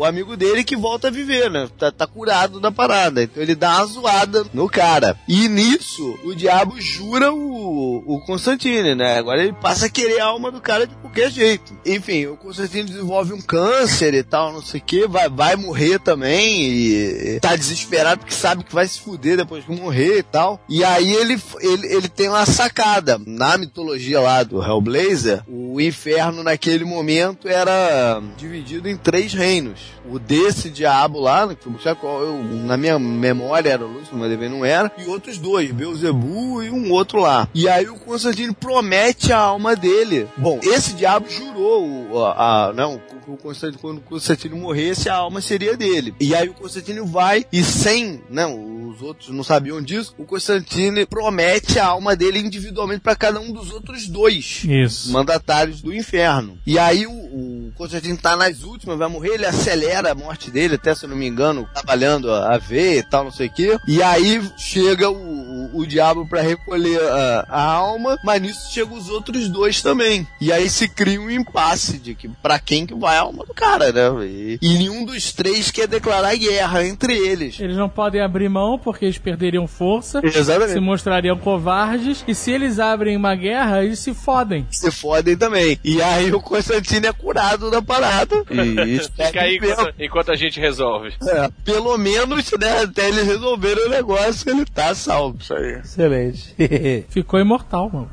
o 0.00 0.04
amigo 0.06 0.34
dele 0.34 0.64
que 0.64 0.74
volta 0.74 1.08
a 1.08 1.10
viver, 1.10 1.50
né? 1.50 1.68
Tá, 1.78 1.92
tá 1.92 2.06
curado 2.06 2.58
da 2.58 2.72
parada. 2.72 3.22
Então 3.22 3.42
ele 3.42 3.54
dá 3.54 3.76
uma 3.76 3.84
zoada 3.84 4.46
no 4.54 4.66
cara. 4.66 5.14
E 5.28 5.46
nisso, 5.46 6.18
o 6.24 6.34
diabo 6.34 6.80
jura 6.80 7.30
o, 7.30 8.02
o 8.06 8.20
Constantine, 8.24 8.94
né? 8.94 9.18
Agora 9.18 9.42
ele 9.42 9.52
passa 9.52 9.86
a 9.86 9.90
querer 9.90 10.20
a 10.20 10.24
alma 10.24 10.50
do 10.50 10.58
cara 10.58 10.86
de 10.86 10.94
qualquer 10.94 11.30
jeito. 11.30 11.76
Enfim, 11.84 12.26
o 12.26 12.36
Constantine 12.38 12.84
desenvolve 12.84 13.34
um 13.34 13.42
câncer 13.42 14.14
e 14.14 14.22
tal, 14.22 14.54
não 14.54 14.62
sei 14.62 14.80
o 14.80 14.82
que, 14.82 15.06
vai, 15.06 15.28
vai 15.28 15.54
morrer 15.54 15.98
também 15.98 16.62
e 16.62 17.38
tá 17.40 17.54
desesperado 17.54 18.20
porque 18.20 18.34
sabe 18.34 18.64
que 18.64 18.74
vai 18.74 18.88
se 18.88 19.00
fuder 19.00 19.36
depois 19.36 19.66
que 19.66 19.70
morrer 19.70 20.20
e 20.20 20.22
tal. 20.22 20.58
E 20.66 20.82
aí 20.82 21.12
ele, 21.12 21.38
ele, 21.60 21.86
ele 21.86 22.08
tem 22.08 22.30
uma 22.30 22.46
sacada. 22.46 23.20
Na 23.26 23.58
mitologia 23.58 24.18
lá 24.18 24.42
do 24.42 24.62
Hellblazer, 24.62 25.42
o 25.46 25.78
inferno 25.78 26.42
naquele 26.42 26.86
momento 26.86 27.46
era 27.46 28.22
dividido 28.38 28.88
em 28.88 28.96
três 28.96 29.34
reinos. 29.34 29.89
O 30.10 30.18
desse 30.18 30.70
diabo 30.70 31.20
lá, 31.20 31.46
que 31.54 31.82
sabe 31.82 32.00
qual 32.00 32.22
eu- 32.22 32.42
na 32.42 32.76
minha 32.76 32.98
memória 32.98 33.70
era 33.70 33.84
o 33.84 33.88
Lúcifer, 33.92 34.18
mas 34.18 34.30
deve 34.30 34.48
não 34.48 34.64
era, 34.64 34.90
e 34.96 35.06
outros 35.06 35.36
dois, 35.38 35.70
Beuzebu 35.70 36.62
e 36.62 36.70
um 36.70 36.90
outro 36.92 37.20
lá. 37.20 37.46
E 37.54 37.68
aí 37.68 37.86
o 37.88 37.96
Constantino 37.96 38.54
promete 38.54 39.32
a 39.32 39.38
alma 39.38 39.76
dele. 39.76 40.26
Bom, 40.36 40.58
esse 40.62 40.94
diabo 40.94 41.26
jurou 41.28 42.24
a, 42.26 42.68
a- 42.68 42.72
não, 42.72 43.00
o 43.32 43.36
Constantino, 43.36 43.78
quando 43.80 43.98
o 43.98 44.02
Constantino 44.02 44.56
morresse, 44.56 45.08
a 45.08 45.14
alma 45.14 45.40
seria 45.40 45.76
dele. 45.76 46.14
E 46.20 46.34
aí 46.34 46.48
o 46.48 46.54
Constantino 46.54 47.06
vai 47.06 47.44
e 47.52 47.62
sem, 47.62 48.22
não, 48.28 48.88
os 48.88 49.02
outros 49.02 49.30
não 49.30 49.44
sabiam 49.44 49.80
disso, 49.80 50.14
o 50.18 50.24
Constantino 50.24 51.06
promete 51.06 51.78
a 51.78 51.86
alma 51.86 52.16
dele 52.16 52.38
individualmente 52.38 53.00
para 53.00 53.16
cada 53.16 53.40
um 53.40 53.52
dos 53.52 53.70
outros 53.70 54.06
dois 54.08 54.62
isso. 54.64 55.12
mandatários 55.12 55.80
do 55.80 55.94
inferno. 55.94 56.58
E 56.66 56.78
aí 56.78 57.06
o, 57.06 57.12
o 57.12 57.72
Constantino 57.76 58.16
tá 58.16 58.36
nas 58.36 58.62
últimas, 58.62 58.98
vai 58.98 59.08
morrer, 59.08 59.34
ele 59.34 59.46
acelera 59.46 60.12
a 60.12 60.14
morte 60.14 60.50
dele, 60.50 60.74
até 60.74 60.94
se 60.94 61.04
eu 61.04 61.08
não 61.08 61.16
me 61.16 61.26
engano, 61.26 61.68
trabalhando 61.72 62.30
a, 62.30 62.54
a 62.54 62.58
ver 62.58 62.98
e 62.98 63.02
tal, 63.02 63.24
não 63.24 63.30
sei 63.32 63.46
o 63.46 63.52
quê. 63.52 63.78
E 63.86 64.02
aí 64.02 64.42
chega 64.56 65.08
o, 65.08 65.14
o, 65.14 65.78
o 65.80 65.86
diabo 65.86 66.26
para 66.26 66.42
recolher 66.42 67.00
a, 67.00 67.46
a 67.48 67.62
alma, 67.62 68.18
mas 68.24 68.42
nisso 68.42 68.72
chegam 68.72 68.96
os 68.96 69.08
outros 69.08 69.48
dois 69.48 69.82
também. 69.82 70.26
E 70.40 70.52
aí 70.52 70.68
se 70.68 70.88
cria 70.88 71.20
um 71.20 71.30
impasse 71.30 71.98
de 71.98 72.14
que 72.14 72.28
para 72.28 72.58
quem 72.58 72.86
que 72.86 72.94
vai 72.94 73.16
alma 73.20 73.44
do 73.44 73.54
cara, 73.54 73.92
né? 73.92 74.26
E, 74.26 74.58
e 74.60 74.74
nenhum 74.78 75.04
dos 75.04 75.32
três 75.32 75.70
quer 75.70 75.86
declarar 75.86 76.34
guerra 76.36 76.84
entre 76.84 77.16
eles. 77.16 77.58
Eles 77.60 77.76
não 77.76 77.88
podem 77.88 78.20
abrir 78.20 78.48
mão 78.48 78.78
porque 78.78 79.04
eles 79.04 79.18
perderiam 79.18 79.66
força, 79.66 80.20
Exatamente. 80.22 80.72
se 80.72 80.80
mostrariam 80.80 81.36
covardes, 81.38 82.24
e 82.26 82.34
se 82.34 82.50
eles 82.50 82.78
abrem 82.78 83.16
uma 83.16 83.34
guerra, 83.34 83.84
eles 83.84 83.98
se 83.98 84.14
fodem. 84.14 84.66
Se 84.70 84.90
fodem 84.90 85.36
também. 85.36 85.78
E 85.84 86.02
aí 86.02 86.32
o 86.32 86.40
Constantino 86.40 87.06
é 87.06 87.12
curado 87.12 87.70
da 87.70 87.82
parada. 87.82 88.44
E 88.90 88.98
Fica 88.98 89.42
aí 89.42 89.56
enquanto, 89.56 89.94
enquanto 89.98 90.32
a 90.32 90.36
gente 90.36 90.60
resolve. 90.60 91.12
É, 91.26 91.48
pelo 91.64 91.96
menos, 91.98 92.50
né, 92.58 92.82
até 92.82 93.08
eles 93.08 93.26
resolverem 93.26 93.86
o 93.86 93.90
negócio, 93.90 94.50
ele 94.50 94.64
tá 94.64 94.94
salvo. 94.94 95.38
Isso 95.40 95.54
aí. 95.54 95.80
Excelente. 95.80 96.54
Ficou 97.08 97.40
imortal, 97.40 97.90
mano. 97.92 98.10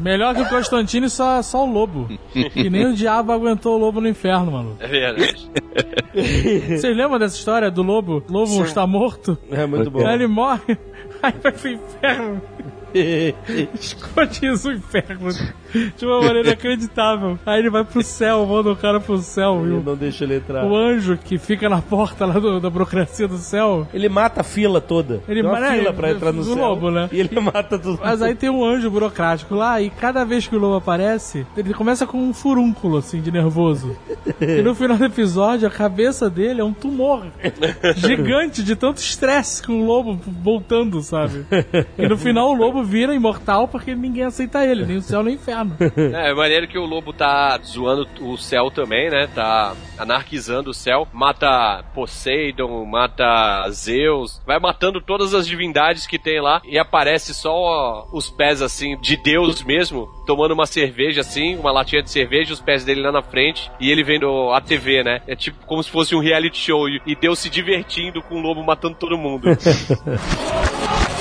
Melhor 0.00 0.34
que 0.34 0.42
o 0.42 0.48
Constantino, 0.48 1.08
só, 1.08 1.42
só 1.42 1.66
o 1.66 1.72
lobo. 1.72 2.08
Que 2.52 2.68
nem 2.68 2.86
o 2.86 2.94
diabo 2.94 3.32
aguentou 3.32 3.76
o 3.76 3.78
lobo 3.80 4.00
no 4.00 4.08
inferno, 4.08 4.52
mano. 4.52 4.76
É 4.78 4.86
verdade. 4.86 5.50
Vocês 6.78 6.96
lembram 6.96 7.18
dessa 7.18 7.36
história 7.36 7.70
do 7.70 7.82
lobo? 7.82 8.22
O 8.28 8.32
lobo 8.32 8.64
está 8.64 8.86
morto? 8.86 9.36
É 9.50 9.66
muito 9.66 9.90
bom. 9.90 10.06
Aí 10.06 10.14
ele 10.14 10.26
morre, 10.26 10.78
aí 11.22 11.32
vai 11.42 11.52
pro 11.52 11.68
inferno. 11.68 12.42
Esconde 13.74 14.46
isso 14.46 14.68
no 14.68 14.76
inferno. 14.76 15.30
De 15.96 16.04
uma 16.06 16.18
maneira 16.20 16.40
inacreditável. 16.48 17.38
Aí 17.44 17.58
ele 17.60 17.70
vai 17.70 17.84
pro 17.84 18.02
céu, 18.02 18.46
manda 18.46 18.70
o 18.72 18.76
cara 18.76 19.00
pro 19.00 19.18
céu. 19.18 19.60
Ele 19.64 19.74
o, 19.74 19.82
não 19.82 19.96
deixa 19.96 20.24
ele 20.24 20.36
entrar. 20.36 20.64
o 20.66 20.76
anjo 20.76 21.16
que 21.22 21.38
fica 21.38 21.68
na 21.68 21.80
porta 21.82 22.26
lá 22.26 22.34
do- 22.38 22.60
da 22.60 22.70
burocracia 22.70 23.26
do 23.28 23.38
céu. 23.38 23.86
Ele 23.92 24.08
mata 24.08 24.40
a 24.40 24.44
fila 24.44 24.80
toda. 24.80 25.22
Ele 25.28 25.42
Tem 25.42 25.50
uma 25.50 25.60
mata- 25.60 25.72
fila 25.74 25.92
pra 25.92 26.10
entrar 26.10 26.32
no 26.32 26.42
céu. 26.44 26.56
lobo, 26.56 26.90
né? 26.90 27.08
E 27.12 27.20
ele 27.20 27.38
mata 27.40 27.78
tudo. 27.78 27.98
Mas 28.02 28.20
aí 28.22 28.34
tem 28.34 28.50
um 28.50 28.64
anjo 28.64 28.90
burocrático 28.90 29.54
lá, 29.54 29.80
e 29.80 29.90
cada 29.90 30.24
vez 30.24 30.46
que 30.46 30.56
o 30.56 30.58
lobo 30.58 30.76
aparece, 30.76 31.46
ele 31.56 31.72
começa 31.74 32.06
com 32.06 32.18
um 32.18 32.32
furúnculo, 32.34 32.96
assim, 32.98 33.20
de 33.20 33.30
nervoso. 33.30 33.96
E 34.40 34.62
no 34.62 34.74
final 34.74 34.96
do 34.96 35.04
episódio, 35.04 35.66
a 35.68 35.70
cabeça 35.70 36.28
dele 36.30 36.60
é 36.60 36.64
um 36.64 36.72
tumor 36.72 37.24
gigante 37.96 38.62
de 38.62 38.74
tanto 38.76 38.98
estresse 38.98 39.62
com 39.62 39.80
o 39.80 39.86
lobo 39.86 40.18
voltando, 40.42 41.00
sabe? 41.02 41.44
E 41.98 42.08
no 42.08 42.16
final 42.16 42.50
o 42.50 42.54
lobo 42.54 42.82
vira 42.82 43.14
imortal 43.14 43.68
porque 43.68 43.94
ninguém 43.94 44.24
aceita 44.24 44.64
ele, 44.64 44.84
nem 44.84 44.96
o 44.98 45.02
céu 45.02 45.22
nem 45.22 45.34
o 45.34 45.36
inferno. 45.36 45.59
É, 46.14 46.30
é 46.30 46.34
maneiro 46.34 46.66
que 46.66 46.78
o 46.78 46.86
lobo 46.86 47.12
tá 47.12 47.58
zoando 47.64 48.08
o 48.20 48.36
céu 48.36 48.70
também, 48.70 49.10
né? 49.10 49.28
Tá 49.34 49.74
anarquizando 49.98 50.70
o 50.70 50.74
céu. 50.74 51.06
Mata 51.12 51.84
Poseidon, 51.94 52.84
mata 52.84 53.68
Zeus. 53.70 54.40
Vai 54.46 54.58
matando 54.58 55.00
todas 55.00 55.34
as 55.34 55.46
divindades 55.46 56.06
que 56.06 56.18
tem 56.18 56.40
lá. 56.40 56.62
E 56.64 56.78
aparece 56.78 57.34
só 57.34 58.08
os 58.12 58.30
pés, 58.30 58.62
assim, 58.62 58.98
de 59.00 59.16
Deus 59.16 59.62
mesmo. 59.62 60.08
Tomando 60.26 60.52
uma 60.52 60.66
cerveja, 60.66 61.20
assim, 61.20 61.56
uma 61.56 61.72
latinha 61.72 62.02
de 62.02 62.10
cerveja, 62.10 62.54
os 62.54 62.60
pés 62.60 62.84
dele 62.84 63.02
lá 63.02 63.12
na 63.12 63.22
frente. 63.22 63.70
E 63.78 63.90
ele 63.90 64.02
vendo 64.02 64.52
a 64.52 64.60
TV, 64.60 65.02
né? 65.02 65.20
É 65.26 65.36
tipo 65.36 65.64
como 65.66 65.82
se 65.82 65.90
fosse 65.90 66.14
um 66.14 66.20
reality 66.20 66.58
show. 66.58 66.88
E 66.88 67.00
e 67.10 67.16
Deus 67.16 67.40
se 67.40 67.50
divertindo 67.50 68.22
com 68.22 68.36
o 68.36 68.40
lobo 68.40 68.62
matando 68.62 68.94
todo 68.94 69.18
mundo. 69.18 69.48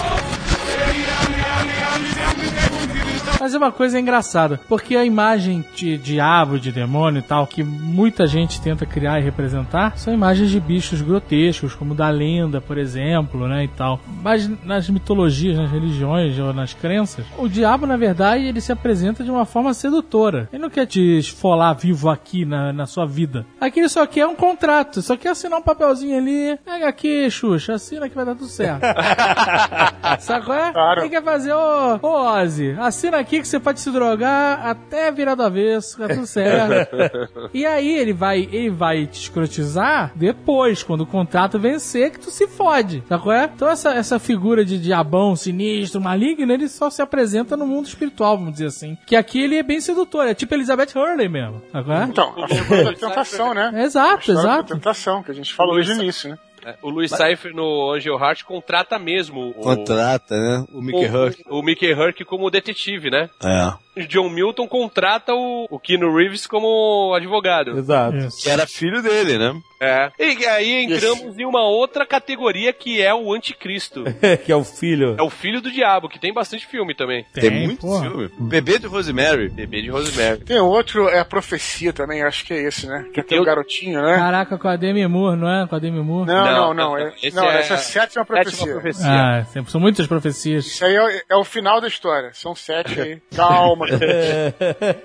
Mas 3.40 3.54
é 3.54 3.58
uma 3.58 3.72
coisa 3.72 4.00
engraçada, 4.00 4.60
porque 4.68 4.96
a 4.96 5.06
imagem 5.06 5.64
de 5.74 5.98
diabo, 5.98 6.60
de 6.60 6.72
demônio 6.72 7.20
e 7.20 7.24
tal, 7.24 7.48
que 7.48 7.64
muita 7.64 8.28
gente 8.28 8.62
tenta 8.62 8.86
criar 8.86 9.20
e 9.20 9.24
representar, 9.24 9.98
são 9.98 10.14
imagens 10.14 10.50
de 10.50 10.60
bichos 10.60 11.02
grotescos, 11.02 11.74
como 11.74 11.96
da 11.96 12.10
lenda, 12.10 12.60
por 12.60 12.78
exemplo, 12.78 13.48
né, 13.48 13.64
e 13.64 13.68
tal. 13.70 14.00
Mas 14.22 14.50
nas 14.66 14.90
mitologias, 14.90 15.58
nas 15.58 15.72
religiões 15.72 16.38
ou 16.38 16.54
nas 16.54 16.74
crenças, 16.74 17.26
o 17.38 17.48
diabo, 17.48 17.86
na 17.86 17.96
verdade, 17.96 18.44
ele 18.46 18.60
se 18.60 18.72
apresenta 18.72 19.24
de 19.24 19.32
uma 19.32 19.46
forma 19.46 19.74
sedutora. 19.74 20.50
Ele 20.52 20.62
não 20.62 20.70
quer 20.70 20.86
te 20.86 21.00
esfolar 21.18 21.76
vivo 21.76 22.10
aqui 22.10 22.44
na, 22.44 22.74
na 22.74 22.86
sua 22.86 23.06
vida. 23.06 23.46
Aqui 23.62 23.80
ele 23.80 23.90
só 23.90 24.06
quer 24.06 24.28
um 24.28 24.36
contrato, 24.36 25.02
só 25.02 25.16
quer 25.16 25.30
assinar 25.30 25.60
um 25.60 25.64
papelzinho 25.64 26.18
ali, 26.18 26.58
pega 26.66 26.90
aqui, 26.90 27.30
Xuxa, 27.30 27.76
assina 27.76 28.10
que 28.10 28.16
vai 28.16 28.26
dar 28.26 28.36
tudo 28.36 28.48
certo. 28.48 28.82
Sabe 30.20 30.46
qual 30.46 30.58
é? 30.58 30.72
Claro. 30.72 31.00
O 31.00 31.04
que 31.04 31.10
quer 31.10 31.24
fazer? 31.24 31.54
Ô, 31.54 32.00
ô 32.02 32.42
Ozzy, 32.42 32.76
assina 32.80 33.18
aqui 33.20 33.29
aqui 33.30 33.42
que 33.42 33.48
você 33.48 33.60
pode 33.60 33.80
se 33.80 33.92
drogar 33.92 34.66
até 34.66 35.12
virar 35.12 35.36
do 35.36 35.44
avesso, 35.44 36.00
tá 36.00 36.08
tudo 36.08 36.26
certo. 36.26 36.96
e 37.54 37.64
aí 37.64 37.96
ele 37.96 38.12
vai, 38.12 38.50
ele 38.52 38.72
vai 38.72 39.06
te 39.06 39.22
escrotizar 39.22 40.12
depois, 40.16 40.82
quando 40.82 41.02
o 41.02 41.06
contrato 41.06 41.60
vencer, 41.60 42.12
que 42.12 42.20
tu 42.20 42.32
se 42.32 42.48
fode, 42.48 43.02
tá 43.02 43.20
qual 43.20 43.36
é? 43.36 43.52
Então 43.54 43.70
essa, 43.70 43.92
essa 43.94 44.18
figura 44.18 44.66
de 44.66 44.80
diabão 44.80 45.36
sinistro, 45.36 46.02
maligno, 46.02 46.52
ele 46.52 46.68
só 46.68 46.90
se 46.90 47.02
apresenta 47.02 47.56
no 47.56 47.68
mundo 47.68 47.86
espiritual, 47.86 48.36
vamos 48.38 48.54
dizer 48.54 48.66
assim. 48.68 48.98
Que 49.06 49.16
aqui 49.16 49.40
ele 49.40 49.58
é 49.58 49.64
bem 49.64 49.80
sedutor, 49.80 50.26
é 50.28 50.34
tipo 50.34 50.56
Elizabeth 50.56 50.90
Hurley 50.96 51.30
mesmo, 51.30 51.62
tá 51.72 51.84
qual 51.84 52.02
é? 52.02 52.04
Então, 52.06 52.34
a 52.44 52.48
figura 52.48 52.84
da 52.86 52.94
tentação, 52.94 53.54
né? 53.54 53.72
A 53.76 53.84
Exato, 53.84 54.32
exato. 54.32 54.74
tentação, 54.74 55.22
que 55.22 55.32
a 55.32 55.36
gente 55.36 55.54
falou 55.54 55.76
desde 55.76 55.94
o 55.94 56.02
início, 56.02 56.32
né? 56.32 56.38
É, 56.66 56.76
O 56.82 56.90
Louis 56.90 57.10
Cypher 57.12 57.54
no 57.54 57.92
Angel 57.94 58.18
Heart 58.18 58.44
contrata 58.44 58.98
mesmo 59.00 59.50
o, 59.52 59.54
Contrata, 59.54 60.36
né? 60.38 60.66
O 60.72 60.82
Mickey 60.82 61.06
o, 61.06 61.16
Hurk. 61.16 61.44
o 61.50 61.62
Mickey 61.62 61.92
Herc 61.92 62.24
como 62.26 62.50
detetive, 62.50 63.10
né? 63.10 63.30
É. 63.44 63.74
O 64.04 64.08
John 64.08 64.30
Milton 64.30 64.68
contrata 64.68 65.34
o, 65.34 65.68
o 65.70 65.80
Keanu 65.80 66.16
Reeves 66.16 66.46
como 66.48 67.14
advogado. 67.16 67.78
Exato. 67.78 68.18
Isso. 68.18 68.44
Que 68.44 68.50
era 68.50 68.66
filho 68.68 69.02
dele, 69.02 69.38
né? 69.38 69.60
É. 69.82 70.12
E 70.20 70.46
aí 70.46 70.84
entramos 70.86 71.38
em 71.40 71.46
uma 71.46 71.64
outra 71.66 72.06
categoria 72.06 72.74
que 72.74 73.02
é 73.02 73.14
o 73.14 73.34
anticristo. 73.34 74.04
que 74.46 74.52
é 74.52 74.56
o 74.56 74.64
filho. 74.64 75.16
É 75.18 75.22
o 75.24 75.30
filho 75.30 75.62
do 75.62 75.72
diabo, 75.72 76.10
que 76.10 76.20
tem 76.20 76.34
bastante 76.34 76.66
filme 76.68 76.94
também. 76.94 77.26
Tem, 77.34 77.50
muito 77.66 77.82
porra. 77.82 78.02
filme. 78.10 78.30
Bebê 78.40 78.78
de 78.78 78.88
Rosemary. 78.88 79.50
Bebê 79.50 79.82
de 79.82 79.90
Rosemary. 79.90 80.44
Tem 80.44 80.60
outro, 80.60 81.08
é 81.08 81.20
a 81.20 81.26
profecia 81.26 81.94
também, 81.94 82.22
acho 82.24 82.44
que 82.46 82.54
é 82.54 82.62
esse, 82.64 82.88
né? 82.88 83.06
Que 83.14 83.24
tem 83.24 83.38
Eu- 83.38 83.44
um 83.44 83.46
garotinho, 83.46 84.02
né? 84.02 84.16
Caraca, 84.18 84.58
com 84.58 84.68
a 84.68 84.76
Demi 84.76 85.08
Moore, 85.08 85.38
não 85.38 85.50
é? 85.50 85.68
Com 85.68 85.76
a 85.76 85.80
Demi 85.80 86.02
Moore? 86.02 86.28
Não, 86.28 86.46
não, 86.46 86.74
Não, 86.74 86.74
não. 86.74 86.98
é- 86.98 87.14
esse 87.24 87.36
não, 87.36 87.46
é 87.50 87.60
essa 87.60 87.74
é 87.74 87.76
a 87.76 87.80
sétima 87.80 88.26
profecia. 88.26 88.52
Sétima 88.58 88.74
profecia. 88.82 89.08
Ah, 89.10 89.46
sempre- 89.46 89.72
são 89.72 89.80
muitas 89.80 90.06
profecias. 90.08 90.66
Isso 90.66 90.84
aí 90.86 90.96
é, 90.96 91.22
é 91.30 91.36
o 91.36 91.44
final 91.46 91.80
da 91.80 91.88
história. 91.88 92.32
São 92.34 92.54
sete 92.54 93.00
aí. 93.00 93.22
Calma. 93.36 93.86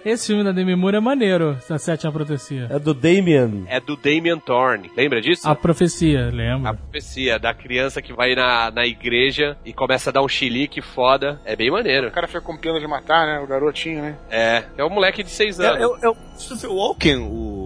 Esse 0.05 0.27
filme 0.29 0.45
da 0.45 0.53
Demi 0.53 0.75
Moore 0.77 0.97
é 0.97 1.01
maneiro, 1.01 1.57
essa 1.59 1.79
sétima 1.79 2.13
profecia. 2.13 2.67
É 2.71 2.79
do 2.79 2.93
Damien. 2.95 3.65
É 3.69 3.81
do 3.81 3.97
Damien 3.97 4.39
Thorne. 4.39 4.91
Lembra 4.97 5.21
disso? 5.21 5.49
A 5.49 5.55
profecia, 5.55 6.29
A 6.29 6.31
lembra? 6.31 6.75
profecia 6.75 7.39
da 7.39 7.53
criança 7.55 8.01
que 8.03 8.13
vai 8.13 8.35
na, 8.35 8.71
na 8.71 8.87
igreja 8.87 9.57
e 9.65 9.73
começa 9.73 10.11
a 10.11 10.13
dar 10.13 10.23
um 10.23 10.29
chilique 10.29 10.81
foda. 10.83 11.41
É 11.45 11.57
bem 11.57 11.71
maneiro. 11.71 12.09
o 12.09 12.13
cara 12.13 12.29
foi 12.29 12.41
com 12.41 12.57
pena 12.57 12.79
de 12.79 12.87
matar, 12.87 13.27
né? 13.27 13.41
O 13.41 13.47
garotinho, 13.47 14.03
né? 14.03 14.17
É. 14.31 14.65
É 14.77 14.85
um 14.85 14.91
moleque 14.91 15.23
de 15.23 15.31
6 15.31 15.59
É, 15.61 15.67
anos. 15.69 15.81
é, 15.81 15.87
o- 15.87 15.97
é 16.03 16.09
o 16.09 16.15
Christopher 16.35 16.71
Walken, 16.73 17.19
o, 17.19 17.64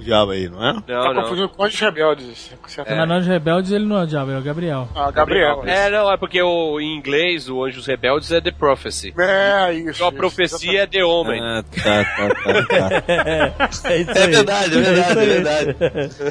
o 0.00 0.04
diabo 0.04 0.32
aí, 0.32 0.48
não 0.48 0.64
é? 0.64 0.72
Não, 0.72 0.82
tá 0.82 1.12
não. 1.12 1.22
confundindo 1.22 1.48
com 1.48 1.62
os 1.62 1.78
rebeldes. 1.78 2.50
certo? 2.66 2.90
Mas 2.90 3.08
nós 3.08 3.26
rebeldes 3.26 3.70
ele 3.70 3.84
não 3.84 3.98
é 3.98 4.02
o 4.04 4.06
diabo, 4.06 4.30
é 4.32 4.38
o 4.38 4.42
Gabriel. 4.42 4.88
Ah, 4.94 5.10
Gabriel. 5.10 5.62
É, 5.66 5.90
não, 5.90 6.10
é 6.10 6.16
porque 6.16 6.40
o, 6.42 6.80
em 6.80 6.96
inglês 6.96 7.48
o 7.48 7.64
Anjos 7.64 7.86
Rebeldes 7.86 8.32
é 8.32 8.40
The 8.40 8.50
Prophecy. 8.50 9.14
É, 9.18 9.72
isso. 9.74 9.90
Então 9.90 10.08
a 10.08 10.10
isso, 10.10 10.16
profecia 10.18 10.82
é 10.82 10.86
The 10.86 11.04
Omen. 11.04 11.40
Ah, 11.40 11.62
tá, 11.62 12.04
tá, 12.04 12.28
tá, 12.34 12.62
tá. 12.66 13.02
É, 13.20 13.66
isso 13.70 13.86
É 13.86 14.26
verdade, 14.26 14.78
é 14.78 14.80
verdade, 14.80 15.10
isso 15.10 15.18
é 15.20 15.26
verdade. 15.26 15.76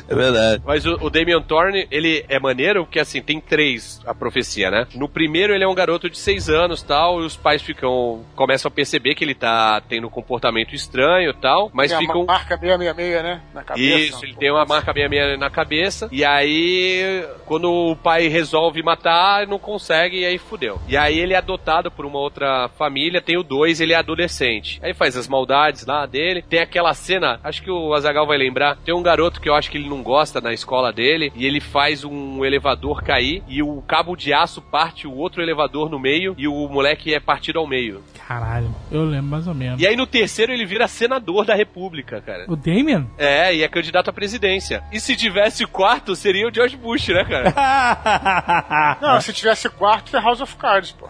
É 0.09 0.15
verdade. 0.15 0.63
Mas 0.65 0.85
o, 0.85 0.93
o 1.01 1.09
Damien 1.09 1.41
Thorne, 1.43 1.87
ele 1.91 2.25
é 2.27 2.39
maneiro 2.39 2.83
porque, 2.85 2.99
assim, 2.99 3.21
tem 3.21 3.39
três 3.39 4.01
a 4.05 4.13
profecia, 4.13 4.71
né? 4.71 4.87
No 4.95 5.07
primeiro, 5.07 5.53
ele 5.53 5.63
é 5.63 5.67
um 5.67 5.75
garoto 5.75 6.09
de 6.09 6.17
seis 6.17 6.49
anos 6.49 6.81
tal, 6.81 7.21
e 7.21 7.25
os 7.25 7.35
pais 7.37 7.61
ficam. 7.61 8.23
começam 8.35 8.69
a 8.69 8.71
perceber 8.71 9.15
que 9.15 9.23
ele 9.23 9.35
tá 9.35 9.81
tendo 9.87 10.07
um 10.07 10.09
comportamento 10.09 10.73
estranho 10.73 11.33
tal, 11.33 11.69
mas 11.73 11.91
a 11.91 11.99
ficam. 11.99 12.25
marca 12.25 12.57
666, 12.57 13.23
né? 13.23 13.41
Na 13.59 13.63
cabeça. 13.65 14.15
Isso, 14.15 14.25
ele 14.25 14.35
tem 14.35 14.51
uma 14.51 14.65
marca 14.65 14.93
bem 14.93 15.09
meia 15.09 15.35
na 15.35 15.49
cabeça. 15.49 16.07
E 16.11 16.23
aí, 16.23 17.25
quando 17.45 17.69
o 17.69 17.95
pai 17.95 18.27
resolve 18.27 18.81
matar, 18.81 19.45
não 19.45 19.59
consegue, 19.59 20.21
e 20.21 20.25
aí 20.25 20.37
fudeu. 20.37 20.79
E 20.87 20.95
aí 20.95 21.19
ele 21.19 21.33
é 21.33 21.37
adotado 21.37 21.91
por 21.91 22.05
uma 22.05 22.19
outra 22.19 22.69
família, 22.77 23.21
tem 23.21 23.37
o 23.37 23.43
dois, 23.43 23.81
ele 23.81 23.91
é 23.91 23.97
adolescente. 23.97 24.79
Aí 24.81 24.93
faz 24.93 25.17
as 25.17 25.27
maldades 25.27 25.85
lá 25.85 26.05
dele. 26.05 26.41
Tem 26.41 26.61
aquela 26.61 26.93
cena, 26.93 27.37
acho 27.43 27.61
que 27.61 27.69
o 27.69 27.93
Azagal 27.93 28.25
vai 28.25 28.37
lembrar. 28.37 28.77
Tem 28.77 28.95
um 28.95 29.03
garoto 29.03 29.41
que 29.41 29.49
eu 29.49 29.55
acho 29.55 29.69
que 29.69 29.77
ele 29.77 29.89
não 29.89 30.01
gosta 30.01 30.39
na 30.39 30.53
escola 30.53 30.93
dele, 30.93 31.33
e 31.35 31.45
ele 31.45 31.59
faz 31.59 32.05
um 32.05 32.45
elevador 32.45 33.03
cair, 33.03 33.43
e 33.45 33.61
o 33.61 33.81
cabo 33.81 34.15
de 34.15 34.31
aço 34.31 34.61
parte 34.61 35.05
o 35.05 35.15
outro 35.15 35.41
elevador 35.41 35.89
no 35.89 35.99
meio, 35.99 36.33
e 36.37 36.47
o 36.47 36.69
moleque 36.69 37.13
é 37.13 37.19
partido 37.19 37.59
ao 37.59 37.67
meio. 37.67 38.01
Caralho, 38.25 38.73
eu 38.91 39.03
lembro 39.03 39.31
mais 39.31 39.47
ou 39.47 39.55
menos. 39.55 39.81
E 39.81 39.87
aí 39.87 39.95
no 39.95 40.05
terceiro 40.05 40.53
ele 40.53 40.65
vira 40.65 40.87
senador 40.87 41.45
da 41.45 41.55
república, 41.55 42.21
cara. 42.21 42.45
O 42.47 42.55
Damien? 42.55 43.07
É, 43.17 43.48
e 43.53 43.63
é 43.63 43.67
candidato 43.67 44.09
à 44.09 44.13
presidência. 44.13 44.83
E 44.91 44.99
se 44.99 45.15
tivesse 45.15 45.65
quarto, 45.65 46.15
seria 46.15 46.47
o 46.47 46.53
George 46.53 46.77
Bush, 46.77 47.09
né, 47.09 47.23
cara? 47.25 48.97
Não, 49.01 49.21
se 49.21 49.33
tivesse 49.33 49.69
quarto, 49.69 50.15
é 50.15 50.21
House 50.21 50.41
of 50.41 50.55
Cards, 50.55 50.91
pô. 50.91 51.07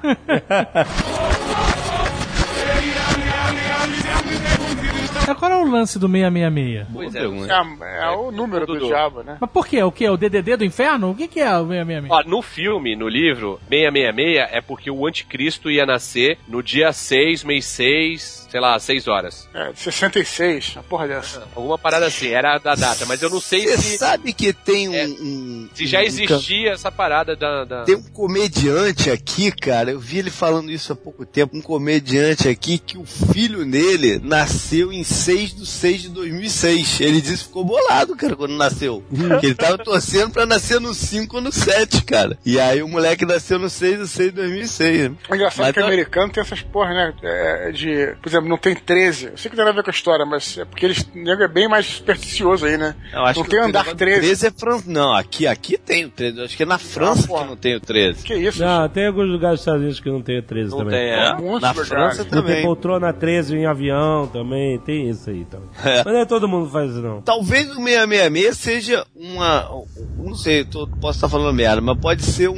Qual 5.35 5.51
é 5.51 5.57
o 5.57 5.69
lance 5.69 5.99
do 5.99 6.07
666? 6.07 6.87
pois 6.91 7.15
é. 7.15 7.19
É, 7.19 8.05
é 8.05 8.09
o 8.09 8.31
número 8.31 8.65
do 8.65 8.73
Dudu. 8.73 8.87
diabo, 8.87 9.23
né? 9.23 9.37
Mas 9.39 9.49
por 9.51 9.67
quê? 9.67 9.81
O 9.83 9.91
que? 9.91 10.07
O 10.09 10.17
DDD 10.17 10.57
do 10.57 10.65
inferno? 10.65 11.11
O 11.11 11.15
que, 11.15 11.27
que 11.27 11.39
é 11.39 11.57
o 11.57 11.67
666? 11.67 12.09
Ó, 12.09 12.23
no 12.29 12.41
filme, 12.41 12.95
no 12.95 13.07
livro, 13.07 13.59
666 13.69 14.49
é 14.51 14.61
porque 14.61 14.89
o 14.89 15.05
anticristo 15.05 15.69
ia 15.69 15.85
nascer 15.85 16.37
no 16.47 16.63
dia 16.63 16.91
6, 16.91 17.43
mês 17.43 17.65
6, 17.65 18.38
sei 18.49 18.59
lá, 18.59 18.77
6 18.79 19.07
horas. 19.07 19.47
É, 19.53 19.71
de 19.71 19.79
66, 19.79 20.73
a 20.77 20.83
porra 20.83 21.07
dessa. 21.07 21.47
Alguma 21.55 21.77
parada 21.77 22.05
assim, 22.07 22.27
era 22.29 22.57
da 22.57 22.75
data, 22.75 23.05
mas 23.05 23.21
eu 23.21 23.29
não 23.29 23.39
sei 23.39 23.67
Você 23.67 23.77
se, 23.77 23.97
sabe 23.97 24.33
que 24.33 24.51
tem 24.53 24.89
um. 24.89 24.93
É. 24.95 25.05
um- 25.07 25.69
se 25.73 25.85
já 25.87 25.99
um 25.99 26.03
existia 26.03 26.71
essa 26.71 26.91
parada 26.91 27.35
da... 27.35 27.63
da- 27.65 27.83
Tem 27.83 27.95
um 27.95 28.03
comediante 28.03 29.09
aqui, 29.11 29.51
cara, 29.51 29.91
eu 29.91 29.99
vi 29.99 30.19
ele 30.19 30.29
falando 30.31 30.71
isso 30.71 30.91
há 30.93 30.95
pouco 30.95 31.25
tempo, 31.25 31.55
um 31.57 31.61
comediante 31.61 32.47
aqui 32.47 32.77
que 32.79 32.97
o 32.97 33.05
filho 33.05 33.65
dele 33.65 34.19
nasceu 34.23 34.91
em 34.91 35.03
6 35.03 35.55
de 35.55 35.65
6 35.65 36.01
de 36.03 36.09
2006. 36.09 36.99
Ele 37.01 37.21
disse 37.21 37.37
que 37.43 37.43
ficou 37.49 37.63
bolado, 37.63 38.15
cara, 38.15 38.35
quando 38.35 38.55
nasceu. 38.55 39.03
que 39.39 39.45
ele 39.45 39.55
tava 39.55 39.77
torcendo 39.77 40.31
pra 40.31 40.45
nascer 40.45 40.79
no 40.79 40.93
5 40.93 41.35
ou 41.35 41.41
no 41.41 41.51
7, 41.51 42.03
cara. 42.03 42.37
E 42.45 42.59
aí 42.59 42.81
o 42.81 42.87
moleque 42.87 43.25
nasceu 43.25 43.59
no 43.59 43.69
6 43.69 43.99
de 43.99 44.07
6 44.07 44.29
de 44.29 44.35
2006. 44.35 45.09
né? 45.11 45.15
O 45.29 45.35
engraçado 45.35 45.59
Mas 45.59 45.69
é 45.69 45.73
que 45.73 45.79
o 45.79 45.81
tá- 45.83 45.87
americano 45.87 46.31
tem 46.31 46.41
essas 46.41 46.61
porras, 46.61 46.95
né? 46.95 47.13
é, 47.23 47.71
de, 47.71 48.15
por 48.21 48.29
exemplo, 48.29 48.38
não 48.47 48.57
tem 48.57 48.75
13. 48.75 49.25
Eu 49.27 49.37
sei 49.37 49.49
que 49.49 49.55
tem 49.57 49.65
nada 49.65 49.71
a 49.71 49.73
ver 49.73 49.83
com 49.83 49.89
a 49.89 49.93
história, 49.93 50.25
mas 50.25 50.57
é 50.57 50.65
porque 50.65 50.85
eles, 50.85 51.01
o 51.01 51.17
nego 51.17 51.41
é 51.43 51.47
bem 51.47 51.67
mais 51.67 51.85
supersticioso 51.85 52.65
aí, 52.65 52.77
né? 52.77 52.95
Eu 53.13 53.23
acho 53.25 53.39
não 53.39 53.43
que 53.45 53.49
tem 53.51 53.59
andar 53.59 53.79
negócio 53.85 53.95
do 53.95 53.97
13. 53.97 54.19
13 54.21 54.47
é 54.47 54.51
fran... 54.51 54.79
Não, 54.87 55.13
aqui, 55.13 55.47
aqui 55.47 55.77
tem 55.77 56.05
o 56.05 56.09
13. 56.09 56.37
Eu 56.39 56.45
acho 56.45 56.55
que 56.57 56.63
é 56.63 56.65
na 56.65 56.77
França 56.77 57.27
porra. 57.27 57.43
que 57.43 57.49
não 57.49 57.57
tem 57.57 57.75
o 57.75 57.79
13. 57.79 58.23
Que 58.23 58.35
isso? 58.35 58.61
Não, 58.63 58.87
tem 58.89 59.07
alguns 59.07 59.27
lugares 59.29 59.59
dos 59.59 59.61
Estados 59.61 59.81
Unidos 59.81 59.99
que 59.99 60.09
não 60.09 60.21
tem 60.21 60.39
o 60.39 60.43
13 60.43 60.71
Não 60.71 60.77
também. 60.79 60.93
tem, 60.93 61.09
é. 61.09 61.35
Um 61.35 61.59
Na 61.59 61.73
França 61.73 61.93
lugares. 61.93 62.17
Não 62.17 62.25
tem 62.25 62.41
também. 62.41 62.63
poltrona 62.63 63.13
13 63.13 63.55
em 63.57 63.65
avião 63.65 64.27
também, 64.27 64.79
tem 64.79 65.09
isso 65.09 65.29
aí 65.29 65.45
também. 65.45 65.69
É. 65.83 65.97
Mas 66.03 66.13
não 66.13 66.19
é 66.21 66.25
todo 66.25 66.47
mundo 66.47 66.69
faz 66.69 66.91
isso 66.91 67.01
não. 67.01 67.21
Talvez 67.21 67.69
o 67.71 67.75
666 67.75 68.57
seja 68.57 69.05
uma. 69.15 69.69
Não 70.17 70.35
sei, 70.35 70.63
tô- 70.65 70.87
posso 70.87 71.17
estar 71.17 71.29
falando 71.29 71.53
merda, 71.55 71.81
mas 71.81 71.97
pode 71.99 72.23
ser 72.23 72.49
um. 72.49 72.55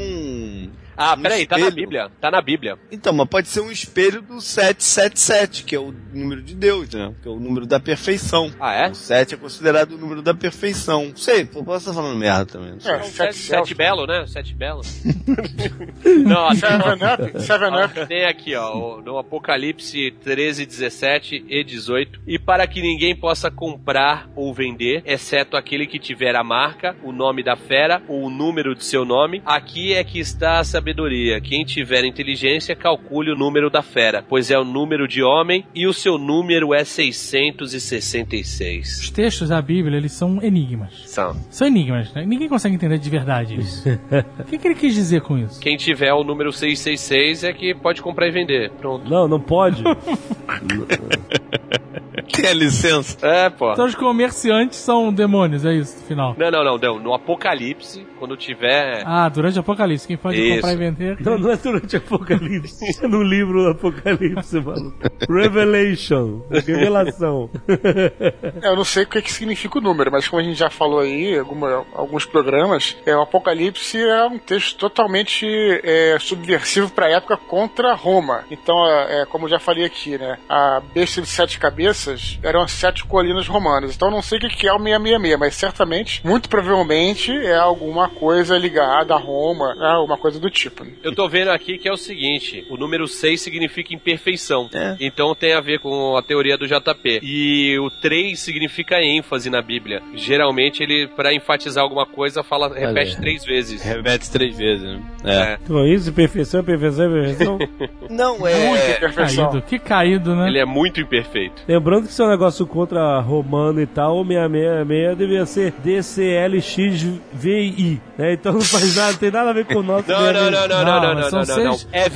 Ah, 0.98 1.16
um 1.18 1.22
peraí, 1.22 1.46
tá 1.48 1.58
na 1.58 1.68
espelho. 1.68 1.76
Bíblia, 1.88 2.12
tá 2.20 2.32
na 2.32 2.42
Bíblia. 2.42 2.78
Então, 2.92 3.14
mas 3.14 3.28
pode 3.28 3.48
ser 3.48 3.62
um 3.62 3.72
espelho 3.72 4.22
do 4.22 4.40
777, 4.42 5.64
que 5.64 5.76
é 5.76 5.80
o 5.80 5.94
número 6.14 6.42
de 6.42 6.54
Deus, 6.56 6.90
né? 6.94 7.14
Que 7.22 7.28
é 7.28 7.32
o 7.32 7.40
número 7.40 7.66
da 7.66 7.80
perfeição. 7.80 8.52
Ah, 8.60 8.74
é? 8.74 8.90
O 8.90 8.96
7 8.96 9.36
é 9.36 9.38
considerado 9.38 9.94
o 9.94 9.98
número 9.98 10.22
da 10.22 10.34
perfeição. 10.34 11.06
Não 11.08 11.16
sei, 11.18 11.46
posso 11.46 11.78
estar 11.90 11.94
falando 11.94 12.18
merda 12.18 12.46
também. 12.46 12.72
Não 12.74 12.80
sei. 12.80 12.92
É, 12.94 13.02
Sete, 13.04 13.36
sete, 13.36 13.36
sete 13.38 13.74
belo, 13.76 14.06
né? 14.06 14.26
Sete 14.28 14.54
belo. 14.54 14.82
não, 16.26 16.48
assim, 16.48 16.60
Seven 16.62 16.94
Up, 17.14 17.42
Seven 17.42 17.86
Up. 17.86 18.08
Tem 18.08 18.26
aqui, 18.26 18.56
ó, 18.56 18.98
o- 18.98 19.02
no 19.02 19.18
Apocalipse 19.18 20.12
13, 20.24 20.66
17 20.66 21.46
e 21.48 21.64
18. 21.64 22.22
E 22.28 22.38
para 22.40 22.68
que 22.68 22.82
ninguém 22.82 23.16
possa 23.16 23.50
comprar 23.52 24.30
ou 24.36 24.54
vender, 24.54 25.02
exceto 25.06 25.56
aquele 25.58 25.88
que 25.88 26.00
tiver 26.00 26.36
a 26.36 26.44
marca, 26.44 26.96
o 27.04 27.12
nome 27.12 27.44
da 27.44 27.56
fera 27.56 28.02
ou 28.08 28.24
o 28.26 28.30
número 28.30 28.76
de 28.76 28.84
seu 28.84 29.06
nome, 29.06 29.42
aqui 29.46 29.94
é 29.94 30.04
que 30.04 30.20
está 30.20 30.60
a 30.60 30.64
sabedoria. 30.82 31.40
Quem 31.40 31.64
tiver 31.64 32.04
inteligência, 32.04 32.76
calcule 32.76 33.32
o 33.32 33.36
número 33.36 33.70
da 33.70 33.84
fera, 33.84 34.26
pois 34.28 34.50
é 34.50 34.58
o 34.58 34.66
número 34.66 35.08
de 35.08 35.22
homem 35.22 35.64
e 35.76 35.86
o 35.86 35.94
seu 35.94 36.18
número 36.18 36.74
é 36.74 36.84
666. 36.84 39.02
Os 39.02 39.12
textos 39.12 39.50
da 39.50 39.62
Bíblia, 39.62 39.98
eles 39.98 40.14
são 40.14 40.42
enigmas. 40.42 41.04
São. 41.06 41.36
São 41.52 41.68
enigmas, 41.68 42.12
né? 42.14 42.26
Ninguém 42.26 42.50
consegue 42.50 42.74
entender 42.74 42.98
de 42.98 43.10
verdade 43.10 43.60
isso. 43.60 43.88
o 44.40 44.44
que, 44.46 44.58
que 44.58 44.68
ele 44.68 44.76
quis 44.76 44.96
dizer 44.96 45.22
com 45.22 45.38
isso? 45.38 45.62
Quem 45.62 45.78
tiver 45.78 46.12
o 46.14 46.24
número 46.24 46.52
666 46.52 47.44
é 47.44 47.54
que 47.54 47.76
pode 47.76 48.02
comprar 48.02 48.28
e 48.28 48.32
vender. 48.32 48.72
Pronto. 48.72 49.08
Não, 49.08 49.28
não 49.28 49.40
pode. 49.40 49.84
tem 52.42 52.48
a 52.50 52.54
licença. 52.54 53.18
É, 53.26 53.50
pô. 53.50 53.72
Então 53.74 53.86
os 53.86 53.96
comerciantes 53.96 54.78
são 54.80 55.12
demônios, 55.14 55.66
é 55.66 55.74
isso, 55.74 55.98
no 56.00 56.06
final. 56.06 56.36
Não, 56.38 56.52
não, 56.52 56.64
não, 56.64 56.78
não. 56.78 57.00
No 57.00 57.14
Apocalipse, 57.14 58.06
quando 58.20 58.36
tiver. 58.38 59.04
Ah, 59.06 59.28
durante 59.30 59.58
o 59.58 59.62
Apocalipse, 59.62 60.08
quem 60.08 60.18
pode 60.18 60.38
Isso. 60.42 60.56
comprar 60.56 60.74
e 60.74 60.78
vender? 60.78 61.18
Não, 61.22 61.38
não 61.38 61.52
é 61.52 61.58
durante 61.58 61.96
o 61.96 62.00
Apocalipse. 62.00 63.04
É 63.04 63.08
no 63.08 63.22
livro 63.24 63.64
do 63.64 63.70
Apocalipse, 63.70 64.60
maluco. 64.60 64.94
Revelation. 65.30 66.42
Revelação. 66.50 67.50
É, 67.68 68.70
Eu 68.70 68.76
não 68.76 68.84
sei 68.84 69.04
o 69.04 69.08
que, 69.08 69.22
que 69.22 69.32
significa 69.32 69.78
o 69.80 69.82
número, 69.82 70.12
mas 70.12 70.28
como 70.28 70.42
a 70.42 70.46
gente 70.46 70.58
já 70.58 70.70
falou 70.70 71.00
aí, 71.00 71.38
alguma- 71.38 71.86
alguns 71.94 72.26
programas, 72.26 72.96
é, 73.06 73.16
o 73.16 73.22
Apocalipse 73.22 73.98
é 73.98 74.26
um 74.26 74.38
texto 74.38 74.78
totalmente 74.78 75.46
é, 75.84 76.18
subversivo 76.20 76.90
para 76.92 77.08
a 77.08 77.10
época 77.12 77.38
contra 77.38 77.94
Roma. 77.94 78.44
Então, 78.52 78.86
é, 78.88 79.22
é, 79.22 79.26
como 79.26 79.46
eu 79.46 79.50
já 79.50 79.60
falei 79.60 79.86
aqui, 79.86 80.18
né, 80.18 80.38
a 80.50 80.82
besta 80.94 81.22
de 81.22 81.28
sete 81.28 81.60
cabeças 81.60 82.21
eram 82.44 82.62
as 82.62 82.72
sete 82.72 83.06
colinas 83.06 83.48
romanas. 83.48 83.96
Então, 83.96 84.08
eu 84.10 84.14
não 84.14 84.22
sei 84.22 84.38
o 84.38 84.42
que, 84.42 84.50
que 84.50 84.68
é 84.68 84.74
o 84.74 84.78
666, 84.80 85.40
mas 85.40 85.56
certamente, 85.56 86.22
muito 86.26 86.50
provavelmente, 86.50 87.32
é 87.32 87.56
alguma 87.58 88.10
coisa 88.10 88.58
ligada 88.58 89.14
a 89.14 89.18
Roma, 89.18 89.76
né, 89.76 89.94
uma 89.98 90.18
coisa 90.18 90.40
do 90.40 90.50
tipo. 90.50 90.84
né? 90.84 90.92
Eu 91.04 91.14
tô 91.14 91.28
vendo 91.28 91.50
aqui 91.50 91.78
que 91.78 91.88
é 91.88 91.92
o 91.92 91.98
seguinte: 91.98 92.66
o 92.70 92.78
número 92.78 93.08
6 93.08 93.42
significa 93.42 93.94
imperfeição. 93.94 94.70
É. 94.74 94.96
Então 95.00 95.34
tem 95.36 95.54
a 95.54 95.62
ver 95.62 95.80
com 95.80 96.16
a 96.18 96.22
teoria 96.22 96.58
do 96.58 96.68
JP. 96.68 97.20
E 97.24 97.78
o 97.80 97.90
3 97.90 98.40
significa 98.40 99.02
ênfase 99.02 99.50
na 99.50 99.62
Bíblia. 99.62 100.02
Geralmente 100.16 100.82
ele, 100.84 101.08
pra 101.08 101.34
enfatizar 101.34 101.84
alguma 101.84 102.06
coisa, 102.06 102.44
fala, 102.44 102.68
repete 102.74 103.12
Olha. 103.12 103.22
três 103.22 103.44
vezes. 103.46 103.82
Repete 103.84 104.30
três 104.32 104.58
vezes, 104.58 104.84
né? 104.84 105.02
É. 105.24 105.42
É. 105.42 105.58
Então, 105.64 105.86
isso, 105.86 106.12
perfeição, 106.14 106.64
perfeição, 106.64 107.12
perfeição. 107.12 107.60
Não, 108.10 108.48
é. 108.48 108.68
Muita 108.68 109.00
perfeição. 109.00 109.50
Caído, 109.52 109.62
que 109.66 109.80
caído, 109.80 110.36
né? 110.36 110.48
Ele 110.48 110.60
é 110.60 110.66
muito 110.66 111.00
imperfeito. 111.02 111.64
Lembrando 111.68 112.06
que 112.16 112.22
é 112.22 112.26
um 112.26 112.30
negócio 112.30 112.66
contra 112.66 113.20
romano 113.20 113.82
e 113.82 113.86
tal, 113.88 114.22
o 114.22 114.26
666 114.26 115.18
devia 115.18 115.46
ser 115.46 115.74
DCLXVI, 115.84 118.02
né? 118.18 118.34
Então 118.34 118.54
não 118.54 118.62
faz 118.62 118.96
nada, 118.96 119.12
não 119.12 119.18
tem 119.20 119.32
nada 119.32 119.50
a 119.50 119.54
ver 119.54 119.66
com 119.66 119.80
o 119.80 119.84
nosso. 119.84 120.06
Não, 120.12 120.34
não, 120.34 120.52
não, 120.52 120.52
não, 120.52 120.68
Não, 120.68 120.86
não, 120.86 121.02
não, 121.02 121.16
não, 121.22 121.30
são 121.30 121.40
não, 121.66 121.74
seis- 121.74 121.88
É 121.92 122.10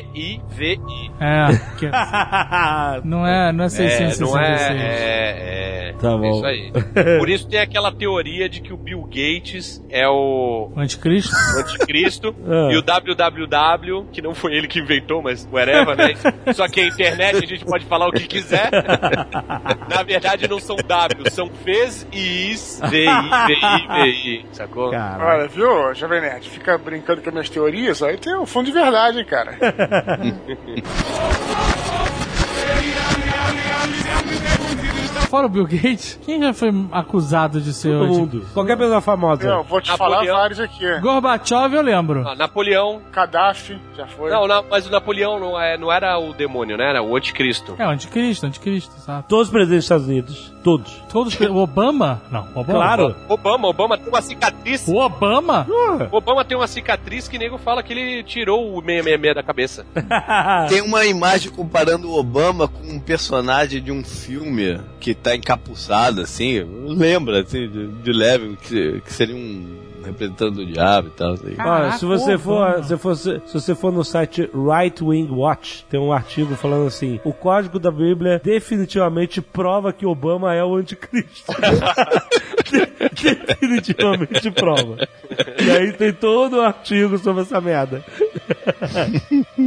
V-I-V-I-V-I. 0.00 1.10
É, 1.20 1.46
que 1.78 1.86
não 3.06 3.26
é, 3.26 3.52
não 3.52 3.64
é 3.64 3.66
É, 3.66 3.70
666. 3.70 4.20
não 4.20 4.38
é, 4.38 4.68
é, 4.70 5.88
é. 5.88 5.92
Tá 6.00 6.16
bom. 6.16 6.24
É 6.24 6.30
isso 6.30 6.46
aí. 6.46 6.72
Por 7.18 7.28
isso 7.28 7.46
tem 7.48 7.60
aquela 7.60 7.92
teoria 7.92 8.48
de 8.48 8.60
que 8.62 8.72
o 8.72 8.76
Bill 8.76 9.02
Gates 9.02 9.84
é 9.90 10.08
o 10.08 10.70
O 10.74 10.80
anticristo? 10.80 11.34
o 11.34 11.58
anticristo 11.60 12.34
Ah. 12.48 12.70
e 12.72 12.76
o 12.78 12.82
www, 12.82 14.06
que 14.12 14.22
não 14.22 14.34
foi 14.34 14.54
ele 14.54 14.66
que 14.66 14.80
inventou, 14.80 15.20
mas 15.22 15.46
whatever, 15.52 15.94
né? 15.96 16.14
Só 16.54 16.66
que 16.68 16.80
a 16.80 16.86
internet 16.86 17.36
a 17.36 17.46
gente 17.46 17.64
pode 17.66 17.84
falar 17.84 18.08
o 18.08 18.12
que 18.12 18.26
quiser. 18.26 18.49
Na 19.88 20.02
verdade 20.02 20.48
não 20.48 20.58
são 20.58 20.76
W, 20.76 21.30
são 21.30 21.48
Vs 21.48 22.06
e 22.12 22.50
Is, 22.50 22.80
V, 22.88 23.04
I, 23.04 23.46
V, 23.46 23.52
I, 23.52 23.86
V, 23.86 24.08
I, 24.08 24.46
sacou? 24.52 24.90
Caralho. 24.90 25.40
Olha, 25.40 25.48
viu, 25.48 25.94
Jovem 25.94 26.20
Nerd? 26.20 26.48
Fica 26.48 26.76
brincando 26.78 27.22
com 27.22 27.28
as 27.28 27.34
minhas 27.34 27.50
teorias, 27.50 28.02
aí 28.02 28.16
tem 28.16 28.36
um 28.36 28.46
fundo 28.46 28.66
de 28.66 28.72
verdade, 28.72 29.18
hein, 29.18 29.24
cara. 29.24 29.56
Fora 35.30 35.46
o 35.46 35.48
Bill 35.48 35.64
Gates, 35.64 36.18
quem 36.26 36.40
já 36.42 36.52
foi 36.52 36.72
acusado 36.90 37.60
de 37.60 37.72
ser 37.72 37.96
Todo 37.96 38.08
mundo. 38.08 38.44
Qualquer 38.52 38.76
pessoa 38.76 39.00
famosa. 39.00 39.46
Eu 39.46 39.62
vou 39.62 39.80
te 39.80 39.88
Napoleão. 39.88 40.24
falar 40.24 40.40
vários 40.40 40.58
aqui. 40.58 40.98
Gorbachev 40.98 41.72
eu 41.72 41.82
lembro. 41.82 42.26
Ah, 42.26 42.34
Napoleão. 42.34 43.00
Gaddafi, 43.12 43.78
já 43.96 44.08
foi. 44.08 44.28
Não, 44.28 44.48
não, 44.48 44.64
mas 44.68 44.88
o 44.88 44.90
Napoleão 44.90 45.38
não, 45.38 45.60
é, 45.60 45.78
não 45.78 45.92
era 45.92 46.18
o 46.18 46.34
demônio, 46.34 46.76
né? 46.76 46.90
Era 46.90 47.00
o 47.00 47.16
anticristo. 47.16 47.76
É, 47.78 47.86
o 47.86 47.90
anticristo, 47.90 48.44
anticristo, 48.44 48.92
sabe? 49.02 49.28
Todos 49.28 49.46
os 49.46 49.52
presidentes 49.52 49.84
dos 49.84 49.84
Estados 49.84 50.06
Unidos. 50.08 50.52
Todos. 50.64 50.92
Todos. 51.08 51.40
O 51.40 51.56
Obama? 51.56 52.20
Não, 52.28 52.48
Obama. 52.54 52.78
Claro. 52.80 53.16
Obama, 53.28 53.68
Obama 53.68 53.96
tem 53.96 54.08
uma 54.08 54.22
cicatriz. 54.22 54.88
O 54.88 54.96
Obama? 54.96 55.64
Obama 56.10 56.44
tem 56.44 56.56
uma 56.56 56.66
cicatriz 56.66 57.28
que 57.28 57.38
nego 57.38 57.56
fala 57.56 57.84
que 57.84 57.92
ele 57.92 58.24
tirou 58.24 58.76
o 58.76 58.82
666 58.82 59.34
da 59.34 59.42
cabeça. 59.44 59.86
Tem 60.68 60.82
uma 60.82 61.04
imagem 61.06 61.50
comparando 61.50 62.10
o 62.10 62.18
Obama 62.18 62.68
com 62.68 62.82
um 62.82 63.00
personagem 63.00 63.82
de 63.82 63.90
um 63.90 64.04
filme 64.04 64.80
que 64.98 65.14
tá 65.22 65.36
encapuçado, 65.36 66.20
assim. 66.20 66.60
Lembra, 66.86 67.40
assim, 67.40 67.68
de, 67.68 67.86
de 67.88 68.12
leve, 68.12 68.56
que, 68.56 69.00
que 69.00 69.12
seria 69.12 69.36
um 69.36 69.90
representante 70.04 70.56
do 70.56 70.66
diabo 70.66 71.08
e 71.08 71.10
tal. 71.10 71.32
Assim. 71.32 71.56
Olha, 71.58 71.92
se 71.92 72.04
você 72.04 72.38
for, 72.38 72.68
Obama. 72.68 72.82
se, 72.82 72.96
for, 72.96 73.16
se 73.16 73.40
você 73.52 73.74
for 73.74 73.92
no 73.92 74.04
site 74.04 74.50
Right 74.54 75.02
Wing 75.02 75.30
Watch, 75.30 75.84
tem 75.88 76.00
um 76.00 76.12
artigo 76.12 76.54
falando 76.56 76.86
assim: 76.86 77.20
o 77.24 77.32
código 77.32 77.78
da 77.78 77.90
Bíblia 77.90 78.40
definitivamente 78.42 79.40
prova 79.40 79.92
que 79.92 80.06
Obama 80.06 80.54
é 80.54 80.64
o 80.64 80.76
anticristo. 80.76 81.52
definitivamente 83.46 84.50
prova. 84.50 84.96
E 85.62 85.70
aí 85.70 85.92
tem 85.92 86.12
todo 86.12 86.58
um 86.58 86.62
artigo 86.62 87.18
sobre 87.18 87.42
essa 87.42 87.60
merda. 87.60 88.04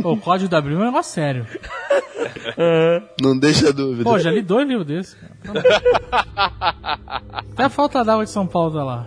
Pô, 0.01 0.13
o 0.13 0.17
Código 0.17 0.49
da 0.49 0.61
Bíblia 0.61 0.79
é 0.79 0.81
um 0.81 0.85
negócio 0.85 1.13
sério. 1.13 1.45
Não 3.21 3.37
deixa 3.37 3.71
dúvida. 3.71 4.03
Pô, 4.03 4.17
já 4.19 4.31
li 4.31 4.41
dois 4.41 4.67
livros 4.67 4.87
desses. 4.87 5.13
cara. 5.13 5.33
Até 7.53 7.69
falta 7.69 8.03
d'água 8.03 8.25
de 8.25 8.31
São 8.31 8.47
Paulo 8.47 8.71
tá 8.71 8.83
lá. 8.83 9.05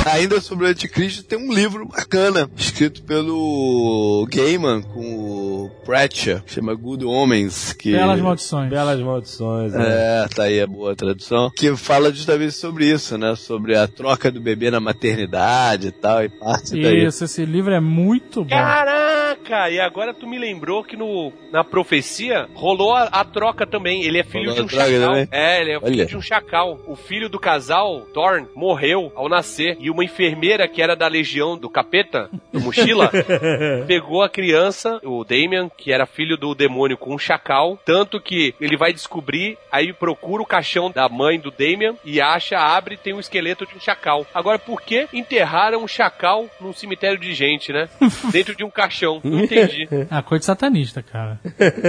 Ainda 0.04 0.40
sobre 0.40 0.66
o 0.66 0.68
Anticristo, 0.68 1.24
tem 1.24 1.38
um 1.38 1.52
livro 1.52 1.86
bacana, 1.86 2.48
escrito 2.56 3.02
pelo 3.02 4.26
Gaiman 4.30 4.82
com 4.82 5.00
o 5.00 5.70
Pratchett, 5.84 6.42
que 6.44 6.52
chama 6.52 6.74
Good 6.74 7.04
Homens. 7.04 7.72
Que... 7.72 7.92
Belas 7.92 8.20
maldições. 8.20 8.70
Belas 8.70 9.00
maldições. 9.00 9.72
né? 9.72 9.84
É, 10.24 10.28
tá 10.28 10.44
aí 10.44 10.60
a 10.60 10.66
boa 10.66 10.94
tradução. 10.94 11.50
Que 11.56 11.74
fala 11.76 12.12
justamente 12.12 12.52
sobre 12.52 12.86
isso, 12.90 13.16
né? 13.16 13.34
Sobre 13.34 13.76
a 13.76 13.88
troca 13.88 14.30
do 14.30 14.40
bebê 14.40 14.70
na 14.70 14.78
maternidade 14.80 15.88
e 15.88 15.92
tal, 15.92 16.22
e 16.22 16.28
parte 16.28 16.72
daí. 16.80 17.06
Isso, 17.06 17.24
esse 17.24 17.44
livro 17.44 17.72
é 17.72 17.80
muito 17.80 18.42
bom. 18.44 18.50
Caraca! 18.50 19.70
E 19.70 19.80
agora 19.80 20.12
tu 20.14 20.26
me 20.26 20.38
lembrou 20.38 20.84
que 20.84 20.96
no, 20.96 21.32
na 21.50 21.64
profecia 21.64 22.46
rolou 22.54 22.94
a, 22.94 23.04
a 23.04 23.24
troca 23.24 23.66
também. 23.66 24.04
Ele 24.04 24.18
é 24.18 24.24
filho 24.24 24.50
Rolou 24.50 24.66
de 24.66 24.74
um 24.74 24.78
chacal. 24.78 25.00
também? 25.00 25.28
É, 25.30 25.60
ele 25.60 25.72
é 25.72 25.80
filho 25.80 25.92
Olha. 25.92 26.06
de 26.06 26.16
um 26.16 26.22
chacal. 26.22 26.80
O 26.86 26.94
filho 26.94 27.28
do 27.28 27.38
casal, 27.38 28.02
Thorn, 28.12 28.46
morreu 28.54 29.10
ao 29.14 29.28
nascer. 29.28 29.76
E 29.80 29.93
uma 29.94 30.04
enfermeira 30.04 30.68
que 30.68 30.82
era 30.82 30.94
da 30.94 31.06
legião 31.06 31.56
do 31.56 31.70
capeta, 31.70 32.28
do 32.52 32.60
mochila, 32.60 33.10
pegou 33.86 34.22
a 34.22 34.28
criança, 34.28 35.00
o 35.04 35.24
Damien, 35.24 35.70
que 35.76 35.92
era 35.92 36.04
filho 36.04 36.36
do 36.36 36.54
demônio, 36.54 36.98
com 36.98 37.14
um 37.14 37.18
chacal. 37.18 37.78
Tanto 37.84 38.20
que 38.20 38.54
ele 38.60 38.76
vai 38.76 38.92
descobrir, 38.92 39.56
aí 39.70 39.92
procura 39.92 40.42
o 40.42 40.46
caixão 40.46 40.90
da 40.90 41.08
mãe 41.08 41.38
do 41.38 41.50
Damien 41.50 41.96
e 42.04 42.20
acha, 42.20 42.58
abre 42.58 42.94
e 42.94 42.98
tem 42.98 43.14
um 43.14 43.20
esqueleto 43.20 43.66
de 43.66 43.76
um 43.76 43.80
chacal. 43.80 44.26
Agora, 44.34 44.58
por 44.58 44.82
que 44.82 45.08
enterraram 45.12 45.82
um 45.82 45.88
chacal 45.88 46.48
num 46.60 46.72
cemitério 46.72 47.18
de 47.18 47.32
gente, 47.32 47.72
né? 47.72 47.88
Dentro 48.32 48.56
de 48.56 48.64
um 48.64 48.70
caixão. 48.70 49.20
Não 49.22 49.44
entendi. 49.44 49.88
Ah, 50.10 50.22
coisa 50.22 50.40
de 50.40 50.46
satanista, 50.46 51.02
cara. 51.02 51.40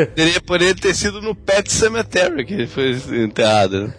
Poderia, 0.07 0.41
poderia 0.41 0.75
ter 0.75 0.93
sido 0.93 1.21
no 1.21 1.33
Pet 1.33 1.71
Cemetery 1.71 2.45
que 2.45 2.53
ele 2.53 2.67
foi 2.67 2.91
enterrado. 3.23 3.87
né? 3.87 3.93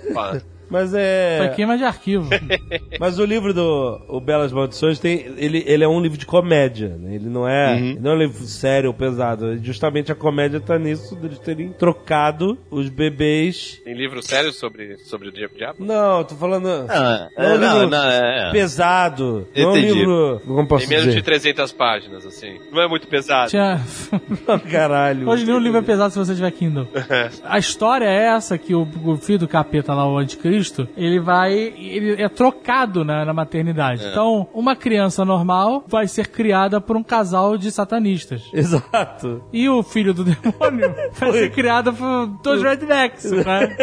Mas 0.68 0.92
é. 0.94 1.38
Foi 1.38 1.48
queima 1.56 1.76
de 1.76 1.84
arquivo. 1.84 2.28
Mas 2.98 3.18
o 3.18 3.24
livro 3.24 3.52
do 3.54 4.00
o 4.08 4.20
Belas 4.20 4.52
Maldições 4.52 4.98
tem. 4.98 5.34
Ele, 5.36 5.62
ele 5.66 5.84
é 5.84 5.88
um 5.88 6.00
livro 6.00 6.18
de 6.18 6.26
comédia, 6.26 6.96
né? 6.98 7.14
Ele 7.14 7.28
não 7.28 7.48
é. 7.48 7.78
ele 7.78 8.00
Não 8.00 8.12
é 8.12 8.14
um 8.14 8.18
livro 8.18 8.44
sério 8.44 8.88
ou 8.88 8.94
pesado. 8.94 9.58
Justamente 9.62 10.10
a 10.10 10.14
comédia 10.14 10.60
tá 10.60 10.78
nisso 10.78 11.14
deles 11.16 11.38
terem 11.38 11.70
trocado 11.70 12.58
os 12.70 12.88
bebês. 12.88 13.80
Tem 13.84 13.94
livro 13.94 14.22
sério 14.22 14.52
sobre, 14.52 14.96
sobre 14.98 15.28
o 15.28 15.32
Diabo 15.32 15.54
Diabo? 15.56 15.84
Não, 15.84 16.24
tô 16.24 16.34
falando. 16.34 16.68
Ah, 16.88 17.28
Não, 17.36 17.44
é, 17.44 17.58
não, 17.58 17.72
livro 17.74 17.90
não, 17.90 18.04
é. 18.04 18.50
Pesado. 18.52 19.46
Não 19.56 19.62
é 19.62 19.66
um 19.66 19.76
Entendi. 19.76 19.94
livro. 19.94 20.42
Como 20.46 20.68
posso 20.68 20.86
Tem 20.86 20.96
menos 20.96 21.04
de 21.14 21.20
dizer? 21.20 21.24
300 21.24 21.72
páginas, 21.72 22.26
assim. 22.26 22.58
Não 22.72 22.82
é 22.82 22.88
muito 22.88 23.06
pesado. 23.06 23.50
Tinha... 23.50 23.80
Caralho. 24.70 25.28
Hoje 25.28 25.44
nenhum 25.44 25.58
livro 25.58 25.78
é 25.78 25.82
pesado 25.82 26.12
se 26.12 26.18
você 26.18 26.34
tiver 26.34 26.50
Kindle. 26.50 26.88
A 27.44 27.58
história 27.58 28.06
é 28.06 28.26
essa 28.26 28.58
que 28.58 28.74
o, 28.74 28.86
o 29.04 29.16
filho 29.16 29.40
do 29.40 29.48
capeta 29.48 29.94
lá, 29.94 30.08
o 30.08 30.18
anticristo, 30.18 30.55
ele 30.96 31.20
vai. 31.20 31.52
Ele 31.54 32.22
é 32.22 32.28
trocado 32.28 33.04
na, 33.04 33.24
na 33.24 33.32
maternidade. 33.32 34.04
Então, 34.06 34.48
uma 34.54 34.74
criança 34.76 35.24
normal 35.24 35.84
vai 35.86 36.06
ser 36.08 36.28
criada 36.28 36.80
por 36.80 36.96
um 36.96 37.02
casal 37.02 37.56
de 37.56 37.70
satanistas. 37.70 38.42
Exato. 38.52 39.42
E 39.52 39.68
o 39.68 39.82
filho 39.82 40.12
do 40.14 40.24
demônio 40.24 40.94
vai 41.18 41.32
ser 41.32 41.50
criado 41.52 41.92
por 41.92 42.26
dois 42.42 42.62
rednecks, 42.62 43.30
né? 43.32 43.76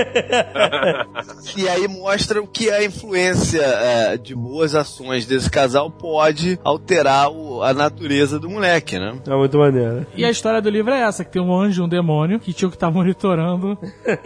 E 1.58 1.68
aí 1.68 1.88
mostra 1.88 2.42
o 2.42 2.48
que 2.48 2.70
a 2.70 2.84
influência 2.84 3.62
é, 3.62 4.18
de 4.18 4.36
boas 4.36 4.76
ações 4.76 5.26
desse 5.26 5.50
casal 5.50 5.90
pode 5.92 6.60
alterar 6.64 7.30
o- 7.30 7.62
a 7.64 7.74
natureza 7.74 8.40
do 8.40 8.50
moleque, 8.50 8.98
né? 8.98 9.16
É 9.28 9.36
muito 9.36 9.58
maneiro. 9.58 10.06
E 10.16 10.26
a 10.26 10.30
história 10.30 10.62
do 10.62 10.70
livro 10.70 10.92
é 10.94 11.02
essa, 11.02 11.24
que 11.24 11.32
tem 11.32 11.42
um 11.42 11.54
anjo, 11.56 11.84
um 11.84 11.88
demônio, 11.90 12.40
que 12.40 12.54
tinha 12.54 12.70
que 12.70 12.76
estar 12.76 12.90
monitorando 12.92 13.78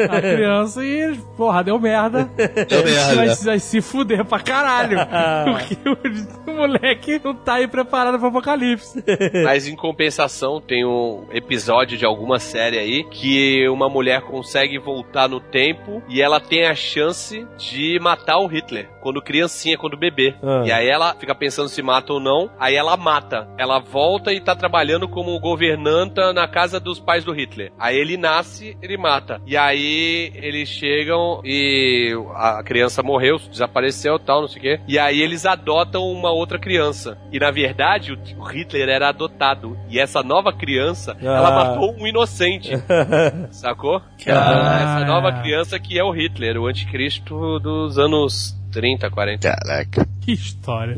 a 0.10 0.22
criança 0.22 0.84
e, 0.86 1.16
porra, 1.36 1.64
deu 1.64 1.80
merda. 1.80 2.30
Merda. 2.38 3.16
Vai, 3.16 3.36
vai 3.36 3.60
se 3.60 3.82
fuder 3.82 4.26
pra 4.26 4.40
caralho. 4.40 4.98
Porque 5.46 5.78
o, 5.90 6.52
o 6.52 6.56
moleque 6.56 7.20
não 7.24 7.34
tá 7.34 7.56
aí 7.56 7.68
preparado 7.68 8.20
pro 8.20 8.28
apocalipse. 8.28 9.04
Mas 9.44 9.68
em 9.68 9.76
compensação, 9.76 10.62
tem 10.62 10.86
um 10.86 11.26
episódio 11.32 11.98
de 11.98 12.06
alguma 12.06 12.40
série 12.40 12.78
aí 12.78 13.04
que 13.06 13.68
uma 13.70 13.90
mulher 13.90 14.22
consegue 14.22 14.78
voltar 14.78 15.28
no 15.28 15.40
tempo 15.40 16.02
e 16.08 16.22
ela 16.22 16.40
tem 16.40 16.66
a 16.66 16.76
chance 16.76 17.46
de 17.58 18.00
matar 18.00 18.38
o 18.38 18.48
Hitler 18.48 18.90
quando 19.02 19.22
criancinha, 19.22 19.78
quando 19.78 19.98
bebê. 19.98 20.36
Ah. 20.44 20.64
E 20.66 20.72
aí 20.72 20.90
ela 20.90 21.16
fica 21.16 21.34
pensando 21.34 21.70
se 21.70 21.82
mata 21.82 22.12
ou 22.12 22.20
não, 22.20 22.50
aí 22.60 22.76
ela 22.76 22.98
mata. 22.98 23.48
Ela 23.58 23.80
volta 23.80 24.34
e 24.34 24.42
tá 24.42 24.56
trabalhando 24.56 25.08
como 25.08 25.40
governanta 25.40 26.34
na 26.34 26.48
casa 26.48 26.80
dos 26.80 27.00
pais 27.00 27.24
do 27.24 27.32
Hitler. 27.32 27.72
Aí 27.80 27.98
ele 27.98 28.18
nasce, 28.18 28.78
ele 28.82 28.98
mata. 28.98 29.42
E 29.46 29.56
aí 29.56 30.32
eles 30.36 30.68
chegam 30.68 31.42
e 31.44 32.14
a 32.36 32.62
criança 32.64 33.02
morreu, 33.04 33.38
desapareceu 33.50 34.18
tal, 34.20 34.42
não 34.42 34.48
sei 34.48 34.60
o 34.60 34.62
quê. 34.62 34.80
E 34.88 34.98
aí 35.00 35.22
eles 35.22 35.46
adotam 35.46 36.04
uma 36.04 36.32
outra 36.32 36.58
criança. 36.60 37.18
E 37.32 37.40
na 37.40 37.52
verdade 37.52 38.14
o 38.38 38.44
Hitler 38.44 38.90
era 38.90 39.10
adotado. 39.10 39.78
E 39.90 40.00
essa 40.00 40.22
nova 40.24 40.52
criança, 40.52 41.16
ela 41.22 41.48
Ah. 41.50 41.52
matou 41.66 41.96
um 42.00 42.08
inocente. 42.08 42.72
Sacou? 43.52 44.02
Caralho. 44.24 45.02
Essa 45.02 45.06
nova 45.06 45.32
criança 45.42 45.80
que 45.80 45.98
é 46.00 46.04
o 46.04 46.12
Hitler, 46.12 46.58
o 46.58 46.68
anticristo 46.68 47.60
dos 47.60 47.98
anos 48.00 48.57
30, 48.72 49.10
40. 49.10 49.50
Caraca. 49.50 50.08
Que 50.22 50.34
história. 50.34 50.98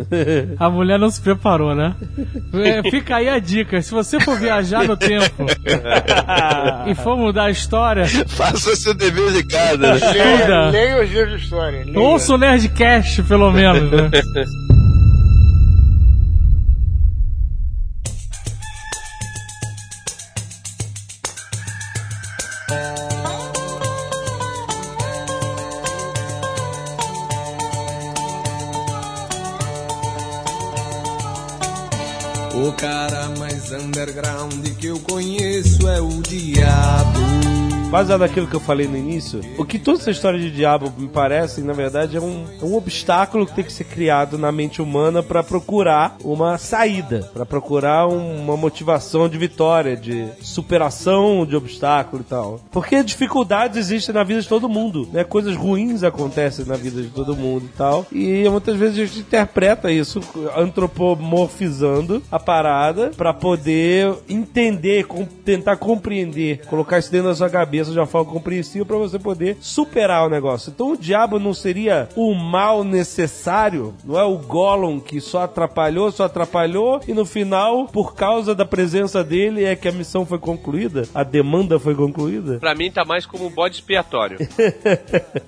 A 0.59 0.69
mulher 0.69 0.97
não 0.97 1.09
se 1.09 1.21
preparou, 1.21 1.75
né? 1.75 1.95
É, 2.53 2.89
fica 2.89 3.17
aí 3.17 3.29
a 3.29 3.37
dica. 3.39 3.81
Se 3.81 3.91
você 3.91 4.19
for 4.19 4.37
viajar 4.39 4.83
no 4.87 4.97
tempo 4.97 5.45
e 6.87 6.95
for 6.95 7.15
mudar 7.17 7.43
a 7.45 7.51
história, 7.51 8.05
Faça 8.27 8.71
o 8.71 8.75
seu 8.75 8.93
dever 8.93 9.31
de 9.31 9.43
casa. 9.47 9.77
né? 9.77 9.99
Leia, 10.13 10.69
leia 10.69 11.03
os 11.03 11.09
livros 11.11 11.37
de 11.39 11.43
história. 11.43 11.83
leia. 11.85 11.99
ouça 11.99 12.33
o 12.33 12.37
Nerdcast, 12.37 13.23
pelo 13.23 13.51
menos, 13.51 13.91
né? 13.91 14.09
O 32.69 32.73
cara 32.73 33.27
mais 33.39 33.71
underground 33.71 34.63
que 34.77 34.85
eu 34.85 34.99
conheço 34.99 35.89
é 35.89 35.99
o 35.99 36.21
diabo. 36.21 37.48
Baseado 37.89 38.19
naquilo 38.19 38.45
que 38.45 38.55
eu 38.55 38.59
falei 38.59 38.87
no 38.87 38.95
início, 38.95 39.41
o 39.57 39.65
que 39.65 39.79
toda 39.79 39.97
essa 39.97 40.11
história 40.11 40.39
de 40.39 40.51
diabo 40.51 40.93
me 40.95 41.07
parece, 41.07 41.61
na 41.61 41.73
verdade, 41.73 42.17
é 42.17 42.21
um, 42.21 42.45
é 42.61 42.63
um 42.63 42.75
obstáculo 42.75 43.47
que 43.47 43.55
tem 43.55 43.63
que 43.63 43.73
ser 43.73 43.85
criado 43.85 44.37
na 44.37 44.51
mente 44.51 44.79
humana 44.79 45.23
para 45.23 45.41
procurar 45.41 46.15
uma 46.23 46.59
saída, 46.59 47.27
para 47.33 47.47
procurar 47.47 48.07
um- 48.07 48.43
uma 48.43 48.55
motivação 48.55 49.27
de 49.27 49.39
vitória, 49.39 49.97
de 49.97 50.27
superação 50.39 51.43
de 51.47 51.55
obstáculo 51.55 52.21
e 52.21 52.25
tal. 52.29 52.61
Porque 52.71 53.01
dificuldades 53.03 53.77
existem 53.79 54.13
na 54.13 54.23
vida 54.23 54.39
de 54.39 54.47
todo 54.47 54.69
mundo, 54.69 55.09
né? 55.11 55.23
Coisas 55.23 55.55
ruins 55.55 56.03
acontecem 56.03 56.65
na 56.65 56.75
vida 56.75 57.01
de 57.01 57.07
todo 57.09 57.35
mundo 57.35 57.65
e 57.65 57.75
tal. 57.75 58.05
E 58.11 58.47
muitas 58.49 58.77
vezes 58.77 58.99
a 58.99 59.05
gente 59.07 59.19
interpreta 59.21 59.91
isso 59.91 60.21
antropomorfizando 60.55 62.21
a 62.31 62.37
parada 62.39 63.09
para 63.17 63.33
poder 63.33 64.13
entender, 64.29 65.05
com- 65.07 65.25
tentar 65.25 65.77
compreender, 65.77 66.61
colocar 66.67 66.99
isso 66.99 67.11
dentro 67.11 67.29
da 67.29 67.35
sua 67.35 67.49
cabeça 67.49 67.78
de 67.87 67.99
uma 67.99 68.05
forma 68.05 68.31
compreensível 68.31 68.85
para 68.85 68.97
você 68.97 69.17
poder 69.17 69.57
superar 69.59 70.25
o 70.25 70.29
negócio. 70.29 70.71
Então 70.73 70.91
o 70.91 70.97
diabo 70.97 71.39
não 71.39 71.53
seria 71.53 72.09
o 72.15 72.33
mal 72.33 72.83
necessário, 72.83 73.93
não 74.03 74.19
é 74.19 74.23
o 74.23 74.37
Gollum 74.37 74.99
que 74.99 75.19
só 75.21 75.43
atrapalhou, 75.43 76.11
só 76.11 76.25
atrapalhou 76.25 77.01
e 77.07 77.13
no 77.13 77.25
final, 77.25 77.87
por 77.87 78.15
causa 78.15 78.53
da 78.53 78.65
presença 78.65 79.23
dele, 79.23 79.63
é 79.63 79.75
que 79.75 79.87
a 79.87 79.91
missão 79.91 80.25
foi 80.25 80.39
concluída, 80.39 81.03
a 81.13 81.23
demanda 81.23 81.79
foi 81.79 81.95
concluída. 81.95 82.59
Pra 82.59 82.75
mim 82.75 82.91
tá 82.91 83.05
mais 83.05 83.25
como 83.25 83.45
um 83.45 83.49
bode 83.49 83.75
expiatório. 83.75 84.37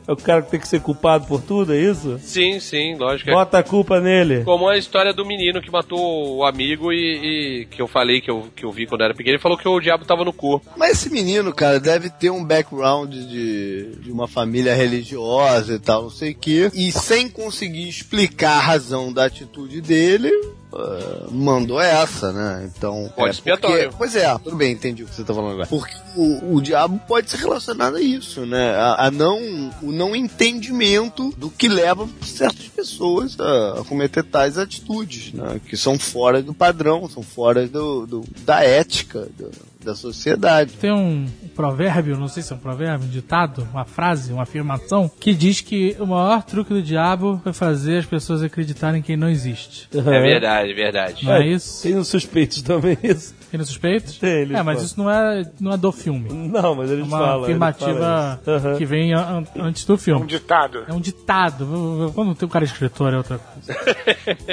É 0.08 0.12
o 0.12 0.16
cara 0.16 0.42
que 0.42 0.52
tem 0.52 0.60
que 0.60 0.68
ser 0.68 0.82
culpado 0.82 1.26
por 1.28 1.42
tudo, 1.42 1.74
é 1.74 1.78
isso? 1.78 2.20
sim, 2.20 2.60
sim, 2.60 2.96
lógico. 2.96 3.32
Bota 3.32 3.60
a 3.60 3.64
culpa 3.64 4.00
nele. 4.00 4.44
Como 4.44 4.68
a 4.68 4.78
história 4.78 5.14
do 5.14 5.26
menino 5.26 5.62
que 5.62 5.72
matou 5.72 6.38
o 6.38 6.46
amigo 6.46 6.92
e, 6.92 7.62
e 7.62 7.66
que 7.66 7.82
eu 7.82 7.88
falei 7.88 8.22
que 8.22 8.30
eu, 8.30 8.48
que 8.56 8.66
eu 8.66 8.72
vi 8.72 8.86
quando 8.86 9.04
era 9.04 9.14
pequeno, 9.14 9.36
ele 9.36 9.42
falou 9.42 9.58
que 9.58 9.68
o 9.68 9.80
diabo 9.80 10.06
tava 10.06 10.26
no 10.26 10.34
corpo. 10.34 10.66
Mas 10.76 10.92
esse 10.92 11.10
menino, 11.10 11.54
cara, 11.54 11.80
deve 11.80 12.10
ter 12.22 12.30
um 12.30 12.46
background 12.46 13.12
de, 13.12 13.96
de 13.96 14.12
uma 14.12 14.28
família 14.28 14.76
religiosa 14.76 15.74
e 15.74 15.80
tal, 15.80 16.04
não 16.04 16.10
sei 16.12 16.32
o 16.34 16.36
quê. 16.36 16.70
E 16.74 16.92
sem 16.92 17.28
conseguir 17.28 17.90
explicar 17.90 18.58
a 18.58 18.62
razão 18.62 19.12
da 19.12 19.26
atitude 19.26 19.82
dele, 19.82 20.30
ah, 20.72 21.28
mandou 21.32 21.82
essa, 21.82 22.32
né? 22.32 22.70
Então. 22.78 23.12
Pode 23.16 23.30
é 23.30 23.32
expiatório. 23.32 23.84
porque- 23.86 23.98
Pois 23.98 24.16
é, 24.16 24.38
tudo 24.38 24.56
bem, 24.56 24.72
entendi 24.74 25.02
o 25.04 25.08
que 25.08 25.16
você 25.16 25.24
tá 25.24 25.34
falando 25.34 25.54
agora. 25.54 25.68
Porque 25.68 25.94
o, 26.16 26.56
o 26.58 26.62
diabo 26.62 27.02
pode 27.08 27.32
ser 27.32 27.38
relacionado 27.38 27.96
a 27.96 28.02
isso, 28.02 28.46
né? 28.46 28.76
A, 28.76 29.08
a 29.08 29.12
não, 29.12 29.40
o 29.82 29.92
não 29.92 30.16
entendimento 30.16 31.34
do 31.36 31.50
que 31.50 31.68
leva 31.68 32.08
certas 32.24 32.68
pessoas 32.68 33.36
a, 33.40 33.80
a 33.82 33.84
cometer 33.84 34.24
tais 34.24 34.60
atitudes, 34.60 35.34
né? 35.34 35.60
Que 35.68 35.76
são 35.76 35.98
fora 35.98 36.42
do 36.44 36.54
padrão, 36.54 37.10
são 37.10 37.24
fora 37.24 37.68
do, 37.68 38.06
do- 38.06 38.24
da 38.46 38.64
ética 38.64 39.28
do- 39.38 39.71
da 39.84 39.96
sociedade. 39.96 40.74
Tem 40.74 40.92
um 40.92 41.28
provérbio, 41.56 42.18
não 42.18 42.28
sei 42.28 42.44
se 42.44 42.54
é 42.54 42.56
um 42.56 42.60
provérbio, 42.60 43.08
um 43.08 43.10
ditado, 43.10 43.68
uma 43.72 43.86
frase, 43.86 44.32
uma 44.32 44.44
afirmação, 44.44 45.10
que 45.20 45.34
diz 45.34 45.62
que 45.62 45.96
o 46.00 46.06
maior 46.06 46.44
truque 46.44 46.74
do 46.74 46.82
diabo 46.82 47.40
foi 47.44 47.54
fazer 47.54 47.98
as 47.98 48.06
pessoas 48.06 48.42
acreditarem 48.42 49.02
que 49.02 49.14
ele 49.14 49.22
não 49.22 49.30
existe. 49.30 49.90
É 49.94 50.02
verdade, 50.02 50.74
verdade. 50.74 51.26
Não 51.26 51.34
é 51.34 51.48
isso? 51.48 51.84
Tem 51.84 51.96
os 51.98 52.08
suspeitos 52.08 52.62
também 52.62 52.98
isso. 53.04 53.34
Tem 53.52 53.58
nos 53.58 53.68
suspeitos? 53.68 54.18
Tem, 54.18 54.30
eles 54.44 54.58
é, 54.58 54.64
mas 54.64 54.76
falam. 54.76 54.86
isso 54.86 54.98
não 54.98 55.12
é, 55.12 55.44
não 55.60 55.72
é 55.74 55.78
do 55.78 55.92
filme. 55.92 56.30
Não, 56.32 56.74
mas 56.74 56.90
É 56.90 56.94
eles 56.94 57.06
uma 57.06 57.18
falam. 57.18 57.34
eles 57.36 57.44
afirmativa 57.44 58.00
falam 58.00 58.40
isso. 58.58 58.68
Aham. 58.68 58.78
que 58.78 58.86
vem 58.86 59.14
an- 59.14 59.44
antes 59.60 59.84
do 59.84 59.94
Um 59.96 59.98
filme. 59.98 60.26
ditado. 60.26 60.86
É 60.88 60.94
um 60.94 61.02
ditado. 61.02 62.12
Quando 62.16 62.34
tem 62.34 62.48
um 62.48 62.50
cara 62.50 62.64
escritor 62.64 63.14
é 63.14 63.18
outra 63.18 63.38
coisa. 63.40 63.78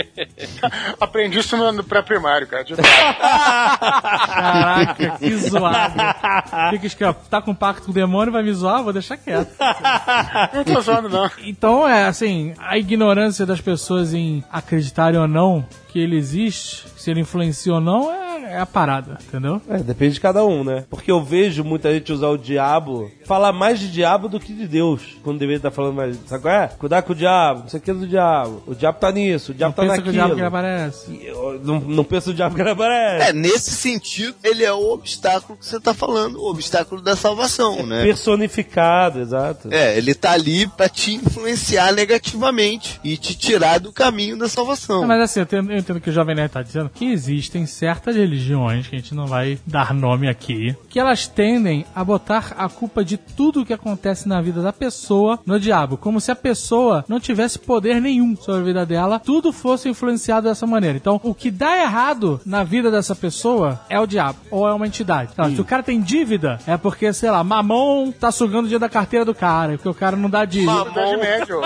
Aprendi 1.01 1.39
isso 1.39 1.57
no, 1.57 1.71
no 1.73 1.85
pré-primário, 1.85 2.47
cara. 2.49 2.65
Ditado. 2.65 2.85
Caraca, 4.29 5.11
que 5.19 5.37
zoado. 5.37 5.95
Fica 6.71 6.87
escrito, 6.87 7.17
tá 7.31 7.41
com 7.41 7.55
pacto 7.55 7.85
com 7.87 7.91
o 7.91 7.95
demônio, 7.95 8.33
vai 8.33 8.43
me 8.43 8.53
zoar? 8.53 8.83
Vou 8.83 8.93
deixar 8.93 9.17
quieto. 9.17 9.51
não 10.55 10.65
tô 10.65 10.81
zoando, 10.81 11.09
não. 11.09 11.31
Então 11.45 11.87
é 11.89 12.07
assim, 12.07 12.53
a 12.59 12.77
ignorância 12.77 13.47
das 13.47 13.61
pessoas 13.61 14.13
em 14.13 14.43
acreditarem 14.51 15.21
ou 15.21 15.29
não 15.29 15.65
que 15.89 15.99
ele 15.99 16.17
existe, 16.17 16.85
se 16.97 17.11
ele 17.11 17.21
influencia 17.21 17.73
ou 17.73 17.81
não, 17.81 18.13
é, 18.13 18.28
é 18.49 18.59
a 18.61 18.67
parada, 18.67 19.19
entendeu? 19.27 19.61
É, 19.69 19.79
depende 19.79 20.15
de 20.15 20.21
cada 20.21 20.45
um, 20.45 20.65
né? 20.65 20.85
Porque 20.91 21.11
eu 21.11 21.23
vejo 21.23 21.65
muita 21.65 21.93
gente 21.93 22.13
usar 22.13 22.29
o 22.29 22.39
diabo, 22.39 23.11
falar 23.25 23.53
mais 23.53 23.79
de 23.79 23.91
diabo 23.91 24.29
do 24.29 24.41
que 24.41 24.53
de 24.53 24.67
Deus. 24.67 25.17
Quando 25.23 25.39
deveria 25.39 25.59
estar 25.59 25.71
falando 25.71 25.95
mais. 25.95 26.19
Sabe 26.27 26.43
qual 26.43 26.55
é? 26.55 26.69
Cuidar 26.69 27.03
com 27.03 27.13
o 27.13 27.17
diabo, 27.17 27.61
não 27.61 27.69
sei 27.69 27.81
o 27.81 27.83
que 27.83 27.91
é 27.91 27.95
do 27.95 28.07
diabo. 28.07 28.63
O 28.67 28.75
diabo 28.75 28.99
tá 28.99 29.13
nisso, 29.13 29.53
o 29.53 29.55
diabo 29.55 29.75
tá 29.75 29.83
Pensa 29.83 30.03
que 30.03 30.09
o 30.09 30.13
diabo 30.13 30.35
que 30.35 30.41
ele 30.41 30.47
aparece. 30.47 31.21
Eu 31.23 31.61
não, 31.63 31.81
não 31.81 32.05
penso 32.05 32.31
no 32.31 32.37
diabo 32.37 32.55
que 32.55 32.61
ele 32.61 32.71
aparece. 32.71 33.31
É, 33.31 33.33
nesse 33.33 33.71
sentido, 33.71 34.37
ele 34.43 34.65
é 34.65 34.73
o 34.73 34.93
obstáculo 34.93 35.59
que 35.59 35.67
você 35.67 35.81
tá 35.81 35.93
falando, 35.95 36.41
o 36.41 36.51
obstáculo 36.51 37.01
da 37.01 37.17
salvação, 37.17 37.87
né? 37.87 38.03
Personificado, 38.05 39.21
exato. 39.21 39.69
É, 39.73 39.97
ele 39.97 40.15
tá 40.15 40.33
ali 40.33 40.67
pra 40.67 40.89
te 40.89 41.15
influenciar 41.15 41.93
negativamente 41.93 43.01
e 43.05 43.17
te 43.17 43.37
tirar 43.37 43.79
do 43.79 43.93
caminho 43.93 44.37
da 44.37 44.49
salvação. 44.49 45.05
É, 45.05 45.07
mas 45.07 45.21
assim, 45.23 45.41
eu 45.41 45.45
entendo, 45.45 45.73
eu 45.73 45.79
entendo 45.79 46.01
que 46.01 46.11
o 46.11 46.13
Jovem 46.13 46.35
Nerd 46.35 46.53
tá 46.53 46.63
dizendo 46.63 46.91
que 46.91 47.07
existem 47.07 47.67
certas 47.67 48.17
religiões, 48.17 48.38
que 48.89 48.97
a 48.97 48.99
gente 48.99 49.15
não 49.15 49.27
vai 49.27 49.59
dar 49.67 49.93
nome 49.93 50.29
aqui, 50.29 50.75
que 50.89 50.99
elas 50.99 51.27
tendem 51.27 51.85
a 51.95 52.05
botar 52.05 52.55
a 52.57 52.69
culpa 52.69 53.05
de 53.05 53.17
tudo 53.17 53.65
que 53.65 53.73
acontece 53.73 54.29
na 54.29 54.41
vida 54.41 54.63
da 54.63 54.73
pessoa 54.73 55.39
no 55.45 55.59
diabo. 55.59 55.97
Como 55.97 56.21
se 56.21 56.31
a 56.31 56.37
pessoa 56.37 57.05
não 57.09 57.19
tivesse 57.21 57.59
poder 57.59 58.01
nenhum 58.01 58.37
sobre 58.37 58.61
a 58.61 58.65
vida 58.65 58.87
dela, 58.87 59.19
tudo 59.19 59.53
fosse 59.53 59.89
influenciado 59.89 60.49
dessa 60.49 60.67
maneira. 60.67 60.97
Então, 60.97 61.21
o 61.23 61.35
que 61.35 61.51
dá 61.51 61.77
errado 61.79 62.41
na 62.45 62.63
vida 62.65 62.91
dessa 62.91 63.15
pessoa 63.15 63.81
é 63.89 63.99
o 63.99 64.07
diabo, 64.07 64.39
ou 64.51 64.69
é 64.69 64.73
uma 64.73 64.87
entidade. 64.87 65.31
Lá, 65.37 65.51
se 65.51 65.61
o 65.61 65.65
cara 65.65 65.83
tem 65.83 66.01
dívida, 66.01 66.59
é 66.67 66.77
porque, 66.77 67.13
sei 67.13 67.31
lá, 67.31 67.43
mamão 67.43 68.13
tá 68.13 68.31
sugando 68.31 68.67
o 68.67 68.69
dia 68.69 68.79
da 68.79 68.89
carteira 68.89 69.25
do 69.25 69.35
cara, 69.35 69.73
porque 69.73 69.89
o 69.89 69.95
cara 69.95 70.17
não 70.17 70.31
dá 70.31 70.45
dívida. 70.45 70.85
Média. 71.19 71.57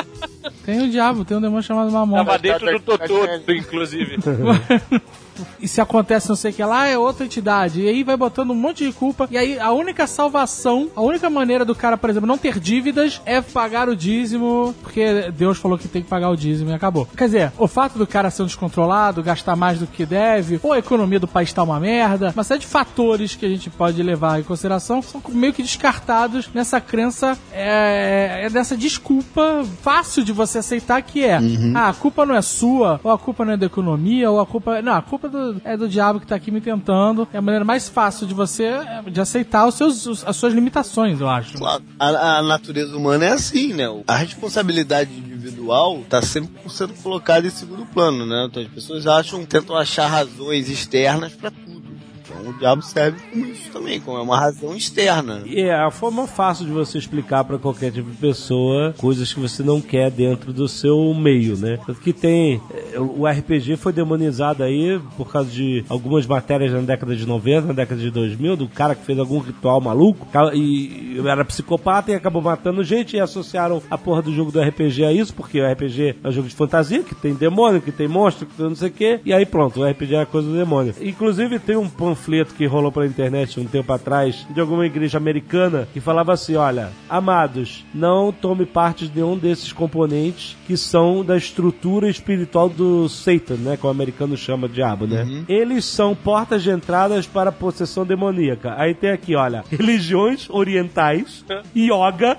Tem 0.65 0.81
o 0.83 0.91
diabo, 0.91 1.25
tem 1.25 1.37
um 1.37 1.41
demônio 1.41 1.63
chamado 1.63 1.91
Mamon. 1.91 2.17
Tava 2.17 2.39
dentro 2.39 2.67
do 2.67 2.81
tá- 2.81 2.99
tá- 2.99 3.07
Totô, 3.07 3.27
tá- 3.27 3.53
inclusive. 3.55 4.19
E 5.61 5.69
se 5.69 5.81
acontece 5.81 6.29
não 6.29 6.37
sei 6.37 6.51
o 6.51 6.55
que 6.55 6.65
lá, 6.65 6.87
é 6.87 6.99
outra 6.99 7.25
entidade. 7.25 7.83
E 7.83 7.89
aí 7.89 8.03
vai 8.03 8.17
botando 8.17 8.51
um 8.51 8.55
monte 8.55 8.87
de 8.87 8.93
culpa. 8.93 9.29
E 9.31 9.37
aí 9.37 9.59
a 9.59 9.73
única 9.73 10.07
salvação, 10.07 10.91
a 10.95 11.01
única 11.01 11.29
maneira 11.31 11.65
do 11.65 11.75
cara, 11.75 11.97
por 11.97 12.11
exemplo, 12.11 12.27
não 12.27 12.39
ter 12.39 12.59
dívidas 12.59 13.21
é 13.25 13.41
pagar 13.41 13.89
o 13.89 13.97
dízimo, 13.97 14.75
porque 14.83 15.31
Deus 15.31 15.59
falou 15.59 15.79
que 15.79 15.89
tem 15.89 16.03
que 16.03 16.09
pagar 16.09 16.31
o 16.31 16.37
dízimo 16.37 16.71
e 16.71 16.75
acabou. 16.75 17.07
Quer 17.17 17.27
dizer, 17.27 17.53
o 17.59 17.67
fato 17.67 17.99
do 17.99 18.07
cara 18.07 18.31
ser 18.31 18.43
um 18.43 18.47
descontrolado, 18.47 19.23
gastar 19.23 19.57
mais 19.57 19.79
do 19.79 19.87
que 19.87 20.05
deve, 20.05 20.61
ou 20.63 20.73
a 20.73 20.79
economia 20.79 21.21
do 21.21 21.29
país 21.29 21.53
tá 21.53 21.63
uma 21.63 21.81
merda, 21.81 22.33
uma 22.35 22.45
série 22.45 22.61
de 22.61 22.67
fatores 22.67 23.35
que 23.35 23.47
a 23.47 23.49
gente 23.49 23.71
pode 23.71 24.03
levar 24.03 24.41
em 24.41 24.43
consideração 24.43 25.03
são 25.03 25.23
meio 25.29 25.53
que 25.53 25.63
descartados 25.63 26.49
nessa 26.55 26.81
crença, 26.81 27.39
é, 27.53 28.43
é 28.45 28.51
dessa 28.51 28.77
desculpa 28.77 29.65
fácil 29.83 30.25
de 30.25 30.33
você 30.33 30.59
aceitar 30.59 31.03
que 31.03 31.25
é, 31.25 31.39
ah, 31.75 31.89
a 31.89 31.95
culpa 31.95 32.27
não 32.27 32.35
é 32.35 32.43
sua, 32.43 33.01
ou 33.03 33.11
a 33.11 33.19
culpa 33.19 33.45
não 33.45 33.53
é 33.53 33.57
da 33.57 33.67
economia, 33.67 34.31
ou 34.31 34.41
a 34.41 34.47
culpa. 34.47 34.83
Não, 34.83 34.95
a 34.95 35.03
culpa 35.03 35.22
é 35.27 35.29
do, 35.29 35.63
é 35.65 35.77
do 35.77 35.89
diabo 35.89 36.21
que 36.21 36.27
tá 36.27 36.35
aqui 36.35 36.51
me 36.51 36.61
tentando. 36.61 37.27
É 37.33 37.39
a 37.39 37.43
maneira 37.43 37.65
mais 37.65 37.89
fácil 37.89 38.27
de 38.27 38.35
você 38.35 38.65
é, 38.65 39.03
de 39.11 39.21
aceitar 39.21 39.67
os 39.67 39.75
seus, 39.75 40.25
as 40.27 40.37
suas 40.37 40.53
limitações, 40.53 41.21
eu 41.21 41.29
acho. 41.29 41.59
Claro, 41.59 41.83
a, 41.99 42.39
a 42.39 42.43
natureza 42.43 42.97
humana 42.97 43.27
é 43.27 43.33
assim, 43.33 43.73
né? 43.73 43.85
A 44.07 44.17
responsabilidade 44.17 45.13
individual 45.13 46.03
tá 46.09 46.23
sempre 46.23 46.53
sendo 46.69 46.95
colocada 46.95 47.47
em 47.47 47.51
segundo 47.51 47.85
plano, 47.87 48.25
né? 48.27 48.47
Então 48.49 48.63
as 48.63 48.69
pessoas 48.69 49.07
acham, 49.07 49.45
tentam 49.45 49.77
achar 49.77 50.07
razões 50.07 50.69
externas 50.69 51.33
pra 51.33 51.51
tudo. 51.51 51.92
Então 52.25 52.51
o 52.51 52.53
diabo 52.59 52.83
serve 52.83 53.19
como 53.31 53.47
isso 53.47 53.71
também, 53.71 54.01
como 54.01 54.19
é 54.19 54.23
uma 54.23 54.39
razão 54.39 54.75
externa. 54.77 55.43
E 55.45 55.61
é 55.61 55.75
a 55.75 55.91
forma 55.91 56.27
fácil 56.27 56.65
de 56.67 56.73
você 56.73 56.99
explicar 56.99 57.45
pra 57.45 57.59
qualquer 57.59 57.91
tipo 57.93 58.11
de 58.11 58.17
pessoa 58.17 58.95
coisas 58.99 59.33
que 59.33 59.41
você 59.41 59.63
não 59.63 59.81
quer 59.81 60.11
dentro 60.11 60.53
do 60.53 60.69
seu 60.69 61.13
meio, 61.15 61.57
né? 61.57 61.79
Que 62.03 62.13
tem. 62.13 62.61
eh, 62.73 62.99
O 62.99 63.27
RPG 63.27 63.77
foi 63.77 63.93
demonizado 63.93 64.63
aí 64.63 65.01
por 65.17 65.31
causa 65.31 65.51
de 65.51 65.85
algumas 65.89 66.27
matérias 66.27 66.73
na 66.73 66.81
década 66.81 67.15
de 67.17 67.27
90, 67.27 67.69
na 67.69 67.73
década 67.73 68.01
de 68.01 68.11
2000, 68.11 68.57
do 68.57 68.69
cara 68.69 68.95
que 68.95 69.05
fez 69.05 69.19
algum 69.19 69.39
ritual 69.39 69.81
maluco 69.81 70.27
e 70.55 71.21
era 71.27 71.45
psicopata 71.45 72.11
e 72.11 72.15
acabou 72.15 72.43
matando 72.43 72.83
gente 72.85 73.17
e 73.17 73.21
associaram 73.21 73.83
a 73.91 73.99
porra 73.99 74.23
do 74.23 74.33
jogo 74.35 74.51
do 74.53 74.61
RPG 74.61 75.05
a 75.05 75.13
isso, 75.13 75.35
porque 75.35 75.61
o 75.61 75.71
RPG 75.71 76.17
é 76.23 76.29
um 76.29 76.33
jogo 76.33 76.49
de 76.49 76.55
fantasia, 76.55 77.03
que 77.03 77.15
tem 77.15 77.35
demônio, 77.35 77.81
que 77.81 77.93
tem 77.93 78.09
monstro, 78.09 78.47
que 78.47 78.55
tem 78.55 78.67
não 78.69 78.77
sei 78.77 78.89
o 78.89 78.93
quê, 78.93 79.21
e 79.25 79.33
aí 79.33 79.45
pronto, 79.47 79.81
o 79.81 79.89
RPG 79.89 80.15
é 80.15 80.25
coisa 80.25 80.49
do 80.49 80.57
demônio. 80.57 80.95
Inclusive 81.01 81.59
tem 81.59 81.77
um 81.77 81.89
panfleto 82.13 82.55
que 82.55 82.67
rolou 82.67 82.93
pela 82.93 83.07
internet 83.07 83.59
um 83.59 83.65
tempo 83.65 83.93
atrás 83.93 84.47
de 84.51 84.61
alguma 84.61 84.85
igreja 84.87 85.17
americana 85.17 85.89
que 85.93 86.01
falava 86.01 86.33
assim: 86.33 86.57
olha, 86.57 86.91
amados, 87.09 87.85
não 87.95 88.31
tome 88.31 88.67
parte 88.67 89.09
de 89.09 89.17
nenhum 89.17 89.37
desses 89.37 89.73
componentes 89.73 90.57
que 90.67 90.77
são 90.77 91.25
da 91.25 91.37
estrutura 91.37 92.09
espiritual 92.09 92.69
do 92.69 93.09
Satan, 93.09 93.57
né? 93.57 93.77
Que 93.77 93.87
o 93.87 93.91
americano 93.91 94.37
chama 94.37 94.69
de 94.69 94.75
diabo, 94.75 95.07
né? 95.07 95.45
Eles 95.49 95.85
são 95.85 96.15
portas 96.15 96.63
de 96.63 96.71
entradas 96.71 97.27
para 97.27 97.51
a 97.51 97.53
possessão 97.53 98.05
demoníaca. 98.05 98.75
Aí 98.77 98.95
tem 98.95 99.11
aqui, 99.11 99.35
olha, 99.35 99.65
religiões 99.71 100.49
orientais, 100.51 101.45
yoga. 101.75 102.39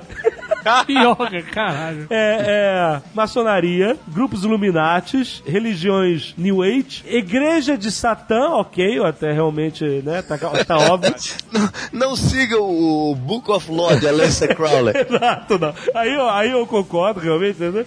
Yoga, 0.90 1.42
caralho. 1.52 2.08
É, 2.10 2.38
é, 3.00 3.02
maçonaria, 3.14 3.98
grupos 4.08 4.44
Illuminatis, 4.44 5.42
religiões 5.46 6.34
New 6.38 6.62
Age, 6.62 7.04
igreja 7.06 7.78
de 7.78 7.92
Satã, 7.92 8.50
ok, 8.52 9.04
até 9.04 9.32
realmente, 9.32 9.84
né, 10.04 10.22
tá, 10.22 10.38
tá 10.38 10.78
óbvio. 10.78 11.14
Não, 11.54 11.70
não 12.10 12.16
siga 12.16 12.58
o 12.60 13.14
Book 13.16 13.52
of 13.52 13.72
Law 13.72 13.96
de 14.00 14.08
Alessa 14.08 14.48
Crowley. 14.48 14.94
Exato, 15.08 15.60
não. 15.60 15.74
Aí, 15.94 16.12
eu- 16.14 16.30
aí 16.30 16.52
eu 16.52 16.66
concordo, 16.66 17.20
realmente, 17.20 17.52
entendeu? 17.62 17.86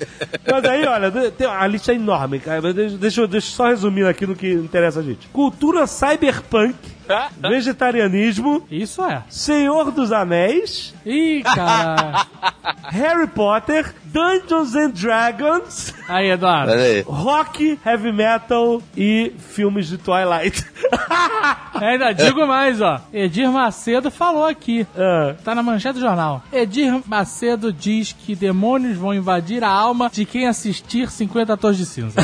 Mas 0.51 0.65
aí, 0.65 0.85
olha, 0.87 1.11
tem 1.33 1.47
a 1.47 1.67
lista 1.67 1.91
é 1.93 1.97
enorme, 1.97 2.39
cara. 2.39 2.63
Mas 2.63 2.75
Deixa, 2.75 2.97
deixa, 2.97 3.27
deixa 3.27 3.47
eu 3.49 3.53
só 3.53 3.67
resumir 3.69 4.07
aqui 4.07 4.25
no 4.27 4.37
que 4.37 4.53
interessa 4.53 5.01
a 5.01 5.03
gente. 5.03 5.27
Cultura 5.29 5.87
cyberpunk, 5.87 6.75
vegetarianismo, 7.41 8.67
Isso 8.71 9.05
é. 9.05 9.23
Senhor 9.29 9.91
dos 9.91 10.13
Anéis, 10.13 10.95
Ih, 11.05 11.43
cara. 11.43 12.27
Harry 12.91 13.27
Potter, 13.27 13.95
Dungeons 14.05 14.75
and 14.75 14.91
Dragons, 14.91 15.95
Aí, 16.09 16.31
Eduardo. 16.31 16.73
Aí. 16.73 17.03
rock, 17.07 17.79
heavy 17.85 18.13
metal 18.13 18.81
e 18.97 19.33
filmes 19.39 19.89
de 19.89 19.99
Twilight. 19.99 20.65
Ainda 21.75 22.13
digo 22.13 22.47
mais, 22.47 22.81
ó. 22.81 23.01
Edir 23.13 23.51
Macedo 23.51 24.11
falou 24.11 24.47
aqui. 24.47 24.87
Ah, 24.97 25.35
Tá 25.45 25.55
na 25.55 25.63
manchete 25.63 25.95
do 25.95 26.01
jornal. 26.01 26.43
Edir 26.53 27.03
Macedo 27.07 27.73
diz 27.73 28.13
que 28.13 28.35
demônios 28.35 28.97
vão 28.97 29.13
invadir 29.13 29.63
a 29.63 29.69
alma 29.69 30.11
de 30.13 30.25
quem 30.25 30.47
assistir 30.47 31.11
50 31.11 31.57
Tons 31.57 31.77
de 31.77 31.85
Cinza. 31.85 32.21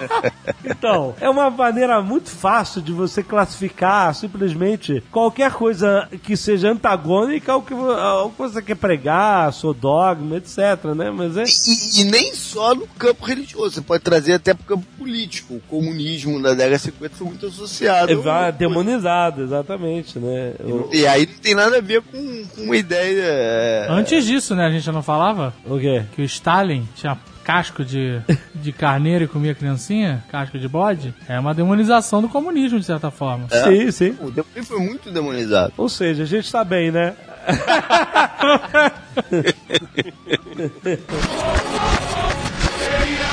Então, 0.64 1.14
é 1.20 1.28
uma 1.30 1.48
maneira 1.48 2.00
muito 2.02 2.28
fácil 2.28 2.82
de 2.82 2.92
você 2.92 3.22
classificar 3.22 4.14
simplesmente 4.14 5.02
qualquer 5.10 5.52
coisa 5.52 6.08
que 6.22 6.36
seja 6.36 6.70
antagônica 6.70 7.52
ao 7.52 7.62
que, 7.62 7.72
ao 7.72 8.30
que 8.30 8.38
você 8.38 8.60
quer 8.60 8.74
pregar, 8.76 9.52
seu 9.52 9.72
dogma, 9.72 10.36
etc, 10.36 10.84
né? 10.96 11.10
Mas 11.10 11.36
é... 11.36 11.44
E, 11.44 12.00
e 12.00 12.04
nem 12.04 12.34
só 12.34 12.74
no 12.74 12.86
campo 12.86 13.24
religioso, 13.24 13.76
você 13.76 13.80
pode 13.80 14.02
trazer 14.02 14.34
até 14.34 14.54
pro 14.54 14.64
campo 14.64 14.86
político. 14.98 15.54
O 15.54 15.60
comunismo 15.60 16.42
da 16.42 16.50
década 16.50 16.76
de 16.76 16.82
50 16.82 17.16
foi 17.16 17.26
muito 17.26 17.46
associado. 17.46 18.12
É 18.12 18.52
demonizado, 18.52 19.42
exatamente, 19.42 20.18
né? 20.18 20.54
O, 20.60 20.90
E 20.92 21.06
aí 21.06 21.26
não 21.26 21.38
tem 21.38 21.54
nada 21.54 21.78
a 21.78 21.80
ver 21.80 22.02
com, 22.02 22.44
com 22.54 22.62
uma 22.62 22.76
ideia. 22.76 23.22
é, 23.22 23.86
Antes 23.88 24.24
disso, 24.24 24.54
né, 24.54 24.66
a 24.66 24.70
gente 24.70 24.84
já 24.84 24.92
não 24.92 25.02
falava 25.02 25.54
o 25.64 25.78
quê? 25.78 26.04
que 26.14 26.22
o 26.22 26.24
Stalin 26.24 26.86
tinha 26.94 27.16
casco 27.46 27.84
de, 27.84 28.20
de 28.56 28.72
carneiro 28.72 29.24
e 29.24 29.28
comia 29.28 29.54
criancinha, 29.54 30.24
casco 30.28 30.58
de 30.58 30.66
bode, 30.66 31.14
é 31.28 31.38
uma 31.38 31.54
demonização 31.54 32.20
do 32.20 32.28
comunismo, 32.28 32.80
de 32.80 32.84
certa 32.84 33.08
forma. 33.08 33.46
Sim, 33.48 33.88
sim. 33.92 34.16
O 34.20 34.32
demônio 34.32 34.64
foi 34.64 34.80
muito 34.80 35.12
demonizado. 35.12 35.72
Ou 35.76 35.88
seja, 35.88 36.24
a 36.24 36.26
gente 36.26 36.50
tá 36.50 36.64
bem, 36.64 36.90
né? 36.90 37.14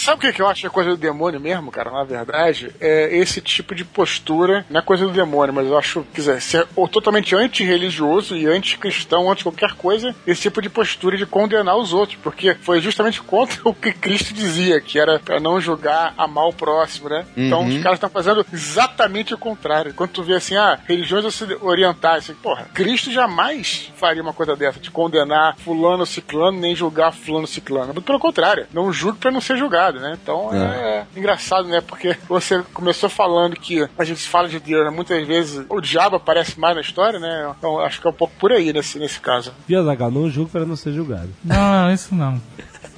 Sabe 0.00 0.16
o 0.16 0.20
que, 0.20 0.32
que 0.32 0.40
eu 0.40 0.48
acho 0.48 0.62
que 0.62 0.66
é 0.66 0.70
coisa 0.70 0.90
do 0.90 0.96
demônio 0.96 1.38
mesmo, 1.38 1.70
cara? 1.70 1.90
Na 1.90 2.04
verdade, 2.04 2.74
é 2.80 3.14
esse 3.14 3.40
tipo 3.42 3.74
de 3.74 3.84
postura, 3.84 4.64
não 4.70 4.80
é 4.80 4.82
coisa 4.82 5.04
do 5.04 5.12
demônio, 5.12 5.52
mas 5.52 5.66
eu 5.66 5.76
acho, 5.76 6.06
quer 6.14 6.20
dizer, 6.20 6.40
ser 6.40 6.66
ou 6.74 6.88
totalmente 6.88 7.34
antirreligioso 7.34 8.34
e 8.34 8.46
anticristão, 8.46 9.30
anti 9.30 9.42
qualquer 9.42 9.74
coisa, 9.74 10.14
esse 10.26 10.40
tipo 10.40 10.62
de 10.62 10.70
postura 10.70 11.18
de 11.18 11.26
condenar 11.26 11.76
os 11.76 11.92
outros, 11.92 12.18
porque 12.22 12.54
foi 12.54 12.80
justamente 12.80 13.20
contra 13.20 13.60
o 13.68 13.74
que 13.74 13.92
Cristo 13.92 14.32
dizia, 14.32 14.80
que 14.80 14.98
era 14.98 15.18
pra 15.18 15.38
não 15.38 15.60
julgar, 15.60 16.14
amar 16.16 16.46
o 16.46 16.52
próximo, 16.52 17.10
né? 17.10 17.26
Então 17.36 17.66
os 17.66 17.76
caras 17.82 17.96
estão 17.96 18.08
fazendo 18.08 18.44
exatamente 18.50 19.34
o 19.34 19.38
contrário. 19.38 19.92
Quando 19.92 20.10
tu 20.10 20.22
vê 20.22 20.34
assim, 20.34 20.56
ah, 20.56 20.78
religiões 20.88 21.42
orientais, 21.60 22.24
assim, 22.24 22.34
porra, 22.34 22.70
Cristo 22.72 23.12
jamais 23.12 23.92
faria 23.96 24.22
uma 24.22 24.32
coisa 24.32 24.56
dessa, 24.56 24.80
de 24.80 24.90
condenar 24.90 25.56
fulano 25.58 26.06
ciclano, 26.06 26.58
nem 26.58 26.74
julgar 26.74 27.12
fulano 27.12 27.46
ciclano. 27.46 28.00
Pelo 28.00 28.18
contrário, 28.18 28.66
não 28.72 28.90
julgue 28.90 29.18
pra 29.18 29.30
não 29.30 29.42
ser 29.42 29.58
julgado, 29.58 29.89
né? 29.98 30.18
Então 30.22 30.54
é. 30.54 31.06
engraçado, 31.16 31.68
né? 31.68 31.80
Porque 31.80 32.16
você 32.28 32.62
começou 32.74 33.08
falando 33.08 33.56
que 33.56 33.88
a 33.98 34.04
gente 34.04 34.28
fala 34.28 34.48
de 34.48 34.60
Deus, 34.60 34.84
né? 34.84 34.90
muitas 34.90 35.26
vezes 35.26 35.64
o 35.68 35.80
diabo 35.80 36.16
aparece 36.16 36.58
mais 36.60 36.74
na 36.74 36.80
história, 36.80 37.18
né? 37.18 37.52
Então 37.58 37.80
acho 37.80 38.00
que 38.00 38.06
é 38.06 38.10
um 38.10 38.14
pouco 38.14 38.34
por 38.38 38.52
aí 38.52 38.72
nesse, 38.72 38.98
nesse 38.98 39.20
caso. 39.20 39.52
Via 39.66 39.82
Zagal, 39.82 40.10
não 40.10 40.28
julgo 40.28 40.50
para 40.50 40.66
não 40.66 40.76
ser 40.76 40.92
julgado. 40.92 41.30
Não, 41.44 41.92
isso 41.92 42.14
não. 42.14 42.40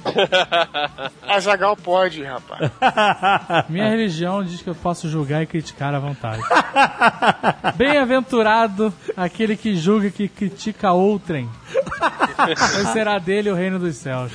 A 1.27 1.39
Zagal 1.39 1.75
pode, 1.75 2.23
rapaz. 2.23 2.71
Minha 3.69 3.89
religião 3.89 4.43
diz 4.43 4.61
que 4.61 4.69
eu 4.69 4.75
posso 4.75 5.09
julgar 5.09 5.41
e 5.41 5.45
criticar 5.45 5.93
à 5.93 5.99
vontade. 5.99 6.41
Bem-aventurado 7.75 8.93
aquele 9.15 9.55
que 9.55 9.75
julga 9.75 10.07
e 10.07 10.11
que 10.11 10.27
critica 10.27 10.91
outrem. 10.91 11.49
Pois 12.73 12.87
será 12.89 13.19
dele 13.19 13.49
o 13.49 13.55
reino 13.55 13.79
dos 13.79 13.95
céus. 13.95 14.31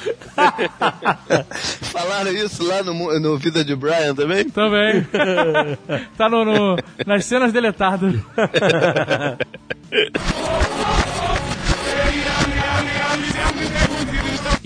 Falaram 1.93 2.31
isso 2.33 2.67
lá 2.67 2.83
no, 2.83 3.19
no 3.21 3.37
Vida 3.39 3.65
de 3.65 3.75
Brian 3.77 4.15
também? 4.15 4.49
Também. 4.49 5.07
Tá 6.17 6.29
no, 6.29 6.45
no- 6.45 6.77
nas 7.07 7.25
cenas 7.25 7.53
deletadas. 7.53 8.15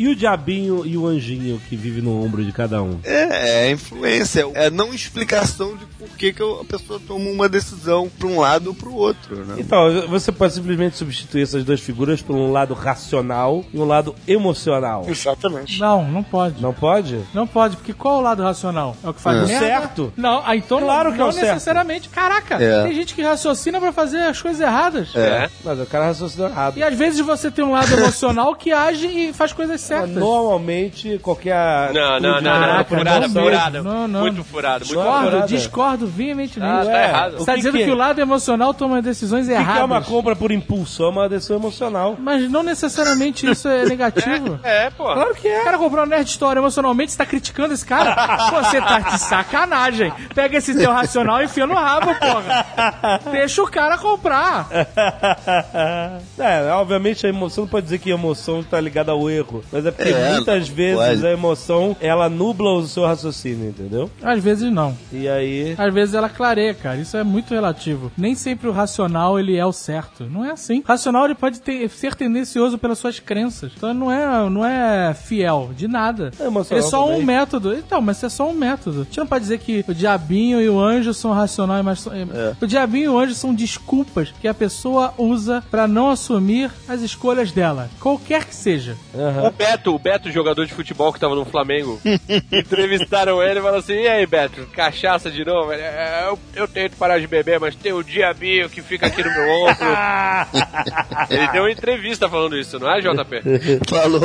E 0.02 0.08
o 0.08 0.16
diabinho 0.16 0.84
e 0.84 0.98
o 0.98 1.06
anjinho 1.06 1.60
que 1.68 1.76
vive 1.76 2.02
no 2.02 2.24
ombro 2.24 2.44
de 2.44 2.50
cada 2.50 2.82
um? 2.82 2.98
É, 3.04 3.66
é 3.66 3.70
influência, 3.70 4.44
é 4.54 4.68
não 4.68 4.92
explicação 4.92 5.76
de 5.76 5.86
por 5.96 6.08
que, 6.16 6.32
que 6.32 6.42
a 6.42 6.64
pessoa 6.64 7.00
toma 7.06 7.30
uma 7.30 7.48
decisão 7.48 8.10
pra 8.18 8.26
um 8.26 8.40
lado 8.40 8.70
ou 8.70 8.74
pro 8.74 8.92
outro, 8.92 9.36
né? 9.44 9.54
Então, 9.58 10.08
você 10.08 10.32
pode 10.32 10.54
simplesmente 10.54 10.96
substituir 10.96 11.42
essas 11.42 11.62
duas 11.62 11.78
figuras 11.80 12.20
por 12.20 12.34
um 12.34 12.50
lado 12.50 12.74
racional 12.74 13.64
e 13.72 13.78
um 13.78 13.84
lado 13.84 14.12
emocional. 14.26 15.04
Exatamente. 15.08 15.78
Não, 15.78 16.04
não 16.10 16.24
pode. 16.24 16.60
Não 16.60 16.74
pode? 16.74 17.20
Não 17.32 17.46
pode, 17.46 17.76
porque 17.76 17.92
qual 17.92 18.16
é 18.16 18.18
o 18.18 18.22
lado 18.22 18.42
racional? 18.42 18.96
É 19.04 19.08
o 19.08 19.14
que 19.14 19.20
faz 19.20 19.36
É. 19.38 19.46
merda? 19.46 19.66
Certo. 19.66 20.12
Não, 20.16 20.42
ah, 20.44 20.56
então 20.56 20.80
Claro 20.80 21.10
não, 21.10 21.16
que 21.16 21.20
é 21.20 21.24
o 21.24 21.26
não 21.28 21.32
certo. 21.32 21.46
necessariamente. 21.54 22.08
Caraca, 22.08 22.56
É. 22.60 22.82
tem 22.82 22.94
gente 22.96 23.14
que 23.14 23.22
raciocina 23.22 23.78
pra 23.78 23.92
fazer 23.92 24.18
as 24.18 24.42
coisas 24.42 24.60
erradas. 24.60 25.14
É. 25.14 25.48
Mas 25.64 25.78
o 25.78 25.86
cara 25.86 26.06
raciocinou 26.06 26.48
errado. 26.48 26.76
E 26.76 26.82
às 26.82 26.98
vezes 26.98 27.20
você 27.20 27.52
tem 27.52 27.64
um 27.64 27.70
lado 27.70 27.92
emocional 27.94 28.52
que 28.56 28.72
age 28.72 29.06
e 29.06 29.32
faz 29.32 29.52
coisas 29.52 29.80
certas. 29.80 29.91
Normalmente, 30.06 31.18
qualquer. 31.18 31.92
Não, 31.92 32.20
não, 32.20 32.40
não, 32.40 32.60
não. 32.60 32.84
Furada, 32.84 33.28
furada. 33.28 33.82
mesmo. 33.82 33.90
Não, 33.92 34.08
não. 34.08 34.20
Muito 34.20 34.44
furado, 34.44 34.84
muito 34.84 34.94
Não, 34.96 35.02
furado. 35.02 35.18
Discordo, 35.18 35.30
furada. 35.30 35.46
discordo 35.46 36.06
veementemente. 36.06 36.72
Ah, 36.72 36.84
tá 36.84 36.90
Ué, 36.90 37.04
errado. 37.08 37.32
Você 37.38 37.46
tá 37.46 37.56
dizendo 37.56 37.78
que- 37.78 37.84
que 37.84 37.90
o 37.90 37.94
lado 37.94 38.20
emocional 38.20 38.72
toma 38.74 39.00
decisões 39.02 39.46
O 39.46 39.48
que, 39.50 39.54
erradas. 39.54 39.80
é 39.82 39.84
uma 39.84 40.02
compra 40.02 40.34
por 40.36 40.50
impulso? 40.52 41.04
É 41.04 41.08
uma 41.08 41.28
decisão 41.28 41.56
emocional. 41.56 42.16
Mas 42.18 42.50
não 42.50 42.62
necessariamente 42.62 43.50
isso 43.50 43.68
é 43.68 43.84
negativo. 43.84 44.58
É, 44.64 44.90
pô. 44.90 45.04
Claro 45.04 45.34
que 45.34 45.48
O 45.48 45.50
é. 45.50 45.64
cara 45.64 45.78
comprou 45.78 46.00
uma 46.04 46.06
Nerd 46.06 46.28
Store 46.28 46.58
emocionalmente, 46.58 47.12
você 47.12 47.18
tá 47.18 47.26
criticando 47.26 47.74
esse 47.74 47.84
cara? 47.84 48.12
Você 48.62 48.80
tá 48.80 48.98
de 49.00 49.18
sacanagem. 49.18 50.12
Pega 50.34 50.58
esse 50.58 50.74
teu 50.76 50.92
racional 50.92 51.40
e 51.42 51.44
enfia 51.46 51.66
no 51.66 51.74
rabo, 51.74 52.14
porra. 52.14 53.20
Deixa 53.30 53.62
o 53.62 53.70
cara 53.70 53.98
comprar. 53.98 54.68
É, 56.38 56.72
obviamente 56.72 57.26
a 57.26 57.28
emoção 57.28 57.64
não 57.64 57.68
pode 57.70 57.84
dizer 57.84 57.98
que 57.98 58.10
a 58.10 58.14
emoção 58.14 58.62
tá 58.62 58.80
ligada 58.80 59.12
ao 59.12 59.28
erro. 59.30 59.62
Mas 59.72 59.81
é 59.86 59.90
porque 59.90 60.10
É, 60.12 60.32
muitas 60.34 60.68
não 60.68 60.76
vezes 60.76 60.96
pode. 60.98 61.26
a 61.26 61.32
emoção 61.32 61.96
ela 62.00 62.28
nubla 62.28 62.70
o 62.74 62.86
seu 62.86 63.04
raciocínio, 63.04 63.68
entendeu? 63.68 64.10
Às 64.22 64.42
vezes 64.42 64.70
não. 64.72 64.96
E 65.12 65.28
aí. 65.28 65.74
Às 65.78 65.92
vezes 65.92 66.14
ela 66.14 66.28
clareia, 66.28 66.74
cara. 66.74 66.96
Isso 66.96 67.16
é 67.16 67.24
muito 67.24 67.52
relativo. 67.54 68.10
Nem 68.16 68.34
sempre 68.34 68.68
o 68.68 68.72
racional 68.72 69.38
ele 69.38 69.56
é 69.56 69.64
o 69.66 69.72
certo. 69.72 70.24
Não 70.24 70.44
é 70.44 70.50
assim. 70.52 70.80
O 70.80 70.88
racional 70.88 71.24
ele 71.24 71.34
pode 71.34 71.60
ter- 71.60 71.88
ser 71.90 72.14
tendencioso 72.14 72.78
pelas 72.78 72.98
suas 72.98 73.18
crenças. 73.18 73.72
Então 73.76 73.92
não 73.94 74.10
é, 74.10 74.50
não 74.50 74.64
é 74.64 75.14
fiel 75.14 75.70
de 75.76 75.86
nada. 75.88 76.30
É 76.38 76.46
emocional 76.46 76.78
Ele 76.78 76.86
é 76.86 76.90
só 76.90 77.04
também. 77.06 77.20
um 77.20 77.24
método. 77.24 77.74
Então, 77.74 78.00
mas 78.00 78.16
isso 78.18 78.26
é 78.26 78.28
só 78.30 78.48
um 78.48 78.54
método. 78.54 79.00
A 79.02 79.04
gente 79.04 79.18
não 79.18 79.26
pode 79.26 79.42
dizer 79.42 79.58
que 79.58 79.84
o 79.88 79.94
diabinho 79.94 80.60
e 80.60 80.68
o 80.68 80.80
anjo 80.80 81.12
são 81.14 81.32
racionais, 81.32 81.84
mas 81.84 82.00
são- 82.00 82.12
É. 82.12 82.54
o 82.60 82.66
diabinho 82.66 83.04
e 83.04 83.08
o 83.08 83.18
anjo 83.18 83.34
são 83.34 83.54
desculpas 83.54 84.32
que 84.40 84.48
a 84.48 84.54
pessoa 84.54 85.14
usa 85.18 85.62
pra 85.70 85.86
não 85.88 86.10
assumir 86.10 86.70
as 86.88 87.00
escolhas 87.02 87.52
dela, 87.52 87.88
qualquer 88.00 88.44
que 88.44 88.54
seja. 88.54 88.96
Aham. 89.14 89.42
O 89.72 89.76
Beto, 89.76 89.94
o 89.94 89.98
Beto, 89.98 90.30
jogador 90.30 90.66
de 90.66 90.72
futebol 90.74 91.12
que 91.12 91.18
tava 91.20 91.34
no 91.34 91.44
Flamengo, 91.44 92.00
entrevistaram 92.52 93.42
ele 93.42 93.58
e 93.58 93.62
falaram 93.62 93.78
assim: 93.78 93.94
E 93.94 94.08
aí, 94.08 94.26
Beto, 94.26 94.66
cachaça 94.66 95.30
de 95.30 95.44
novo? 95.44 95.72
Ele, 95.72 95.82
"É, 95.82 96.26
eu, 96.28 96.38
eu 96.54 96.68
tento 96.68 96.96
parar 96.96 97.18
de 97.18 97.26
beber, 97.26 97.58
mas 97.60 97.74
tem 97.74 97.92
o 97.92 98.02
diabinho 98.02 98.68
que 98.68 98.82
fica 98.82 99.06
aqui 99.06 99.22
no 99.22 99.30
meu 99.30 99.50
ombro. 99.62 99.76
ele 101.30 101.48
deu 101.48 101.62
uma 101.62 101.70
entrevista 101.70 102.28
falando 102.28 102.56
isso, 102.56 102.78
não 102.78 102.90
é, 102.90 103.00
JP? 103.00 103.42
Falou, 103.88 104.20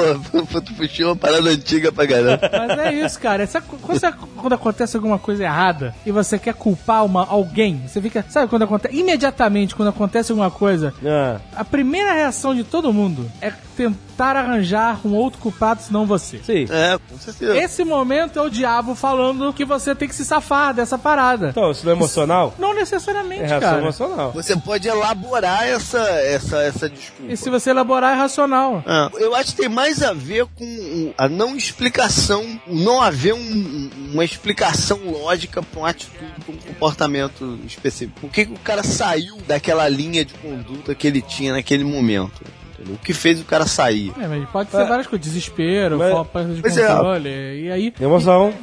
tu 0.62 0.74
puxou 0.76 1.08
uma 1.08 1.16
parada 1.16 1.50
antiga 1.50 1.92
pra 1.92 2.08
caramba. 2.08 2.40
Mas 2.52 2.80
é 2.80 2.94
isso, 2.94 3.20
cara. 3.20 3.44
Essa- 3.44 3.62
quando, 3.62 4.00
você- 4.00 4.12
quando 4.38 4.54
acontece 4.54 4.96
alguma 4.98 5.20
coisa 5.20 5.44
errada 5.44 5.96
e 6.06 6.12
você 6.12 6.38
quer 6.38 6.54
culpar 6.54 7.06
uma, 7.06 7.26
alguém, 7.28 7.82
você 7.88 8.02
fica. 8.02 8.26
Sabe 8.30 8.48
quando 8.50 8.64
acontece? 8.64 8.96
Imediatamente, 8.96 9.76
quando 9.76 9.90
acontece 9.90 10.32
alguma 10.32 10.52
coisa, 10.52 10.94
Ah, 11.06 11.40
a 11.56 11.64
primeira 11.66 12.14
reação 12.14 12.54
de 12.56 12.64
todo 12.64 12.92
mundo 12.94 13.30
é 13.42 13.52
tentar 13.76 14.07
arranjar 14.26 15.00
um 15.06 15.14
outro 15.14 15.40
culpado, 15.40 15.82
senão 15.82 16.06
você. 16.06 16.40
sim. 16.44 16.66
É, 16.70 16.98
com 17.10 17.18
certeza. 17.18 17.58
Esse 17.58 17.84
momento 17.84 18.40
é 18.40 18.42
o 18.42 18.50
diabo 18.50 18.96
falando 18.96 19.54
que 19.54 19.64
você 19.66 19.94
tem 19.96 20.08
que 20.08 20.16
se 20.16 20.26
safar 20.26 20.74
dessa 20.74 20.98
parada. 20.98 21.50
Então, 21.50 21.72
isso 21.72 21.86
não 21.86 21.94
é 21.94 21.96
emocional? 21.96 22.54
Não 22.58 22.74
necessariamente, 22.74 23.44
É 23.54 23.60
cara. 23.60 23.80
emocional. 23.80 24.32
Você 24.34 24.56
pode 24.56 24.88
elaborar 24.88 25.64
essa, 25.64 26.00
essa, 26.00 26.58
essa 26.64 26.90
desculpa. 26.90 27.32
E 27.32 27.38
se 27.38 27.50
você 27.50 27.70
elaborar, 27.70 28.14
é 28.16 28.20
racional. 28.20 28.84
Ah, 28.86 29.10
eu 29.16 29.36
acho 29.36 29.52
que 29.56 29.62
tem 29.62 29.70
mais 29.70 30.02
a 30.02 30.14
ver 30.14 30.46
com 30.56 31.14
a 31.18 31.28
não 31.30 31.56
explicação, 31.56 32.60
não 32.68 33.02
haver 33.02 33.34
um- 33.34 33.90
uma 34.14 34.24
explicação 34.26 35.00
lógica 35.06 35.62
para 35.62 35.80
uma 35.80 35.90
atitude, 35.90 36.18
para 36.46 36.54
um 36.54 36.58
comportamento 36.58 37.60
específico. 37.66 38.20
Por 38.22 38.30
que, 38.32 38.46
que 38.46 38.54
o 38.54 38.60
cara 38.60 38.84
saiu 38.84 39.38
daquela 39.48 39.88
linha 39.88 40.24
de 40.26 40.34
conduta 40.36 40.94
que 40.96 41.08
ele 41.08 41.22
tinha 41.22 41.54
naquele 41.54 41.84
momento? 41.84 42.42
Entendeu? 42.88 42.96
O 43.02 43.06
que 43.06 43.14
fez 43.14 43.42
o 43.42 43.46
cara 43.46 43.66
sair? 43.66 44.12
É, 44.20 44.28
mas 44.28 44.50
pode 44.50 44.72
ser 44.72 44.86
várias 44.86 45.08
coisas. 45.08 45.26
Desespero, 45.28 45.98
Mas- 45.98 46.12
falta 46.12 46.46
de 46.46 46.60
é. 46.80 46.88
controle. 46.88 47.30
E 47.30 47.72
aí. 47.72 47.94
Emoção. 48.00 48.54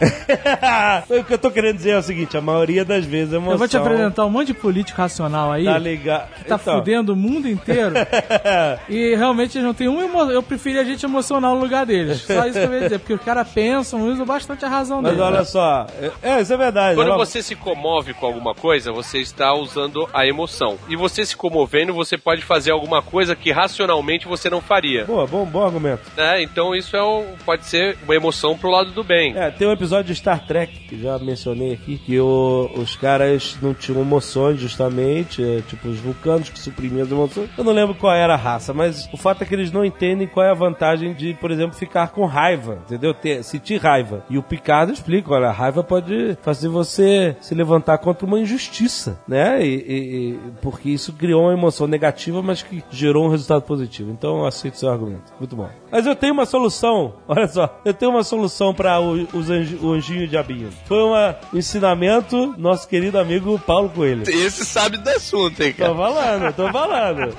o 1.08 1.24
que 1.24 1.34
eu 1.34 1.38
tô 1.38 1.50
querendo 1.50 1.76
dizer 1.76 1.90
é 1.90 1.98
o 1.98 2.02
seguinte: 2.02 2.36
a 2.36 2.40
maioria 2.40 2.84
das 2.84 3.04
vezes 3.04 3.32
a 3.32 3.36
emoção. 3.36 3.52
Eu 3.52 3.58
vou 3.58 3.68
te 3.68 3.76
apresentar 3.76 4.24
um 4.24 4.30
monte 4.30 4.48
de 4.48 4.54
político 4.54 5.00
racional 5.00 5.52
aí. 5.52 5.64
Tá 5.64 5.78
ligado? 5.78 6.28
que 6.34 6.44
tá 6.44 6.58
fudendo 6.58 7.12
o 7.12 7.16
mundo 7.16 7.48
inteiro. 7.48 7.94
e 8.88 9.14
realmente 9.14 9.56
eles 9.56 9.66
não 9.66 9.74
tem 9.74 9.88
um 9.88 10.02
emo... 10.02 10.30
Eu 10.30 10.42
preferia 10.42 10.80
a 10.80 10.84
gente 10.84 11.04
emocional 11.04 11.54
no 11.54 11.60
lugar 11.60 11.86
deles. 11.86 12.22
Só 12.22 12.46
isso 12.46 12.58
que 12.58 12.64
eu 12.64 12.72
ia 12.74 12.80
dizer. 12.80 12.98
Porque 12.98 13.14
os 13.14 13.22
caras 13.22 13.48
pensam, 13.48 14.06
usam 14.06 14.26
bastante 14.26 14.64
a 14.64 14.68
razão 14.68 15.00
Mas 15.00 15.12
deles. 15.12 15.26
olha 15.26 15.44
só, 15.44 15.86
é, 16.22 16.40
isso 16.40 16.52
é 16.52 16.56
verdade. 16.56 16.96
Quando 16.96 17.08
Ela- 17.08 17.16
você 17.16 17.42
se 17.42 17.54
comove 17.54 18.14
com 18.14 18.26
alguma 18.26 18.54
coisa, 18.54 18.92
você 18.92 19.18
está 19.18 19.52
usando 19.54 20.08
a 20.12 20.26
emoção. 20.26 20.76
E 20.88 20.96
você 20.96 21.24
se 21.24 21.36
comovendo, 21.36 21.92
você 21.94 22.18
pode 22.18 22.42
fazer 22.42 22.70
alguma 22.72 23.02
coisa 23.02 23.34
que 23.36 23.50
racionalmente 23.52 24.26
você 24.26 24.50
não 24.50 24.60
faria. 24.60 25.04
Boa, 25.04 25.26
bom, 25.26 25.44
bom 25.44 25.64
argumento. 25.64 26.02
né? 26.16 26.42
Então 26.42 26.74
isso 26.74 26.96
é 26.96 27.02
um- 27.02 27.34
pode 27.44 27.64
ser 27.66 27.96
uma 28.04 28.14
emoção 28.14 28.56
pro 28.56 28.70
lado 28.70 28.90
do 28.90 29.02
bem. 29.04 29.36
É, 29.36 29.50
tem 29.50 29.66
um 29.66 29.72
episódio 29.72 29.83
de 29.84 30.14
Star 30.14 30.46
Trek, 30.46 30.72
que 30.88 31.00
já 31.00 31.18
mencionei 31.18 31.72
aqui, 31.74 31.98
que 31.98 32.18
o- 32.18 32.70
os 32.76 32.96
caras 32.96 33.56
não 33.62 33.72
tinham 33.74 34.00
emoções, 34.00 34.58
justamente, 34.60 35.42
é, 35.42 35.60
tipo 35.68 35.88
os 35.88 35.98
vulcanos 35.98 36.48
que 36.48 36.58
suprimiam 36.58 37.02
as 37.04 37.10
emoções. 37.10 37.48
Eu 37.56 37.64
não 37.64 37.72
lembro 37.72 37.94
qual 37.94 38.14
era 38.14 38.34
a 38.34 38.36
raça, 38.36 38.72
mas 38.72 39.08
o 39.12 39.16
fato 39.16 39.42
é 39.42 39.46
que 39.46 39.54
eles 39.54 39.70
não 39.72 39.84
entendem 39.84 40.26
qual 40.26 40.44
é 40.46 40.50
a 40.50 40.54
vantagem 40.54 41.12
de, 41.14 41.34
por 41.34 41.50
exemplo, 41.50 41.76
ficar 41.76 42.08
com 42.08 42.24
raiva, 42.24 42.78
entendeu? 42.86 43.12
Ter, 43.14 43.42
sentir 43.42 43.80
raiva. 43.80 44.24
E 44.30 44.38
o 44.38 44.42
Picard 44.42 44.92
explica, 44.92 45.32
olha, 45.32 45.48
a 45.48 45.52
raiva 45.52 45.82
pode 45.82 46.36
fazer 46.42 46.68
você 46.68 47.36
se 47.40 47.54
levantar 47.54 47.98
contra 47.98 48.26
uma 48.26 48.38
injustiça, 48.38 49.18
né? 49.28 49.64
E, 49.64 49.74
e- 49.74 50.30
e- 50.32 50.38
porque 50.62 50.88
isso 50.90 51.12
criou 51.12 51.42
uma 51.42 51.52
emoção 51.52 51.86
negativa, 51.86 52.42
mas 52.42 52.62
que 52.62 52.82
gerou 52.90 53.26
um 53.26 53.28
resultado 53.30 53.62
positivo. 53.62 54.10
Então 54.10 54.38
eu 54.38 54.46
aceito 54.46 54.78
seu 54.78 54.90
argumento. 54.90 55.32
Muito 55.38 55.54
bom. 55.56 55.68
Mas 55.94 56.06
eu 56.06 56.16
tenho 56.16 56.32
uma 56.32 56.44
solução, 56.44 57.14
olha 57.28 57.46
só, 57.46 57.80
eu 57.84 57.94
tenho 57.94 58.10
uma 58.10 58.24
solução 58.24 58.74
para 58.74 59.00
o, 59.00 59.12
os 59.32 59.48
o 59.80 59.92
anjinho 59.92 60.26
diabinho. 60.26 60.70
Foi 60.86 61.00
uma- 61.00 61.36
um 61.52 61.58
ensinamento 61.58 62.48
do 62.48 62.60
nosso 62.60 62.88
querido 62.88 63.16
amigo 63.18 63.56
Paulo 63.60 63.88
Coelho. 63.88 64.22
Esse 64.28 64.64
sabe 64.64 64.98
do 64.98 65.08
assunto, 65.08 65.62
hein, 65.62 65.72
Tô 65.72 65.84
cara? 65.84 65.94
falando, 65.94 66.52
tô 66.56 66.72
falando. 66.72 67.36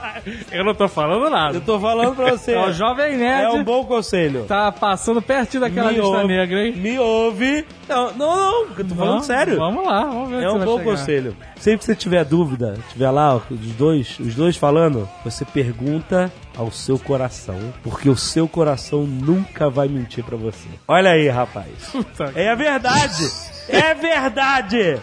Eu 0.53 0.63
não 0.63 0.73
tô 0.73 0.87
falando 0.87 1.29
nada. 1.29 1.57
Eu 1.57 1.61
tô 1.61 1.77
falando 1.77 2.15
pra 2.15 2.31
você. 2.31 2.53
É 2.53 2.65
o 2.65 2.71
Jovem 2.71 3.17
Nerd. 3.17 3.43
É 3.43 3.49
um 3.49 3.63
bom 3.63 3.83
conselho. 3.83 4.45
Tá 4.45 4.71
passando 4.71 5.21
pertinho 5.21 5.59
daquela 5.61 5.89
Me 5.91 5.97
lista 5.97 6.07
ouve, 6.07 6.27
negra, 6.27 6.65
hein? 6.65 6.73
Me 6.77 6.97
ouve. 6.97 7.65
Não, 7.89 8.13
não, 8.13 8.35
não, 8.35 8.65
eu 8.77 8.87
tô 8.87 8.95
falando 8.95 9.23
sério. 9.23 9.57
Vamos 9.57 9.85
lá, 9.85 10.05
vamos 10.05 10.29
ver 10.29 10.43
É 10.43 10.49
um 10.49 10.59
bom 10.63 10.77
chegar. 10.79 10.91
conselho. 10.91 11.35
Sempre 11.57 11.79
que 11.79 11.85
você 11.85 11.95
tiver 11.95 12.23
dúvida, 12.23 12.75
tiver 12.91 13.11
lá 13.11 13.35
os 13.35 13.71
dois, 13.77 14.17
os 14.19 14.33
dois 14.33 14.55
falando, 14.55 15.09
você 15.23 15.43
pergunta 15.43 16.31
ao 16.57 16.71
seu 16.71 16.97
coração, 16.99 17.73
porque 17.83 18.09
o 18.09 18.15
seu 18.15 18.47
coração 18.47 19.03
nunca 19.03 19.69
vai 19.69 19.87
mentir 19.87 20.23
pra 20.23 20.37
você. 20.37 20.67
Olha 20.87 21.11
aí, 21.11 21.27
rapaz. 21.29 21.67
É 22.35 22.49
a 22.51 22.55
verdade. 22.55 23.29
É 23.67 23.93
verdade. 23.95 24.99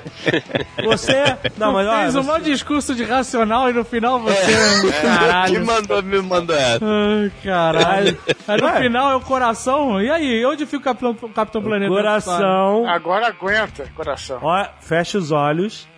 Você, 0.85 1.15
não, 1.59 1.73
mas 1.73 1.87
olha, 1.87 2.03
Fez 2.03 2.17
um 2.17 2.23
você- 2.23 2.31
monte 2.31 2.45
de 2.45 2.53
discurso 2.53 2.95
de 2.95 3.05
racional 3.05 3.69
e 3.69 3.73
no 3.73 3.85
final 3.85 4.21
você. 4.21 4.41
Que 4.83 4.93
Caralho. 5.03 5.67
mandou, 5.67 6.03
me 6.03 6.21
mandou 6.23 6.55
essa. 6.57 6.85
Ai, 6.85 7.33
caralho. 7.43 8.19
Aí 8.47 8.61
no 8.61 8.67
Ué. 8.67 8.81
final 8.83 9.11
é 9.13 9.17
o 9.17 9.21
coração. 9.21 10.01
E 10.01 10.11
aí, 10.11 10.45
onde 10.47 10.65
fica 10.65 10.79
o 10.79 10.95
Capitão, 10.95 11.15
Capitão 11.31 11.63
Planeta? 11.63 11.91
coração. 11.93 12.89
Agora 12.89 13.27
aguenta, 13.29 13.85
coração. 13.97 14.39
Ó, 14.43 14.65
fecha 14.81 15.19
os 15.19 15.31
olhos. 15.33 15.89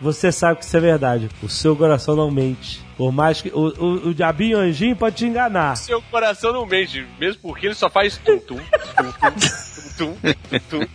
Você 0.00 0.30
sabe 0.32 0.58
que 0.58 0.64
isso 0.64 0.76
é 0.76 0.80
verdade. 0.80 1.28
O 1.42 1.48
seu 1.48 1.74
coração 1.76 2.16
não 2.16 2.30
mente. 2.30 2.82
Por 3.00 3.12
mais 3.12 3.40
que 3.40 3.48
o, 3.48 3.72
o, 3.78 4.08
o 4.08 4.14
diabinho 4.14 4.58
anjinho 4.58 4.94
pode 4.94 5.16
te 5.16 5.24
enganar. 5.24 5.74
Seu 5.74 6.02
coração 6.02 6.52
não 6.52 6.66
mente, 6.66 7.06
mesmo 7.18 7.40
porque 7.40 7.68
ele 7.68 7.74
só 7.74 7.88
faz 7.88 8.18
tum 8.18 8.38
tum, 8.38 8.58
tum 8.58 9.12
tum, 9.96 10.14
tum 10.50 10.58
tum. 10.68 10.86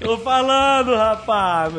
Tô 0.00 0.18
falando, 0.18 0.96
rapaz. 0.96 1.72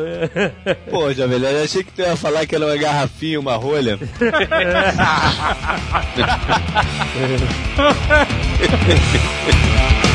Pô, 0.89 1.11
Jovem 1.11 1.43
eu 1.43 1.64
achei 1.65 1.84
que 1.84 1.91
tu 1.91 1.99
ia 1.99 2.15
falar 2.15 2.45
que 2.45 2.56
era 2.56 2.65
uma 2.65 2.77
garrafinha, 2.77 3.38
uma 3.38 3.57
rolha. 3.57 3.99